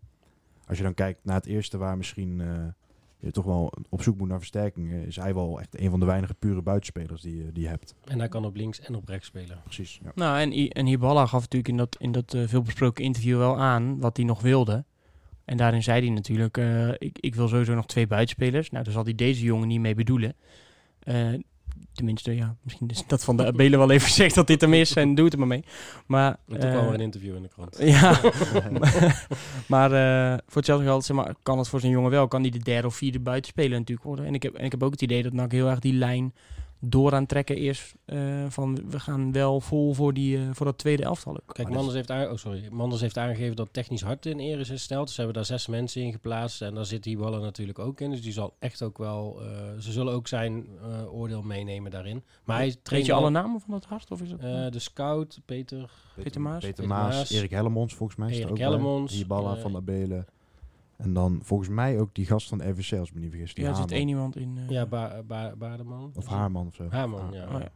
als 0.66 0.76
je 0.76 0.82
dan 0.82 0.94
kijkt 0.94 1.24
naar 1.24 1.34
het 1.34 1.46
eerste 1.46 1.78
waar 1.78 1.96
misschien 1.96 2.42
toch 3.32 3.44
wel 3.44 3.72
op 3.88 4.02
zoek 4.02 4.18
moet 4.18 4.28
naar 4.28 4.38
versterking, 4.38 4.90
eh, 4.92 5.02
is 5.02 5.16
hij 5.16 5.34
wel 5.34 5.60
echt 5.60 5.80
een 5.80 5.90
van 5.90 6.00
de 6.00 6.06
weinige 6.06 6.34
pure 6.34 6.62
buitenspelers 6.62 7.22
die, 7.22 7.36
je- 7.36 7.52
die 7.52 7.62
je 7.62 7.68
hebt. 7.68 7.94
En 8.04 8.18
hij 8.18 8.28
kan 8.28 8.44
op 8.44 8.56
links 8.56 8.80
en 8.80 8.94
op 8.94 9.08
rechts 9.08 9.26
spelen. 9.26 9.60
Precies. 9.64 10.00
Ja. 10.04 10.12
Nou, 10.14 10.38
en, 10.40 10.52
I- 10.58 10.68
en 10.68 10.86
Hiballa 10.86 11.26
gaf 11.26 11.40
natuurlijk 11.40 11.68
in 11.68 11.76
dat, 11.76 11.96
in 11.98 12.12
dat 12.12 12.34
eh, 12.34 12.42
veelbesproken 12.46 13.04
interview 13.04 13.36
wel 13.38 13.58
aan 13.58 13.98
wat 14.00 14.16
hij 14.16 14.26
nog 14.26 14.40
wilde. 14.42 14.84
En 15.44 15.56
daarin 15.56 15.82
zei 15.82 16.00
hij 16.06 16.10
natuurlijk, 16.14 16.56
eh, 16.58 16.88
ik, 16.98 17.18
ik 17.20 17.34
wil 17.34 17.48
sowieso 17.48 17.74
nog 17.74 17.86
twee 17.86 18.06
buitenspelers. 18.06 18.70
Nou, 18.70 18.84
daar 18.84 18.92
zal 18.92 19.04
hij 19.04 19.14
deze 19.14 19.44
jongen 19.44 19.68
niet 19.68 19.80
mee 19.80 19.94
bedoelen. 19.94 20.34
Eh, 20.98 21.32
tenminste, 21.94 22.34
ja, 22.34 22.56
misschien 22.62 22.88
is 22.88 23.04
dat 23.06 23.24
van 23.24 23.36
de 23.36 23.46
Abelen 23.46 23.78
wel 23.78 23.90
even 23.90 24.10
zegt 24.10 24.34
dat 24.34 24.46
dit 24.46 24.60
hem 24.60 24.74
is 24.74 24.94
en 24.94 25.14
doe 25.14 25.24
het 25.24 25.32
er 25.32 25.38
maar 25.38 25.48
mee. 25.48 25.64
Maar, 26.06 26.36
En 26.48 26.60
toen 26.60 26.70
eh, 26.70 26.74
kwam 26.74 26.86
er 26.86 26.94
een 26.94 27.00
interview 27.00 27.36
in 27.36 27.42
de 27.42 27.48
krant. 27.48 27.76
ja, 28.00 28.20
maar 29.74 29.92
eh, 29.92 30.38
voor 30.46 30.56
hetzelfde 30.56 30.84
geld 30.84 31.04
zeg 31.04 31.16
maar, 31.16 31.34
kan 31.42 31.58
het 31.58 31.68
voor 31.68 31.80
zo'n 31.80 31.90
jongen 31.90 32.10
wel. 32.10 32.28
Kan 32.28 32.40
hij 32.40 32.50
de 32.50 32.58
derde 32.58 32.86
of 32.86 32.96
vierde 32.96 33.20
buitenspeler 33.20 33.78
natuurlijk 33.78 34.06
worden. 34.06 34.26
En 34.26 34.34
ik 34.34 34.42
heb, 34.42 34.54
en 34.54 34.64
ik 34.64 34.70
heb 34.70 34.82
ook 34.82 34.92
het 34.92 35.02
idee 35.02 35.22
dat 35.22 35.32
NAC 35.32 35.52
heel 35.52 35.68
erg 35.68 35.78
die 35.78 35.94
lijn 35.94 36.34
door 36.84 37.12
aan 37.12 37.20
het 37.20 37.28
trekken 37.28 37.56
is. 37.56 37.94
eh, 38.04 38.44
van 38.48 38.78
we 38.88 39.00
gaan 39.00 39.32
wel 39.32 39.60
vol 39.60 39.94
voor, 39.94 40.14
die, 40.14 40.36
eh, 40.36 40.42
voor 40.52 40.66
dat 40.66 40.78
tweede 40.78 41.02
elftal 41.02 41.32
ook. 41.32 41.54
Kijk, 41.54 41.68
Manders 41.68 41.94
heeft, 41.94 42.10
oh, 42.10 42.36
sorry. 42.36 42.68
Manders 42.70 43.00
heeft 43.00 43.18
aangegeven 43.18 43.56
dat 43.56 43.68
technisch 43.72 44.02
hart 44.02 44.26
in 44.26 44.38
ere 44.38 44.60
is 44.60 44.68
gesteld. 44.68 45.04
Dus 45.06 45.14
ze 45.14 45.20
hebben 45.20 45.36
daar 45.42 45.58
zes 45.58 45.66
mensen 45.66 46.02
in 46.02 46.12
geplaatst. 46.12 46.62
En 46.62 46.74
daar 46.74 46.84
zit 46.84 47.04
Hiballa 47.04 47.38
natuurlijk 47.38 47.78
ook 47.78 48.00
in. 48.00 48.10
Dus 48.10 48.22
die 48.22 48.32
zal 48.32 48.54
echt 48.58 48.82
ook 48.82 48.98
wel... 48.98 49.40
eh, 49.40 49.46
ze 49.78 49.92
zullen 49.92 50.12
ook 50.12 50.28
zijn 50.28 50.66
eh, 50.82 51.14
oordeel 51.14 51.42
meenemen 51.42 51.90
daarin. 51.90 52.24
Maar 52.44 52.56
hij 52.56 52.66
Weet 52.66 52.84
traint 52.84 53.06
je 53.06 53.12
alle 53.12 53.30
namen 53.30 53.60
van 53.60 53.70
dat 53.70 53.84
hart? 53.84 54.10
Of 54.10 54.20
is 54.22 54.30
het, 54.30 54.40
eh, 54.40 54.70
de 54.70 54.78
scout, 54.78 55.40
Peter... 55.44 55.90
Peter 56.14 56.40
Maas? 56.40 56.54
Peter 56.60 56.74
Peter 56.74 56.88
Maas. 56.88 57.30
Erik 57.30 57.50
Hellemons 57.50 57.94
volgens 57.94 58.18
mij. 58.18 58.28
er 58.28 58.34
Erik. 58.34 58.58
Hellemons, 58.58 59.12
Hiballa 59.12 59.54
eh, 59.54 59.60
van 59.62 59.72
der 59.72 59.84
Belen. 59.84 60.26
En 61.04 61.12
dan 61.14 61.40
volgens 61.42 61.68
mij 61.68 61.98
ook 62.00 62.14
die 62.14 62.26
gast 62.26 62.48
van 62.48 62.70
RVC, 62.70 62.98
als 62.98 63.08
ik 63.08 63.14
me 63.14 63.20
niet 63.20 63.30
vergis. 63.30 63.54
Die 63.54 63.64
ja, 63.64 63.70
er 63.70 63.76
zit 63.76 63.92
één 63.92 64.08
iemand 64.08 64.36
in. 64.36 64.58
eh, 64.58 64.68
Ja, 64.68 64.86
ba 64.86 65.22
ba 65.26 65.54
Baardeman. 65.56 66.12
Of 66.14 66.26
Haarman 66.26 66.66
of 66.66 66.74
zo. 66.74 66.88
Haarman, 66.90 67.32
ja. 67.32 67.44
oh 67.46 67.60
ja. 67.60 67.68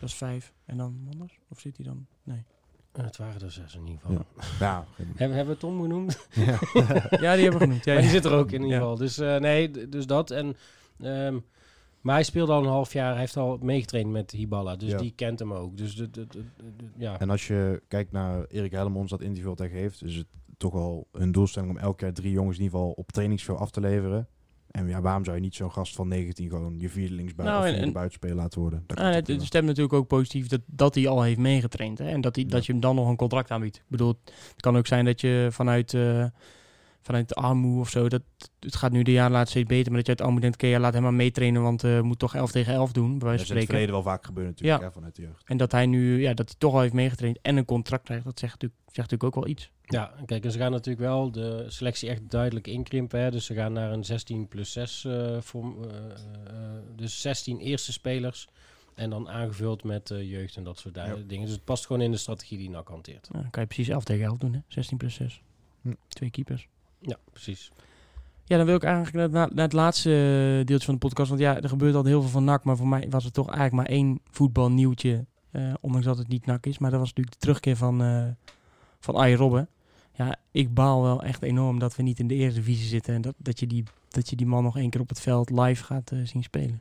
Dat 0.00 0.08
is 0.08 0.14
vijf. 0.14 0.52
En 0.64 0.76
dan 0.76 0.96
Manders? 1.04 1.38
Of 1.48 1.60
zit 1.60 1.76
hij 1.76 1.86
dan? 1.86 2.06
Nee. 2.22 2.44
Eh, 2.92 3.04
Het 3.04 3.16
waren 3.16 3.40
er 3.42 3.50
zes 3.50 3.74
in 3.74 3.86
ieder 3.86 4.00
geval. 4.00 4.24
Ja. 4.60 4.84
Hebben, 4.96 5.36
hebben 5.36 5.54
we 5.54 5.60
Tom 5.60 5.80
genoemd? 5.80 6.26
ja. 6.34 6.58
Ja, 7.10 7.34
die 7.34 7.42
hebben 7.42 7.52
we 7.52 7.58
genoemd. 7.58 7.84
Ja, 7.84 7.92
maar 7.92 8.02
die 8.02 8.10
ja. 8.10 8.16
zit 8.16 8.24
er 8.24 8.32
ook 8.32 8.46
in 8.50 8.52
ieder 8.62 8.68
Ja. 8.68 8.76
geval. 8.78 8.96
Dus 8.96 9.18
eh, 9.18 9.36
nee, 9.36 9.88
dus 9.88 10.06
dat. 10.06 10.30
En, 10.30 10.56
ehm, 11.00 11.38
maar 12.00 12.14
hij 12.14 12.22
speelde 12.24 12.52
al 12.52 12.62
een 12.62 12.68
half 12.68 12.92
jaar. 12.92 13.10
Hij 13.10 13.20
heeft 13.20 13.36
al 13.36 13.58
meegetraind 13.62 14.10
met 14.10 14.30
Hiballa. 14.30 14.76
Dus 14.76 14.90
Ja. 14.90 14.98
die 14.98 15.12
kent 15.16 15.38
hem 15.38 15.52
ook. 15.52 15.76
Dus 15.76 15.94
de, 15.96 16.10
de, 16.10 16.26
de- 16.26 16.44
de- 16.56 16.64
de- 16.76 16.84
ja. 16.96 17.18
En 17.20 17.30
als 17.30 17.46
je 17.46 17.82
kijkt 17.88 18.12
naar 18.12 18.44
Erik 18.46 18.72
Hellemons, 18.72 19.10
dat 19.10 19.20
interview 19.20 19.48
wat 19.48 19.58
hij 19.58 19.68
geeft, 19.68 20.02
is 20.04 20.16
het 20.16 20.26
toch 20.62 20.72
wel 20.72 21.06
een 21.12 21.32
doelstelling 21.32 21.70
om 21.70 21.78
elk 21.78 22.00
jaar 22.00 22.12
drie 22.12 22.32
jongens 22.32 22.56
in 22.58 22.62
ieder 22.64 22.78
geval 22.78 22.92
op 22.94 23.12
trainingsveld 23.12 23.58
af 23.58 23.70
te 23.70 23.80
leveren. 23.80 24.28
En 24.70 24.88
ja, 24.88 25.00
waarom 25.00 25.24
zou 25.24 25.36
je 25.36 25.42
niet 25.42 25.54
zo'n 25.54 25.72
gast 25.72 25.94
van 25.94 26.08
19 26.08 26.48
gewoon 26.48 26.78
je 26.78 26.88
vierde 26.88 27.32
Nou, 27.36 27.68
of 27.68 27.74
en- 27.76 27.92
buitenspeler 27.92 28.36
laten 28.36 28.60
worden? 28.60 28.84
Dat 28.86 28.98
Ah, 28.98 29.04
het, 29.04 29.14
het 29.14 29.24
prima. 29.24 29.44
stemt 29.44 29.66
natuurlijk 29.66 29.92
ook 29.94 30.06
positief 30.06 30.46
dat, 30.46 30.60
dat 30.66 30.94
hij 30.94 31.08
al 31.08 31.22
heeft 31.22 31.38
meegetraind. 31.38 31.98
Hè? 31.98 32.08
En 32.08 32.20
dat, 32.20 32.34
hij, 32.34 32.44
Ja. 32.44 32.50
dat 32.50 32.66
je 32.66 32.72
hem 32.72 32.80
dan 32.80 32.94
nog 32.94 33.08
een 33.08 33.16
contract 33.16 33.50
aanbiedt. 33.50 33.76
Ik 33.76 33.84
bedoel, 33.88 34.18
het 34.24 34.60
kan 34.60 34.76
ook 34.76 34.86
zijn 34.86 35.04
dat 35.04 35.20
je 35.20 35.48
vanuit, 35.50 35.94
eh 35.94 36.24
vanuit 37.02 37.28
de 37.28 37.34
armoe 37.34 37.80
of 37.80 37.88
zo... 37.90 38.08
Dat, 38.08 38.22
het 38.60 38.76
gaat 38.76 38.92
nu 38.92 39.02
de 39.02 39.12
jaren 39.12 39.32
laatst 39.32 39.50
steeds 39.50 39.68
beter... 39.68 39.86
maar 39.92 39.96
dat 40.02 40.06
je 40.06 40.12
uit 40.12 40.20
armoe 40.28 40.40
denkt... 40.40 40.56
oké, 40.56 40.66
ja, 40.66 40.78
laat 40.78 40.92
hem 40.92 41.02
maar 41.02 41.14
meetrainen... 41.14 41.62
want 41.62 41.84
eh 41.84 42.00
moet 42.00 42.18
toch 42.18 42.34
11 42.34 42.50
tegen 42.50 42.72
11 42.72 42.92
doen, 42.92 43.08
bij 43.10 43.18
Dat 43.18 43.22
wijze 43.28 43.42
is 43.42 43.46
van 43.48 43.56
in 43.56 43.62
het 43.62 43.70
spreken. 43.70 43.86
verleden 43.88 43.94
wel 43.94 44.02
vaak 44.14 44.24
gebeurd 44.26 44.46
natuurlijk, 44.48 44.80
Ja. 44.80 44.86
hè, 44.86 44.92
vanuit 44.92 45.16
de 45.16 45.22
jeugd. 45.22 45.42
En 45.46 45.56
dat 45.56 45.72
hij 45.72 45.86
nu, 45.86 46.20
ja, 46.20 46.34
dat 46.34 46.46
hij 46.48 46.54
toch 46.58 46.74
al 46.74 46.80
heeft 46.80 46.92
meegetraind... 46.92 47.38
en 47.42 47.56
een 47.56 47.64
contract 47.64 48.04
krijgt, 48.04 48.24
dat 48.24 48.38
zegt 48.38 48.52
natuurlijk, 48.52 48.80
zegt 48.84 49.10
natuurlijk 49.10 49.36
ook 49.36 49.44
wel 49.44 49.52
iets. 49.52 49.70
ja, 49.84 50.12
kijk, 50.26 50.44
en 50.44 50.52
ze 50.52 50.58
gaan 50.58 50.70
natuurlijk 50.70 51.04
wel 51.06 51.30
de 51.30 51.64
selectie 51.68 52.08
echt 52.08 52.30
duidelijk 52.30 52.66
inkrimpen. 52.66 53.20
Hè. 53.20 53.30
Dus 53.30 53.44
ze 53.44 53.54
gaan 53.54 53.72
naar 53.72 53.92
een 53.92 54.04
16 54.04 54.48
plus 54.48 54.72
6 54.72 55.04
eh 55.04 55.36
vorm. 55.40 55.76
eh, 55.84 55.88
eh, 56.46 56.82
dus 56.96 57.20
16 57.20 57.58
eerste 57.58 57.92
spelers. 57.92 58.48
En 58.94 59.10
dan 59.10 59.28
aangevuld 59.28 59.84
met 59.84 60.08
jeugd 60.22 60.56
en 60.56 60.64
dat 60.64 60.78
soort 60.78 60.94
Ja. 60.96 61.16
dingen. 61.26 61.46
Dus 61.46 61.54
het 61.54 61.64
past 61.64 61.86
gewoon 61.86 62.02
in 62.02 62.10
de 62.10 62.16
strategie 62.16 62.58
die 62.58 62.70
NAC 62.70 62.88
hanteert. 62.88 63.28
Nou, 63.30 63.42
dan 63.42 63.50
kan 63.50 63.62
je 63.62 63.68
precies 63.68 63.88
11 63.88 64.04
tegen 64.04 64.24
11 64.24 64.38
doen, 64.38 64.52
hè? 64.52 64.58
16 64.68 64.96
plus 64.96 65.14
6. 65.14 65.42
Hm. 65.82 65.92
Twee 66.08 66.30
keepers. 66.30 66.68
Ja, 67.02 67.16
precies. 67.30 67.70
Ja, 68.44 68.56
dan 68.56 68.66
wil 68.66 68.74
ik 68.76 68.82
eigenlijk 68.82 69.32
naar, 69.32 69.48
naar 69.54 69.64
het 69.64 69.72
laatste 69.72 70.10
eh, 70.10 70.66
deeltje 70.66 70.84
van 70.84 70.94
de 70.94 71.00
podcast. 71.00 71.28
Want 71.28 71.40
ja, 71.40 71.60
er 71.60 71.68
gebeurt 71.68 71.94
al 71.94 72.04
heel 72.04 72.20
veel 72.20 72.30
van 72.30 72.44
NAC. 72.44 72.64
Maar 72.64 72.76
voor 72.76 72.88
mij 72.88 73.06
was 73.10 73.24
het 73.24 73.34
toch 73.34 73.46
eigenlijk 73.46 73.76
maar 73.76 73.96
één 73.96 74.20
voetbalnieuwtje. 74.30 75.24
eh 75.50 75.74
ondanks 75.80 76.06
dat 76.06 76.18
het 76.18 76.28
niet 76.28 76.46
NAC 76.46 76.66
is. 76.66 76.78
Maar 76.78 76.90
dat 76.90 76.98
was 76.98 77.08
natuurlijk 77.08 77.34
de 77.36 77.40
terugkeer 77.42 77.76
van, 77.76 78.02
eh 78.02 78.26
van 79.00 79.14
Arjen 79.14 79.36
Robben. 79.38 79.68
Ja, 80.14 80.36
ik 80.50 80.74
baal 80.74 81.02
wel 81.02 81.22
echt 81.22 81.42
enorm 81.42 81.78
dat 81.78 81.96
we 81.96 82.02
niet 82.02 82.18
in 82.18 82.26
de 82.26 82.34
eerste 82.34 82.58
divisie 82.60 82.88
zitten. 82.88 83.14
En 83.14 83.20
dat, 83.20 83.34
dat, 83.38 83.60
je, 83.60 83.66
die, 83.66 83.84
dat 84.08 84.30
je 84.30 84.36
die 84.36 84.46
man 84.46 84.62
nog 84.62 84.76
één 84.76 84.90
keer 84.90 85.00
op 85.00 85.08
het 85.08 85.20
veld 85.20 85.50
live 85.50 85.84
gaat 85.84 86.12
zien 86.24 86.42
spelen. 86.42 86.80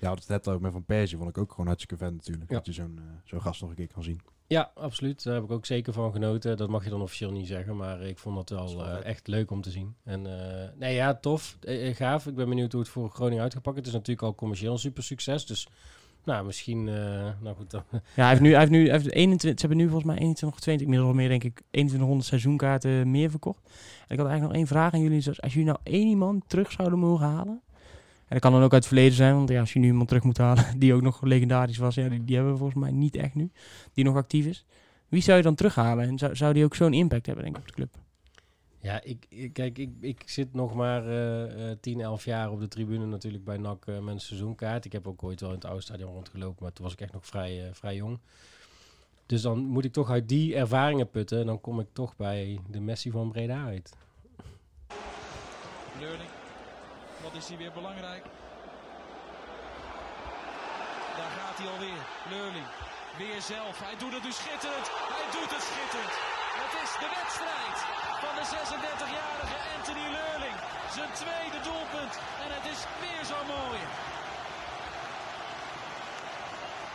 Ja, 0.00 0.14
dat 0.14 0.28
net 0.28 0.48
ook 0.48 0.60
met 0.60 0.72
Van 0.72 0.84
Persie 0.84 1.16
vond 1.16 1.30
ik 1.30 1.38
ook 1.38 1.50
gewoon 1.50 1.66
hartstikke 1.66 2.04
vet 2.04 2.12
natuurlijk. 2.12 2.50
Ja. 2.50 2.56
Dat 2.56 2.66
je 2.66 2.72
zo'n 2.72 3.00
zo'n 3.24 3.40
gast 3.40 3.60
nog 3.60 3.70
een 3.70 3.76
keer 3.76 3.88
kan 3.92 4.02
zien. 4.02 4.20
Ja, 4.48 4.70
absoluut. 4.74 5.22
Daar 5.22 5.34
heb 5.34 5.44
ik 5.44 5.50
ook 5.50 5.66
zeker 5.66 5.92
van 5.92 6.12
genoten. 6.12 6.56
Dat 6.56 6.68
mag 6.68 6.84
je 6.84 6.90
dan 6.90 7.02
officieel 7.02 7.30
niet 7.30 7.46
zeggen, 7.46 7.76
maar 7.76 8.02
ik 8.02 8.18
vond 8.18 8.36
dat 8.36 8.48
wel 8.48 8.84
eh, 8.84 9.04
echt 9.04 9.26
leuk 9.26 9.50
om 9.50 9.60
te 9.60 9.70
zien. 9.70 9.94
En 10.04 10.26
eh, 10.26 10.68
nee, 10.78 10.94
ja, 10.94 11.14
tof. 11.14 11.56
Eh, 11.60 11.94
gaaf. 11.94 12.26
Ik 12.26 12.34
ben 12.34 12.48
benieuwd 12.48 12.72
hoe 12.72 12.80
het 12.80 12.90
voor 12.90 13.10
Groningen 13.10 13.42
uitgepakt. 13.42 13.76
Het 13.76 13.86
is 13.86 13.92
natuurlijk 13.92 14.22
al 14.22 14.34
commercieel 14.34 14.72
een 14.72 14.78
super 14.78 15.02
succes. 15.02 15.46
Dus 15.46 15.68
nou, 16.24 16.46
misschien, 16.46 16.84
nou 17.42 17.56
goed, 17.56 17.70
dan, 17.70 17.82
Ja, 17.92 18.00
hij 18.14 18.28
heeft 18.28 18.40
nu, 18.40 18.50
hij 18.50 18.58
heeft 18.58 18.70
nu 18.70 18.82
hij 18.84 18.92
heeft 18.92 19.12
21, 19.12 19.60
ze 19.60 19.66
hebben 19.66 19.76
nu 19.76 19.90
volgens 19.90 20.10
mij 20.10 20.18
21 20.18 20.58
of 20.58 20.64
20, 20.64 20.84
inmiddels 20.84 21.10
al 21.10 21.18
meer 21.18 21.28
denk 21.28 21.44
ik, 21.44 21.62
2100 21.70 22.28
seizoenkaarten 22.28 23.10
meer 23.10 23.30
verkocht. 23.30 23.60
En 23.64 24.14
ik 24.14 24.18
had 24.18 24.28
eigenlijk 24.28 24.42
nog 24.42 24.52
één 24.52 24.66
vraag 24.66 24.92
aan 24.92 25.00
jullie. 25.00 25.22
Dus 25.22 25.40
als 25.40 25.52
jullie 25.52 25.68
nou 25.68 25.78
één 25.82 26.08
iemand 26.08 26.44
terug 26.46 26.72
zouden 26.72 26.98
mogen 26.98 27.26
halen. 27.26 27.62
En 28.28 28.34
dat 28.34 28.40
kan 28.40 28.52
dan 28.52 28.62
ook 28.62 28.72
uit 28.72 28.84
het 28.84 28.92
verleden 28.92 29.16
zijn, 29.16 29.34
want 29.34 29.48
ja, 29.48 29.60
als 29.60 29.72
je 29.72 29.78
nu 29.78 29.86
iemand 29.86 30.08
terug 30.08 30.22
moet 30.22 30.38
halen 30.38 30.64
die 30.78 30.94
ook 30.94 31.02
nog 31.02 31.22
legendarisch 31.22 31.76
was, 31.78 31.94
ja, 31.94 32.08
die, 32.08 32.24
die 32.24 32.34
hebben 32.34 32.52
we 32.52 32.58
volgens 32.58 32.80
mij 32.80 32.90
niet 32.90 33.16
echt 33.16 33.34
nu, 33.34 33.50
die 33.92 34.04
nog 34.04 34.16
actief 34.16 34.46
is. 34.46 34.64
Wie 35.08 35.22
zou 35.22 35.36
je 35.36 35.42
dan 35.42 35.54
terughalen? 35.54 36.08
En 36.08 36.18
zou, 36.18 36.36
zou 36.36 36.52
die 36.52 36.64
ook 36.64 36.74
zo'n 36.74 36.92
impact 36.92 37.26
hebben, 37.26 37.44
denk 37.44 37.56
ik, 37.56 37.62
op 37.62 37.68
de 37.68 37.74
club? 37.74 37.94
Ja, 38.80 39.02
ik, 39.02 39.26
ik- 39.28 39.52
kijk, 39.52 39.78
ik, 39.78 39.90
ik 40.00 40.22
zit 40.26 40.54
nog 40.54 40.74
maar 40.74 41.06
eh, 41.06 41.70
eh, 41.70 41.76
10, 41.80 42.00
11 42.00 42.24
jaar 42.24 42.50
op 42.50 42.60
de 42.60 42.68
tribune 42.68 43.06
natuurlijk 43.06 43.44
bij 43.44 43.56
NAC 43.56 43.86
eh, 43.86 43.98
met 43.98 44.14
een 44.14 44.20
seizoenkaart. 44.20 44.84
Ik 44.84 44.92
heb 44.92 45.06
ook 45.08 45.22
ooit 45.22 45.40
wel 45.40 45.48
in 45.48 45.54
het 45.54 45.64
oude 45.64 45.80
stadion 45.82 46.12
rondgelopen, 46.12 46.62
maar 46.62 46.72
toen 46.72 46.84
was 46.84 46.92
ik 46.92 47.00
echt 47.00 47.12
nog 47.12 47.26
vrij, 47.26 47.64
eh, 47.64 47.68
vrij 47.72 47.94
jong. 47.94 48.18
Dus 49.26 49.42
dan 49.42 49.58
moet 49.58 49.84
ik 49.84 49.92
toch 49.92 50.10
uit 50.10 50.28
die 50.28 50.54
ervaringen 50.56 51.10
putten 51.10 51.40
en 51.40 51.46
dan 51.46 51.60
kom 51.60 51.80
ik 51.80 51.86
toch 51.92 52.16
bij 52.16 52.60
de 52.70 52.80
Messi 52.80 53.10
van 53.10 53.30
Breda 53.32 53.64
uit. 53.64 53.92
Wat 57.24 57.34
is 57.40 57.46
hij 57.48 57.58
weer 57.62 57.74
belangrijk? 57.80 58.24
Daar 61.18 61.32
gaat 61.38 61.56
hij 61.60 61.68
alweer. 61.74 62.02
Leurling. 62.34 62.68
Weer 63.22 63.40
zelf. 63.54 63.74
Hij 63.88 63.96
doet 64.02 64.14
het 64.16 64.24
nu 64.28 64.32
schitterend. 64.42 64.86
Hij 65.16 65.26
doet 65.36 65.50
het 65.56 65.64
schitterend. 65.70 66.14
Het 66.62 66.72
is 66.84 66.92
de 67.02 67.10
wedstrijd 67.18 67.76
van 68.24 68.34
de 68.38 68.44
36-jarige 68.56 69.58
Anthony 69.74 70.06
Leurling. 70.18 70.56
Zijn 70.96 71.12
tweede 71.22 71.60
doelpunt. 71.68 72.14
En 72.44 72.50
het 72.56 72.66
is 72.72 72.80
weer 73.02 73.22
zo 73.32 73.38
mooi. 73.56 73.80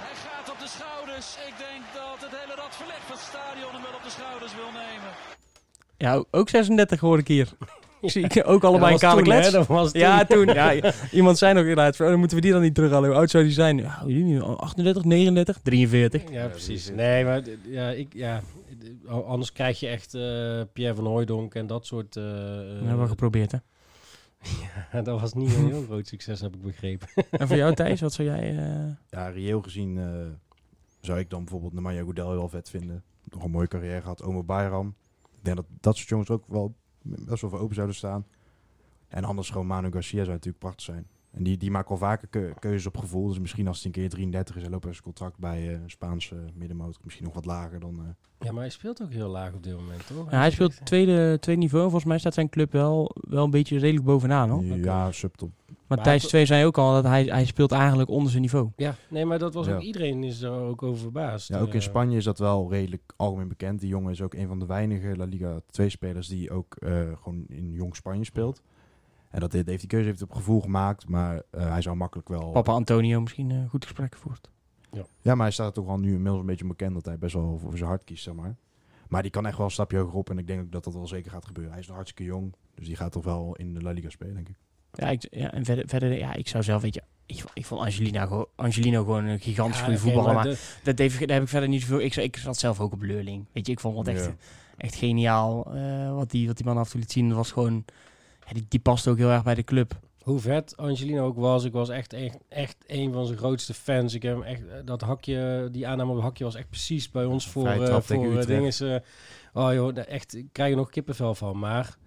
Hij 0.06 0.16
gaat 0.26 0.48
op 0.54 0.60
de 0.66 0.70
schouders. 0.78 1.28
Ik 1.50 1.56
denk 1.68 1.84
dat 2.02 2.18
het 2.26 2.34
hele 2.42 2.56
radverleg 2.62 3.02
van 3.10 3.18
het 3.18 3.26
stadion 3.32 3.72
hem 3.76 3.84
wel 3.88 4.00
op 4.00 4.06
de 4.10 4.16
schouders 4.20 4.54
wil 4.62 4.72
nemen. 4.84 5.12
Ja, 6.06 6.12
ook 6.40 6.50
36 6.50 7.00
hoor 7.00 7.20
ik 7.24 7.28
hier. 7.28 7.48
Ik 8.04 8.10
zie 8.16 8.24
ik 8.24 8.44
ook 8.48 8.64
allebei 8.64 8.94
een 8.94 9.00
kale 9.00 9.22
toen, 9.24 9.32
hè? 9.32 9.38
klets. 9.40 9.54
Dat 9.54 9.68
was 9.68 9.92
Ja, 9.92 10.26
toen. 10.26 10.46
Ja, 10.46 10.94
iemand 11.12 11.38
zei 11.38 11.54
nog 11.54 11.62
inderdaad, 11.62 12.00
oh, 12.02 12.08
dan 12.08 12.20
moeten 12.20 12.38
we 12.38 12.44
die 12.44 12.52
dan 12.52 12.62
niet 12.62 12.76
terughalen. 12.76 13.10
Hoe 13.10 13.18
oud 13.18 13.30
zou 13.30 13.44
die 13.44 13.54
zijn? 13.54 13.78
Ja, 13.78 14.02
weet 14.06 14.18
ik 14.18 14.24
niet, 14.24 14.42
38, 14.42 15.04
39, 15.04 15.60
43. 15.64 16.24
Ja, 16.24 16.42
Ja, 16.42 16.48
precies. 16.48 16.90
Nee, 16.92 17.26
maar 17.26 17.42
ja, 17.68 17.90
ik, 17.90 18.14
ja, 18.14 18.42
anders 19.08 19.52
krijg 19.52 19.80
je 19.80 19.88
echt 19.88 20.14
eh, 20.14 20.62
Pierre 20.74 20.96
van 20.96 21.06
Hooijdonk 21.06 21.56
en 21.56 21.68
dat 21.68 21.86
soort... 21.86 22.16
eh, 22.16 22.24
Dat 22.24 22.34
hebben 22.86 23.02
we 23.02 23.08
geprobeerd, 23.08 23.52
hè. 23.52 23.58
eh, 24.98 25.04
dat 25.04 25.20
was 25.20 25.34
niet 25.34 25.56
een 25.56 25.66
heel 25.68 25.84
groot 25.84 26.08
succes, 26.08 26.42
heb 26.42 26.56
ik 26.56 26.62
begrepen. 26.62 27.08
En 27.32 27.48
voor 27.48 27.58
jou, 27.58 27.74
Thijs, 27.74 28.02
wat 28.02 28.14
zou 28.14 28.28
jij... 28.28 28.58
eh, 28.58 28.92
Ja, 29.10 29.28
reëel 29.28 29.62
gezien 29.62 29.98
eh, 29.98 30.06
zou 31.02 31.20
ik 31.20 31.30
dan 31.30 31.40
bijvoorbeeld 31.44 31.74
Nemanja 31.74 32.00
Goudel 32.02 32.32
heel 32.32 32.50
vet 32.50 32.70
vinden. 32.70 33.04
Nog 33.30 33.44
een 33.44 33.52
mooie 33.52 33.68
carrière 33.68 34.02
gehad. 34.02 34.24
Ome 34.24 34.44
Bayram. 34.44 34.96
Ik 35.24 35.40
denk 35.50 35.56
dat 35.56 35.66
dat 35.82 35.96
soort 35.98 36.10
jongens 36.10 36.30
ook 36.30 36.44
wel 36.48 36.76
best 37.04 37.42
wel 37.42 37.50
voor 37.50 37.60
open 37.60 37.76
zouden 37.76 37.96
staan. 37.96 38.26
En 39.08 39.24
anders 39.24 39.50
gewoon 39.50 39.68
Manu 39.68 39.92
Garcia 39.92 40.20
zou 40.20 40.30
natuurlijk 40.30 40.60
prachtig 40.60 40.82
zijn. 40.86 41.08
En 41.32 41.44
die, 41.44 41.58
die 41.58 41.72
maakt 41.72 41.90
al 41.90 41.98
vaker 41.98 42.28
keu- 42.28 42.54
keuzes 42.60 42.86
op 42.86 42.98
gevoel. 42.98 43.28
Dus 43.28 43.40
misschien 43.40 43.68
als 43.68 43.78
hij 43.78 43.86
een 43.86 43.92
keer 43.92 44.10
33 44.10 44.56
is, 44.56 44.62
hij 44.62 44.72
loopt 44.72 44.84
zijn 44.84 45.02
contract 45.02 45.38
bij 45.38 45.68
eh, 45.68 45.72
een 45.82 45.90
Spaanse 45.90 46.36
middenmotor. 46.54 47.02
Misschien 47.04 47.26
nog 47.26 47.34
wat 47.34 47.46
lager 47.46 47.80
dan... 47.80 48.00
eh, 48.00 48.06
Ja, 48.48 48.52
maar 48.52 48.62
hij 48.62 48.70
speelt 48.70 49.02
ook 49.04 49.12
heel 49.12 49.30
laag 49.30 49.54
op 49.54 49.64
dit 49.64 49.76
moment, 49.76 50.08
toch? 50.08 50.32
ja, 50.32 50.38
hij 50.38 50.52
speelt 50.52 50.86
tweede, 50.86 51.38
tweede 51.40 51.62
niveau. 51.62 51.84
Volgens 51.84 52.06
mij 52.06 52.18
staat 52.20 52.34
zijn 52.34 52.50
club 52.50 52.72
wel, 52.72 53.12
wel 53.16 53.44
een 53.44 53.50
beetje 53.52 53.78
redelijk 53.80 54.06
bovenaan, 54.06 54.50
hoor. 54.50 54.64
ja, 54.64 55.12
subtop. 55.12 55.52
Maar 55.96 56.06
Maar 56.06 56.12
Thijs 56.14 56.22
hij- 56.22 56.30
2 56.32 56.46
zei 56.46 56.66
ook 56.66 56.78
al 56.78 56.94
dat 56.94 57.04
hij, 57.04 57.24
hij 57.24 57.46
speelt 57.46 57.72
eigenlijk 57.72 58.10
onder 58.10 58.30
zijn 58.30 58.42
niveau. 58.42 58.70
Ja, 58.76 58.96
nee, 59.10 59.26
maar 59.26 59.40
dat 59.40 59.54
was 59.54 59.68
Ja. 59.68 59.76
ook... 59.76 59.82
Iedereen 59.82 60.24
is 60.24 60.42
er 60.42 60.52
ook 60.52 60.84
over 60.84 61.02
verbaasd. 61.02 61.48
Ja, 61.48 61.60
ook 61.60 61.68
in 61.68 61.74
Eh, 61.74 61.80
Spanje 61.82 62.18
is 62.18 62.24
dat 62.24 62.40
wel 62.40 62.70
redelijk 62.72 63.14
algemeen 63.16 63.48
bekend. 63.48 63.80
Die 63.80 63.90
jongen 63.90 64.12
is 64.12 64.22
ook 64.22 64.34
een 64.34 64.48
van 64.48 64.60
de 64.60 64.66
weinige 64.66 65.16
La 65.18 65.24
Liga 65.26 65.60
2 65.70 65.90
spelers 65.90 66.28
die 66.28 66.52
ook 66.52 66.76
eh, 66.76 66.92
gewoon 67.22 67.46
in 67.48 67.72
jong 67.72 67.96
Spanje 67.96 68.24
speelt. 68.24 68.62
En 69.30 69.40
dat 69.40 69.52
heeft 69.54 69.68
die 69.68 69.88
keuze 69.88 70.08
heeft 70.08 70.22
op 70.22 70.32
gevoel 70.32 70.62
gemaakt, 70.62 71.08
maar 71.10 71.42
eh, 71.50 71.70
hij 71.70 71.82
zou 71.82 71.96
makkelijk 71.96 72.28
wel... 72.28 72.52
Papa 72.52 72.72
Antonio 72.72 73.22
misschien 73.22 73.50
een 73.50 73.70
goed 73.70 73.84
gesprek 73.84 74.16
voert. 74.16 74.50
Ja, 75.22 75.36
maar 75.36 75.44
hij 75.46 75.52
staat 75.52 75.74
toch 75.74 75.88
al 75.88 76.00
nu 76.00 76.12
inmiddels 76.12 76.40
een 76.40 76.46
beetje 76.46 76.68
bekend 76.68 76.94
dat 76.94 77.06
hij 77.06 77.18
best 77.18 77.34
wel 77.34 77.58
voor 77.62 77.78
zijn 77.78 77.90
hart 77.90 78.04
kiest, 78.04 78.24
zeg 78.24 78.34
maar. 78.34 78.56
Maar 79.08 79.22
die 79.22 79.32
kan 79.32 79.46
echt 79.46 79.58
wel 79.58 79.66
een 79.66 79.72
stapje 79.72 79.98
hoger 79.98 80.18
op 80.18 80.30
en 80.30 80.38
ik 80.38 80.48
denk 80.48 80.62
ook 80.62 80.72
dat 80.72 80.84
dat 80.84 80.94
wel 80.94 81.08
zeker 81.08 81.32
gaat 81.32 81.46
gebeuren. 81.46 81.72
Hij 81.72 81.82
is 81.82 81.88
nog 81.88 81.96
hartstikke 81.96 82.32
jong, 82.32 82.54
dus 82.76 82.86
die 82.88 82.96
gaat 82.96 83.12
toch 83.12 83.24
wel 83.24 83.56
in 83.56 83.74
de 83.74 83.82
La 83.82 83.92
Liga 83.92 84.10
spelen, 84.10 84.34
denk 84.34 84.50
ik. 84.50 84.56
Ja, 84.94 85.10
ik, 85.10 85.28
ja 85.32 85.52
en 85.54 85.66
verder, 85.66 85.88
verder, 85.88 86.18
ja, 86.18 86.34
ik 86.34 86.48
zou 86.48 86.64
zelf, 86.64 86.82
weet 86.82 86.94
je, 86.94 87.02
ik, 87.26 87.44
ik 87.54 87.66
vond 87.66 87.82
Angelina, 87.82 88.46
Angelino 88.56 89.04
gewoon 89.04 89.26
een 89.26 89.40
gigantisch 89.40 89.78
ja, 89.80 89.84
goede 89.84 90.00
voetballer. 90.00 90.34
maar 90.34 90.44
de- 90.44 90.58
dat 90.84 90.98
heeft, 90.98 91.20
daar 91.20 91.30
heb 91.36 91.42
ik 91.44 91.50
verder 91.50 91.70
niet 91.70 91.82
zoveel. 91.82 92.00
Ik, 92.00 92.16
ik 92.16 92.38
zat 92.38 92.58
zelf 92.58 92.80
ook 92.80 92.94
op 92.94 93.02
Leurling. 93.02 93.46
Weet 93.52 93.66
je, 93.66 93.72
ik 93.72 93.80
vond 93.80 93.98
het 93.98 94.08
echt, 94.08 94.26
Ja. 94.26 94.36
echt 94.78 94.96
geniaal 94.96 95.74
eh, 95.76 96.14
wat, 96.16 96.32
die, 96.32 96.48
wat 96.48 96.58
die 96.58 96.66
man 96.66 96.78
af 96.78 96.86
en 96.86 96.92
toe 96.92 97.00
liet 97.00 97.12
zien. 97.12 97.28
Dat 97.28 97.38
was 97.38 97.52
gewoon, 97.52 97.86
ja, 98.48 98.54
die, 98.54 98.66
die 98.70 98.80
past 98.80 99.08
ook 99.08 99.18
heel 99.18 99.30
erg 99.30 99.44
bij 99.44 99.56
de 99.56 99.64
club. 99.64 100.00
hoe 100.24 100.40
vet 100.40 100.78
Angelino 100.78 101.26
ook 101.26 101.38
was, 101.38 101.64
ik 101.64 101.72
was 101.74 101.90
echt, 101.90 102.14
echt, 102.14 102.38
echt 102.50 102.76
een 102.88 103.14
van 103.14 103.26
zijn 103.26 103.38
grootste 103.38 103.74
fans. 103.74 104.14
Ik 104.14 104.22
heb 104.24 104.34
hem 104.34 104.44
echt, 104.44 104.68
eh, 104.68 104.76
dat 104.86 105.02
hakje, 105.02 105.70
die 105.72 105.88
aanname 105.88 106.10
op 106.10 106.16
het 106.16 106.26
hakje 106.26 106.44
was 106.44 106.56
echt 106.56 106.70
precies 106.70 107.12
bij 107.12 107.26
ons 107.26 107.48
voor, 107.48 107.70
tegen 107.74 108.04
voor 108.04 108.46
dingen. 108.46 109.04
oh 109.54 109.74
joh, 109.74 109.98
echt, 110.08 110.36
ik 110.36 110.46
krijg 110.52 110.72
er 110.72 110.78
nog 110.78 110.90
kippenvel 110.90 111.36
van. 111.36 111.60
Maar 111.60 111.98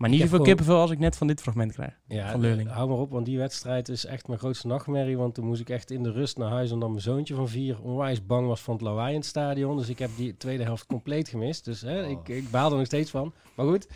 Maar 0.00 0.08
niet 0.10 0.18
zoveel 0.20 0.38
gewoon- 0.38 0.46
kippenvel 0.46 0.80
als 0.80 0.90
ik 0.90 0.98
net 0.98 1.16
van 1.16 1.26
dit 1.26 1.40
fragment 1.40 1.72
krijg. 1.72 1.92
ja, 2.06 2.30
Van 2.30 2.40
Leurling. 2.40 2.68
eh, 2.68 2.74
hou 2.74 2.88
maar 2.88 2.98
op, 2.98 3.10
want 3.10 3.26
die 3.26 3.38
wedstrijd 3.38 3.88
is 3.88 4.04
echt 4.04 4.26
mijn 4.26 4.38
grootste 4.38 4.66
nachtmerrie. 4.66 5.16
Want 5.16 5.34
toen 5.34 5.46
moest 5.46 5.60
ik 5.60 5.70
echt 5.70 5.90
in 5.90 6.02
de 6.02 6.12
rust 6.12 6.36
naar 6.38 6.50
huis, 6.50 6.72
omdat 6.72 6.88
mijn 6.88 7.00
zoontje 7.00 7.34
van 7.34 7.48
vier 7.48 7.80
onwijs 7.82 8.26
bang 8.26 8.46
was 8.46 8.60
van 8.60 8.74
het 8.74 8.82
lawaai 8.82 9.12
in 9.12 9.18
het 9.18 9.28
stadion. 9.28 9.76
Dus 9.76 9.88
ik 9.88 9.98
heb 9.98 10.10
die 10.16 10.36
tweede 10.36 10.62
helft 10.62 10.86
compleet 10.86 11.28
gemist. 11.28 11.64
Dus 11.64 11.80
hè, 11.80 12.02
Oh. 12.04 12.10
ik, 12.10 12.28
ik 12.28 12.50
baal 12.50 12.70
er 12.70 12.76
nog 12.76 12.86
steeds 12.86 13.10
van. 13.10 13.32
Maar 13.54 13.66
goed, 13.66 13.88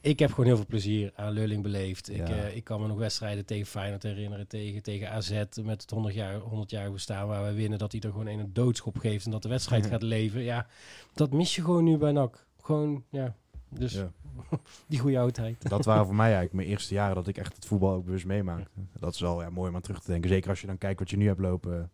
ik 0.00 0.18
heb 0.18 0.30
gewoon 0.30 0.46
heel 0.46 0.56
veel 0.56 0.66
plezier 0.66 1.12
aan 1.14 1.32
Leurling 1.32 1.62
beleefd. 1.62 2.10
Ik, 2.10 2.28
eh, 2.28 2.56
ik 2.56 2.64
kan 2.64 2.80
me 2.80 2.86
nog 2.86 2.98
wedstrijden 2.98 3.44
tegen 3.44 3.66
Feyenoord 3.66 4.02
herinneren, 4.02 4.46
tegen, 4.48 4.82
tegen 4.82 5.10
AZ 5.10 5.30
met 5.62 5.80
het 5.82 5.90
100 5.90 6.14
jaar, 6.14 6.38
100 6.38 6.70
jaar 6.70 6.92
bestaan 6.92 7.28
waar 7.28 7.44
we 7.44 7.52
winnen. 7.52 7.78
Dat 7.78 7.92
hij 7.92 8.00
er 8.00 8.10
gewoon 8.10 8.26
een 8.26 8.38
een 8.38 8.52
doodschop 8.52 8.98
geeft 8.98 9.24
en 9.24 9.30
dat 9.30 9.42
de 9.42 9.48
wedstrijd 9.48 9.86
gaat 9.86 10.02
leven. 10.02 10.42
Ja, 10.42 10.66
dat 11.14 11.32
mis 11.32 11.54
je 11.54 11.62
gewoon 11.62 11.84
nu 11.84 11.96
bij 11.96 12.12
NAC. 12.12 12.44
Gewoon, 12.62 13.04
ja. 13.10 13.34
Dus 13.68 13.92
Ja. 13.94 14.10
die 14.88 14.98
goede 14.98 15.18
oudheid. 15.18 15.68
Dat 15.68 15.84
waren 15.84 16.04
voor 16.06 16.14
mij 16.14 16.24
eigenlijk 16.24 16.54
mijn 16.54 16.68
eerste 16.68 16.94
jaren 16.94 17.14
dat 17.14 17.26
ik 17.26 17.36
echt 17.38 17.56
het 17.56 17.66
voetbal 17.66 17.92
ook 17.94 18.04
bewust 18.04 18.26
meemaakte. 18.26 18.70
Dat 18.98 19.14
is 19.14 19.20
wel 19.20 19.42
ja, 19.42 19.50
mooi 19.50 19.68
om 19.68 19.74
aan 19.74 19.80
terug 19.82 20.00
te 20.00 20.10
denken. 20.10 20.30
Zeker 20.30 20.50
als 20.50 20.60
je 20.60 20.66
dan 20.66 20.78
kijkt 20.78 20.98
wat 20.98 21.10
je 21.10 21.16
nu 21.16 21.26
hebt 21.26 21.40
lopen. 21.40 21.90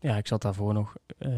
Ja, 0.00 0.16
ik 0.16 0.26
zat 0.26 0.42
daarvoor 0.42 0.72
nog 0.74 0.94
eh, 1.18 1.30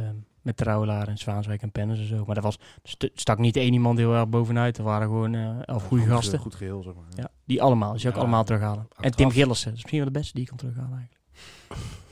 met 0.43 0.57
Trouwelaar 0.57 1.09
en 1.09 1.19
Zwaanswijk 1.19 1.63
en 1.63 1.73
Pennis 1.73 1.99
en 1.99 2.07
zo. 2.07 2.25
Maar 2.25 2.35
dat 2.35 2.45
was, 2.45 2.59
st- 2.83 3.11
stak 3.15 3.39
niet 3.39 3.57
één 3.57 3.73
iemand 3.73 3.99
heel 3.99 4.15
erg 4.15 4.29
bovenuit. 4.29 4.79
Er 4.79 4.85
waren 4.85 5.07
gewoon 5.07 5.35
eh 5.35 5.57
elf 5.65 5.87
goede 5.87 6.03
goed, 6.05 6.13
gasten. 6.13 6.39
Goed 6.39 6.55
geheel, 6.55 6.83
zeg 6.83 6.95
maar. 6.95 7.05
Ja, 7.15 7.31
die 7.45 7.63
allemaal. 7.63 7.93
Dus 7.93 8.03
je 8.03 8.09
ook 8.09 8.15
Ja, 8.15 8.21
allemaal 8.21 8.45
terughalen. 8.45 8.89
En 9.01 9.11
Tim 9.15 9.31
Gillissen. 9.31 9.69
Dat 9.69 9.77
is 9.77 9.83
misschien 9.83 9.99
wel 10.03 10.13
de 10.13 10.19
beste 10.19 10.33
die 10.33 10.43
ik 10.43 10.49
kan 10.49 10.57
terughalen 10.59 10.99
eigenlijk. 10.99 11.19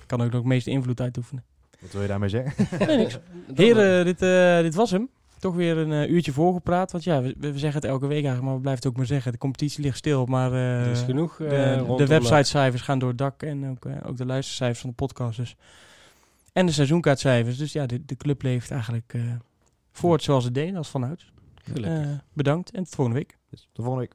kan 0.06 0.18
ook 0.20 0.26
nog 0.26 0.34
het 0.40 0.44
meeste 0.44 0.70
invloed 0.70 1.00
uitoefenen. 1.00 1.44
Wat 1.80 1.92
wil 1.92 2.02
je 2.02 2.08
daarmee 2.08 2.28
zeggen? 2.28 2.86
Nee, 2.86 2.96
niks. 2.96 3.18
Heren, 3.54 4.04
dit, 4.04 4.22
eh, 4.22 4.60
dit 4.60 4.74
was 4.74 4.90
hem. 4.90 5.08
Toch 5.38 5.54
weer 5.54 5.76
een 5.76 5.92
eh, 5.92 6.10
uurtje 6.10 6.32
voorgepraat. 6.32 6.92
Want 6.92 7.04
ja, 7.04 7.22
we, 7.22 7.34
we 7.38 7.58
zeggen 7.58 7.80
het 7.80 7.90
elke 7.90 8.06
week 8.06 8.24
eigenlijk, 8.24 8.44
maar 8.44 8.54
we 8.54 8.60
blijven 8.60 8.82
het 8.82 8.92
ook 8.92 8.98
maar 8.98 9.06
zeggen. 9.06 9.32
De 9.32 9.38
competitie 9.38 9.82
ligt 9.82 9.96
stil, 9.96 10.26
maar 10.26 10.52
eh, 10.52 10.84
Er 10.84 10.90
is 10.90 11.00
genoeg 11.00 11.40
eh, 11.40 11.48
de, 11.48 11.94
de 11.96 12.06
websitecijfers 12.06 12.82
gaan 12.82 12.98
door 12.98 13.08
het 13.08 13.18
dak. 13.18 13.42
En 13.42 13.70
ook, 13.70 13.84
eh, 13.84 14.08
ook 14.08 14.16
de 14.16 14.26
luistercijfers 14.26 14.80
van 14.80 14.90
de 14.90 14.96
podcast 14.96 15.36
dus. 15.36 15.56
En 16.52 16.66
de 16.66 16.72
seizoenkaartcijfers. 16.72 17.56
Dus 17.56 17.72
ja, 17.72 17.86
de, 17.86 18.04
de 18.04 18.16
club 18.16 18.42
leeft 18.42 18.70
eigenlijk 18.70 19.14
eh, 19.14 19.22
voort 19.92 20.22
zoals 20.22 20.44
het 20.44 20.54
deed, 20.54 20.76
als 20.76 20.88
vanuit. 20.88 21.24
Eh, 21.82 22.06
bedankt 22.32 22.70
en 22.70 22.84
tot 22.84 22.94
volgende 22.94 23.18
week. 23.20 23.36
Dus, 23.50 23.68
tot 23.72 23.84
volgende 23.84 24.00
week. 24.00 24.14